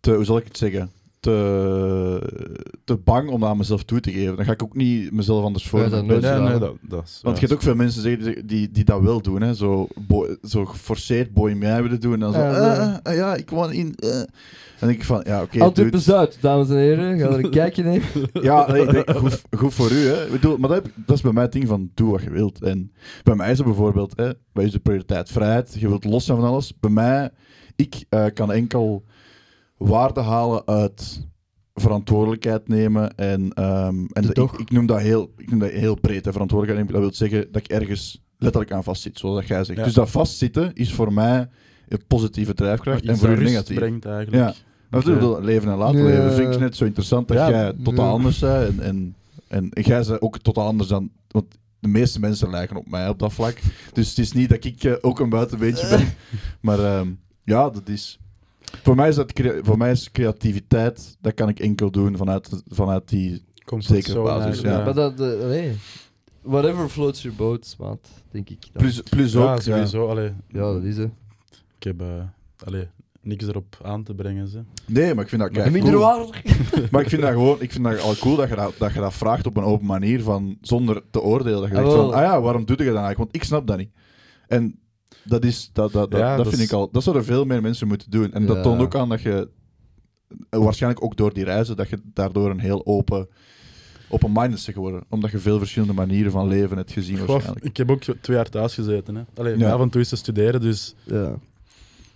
te 0.00 0.14
hoe 0.14 0.24
zal 0.24 0.36
ik 0.36 0.44
het 0.44 0.56
zeggen? 0.56 0.90
Te, 1.22 2.68
te 2.84 2.96
bang 2.96 3.28
om 3.30 3.40
dat 3.40 3.48
aan 3.48 3.56
mezelf 3.56 3.82
toe 3.84 4.00
te 4.00 4.10
geven. 4.12 4.36
Dan 4.36 4.44
ga 4.44 4.52
ik 4.52 4.62
ook 4.62 4.76
niet 4.76 5.12
mezelf 5.12 5.44
anders 5.44 5.68
voor. 5.68 5.80
Ja, 5.80 5.88
dat 5.88 6.04
nooit 6.04 6.20
Nee, 6.22 6.40
nee, 6.40 6.48
hè. 6.52 6.58
dat, 6.58 6.74
dat 6.80 7.02
is 7.04 7.18
Want 7.22 7.34
je 7.36 7.40
hebt 7.46 7.52
ook 7.58 7.62
veel 7.62 7.74
mensen 7.74 8.02
zeggen 8.02 8.46
die, 8.46 8.70
die 8.70 8.84
dat 8.84 9.00
wel 9.00 9.22
doen, 9.22 9.40
hè. 9.42 9.54
Zo, 9.54 9.88
bo- 10.06 10.36
zo 10.42 10.64
geforceerd 10.64 11.32
bohemia 11.32 11.82
willen 11.82 12.00
doen. 12.00 12.12
En 12.12 12.20
dan 12.20 12.32
zo, 12.32 12.38
Ja, 12.40 13.00
eh, 13.02 13.12
eh, 13.12 13.18
ja, 13.18 13.34
ik 13.34 13.50
woon 13.50 13.72
in... 13.72 13.94
eh. 13.96 14.10
Dan 14.78 14.90
denk 14.90 15.00
ik 15.00 15.06
van, 15.06 15.22
ja, 15.26 15.42
oké, 15.42 15.60
Antwerpen 15.60 15.92
dude. 15.98 15.98
Zuid, 16.12 16.38
dames 16.40 16.68
en 16.68 16.76
heren. 16.76 17.18
Ga 17.18 17.28
er 17.28 17.44
een 17.44 17.50
kijkje 17.60 17.82
nemen. 17.82 18.06
Ja, 18.32 18.72
nee, 18.72 18.84
nee, 18.86 19.04
goed, 19.14 19.42
goed 19.56 19.74
voor 19.74 19.90
u, 19.90 20.06
hè. 20.06 20.24
Ik 20.24 20.30
bedoel, 20.32 20.56
maar 20.56 20.68
dat, 20.68 20.82
heb- 20.82 20.92
dat 21.06 21.16
is 21.16 21.22
bij 21.22 21.32
mij 21.32 21.42
het 21.42 21.52
ding 21.52 21.68
van, 21.68 21.90
doe 21.94 22.10
wat 22.10 22.22
je 22.22 22.30
wilt. 22.30 22.62
En 22.62 22.92
bij 23.22 23.34
mij 23.34 23.50
is 23.50 23.56
het 23.58 23.66
bijvoorbeeld, 23.66 24.12
hè, 24.16 24.30
bij 24.52 24.62
u 24.64 24.66
is 24.66 24.72
de 24.72 24.78
prioriteit 24.78 25.30
vrijheid. 25.30 25.76
Je 25.78 25.88
wilt 25.88 26.04
los 26.04 26.24
zijn 26.24 26.38
van 26.38 26.46
alles. 26.48 26.72
Bij 26.80 26.90
mij, 26.90 27.30
ik 27.76 28.04
eh, 28.08 28.24
kan 28.34 28.52
enkel 28.52 29.04
waarde 29.86 30.20
halen 30.20 30.66
uit 30.66 31.26
verantwoordelijkheid 31.74 32.68
nemen. 32.68 33.14
En, 33.16 33.52
ehm, 33.52 33.86
en 33.96 34.06
De 34.12 34.20
dat- 34.20 34.34
toch? 34.34 34.52
ik, 34.52 34.60
ik, 34.60 34.70
noem 34.70 34.86
dat 34.86 35.00
heel, 35.00 35.32
ik 35.36 35.50
noem 35.50 35.58
dat 35.58 35.70
heel 35.70 35.94
breed, 36.00 36.24
hè, 36.24 36.32
verantwoordelijkheid 36.32 36.88
nemen. 36.88 37.02
Dat 37.02 37.18
wil 37.18 37.28
zeggen 37.28 37.52
dat 37.52 37.62
ik 37.64 37.70
ergens 37.70 38.22
letterlijk 38.38 38.72
aan 38.72 38.84
vastzit, 38.84 39.18
zoals 39.18 39.36
dat 39.38 39.46
jij 39.48 39.64
zegt. 39.64 39.78
Ja. 39.78 39.84
Dus 39.84 39.94
dat 39.94 40.10
vastzitten 40.10 40.70
is 40.74 40.92
voor 40.92 41.12
mij 41.12 41.48
een 41.88 42.06
positieve 42.06 42.54
drijfkracht 42.54 43.04
en 43.04 43.16
voor 43.16 43.28
u 43.28 43.42
negatief. 43.44 43.76
brengt 43.78 44.04
eigenlijk. 44.04 44.36
Ja. 44.44 44.54
Maar 44.90 45.00
ik 45.00 45.06
bedoel, 45.06 45.42
leven 45.42 45.70
en 45.70 45.76
laten 45.78 45.98
Ja. 45.98 46.04
leven 46.04 46.32
vind 46.32 46.54
ik 46.54 46.60
net 46.60 46.76
zo 46.76 46.84
interessant 46.84 47.28
dat 47.28 47.36
Ja, 47.36 47.50
jij 47.50 47.72
totaal 47.84 48.04
ja. 48.06 48.10
anders 48.10 48.38
bent. 48.38 48.80
En, 48.80 49.14
en, 49.48 49.70
en 49.70 49.82
jij 49.82 50.04
bent 50.06 50.20
ook 50.20 50.38
totaal 50.38 50.66
anders 50.66 50.88
dan... 50.88 51.10
Want 51.28 51.46
de 51.80 51.88
meeste 51.88 52.20
mensen 52.20 52.50
lijken 52.50 52.76
op 52.76 52.88
mij 52.90 53.08
op 53.08 53.18
dat 53.18 53.32
vlak. 53.32 53.60
Dus 53.92 54.08
het 54.08 54.18
is 54.18 54.32
niet 54.32 54.48
dat 54.48 54.64
ik 54.64 54.84
eh, 54.84 54.92
ook 55.00 55.20
een 55.20 55.28
buitenbeentje 55.28 55.88
ben. 55.88 56.06
Maar 56.60 56.78
ehm, 56.78 57.08
ja, 57.44 57.70
dat 57.70 57.88
is... 57.88 58.18
Voor 58.82 58.94
mij 58.96 59.08
is, 59.08 59.14
dat 59.14 59.32
voor 59.62 59.78
mij 59.78 59.90
is 59.90 60.10
creativiteit, 60.10 61.16
dat 61.20 61.34
kan 61.34 61.48
ik 61.48 61.60
enkel 61.60 61.90
doen 61.90 62.16
vanuit, 62.16 62.62
vanuit 62.68 63.08
die... 63.08 63.42
Zeker 63.78 64.18
op 64.18 64.24
basis, 64.24 64.60
ja. 64.60 64.84
Maar 64.84 64.94
dat, 64.94 65.20
eh, 65.20 65.46
nee. 65.48 65.72
Whatever 66.42 66.88
floats 66.88 67.22
your 67.22 67.36
boat, 67.36 67.76
maat, 67.78 68.08
denk 68.30 68.50
ik. 68.50 68.58
dan. 68.72 68.82
Plus, 68.82 69.00
plus 69.00 69.36
ook... 69.36 69.44
Ja, 69.44 69.60
sowieso. 69.60 70.06
Allee, 70.06 70.32
Ja, 70.48 70.60
dat 70.72 70.82
is 70.82 70.96
het. 70.96 71.10
ik 71.78 71.82
heb 71.82 72.00
eh, 72.00 72.06
allee, 72.64 72.88
niks 73.20 73.46
erop 73.46 73.78
aan 73.82 74.02
te 74.02 74.14
brengen. 74.14 74.48
Ze. 74.48 74.62
Nee, 74.86 75.14
maar 75.14 75.24
ik 75.24 75.28
vind 75.30 75.42
dat 75.42 75.52
Maar 75.52 75.60
kei 75.60 75.72
Minder 75.74 75.92
cool. 75.92 76.32
Maar 76.90 77.02
ik 77.02 77.08
vind 77.08 77.22
dat 77.22 77.30
gewoon, 77.32 77.56
ik 77.60 77.72
vind 77.72 77.84
dat 77.84 78.00
al 78.00 78.16
cool 78.16 78.36
dat 78.36 78.48
je 78.48 78.54
dat, 78.54 78.74
dat 78.78 78.92
je 78.92 79.00
dat 79.00 79.14
vraagt 79.14 79.46
op 79.46 79.56
een 79.56 79.64
open 79.64 79.86
manier, 79.86 80.22
van, 80.22 80.58
zonder 80.60 81.02
te 81.10 81.20
oordelen. 81.20 81.60
Dat 81.60 81.70
je 81.70 81.76
Ah, 81.76 81.82
denkt 81.82 81.96
van, 81.98 82.12
ah 82.12 82.22
ja, 82.22 82.40
waarom 82.40 82.64
doe 82.64 82.76
je 82.76 82.84
dat 82.84 82.86
eigenlijk? 82.94 83.18
Want 83.18 83.34
ik 83.34 83.44
snap 83.44 83.66
dat 83.66 83.76
niet. 83.78 83.90
En 84.48 84.78
dat, 85.24 85.44
is, 85.44 85.70
dat, 85.72 85.92
dat, 85.92 86.10
dat, 86.10 86.20
Ja, 86.20 86.28
dat 86.36 86.44
dat 86.44 86.48
vind 86.54 86.62
is- 86.62 86.68
ik 86.68 86.74
al, 86.74 86.88
dat 86.92 87.02
zouden 87.02 87.24
veel 87.24 87.44
meer 87.44 87.62
mensen 87.62 87.88
moeten 87.88 88.10
doen. 88.10 88.32
En 88.32 88.46
dat 88.46 88.62
toont 88.62 88.80
ook 88.80 88.94
aan 88.94 89.08
dat 89.08 89.20
je, 89.20 89.48
waarschijnlijk 90.50 91.04
ook 91.04 91.16
door 91.16 91.32
die 91.32 91.44
reizen, 91.44 91.76
dat 91.76 91.88
je 91.88 91.98
daardoor 92.14 92.50
een 92.50 92.58
heel 92.60 92.86
open, 92.86 93.28
open 94.08 94.32
minded 94.32 94.50
bent 94.64 94.74
geworden. 94.76 95.04
Omdat 95.08 95.30
je 95.30 95.38
veel 95.38 95.58
verschillende 95.58 95.94
manieren 95.94 96.32
van 96.32 96.48
leven 96.48 96.76
hebt 96.76 96.92
gezien 96.92 97.26
waarschijnlijk. 97.26 97.64
ik 97.64 97.76
heb 97.76 97.90
ook 97.90 98.02
twee 98.02 98.36
jaar 98.36 98.48
thuis 98.48 98.74
gezeten. 98.74 99.14
Hè. 99.14 99.22
Allee, 99.34 99.58
Ja. 99.58 99.72
Af 99.72 99.80
en 99.80 99.88
toe 99.90 100.00
is 100.00 100.08
te 100.08 100.16
studeren, 100.16 100.60
dus 100.60 100.94
Ja. 101.04 101.34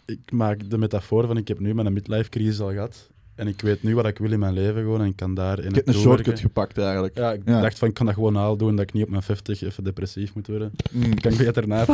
ik 0.05 0.33
maak 0.33 0.71
de 0.71 0.79
metafoor 0.79 1.27
van 1.27 1.37
ik 1.37 1.49
heb 1.49 1.59
nu 1.61 1.75
mijn 1.75 1.93
midlife 1.93 2.29
crisis 2.31 2.61
al 2.61 2.71
gehad. 2.73 3.09
En 3.37 3.47
ik 3.49 3.61
weet 3.61 3.83
nu 3.83 3.95
wat 3.95 4.07
ik 4.07 4.19
wil 4.19 4.33
in 4.33 4.39
mijn 4.39 4.53
leven 4.53 4.83
gewoon 4.83 5.01
en 5.01 5.07
ik 5.07 5.17
kan 5.17 5.35
daar 5.35 5.59
in 5.59 5.69
Ik 5.69 5.75
heb 5.75 5.87
een 5.89 5.95
shortcut 5.95 6.41
gepakt 6.41 6.79
eigenlijk. 6.79 7.17
Ja, 7.19 7.33
ik 7.33 7.41
Ja. 7.45 7.61
dacht 7.61 7.79
van 7.79 7.89
ik 7.89 7.95
kan 7.95 8.07
dat 8.07 8.15
gewoon 8.15 8.37
al 8.37 8.57
doen, 8.57 8.77
dat 8.77 8.85
ik 8.89 8.93
niet 8.93 9.03
op 9.05 9.09
mijn 9.11 9.23
50 9.23 9.63
even 9.63 9.85
depressief 9.85 10.35
moet 10.35 10.47
worden. 10.47 10.71
Mm. 10.91 11.15
Kan 11.21 11.33
ik 11.33 11.39
beter 11.39 11.69
na 11.69 11.85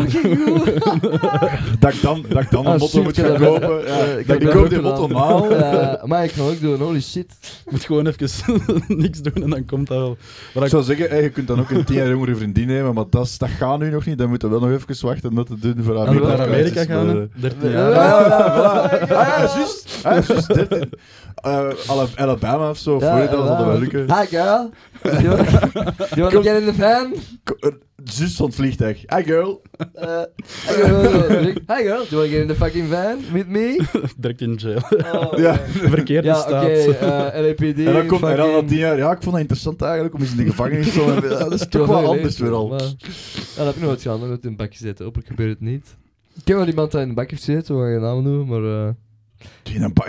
dat 1.81 1.95
ik 1.95 2.03
dan, 2.03 2.25
dat 2.29 2.43
ik 2.43 2.51
dan 2.51 2.67
een 2.67 2.73
Ah, 2.73 2.79
motto 2.81 2.87
shit, 2.87 3.03
moet 3.03 3.19
ik 3.19 3.25
gaan 3.25 3.37
kopen. 3.39 3.69
Ja. 3.87 3.99
Eh, 3.99 4.19
ik 4.19 4.27
ik 4.27 4.51
koop 4.51 4.69
die 4.69 4.81
motto 4.81 5.07
na. 5.07 5.57
Ja, 5.59 6.01
maar 6.05 6.25
ik 6.25 6.31
ga 6.31 6.43
ook 6.43 6.61
doen, 6.61 6.81
holy 6.81 7.01
shit. 7.01 7.33
moet 7.71 7.85
gewoon 7.85 8.07
even 8.07 8.61
niks 9.03 9.21
doen 9.23 9.43
en 9.43 9.51
dan 9.51 9.65
komt 9.65 9.87
dat 9.89 9.99
wel. 9.99 10.17
Maar 10.55 10.57
Ik 10.57 10.63
ik, 10.63 10.69
zou 10.69 10.83
zeggen, 10.83 11.09
hey, 11.09 11.23
je 11.23 11.31
kunt 11.31 11.47
dan 11.47 11.61
ook 11.61 11.71
een 11.71 11.85
tien 11.85 11.97
jaar 11.97 12.09
jongere 12.09 12.35
vriendin 12.37 12.67
nemen, 12.67 12.95
maar 12.95 13.05
dat, 13.11 13.35
dat 13.39 13.49
gaat 13.49 13.79
nu 13.79 13.91
nog 13.91 14.07
niet. 14.07 14.19
Dan 14.19 14.29
moeten 14.29 14.51
we 14.51 14.59
wel 14.61 14.69
nog 14.69 14.79
even 14.79 15.07
wachten 15.07 15.29
om 15.31 15.35
dat 15.37 15.47
te 15.47 15.59
doen 15.59 15.85
voor 15.85 15.95
naar 15.95 16.41
Amerika 16.41 16.85
gaan, 16.85 17.09
eh, 17.09 17.15
hè. 17.15 17.27
13 17.41 17.71
Ja, 17.71 17.75
jaar. 17.79 17.91
Ja, 17.91 18.27
ja, 18.27 18.51
voilà. 18.57 19.01
Ah, 19.01 19.09
ja, 19.09 19.51
juist. 19.55 20.01
Ah, 20.03 20.13
ja, 20.17 20.23
juist. 20.27 20.55
13. 20.55 20.91
Eh, 21.35 21.69
Ala- 21.87 22.07
Alabama 22.17 22.71
of 22.71 22.79
zo, 22.79 23.01
Florida, 23.01 23.31
dat 23.31 23.47
zal 23.47 23.59
er 23.59 23.67
wel 23.67 23.79
lukken. 23.79 24.19
Hi 24.19 24.27
girl. 24.27 24.71
You 25.03 25.29
wanna 26.17 26.31
Kom. 26.31 26.43
get 26.43 26.61
in 26.61 26.65
the 26.65 26.75
van? 26.75 27.15
Eh, 27.61 27.71
Juist 28.05 28.37
van 28.37 28.47
het 28.47 28.55
vliegtuig. 28.55 28.99
Hi 29.17 29.23
girl. 29.23 29.63
Uh, 29.95 30.21
hi 30.69 30.73
girl. 30.73 31.43
Hi 31.67 31.83
girl. 31.83 31.99
Do 31.99 32.05
you 32.09 32.17
wanna 32.17 32.29
get 32.29 32.41
in 32.41 32.47
the 32.47 32.55
fucking 32.55 32.89
van 32.89 33.17
with 33.33 33.47
me? 33.49 33.81
Direct 34.17 34.41
in 34.41 34.55
jail. 34.55 34.81
Oh, 35.15 35.39
Ja. 35.45 35.61
Verkeerde 35.69 36.29
Ja, 36.29 36.35
staat. 36.35 36.63
oké. 36.63 36.73
eh, 36.73 37.41
LAPD. 37.43 37.63
En 37.79 37.85
dan 37.93 38.07
komt 38.07 38.23
en 38.23 38.37
dan 38.37 38.47
fucking- 38.49 38.69
tien 38.69 38.79
jaar, 38.79 38.97
ja, 38.97 39.11
ik 39.11 39.19
vond 39.23 39.31
dat 39.31 39.41
interessant 39.41 39.83
eigenlijk 39.83 40.15
om 40.15 40.21
eens 40.21 40.31
in 40.31 40.37
de 40.37 40.45
gevangenis 40.45 40.93
te 40.93 40.99
komen. 40.99 41.23
Ja, 41.31 41.39
dat 41.39 41.53
is 41.53 41.67
toch 41.71 41.87
wel 41.87 42.07
anders 42.07 42.39
weer 42.39 42.53
al. 42.53 42.69
Maar, 42.69 42.81
ja, 42.81 42.87
dat 43.57 43.67
heb 43.67 43.75
ik 43.75 43.83
nooit 43.83 44.03
gedaan, 44.03 44.21
nooit 44.21 44.43
in 44.45 44.49
een 44.51 44.57
bak 44.57 44.73
gezeten. 44.75 45.05
Hopelijk 45.05 45.29
gebeurt 45.29 45.51
het 45.51 45.61
niet. 45.61 45.97
Ik 46.35 46.43
ken 46.45 46.57
wel 46.57 46.67
iemand 46.67 46.91
die 46.93 47.01
in 47.01 47.09
een 47.09 47.15
bak 47.15 47.31
heeft 47.31 47.45
gezeten, 47.45 47.75
we 47.77 47.83
gaan 47.83 47.93
geen 47.93 48.01
namen 48.01 48.23
noemen, 48.23 48.47
maar... 48.63 48.87
eh, 48.87 49.75
In 49.75 49.83
een 49.83 49.93
bak. 49.93 50.09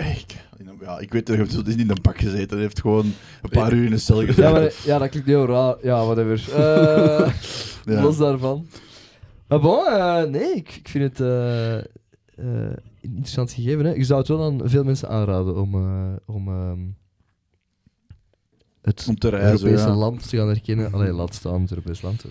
In 0.56 0.68
ja, 0.84 0.98
ik 0.98 1.12
weet 1.12 1.26
dat 1.26 1.36
hij 1.36 1.46
is 1.46 1.54
niet 1.54 1.78
in 1.78 1.90
een 1.90 2.02
bak 2.02 2.18
gezeten. 2.18 2.50
Hij 2.50 2.60
heeft 2.60 2.80
gewoon 2.80 3.12
een 3.42 3.50
paar 3.50 3.72
uur 3.72 3.84
in 3.84 3.92
een 3.92 4.00
cel 4.00 4.20
gezeten. 4.20 4.42
ja, 4.42 4.50
maar, 4.50 4.72
ja, 4.84 4.98
dat 4.98 5.08
klinkt 5.08 5.28
heel 5.28 5.46
raar. 5.46 5.76
Ja, 5.82 6.04
whatever. 6.04 6.44
Eh 6.54 7.32
Ja. 7.84 8.02
Los 8.02 8.16
daarvan. 8.16 8.66
Maar 9.48 9.60
bon, 9.60 9.86
eh, 9.86 10.22
nee, 10.22 10.54
ik, 10.54 10.76
ik 10.76 10.88
vind 10.88 11.04
het 11.04 11.18
een 12.34 12.76
interessant 13.00 13.52
gegeven. 13.52 13.84
Hè. 13.84 13.94
Ik 13.94 14.04
zou 14.04 14.18
het 14.18 14.28
wel 14.28 14.44
aan 14.44 14.60
veel 14.64 14.84
mensen 14.84 15.08
aanraden 15.08 15.60
om, 15.60 15.74
om 16.26 16.48
ehm, 16.48 16.80
het 18.82 19.06
Om 19.08 19.18
te 19.18 19.28
reizen, 19.28 19.66
Europese 19.66 19.88
ja. 19.88 19.94
land 19.94 20.28
te 20.28 20.36
gaan 20.36 20.48
herkennen. 20.48 20.92
Allee, 20.92 21.12
laat 21.12 21.34
staan 21.34 21.60
het 21.60 21.70
Europees 21.70 22.02
land. 22.02 22.24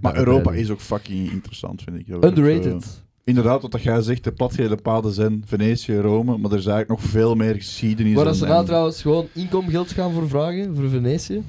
Maar 0.00 0.16
Europa 0.16 0.52
is 0.52 0.70
ook 0.70 0.80
fucking 0.80 1.30
interessant, 1.30 1.82
vind 1.82 1.98
ik. 1.98 2.08
Underrated. 2.08 3.03
Inderdaad, 3.24 3.62
wat 3.62 3.70
dat 3.72 3.82
jij 3.82 4.02
zegt, 4.02 4.24
de 4.24 4.32
platgereden 4.32 4.82
paden 4.82 5.12
zijn 5.12 5.42
Venetië, 5.46 5.96
Rome, 5.96 6.36
maar 6.38 6.50
er 6.50 6.58
is 6.58 6.66
eigenlijk 6.66 7.00
nog 7.00 7.10
veel 7.10 7.34
meer 7.34 7.54
geschiedenis. 7.54 8.14
Waar 8.14 8.26
en- 8.26 8.34
ze 8.34 8.44
nou 8.46 8.58
en- 8.58 8.64
trouwens 8.64 9.02
gewoon 9.02 9.26
inkomgeld 9.32 9.90
gaan 9.92 10.12
voor 10.12 10.28
vragen, 10.28 10.76
voor 10.76 10.88
Venetië. 10.88 11.42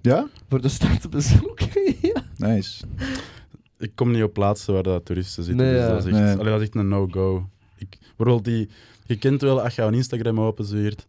Ja? 0.00 0.28
Voor 0.48 0.60
de 0.60 0.68
stad 0.68 1.00
te 1.00 1.08
bezoeken. 1.08 1.68
ja. 2.00 2.22
Nice. 2.36 2.84
Ik 3.78 3.90
kom 3.94 4.10
niet 4.10 4.22
op 4.22 4.32
plaatsen 4.32 4.74
waar 4.74 4.82
dat 4.82 5.04
toeristen 5.04 5.44
zitten. 5.44 5.64
Nee, 5.64 5.74
dus 5.74 5.82
ja. 5.82 5.88
dat, 5.88 5.98
is 5.98 6.12
echt, 6.12 6.20
Nee. 6.20 6.32
allee, 6.36 6.52
dat 6.52 6.60
is 6.60 6.66
echt 6.66 6.74
een 6.76 6.88
no-go. 6.88 7.48
Ik- 7.78 7.98
Bijvoorbeeld 8.16 8.44
die... 8.44 8.68
Je 9.06 9.16
kent 9.16 9.40
wel, 9.40 9.60
als 9.62 9.74
je 9.74 9.82
een 9.82 9.94
Instagram 9.94 10.40
openzwiert, 10.40 11.06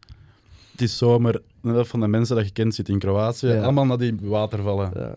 het 0.72 0.82
is 0.82 0.98
zomer, 0.98 1.42
de 1.62 1.70
helft 1.70 1.90
van 1.90 2.00
de 2.00 2.08
mensen 2.08 2.36
dat 2.36 2.46
je 2.46 2.52
kent 2.52 2.76
zit 2.76 2.90
in 2.90 3.00
Kroatië, 3.00 3.48
Ja. 3.48 3.62
allemaal 3.64 3.86
naar 3.86 3.98
die 3.98 4.16
watervallen. 4.22 4.92
Ja. 4.96 5.16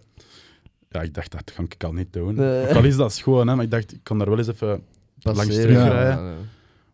Ja, 0.90 1.02
ik 1.02 1.14
dacht, 1.14 1.32
dat 1.32 1.52
ga 1.54 1.62
ik 1.68 1.84
al 1.84 1.92
niet 1.92 2.12
doen. 2.12 2.34
Nee. 2.34 2.68
Ook 2.68 2.74
al 2.74 2.84
is 2.84 2.96
dat 2.96 3.12
schoon, 3.12 3.48
hè, 3.48 3.54
maar 3.54 3.64
ik 3.64 3.70
dacht, 3.70 3.92
ik 3.92 4.00
kan 4.02 4.18
daar 4.18 4.28
wel 4.28 4.38
eens 4.38 4.48
even 4.48 4.82
langs 5.22 5.54
terugrijden. 5.54 6.22
Ja, 6.24 6.28
ja. 6.28 6.32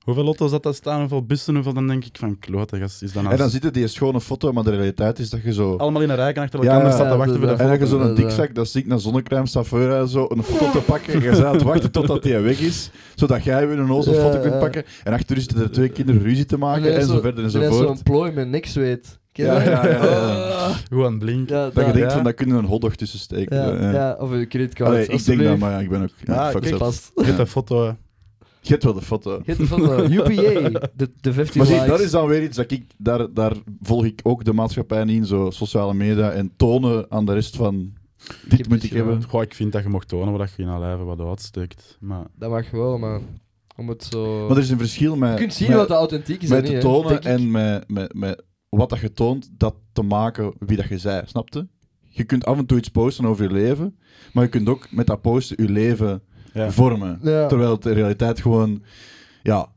Hoeveel 0.04 0.24
auto's 0.24 0.50
dat 0.50 0.62
daar 0.62 0.74
staan, 0.74 1.00
hoeveel 1.00 1.22
bussen, 1.26 1.54
hoeveel 1.54 1.72
dan 1.72 1.86
denk 1.86 2.04
ik 2.04 2.16
van, 2.18 2.38
klote 2.38 2.78
gast, 2.78 3.02
is 3.02 3.12
dat 3.12 3.22
nou... 3.22 3.34
En 3.34 3.40
dan 3.40 3.50
zit 3.50 3.64
er 3.64 3.72
die 3.72 3.86
schone 3.88 4.20
foto, 4.20 4.52
maar 4.52 4.64
de 4.64 4.70
realiteit 4.70 5.18
is 5.18 5.30
dat 5.30 5.42
je 5.42 5.52
zo... 5.52 5.76
Allemaal 5.76 6.02
in 6.02 6.10
een 6.10 6.16
rij 6.16 6.34
achter 6.34 6.62
Ja, 6.62 6.70
elkaar 6.72 6.86
ja, 6.88 6.92
staat 6.94 7.10
te 7.10 7.16
wachten 7.16 7.36
voor 7.36 7.44
de 7.44 7.50
dat- 7.50 7.60
En 7.60 7.66
dan 7.66 7.78
je 7.78 7.86
foto. 7.86 8.04
zo'n 8.04 8.14
dikzak, 8.14 8.54
dat 8.54 8.68
zie 8.68 8.80
ik 8.80 8.86
naar 8.86 8.98
zonnecrème, 9.00 9.46
Saveur 9.46 9.92
en 10.00 10.08
zo, 10.08 10.26
een 10.28 10.42
foto 10.42 10.70
te 10.70 10.78
pakken. 10.78 11.12
En 11.14 11.20
je 11.22 11.30
bent 11.30 11.44
aan 11.44 11.52
het 11.54 11.62
wachten 11.62 11.90
totdat 11.90 12.22
die 12.22 12.36
weg 12.36 12.60
is, 12.60 12.90
zodat 13.14 13.44
jij 13.44 13.68
weer 13.68 13.78
een 13.78 13.90
ozel 13.90 14.14
Ja, 14.14 14.20
foto 14.20 14.40
kunt 14.40 14.58
pakken. 14.58 14.84
En 15.04 15.12
achter 15.12 15.36
zitten 15.40 15.60
er 15.62 15.70
twee 15.70 15.88
kinderen 15.88 16.22
ruzie 16.22 16.44
te 16.46 16.58
maken, 16.58 16.82
dan 16.82 16.92
en 16.92 17.06
zo 17.06 17.14
zo- 17.14 17.20
verder 17.20 17.44
en 17.44 17.50
zo 17.50 17.60
dan 17.60 17.72
voort. 17.72 17.86
zo'n 17.86 18.02
plooi 18.02 18.32
met 18.32 18.48
niks 18.48 18.74
weet. 18.74 19.18
Ken 19.34 19.44
je 19.44 19.50
Ja, 19.52 19.54
dat? 19.58 19.64
ja, 19.84 19.86
ja, 19.90 20.04
ja. 20.04 20.48
Ah. 20.48 20.76
Gewoon 20.88 21.18
blink. 21.18 21.48
Ja, 21.48 21.64
Dat 21.64 21.74
je 21.74 21.80
dat. 21.80 21.92
denkt 21.92 22.08
Ja. 22.08 22.14
van, 22.14 22.24
daar 22.24 22.34
kunnen 22.34 22.56
we 22.56 22.62
een 22.62 22.68
hotdog 22.68 22.94
tussen 22.96 23.18
steken. 23.18 23.56
Ja, 23.56 23.72
Ja, 23.82 23.90
ja, 23.92 24.16
of 24.20 24.30
een 24.30 24.48
creditcard. 24.48 24.88
Allee, 24.90 25.06
ik 25.06 25.24
denk 25.24 25.42
dat, 25.42 25.58
maar 25.58 25.70
ja, 25.70 25.78
ik 25.78 25.88
ben 25.88 26.02
ook... 26.02 26.08
Ja, 26.24 26.50
fuck 26.50 26.62
kijk. 26.62 26.76
Past. 26.78 27.10
Je 27.14 27.24
hebt 27.24 27.38
een 27.38 27.46
foto. 27.46 27.84
hè. 27.84 27.92
Je 28.60 28.70
hebt 28.70 28.84
wel 28.84 28.92
de 28.94 29.02
foto. 29.02 29.40
Geet 29.44 29.56
de 29.56 29.66
foto. 29.66 30.04
UPA, 30.04 30.88
de, 30.94 31.10
de 31.20 31.32
15 31.42 31.58
Maar 31.58 31.66
zie, 31.66 31.74
likes. 31.76 31.90
dat 31.90 32.00
is 32.00 32.10
dan 32.10 32.26
weer 32.26 32.42
iets 32.42 32.56
dat 32.56 32.70
ik... 32.70 32.84
Daar, 32.98 33.32
daar 33.32 33.52
volg 33.82 34.04
ik 34.04 34.20
ook 34.22 34.44
de 34.44 34.52
maatschappij 34.52 35.04
niet 35.04 35.16
in, 35.16 35.26
zo 35.26 35.50
sociale 35.50 35.94
media, 35.94 36.30
en 36.30 36.52
tonen 36.56 37.06
aan 37.08 37.24
de 37.26 37.32
rest 37.32 37.56
van... 37.56 37.92
Dit 38.48 38.68
moet 38.68 38.82
ik 38.84 38.92
hebben. 38.92 39.24
Goh, 39.24 39.42
ik 39.42 39.54
vind 39.54 39.72
dat 39.72 39.82
je 39.82 39.88
mocht 39.88 40.08
tonen 40.08 40.38
wat 40.38 40.50
je 40.56 40.62
in 40.62 40.70
je 40.72 40.78
lijven 40.78 41.04
wat 41.06 41.20
uitsteekt. 41.20 41.96
Maar 42.00 42.24
Dat 42.38 42.50
mag 42.50 42.70
wel, 42.70 42.98
man. 42.98 43.22
Om 43.76 43.88
het 43.88 44.04
zo... 44.04 44.46
Maar 44.48 44.56
er 44.56 44.62
is 44.62 44.70
een 44.70 44.78
verschil 44.78 45.16
met... 45.16 45.30
je 45.32 45.36
kunt 45.38 45.54
zien 45.54 45.68
met- 45.68 45.76
wat 45.76 45.88
de 45.88 45.94
authentiek 45.94 46.42
is 46.42 46.48
en 46.50 46.54
met 46.54 46.62
niet, 46.62 46.70
te 46.70 46.76
hè, 46.76 46.82
tonen 46.82 47.22
en 47.22 47.50
met, 47.50 47.90
met, 47.90 48.14
met 48.14 48.42
wat 48.76 48.90
dat 48.90 49.00
je 49.00 49.12
toont, 49.12 49.50
dat 49.56 49.74
te 49.92 50.02
maken 50.02 50.52
wie 50.58 50.76
dat 50.76 50.88
je 50.88 50.98
zei, 50.98 51.22
snapte? 51.26 51.66
Je 52.08 52.24
kunt 52.24 52.44
af 52.44 52.58
en 52.58 52.66
toe 52.66 52.78
iets 52.78 52.88
posten 52.88 53.24
over 53.24 53.44
je 53.44 53.52
leven, 53.52 53.96
maar 54.32 54.44
je 54.44 54.50
kunt 54.50 54.68
ook 54.68 54.92
met 54.92 55.06
dat 55.06 55.20
posten 55.20 55.62
je 55.64 55.72
leven 55.72 56.22
ja. 56.52 56.70
vormen. 56.70 57.18
Ja. 57.22 57.46
Terwijl 57.46 57.70
het 57.70 57.86
in 57.86 57.92
realiteit 57.92 58.40
gewoon, 58.40 58.82
ja, 59.42 59.68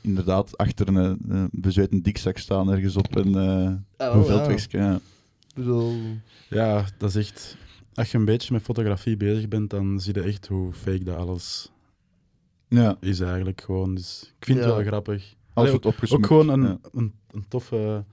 inderdaad, 0.00 0.58
achter 0.58 0.88
een, 0.88 1.18
een 1.28 1.48
bezweten 1.52 2.02
dikzak 2.02 2.38
staan 2.38 2.72
ergens 2.72 2.96
op 2.96 3.16
een, 3.16 3.34
eh 3.34 3.72
Oh, 4.16 4.26
ja. 4.26 4.56
Ja. 4.68 4.94
Ik 4.94 5.54
bedoel... 5.54 5.94
ja, 6.48 6.84
dat 6.98 7.08
is 7.08 7.16
echt... 7.16 7.56
Als 7.94 8.10
je 8.10 8.18
een 8.18 8.24
beetje 8.24 8.52
met 8.52 8.62
fotografie 8.62 9.16
bezig 9.16 9.48
bent, 9.48 9.70
dan 9.70 10.00
zie 10.00 10.14
je 10.14 10.20
echt 10.22 10.46
hoe 10.46 10.72
fake 10.72 11.04
dat 11.04 11.16
alles 11.16 11.72
ja, 12.68 12.96
is 13.00 13.20
eigenlijk 13.20 13.60
gewoon. 13.60 13.94
Dus 13.94 14.32
ik 14.38 14.44
vind 14.44 14.58
Ja. 14.58 14.64
het 14.64 14.74
wel 14.74 14.84
grappig. 14.84 15.34
alles 15.54 15.70
Allee, 15.70 15.80
wordt. 15.82 16.12
Ook 16.12 16.26
gewoon 16.26 16.48
een, 16.48 16.62
Ja. 16.62 16.78
een, 16.92 17.12
een 17.30 17.44
toffe 17.48 18.04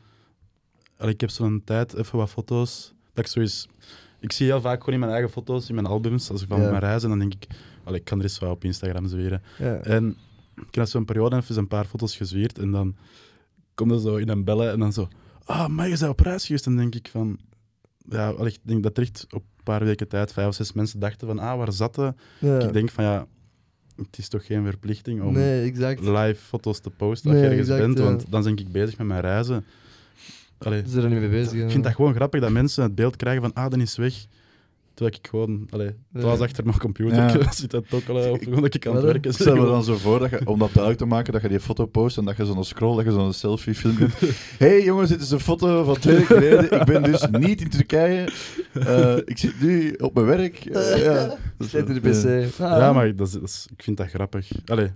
allee, 1.02 1.14
ik 1.14 1.22
heb 1.22 1.30
zo'n 1.30 1.62
tijd 1.66 1.94
even 1.94 2.18
wat 2.18 2.30
foto's. 2.30 2.94
Dat 3.14 3.26
ik 3.26 3.32
zoiets. 3.32 3.68
Ik 4.20 4.32
zie 4.32 4.46
heel 4.46 4.62
vaak 4.62 4.80
gewoon 4.80 4.94
in 4.94 5.00
mijn 5.00 5.12
eigen 5.12 5.32
foto's, 5.32 5.70
in 5.70 5.76
mijn 5.76 5.88
albums, 5.88 6.30
als 6.32 6.42
ik 6.42 6.48
van 6.48 6.62
Ja. 6.62 6.70
mijn 6.70 6.80
reizen, 6.82 7.10
dan 7.10 7.20
denk 7.20 7.34
ik, 7.34 7.48
allee, 7.84 8.00
ik 8.00 8.06
kan 8.06 8.18
er 8.18 8.24
eens 8.24 8.40
wat 8.40 8.50
op 8.50 8.64
Instagram 8.64 9.08
zweren. 9.08 9.42
En 9.84 10.18
ik 10.68 10.76
heb 10.76 10.86
zo'n 10.88 11.06
periode 11.06 11.36
even 11.36 11.58
een 11.58 11.68
paar 11.68 11.86
foto's 11.86 12.18
gezwierd 12.18 12.60
en 12.60 12.72
dan 12.72 12.96
komt 13.76 13.92
er 13.92 14.00
zo 14.00 14.16
in 14.16 14.30
een 14.30 14.44
bellen 14.44 14.72
en 14.72 14.80
dan 14.80 14.94
zo, 14.94 15.08
ah, 15.46 15.68
maar 15.68 15.88
je 15.90 15.98
bent 15.98 16.12
op 16.12 16.20
reis 16.20 16.46
geweest. 16.46 16.66
En 16.66 16.72
dan 16.76 16.82
denk 16.82 16.96
ik 16.96 17.12
van, 17.12 17.38
ja, 18.10 18.30
allee, 18.30 18.52
ik 18.52 18.60
denk 18.64 18.84
dat 18.84 18.98
er 18.98 19.04
echt 19.04 19.26
op 19.32 19.44
een 19.58 19.64
paar 19.64 19.84
weken 19.86 20.08
tijd 20.08 20.34
vijf 20.34 20.48
of 20.48 20.54
zes 20.56 20.74
mensen 20.74 21.00
dachten 21.00 21.28
van, 21.28 21.40
ah, 21.40 21.58
waar 21.58 21.72
zat. 21.74 21.98
Ik 22.40 22.74
denk 22.74 22.90
van, 22.90 23.04
ja, 23.04 23.28
het 23.96 24.18
is 24.18 24.28
toch 24.28 24.46
geen 24.46 24.66
verplichting 24.66 25.22
om 25.22 25.34
Nee, 25.34 25.72
live 26.00 26.36
foto's 26.36 26.80
te 26.80 26.90
posten 26.90 27.32
als 27.32 27.40
Nee, 27.40 27.50
je 27.50 27.56
ergens 27.56 27.70
exact, 27.70 27.86
bent, 27.86 27.98
ja. 27.98 28.04
want 28.04 28.26
dan 28.32 28.44
ben 28.44 28.58
ik 28.58 28.72
bezig 28.72 28.98
met 28.98 29.08
mijn 29.08 29.22
reizen. 29.22 29.66
Allee, 30.64 30.82
Ze 30.86 30.90
zijn 30.90 31.04
er 31.04 31.10
niet 31.10 31.20
mee 31.20 31.30
bezig. 31.30 31.64
ik 31.64 31.72
vind 31.72 31.84
dat 31.84 31.96
gewoon 31.96 32.14
grappig 32.14 32.42
dat 32.42 32.52
mensen 32.52 32.84
het 32.84 32.96
beeld 32.96 33.16
krijgen 33.16 33.42
van, 33.42 33.54
ah, 33.54 33.70
dan 33.72 33.82
is 33.82 33.98
weg. 33.98 34.14
Terwijl 34.94 35.18
ik 35.22 35.28
gewoon, 35.30 35.68
allee, 35.70 35.92
thuis 36.20 36.40
achter 36.40 36.66
mijn 36.66 36.78
computer 36.78 37.16
Ja. 37.18 37.52
zit 37.52 37.70
te 37.70 37.84
tokkelen 37.90 38.32
of 38.32 38.40
gewoon 38.44 38.62
dat 38.62 38.74
ik 38.74 38.88
aan 38.88 38.96
het 38.96 39.04
werken 39.04 39.34
Stel 39.34 39.56
me 39.56 39.66
dan 39.66 39.84
zo 39.84 39.96
voor, 39.98 40.20
dat 40.20 40.30
je, 40.30 40.42
om 40.48 40.60
dat 40.60 40.68
duidelijk 40.74 40.98
te 40.98 41.06
maken, 41.08 41.34
dat 41.34 41.42
je 41.42 41.48
die 41.48 41.60
foto 41.60 41.86
post 41.86 42.18
en 42.18 42.26
dat 42.26 42.38
je 42.38 42.46
zo'n 42.46 42.64
scroll, 42.64 42.96
dat 42.96 43.06
je 43.06 43.12
zo'n 43.12 43.34
selfie 43.34 43.76
filmt. 43.76 44.00
hey 44.58 44.84
jongens, 44.84 45.10
dit 45.10 45.22
is 45.22 45.32
een 45.32 45.40
foto 45.40 45.84
van 45.84 46.00
twee 46.00 46.16
weken 46.16 46.36
geleden. 46.36 46.72
Ik 46.80 46.86
ben 46.86 47.04
dus 47.04 47.28
niet 47.32 47.62
in 47.62 47.70
Turkije. 47.70 48.30
Eh, 48.74 49.18
ik 49.26 49.38
zit 49.38 49.62
nu 49.62 49.94
op 49.94 50.14
mijn 50.14 50.26
werk. 50.26 50.66
Eh, 50.66 51.04
ja. 51.04 51.26
Dat 51.28 51.38
is 51.58 51.70
Zit 51.70 51.88
in 51.90 51.94
de 51.94 52.00
wel- 52.02 52.12
pc. 52.50 52.58
ja. 52.58 52.66
Ah. 52.74 52.80
Ja, 52.80 52.94
maar 52.94 53.16
dat 53.16 53.28
is, 53.28 53.34
dat 53.34 53.44
is- 53.44 53.68
ik 53.76 53.84
vind 53.84 53.98
dat 53.98 54.08
grappig. 54.08 54.48
Allee, 54.66 54.92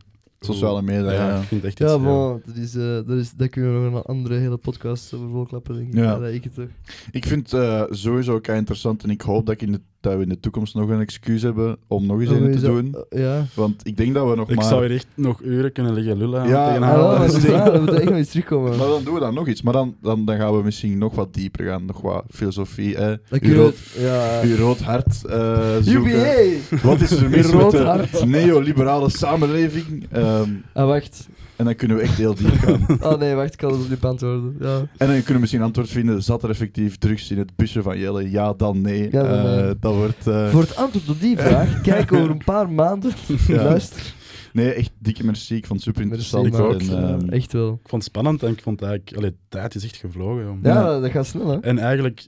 Sociale 0.45 0.81
media, 0.81 1.11
ja, 1.11 1.27
ja. 1.27 1.41
ik 1.41 1.47
vind 1.47 1.61
het 1.61 1.71
echt 1.71 1.79
iets... 1.79 1.91
Ja, 1.91 1.99
bon, 1.99 2.41
dat, 2.45 2.55
is, 2.55 2.75
eh, 2.75 2.83
dat, 2.83 3.17
is, 3.17 3.31
dat 3.31 3.49
kunnen 3.49 3.83
we 3.83 3.89
nog 3.89 3.99
een 3.99 4.15
andere 4.15 4.35
hele 4.35 4.57
podcast 4.57 5.13
over 5.13 5.29
volklappen, 5.29 5.75
denk 5.75 5.87
ik. 5.87 5.93
Ja. 5.93 6.19
dat 6.19 6.31
ik 6.31 6.43
het 6.43 6.53
toch. 6.53 6.67
Ik 7.11 7.25
vind 7.25 7.51
het 7.51 7.61
eh, 7.61 7.83
sowieso 7.89 8.33
ook 8.33 8.47
interessant 8.47 9.03
en 9.03 9.09
ik 9.09 9.21
hoop 9.21 9.45
dat, 9.45 9.55
ik 9.55 9.61
in 9.61 9.71
de, 9.71 9.81
dat 10.05 10.15
we 10.15 10.23
in 10.23 10.29
de 10.29 10.39
toekomst 10.39 10.75
nog 10.75 10.89
een 10.89 10.99
excuus 10.99 11.41
hebben 11.41 11.77
om 11.87 12.05
nog 12.05 12.19
eens 12.19 12.29
een 12.29 12.51
te 12.51 12.61
dat- 12.61 12.61
doen. 12.61 12.95
eh, 13.09 13.19
ja. 13.21 13.45
Want 13.53 13.81
ik 13.87 13.97
denk 13.97 14.13
dat 14.13 14.29
we 14.29 14.35
nog 14.35 14.49
Ik 14.49 14.55
maar... 14.55 14.65
zou 14.65 14.85
hier 14.85 14.95
echt 14.95 15.07
nog 15.15 15.41
uren 15.41 15.71
kunnen 15.71 15.93
liggen 15.93 16.17
lullen 16.17 16.47
Ja, 16.47 16.67
tegen 16.67 16.83
Ah, 16.83 16.89
haar. 16.89 16.97
wel, 16.97 17.63
dat 17.71 17.79
moeten 17.81 17.95
echt 17.95 18.09
nog 18.09 18.17
eens 18.17 18.29
terugkomen. 18.29 18.77
Maar 18.77 18.87
dan 18.87 19.03
doen 19.03 19.13
we 19.13 19.19
dan 19.19 19.33
nog 19.33 19.47
iets. 19.47 19.61
Maar 19.61 19.73
dan, 19.73 19.95
dan, 20.01 20.25
dan 20.25 20.37
gaan 20.37 20.57
we 20.57 20.63
misschien 20.63 20.97
nog 20.97 21.15
wat 21.15 21.33
dieper 21.33 21.65
gaan. 21.65 21.85
Nog 21.85 22.01
wat 22.01 22.23
filosofie. 22.29 22.95
Dan 22.95 23.17
Uw 23.41 23.55
rood. 23.55 23.75
Ja. 23.97 24.41
uw 24.43 24.55
rood 24.55 24.79
hart 24.79 25.25
eh, 25.25 25.75
zoeken. 25.81 26.11
UBA! 26.11 26.77
Wat 26.83 27.01
is 27.01 27.11
er 27.11 27.29
mis 27.29 27.51
met 27.51 27.71
de 27.71 28.25
neoliberale 28.25 29.09
samenleving? 29.09 30.05
Ehm, 30.11 30.49
Ah, 30.73 30.85
wacht. 30.87 31.27
En 31.55 31.65
dan 31.65 31.75
kunnen 31.75 31.97
we 31.97 32.03
echt 32.03 32.17
heel 32.17 32.35
diep 32.35 32.53
gaan. 32.57 32.85
Oh 33.01 33.17
nee, 33.19 33.33
wacht, 33.33 33.51
ik 33.53 33.57
kan 33.57 33.71
het 33.71 33.81
op 33.81 33.87
die 33.87 33.97
antwoorden. 34.01 34.55
Ja. 34.59 34.77
En 34.77 34.87
dan 34.97 35.07
kunnen 35.07 35.33
we 35.33 35.39
misschien 35.39 35.61
antwoord 35.61 35.89
vinden. 35.89 36.23
Zat 36.23 36.43
er 36.43 36.49
effectief 36.49 36.97
drugs 36.97 37.31
in 37.31 37.37
het 37.37 37.55
busje 37.55 37.81
van 37.81 37.99
Jelle? 37.99 38.29
Ja, 38.31 38.53
dan 38.53 38.81
nee. 38.81 39.07
Ja, 39.11 39.23
dan 39.23 39.43
nee. 39.43 39.61
Eh, 39.61 39.75
dat 39.79 39.93
wordt... 39.95 40.27
eh, 40.27 40.49
Voor 40.49 40.61
het 40.61 40.75
antwoord 40.75 41.09
op 41.09 41.19
die 41.19 41.37
vraag, 41.47 41.81
kijk 41.81 42.13
over 42.13 42.29
een 42.29 42.43
paar 42.45 42.69
maanden. 42.69 43.11
Ja. 43.47 43.63
Luister. 43.63 44.13
Nee, 44.53 44.73
echt 44.73 44.91
dikke 44.99 45.25
merci. 45.25 45.55
Ik 45.55 45.65
vond 45.65 45.79
het 45.79 45.87
super 45.87 46.01
interessant. 46.03 46.45
Ik 46.45 46.55
ook. 46.59 46.81
En, 46.81 47.07
ehm, 47.07 47.29
Echt 47.29 47.53
wel. 47.53 47.79
Ik 47.83 47.89
vond 47.89 48.03
het 48.03 48.11
spannend 48.11 48.43
en 48.43 48.51
ik 48.51 48.61
vond 48.61 48.81
eigenlijk... 48.81 49.17
Allee, 49.17 49.35
tijd 49.49 49.75
is 49.75 49.83
echt 49.83 49.95
gevlogen. 49.95 50.59
Ja, 50.63 50.99
dat 50.99 51.11
gaat 51.11 51.25
snel, 51.25 51.47
hè? 51.47 51.59
En 51.59 51.77
eigenlijk 51.77 52.25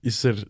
is 0.00 0.24
er... 0.24 0.44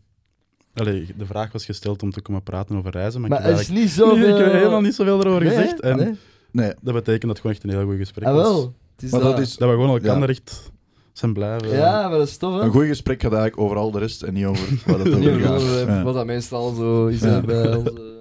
Allee, 0.75 1.07
de 1.17 1.27
vraag 1.27 1.53
was 1.53 1.65
gesteld 1.65 2.03
om 2.03 2.11
te 2.11 2.21
komen 2.21 2.43
praten 2.43 2.77
over 2.77 2.91
reizen, 2.91 3.21
maar, 3.21 3.31
Maar 3.31 3.41
ik 3.41 3.47
heb 3.47 3.59
is 3.59 3.69
niet 3.69 3.91
zoveel... 3.91 4.17
Nee, 4.17 4.29
ik 4.39 4.45
heb 4.45 4.53
helemaal 4.53 4.81
niet 4.81 4.95
zoveel 4.95 5.21
erover 5.21 5.43
Nee, 5.45 5.51
gezegd. 5.51 5.81
En 5.81 5.97
Nee? 5.97 6.15
Nee, 6.53 6.73
dat 6.83 6.95
betekent 6.95 7.21
dat 7.23 7.31
het 7.31 7.41
gewoon 7.41 7.53
echt 7.57 7.65
een 7.65 7.71
heel 7.71 7.85
goed 7.85 7.97
gesprek 7.97 8.29
Ah, 8.29 8.35
was. 8.35 8.43
wel. 8.49 8.75
Het 8.95 9.03
is 9.05 9.11
maar 9.11 9.21
dat 9.21 9.39
is... 9.39 9.57
Dat 9.57 9.69
we 9.69 9.75
gewoon 9.75 9.91
elkaar 9.91 10.19
Ja. 10.21 10.27
echt 10.27 10.71
zijn 11.13 11.33
blijven. 11.33 11.69
Ja, 11.69 12.09
maar 12.09 12.19
dat 12.19 12.29
is 12.29 12.37
tof, 12.37 12.55
hè? 12.55 12.61
Een 12.61 12.71
goed 12.71 12.87
gesprek 12.87 13.23
gaat 13.23 13.33
eigenlijk 13.33 13.63
over 13.63 13.77
al 13.77 13.91
de 13.91 13.99
rest 13.99 14.23
en 14.23 14.35
niet 14.35 14.45
over 14.45 14.83
wat 14.87 14.99
het 14.99 15.15
over 15.17 15.41
gaat. 15.41 15.61
over, 15.63 15.79
eh, 15.81 15.87
Ja. 15.87 16.03
Wat 16.03 16.15
dat 16.15 16.27
meestal 16.27 16.75
zo 16.75 17.07
is 17.07 17.21
Ja. 17.21 17.29
hè, 17.29 17.41
bij 17.41 17.75
onze... 17.77 18.21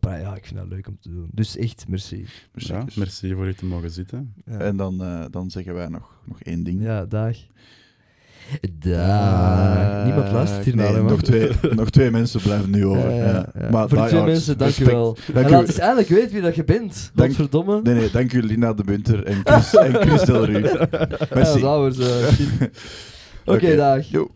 Maar 0.00 0.20
ja, 0.20 0.36
ik 0.36 0.44
vind 0.46 0.58
dat 0.58 0.68
leuk 0.68 0.88
om 0.88 0.98
te 1.00 1.08
doen. 1.10 1.28
Dus 1.32 1.56
echt, 1.56 1.84
merci. 1.88 2.26
Merci. 2.52 2.72
Ja, 2.72 2.84
merci 2.94 3.34
voor 3.34 3.46
u 3.46 3.54
te 3.54 3.64
mogen 3.66 3.90
zitten. 3.90 4.34
Ja, 4.44 4.58
En 4.58 4.76
dan, 4.76 5.02
eh, 5.02 5.24
dan 5.30 5.50
zeggen 5.50 5.74
wij 5.74 5.88
nog, 5.88 6.10
nog 6.24 6.40
één 6.42 6.62
ding. 6.64 6.82
ja 6.82 7.04
dag. 7.04 7.36
Dag. 8.78 10.04
Niemand 10.04 10.32
luistert 10.32 10.64
hier 10.64 10.76
naar, 10.76 11.02
nog, 11.04 11.22
twee, 11.22 11.48
nog 11.74 11.90
twee 11.90 12.10
mensen 12.10 12.40
blijven 12.40 12.70
nu 12.70 12.86
over. 12.86 13.10
Ja, 13.10 13.16
Ja, 13.16 13.24
ja, 13.32 13.46
ja. 13.60 13.70
Maar 13.70 13.88
Voor 13.88 13.98
die 13.98 14.06
twee 14.06 14.22
mensen, 14.22 14.58
dank 14.58 14.70
je 14.70 14.76
respect. 14.84 14.96
wel. 15.02 15.16
Dank 15.32 15.46
en 15.46 15.52
u- 15.52 15.54
laat 15.56 15.66
eens 15.68 15.78
eigenlijk 15.78 16.08
weten 16.08 16.32
wie 16.32 16.42
dat 16.42 16.54
je 16.54 16.64
bent. 16.64 17.10
Dank- 17.14 17.28
Godverdomme. 17.30 17.80
Nee, 17.82 17.94
nee, 17.94 18.10
dank 18.10 18.32
u 18.32 18.42
Lina 18.42 18.72
de 18.72 18.84
Bunter 18.84 19.24
en 19.24 19.40
Chris, 19.44 19.74
en 19.74 19.94
Chris 19.94 20.22
Delru. 20.22 20.62
Ja, 20.68 20.86
Merci. 21.34 21.60
dat 21.60 21.78
was, 21.78 21.98
eh. 21.98 22.06
Oké, 23.44 23.56
Oké. 23.66 23.76
dag. 23.76 24.06
Jo. 24.10 24.30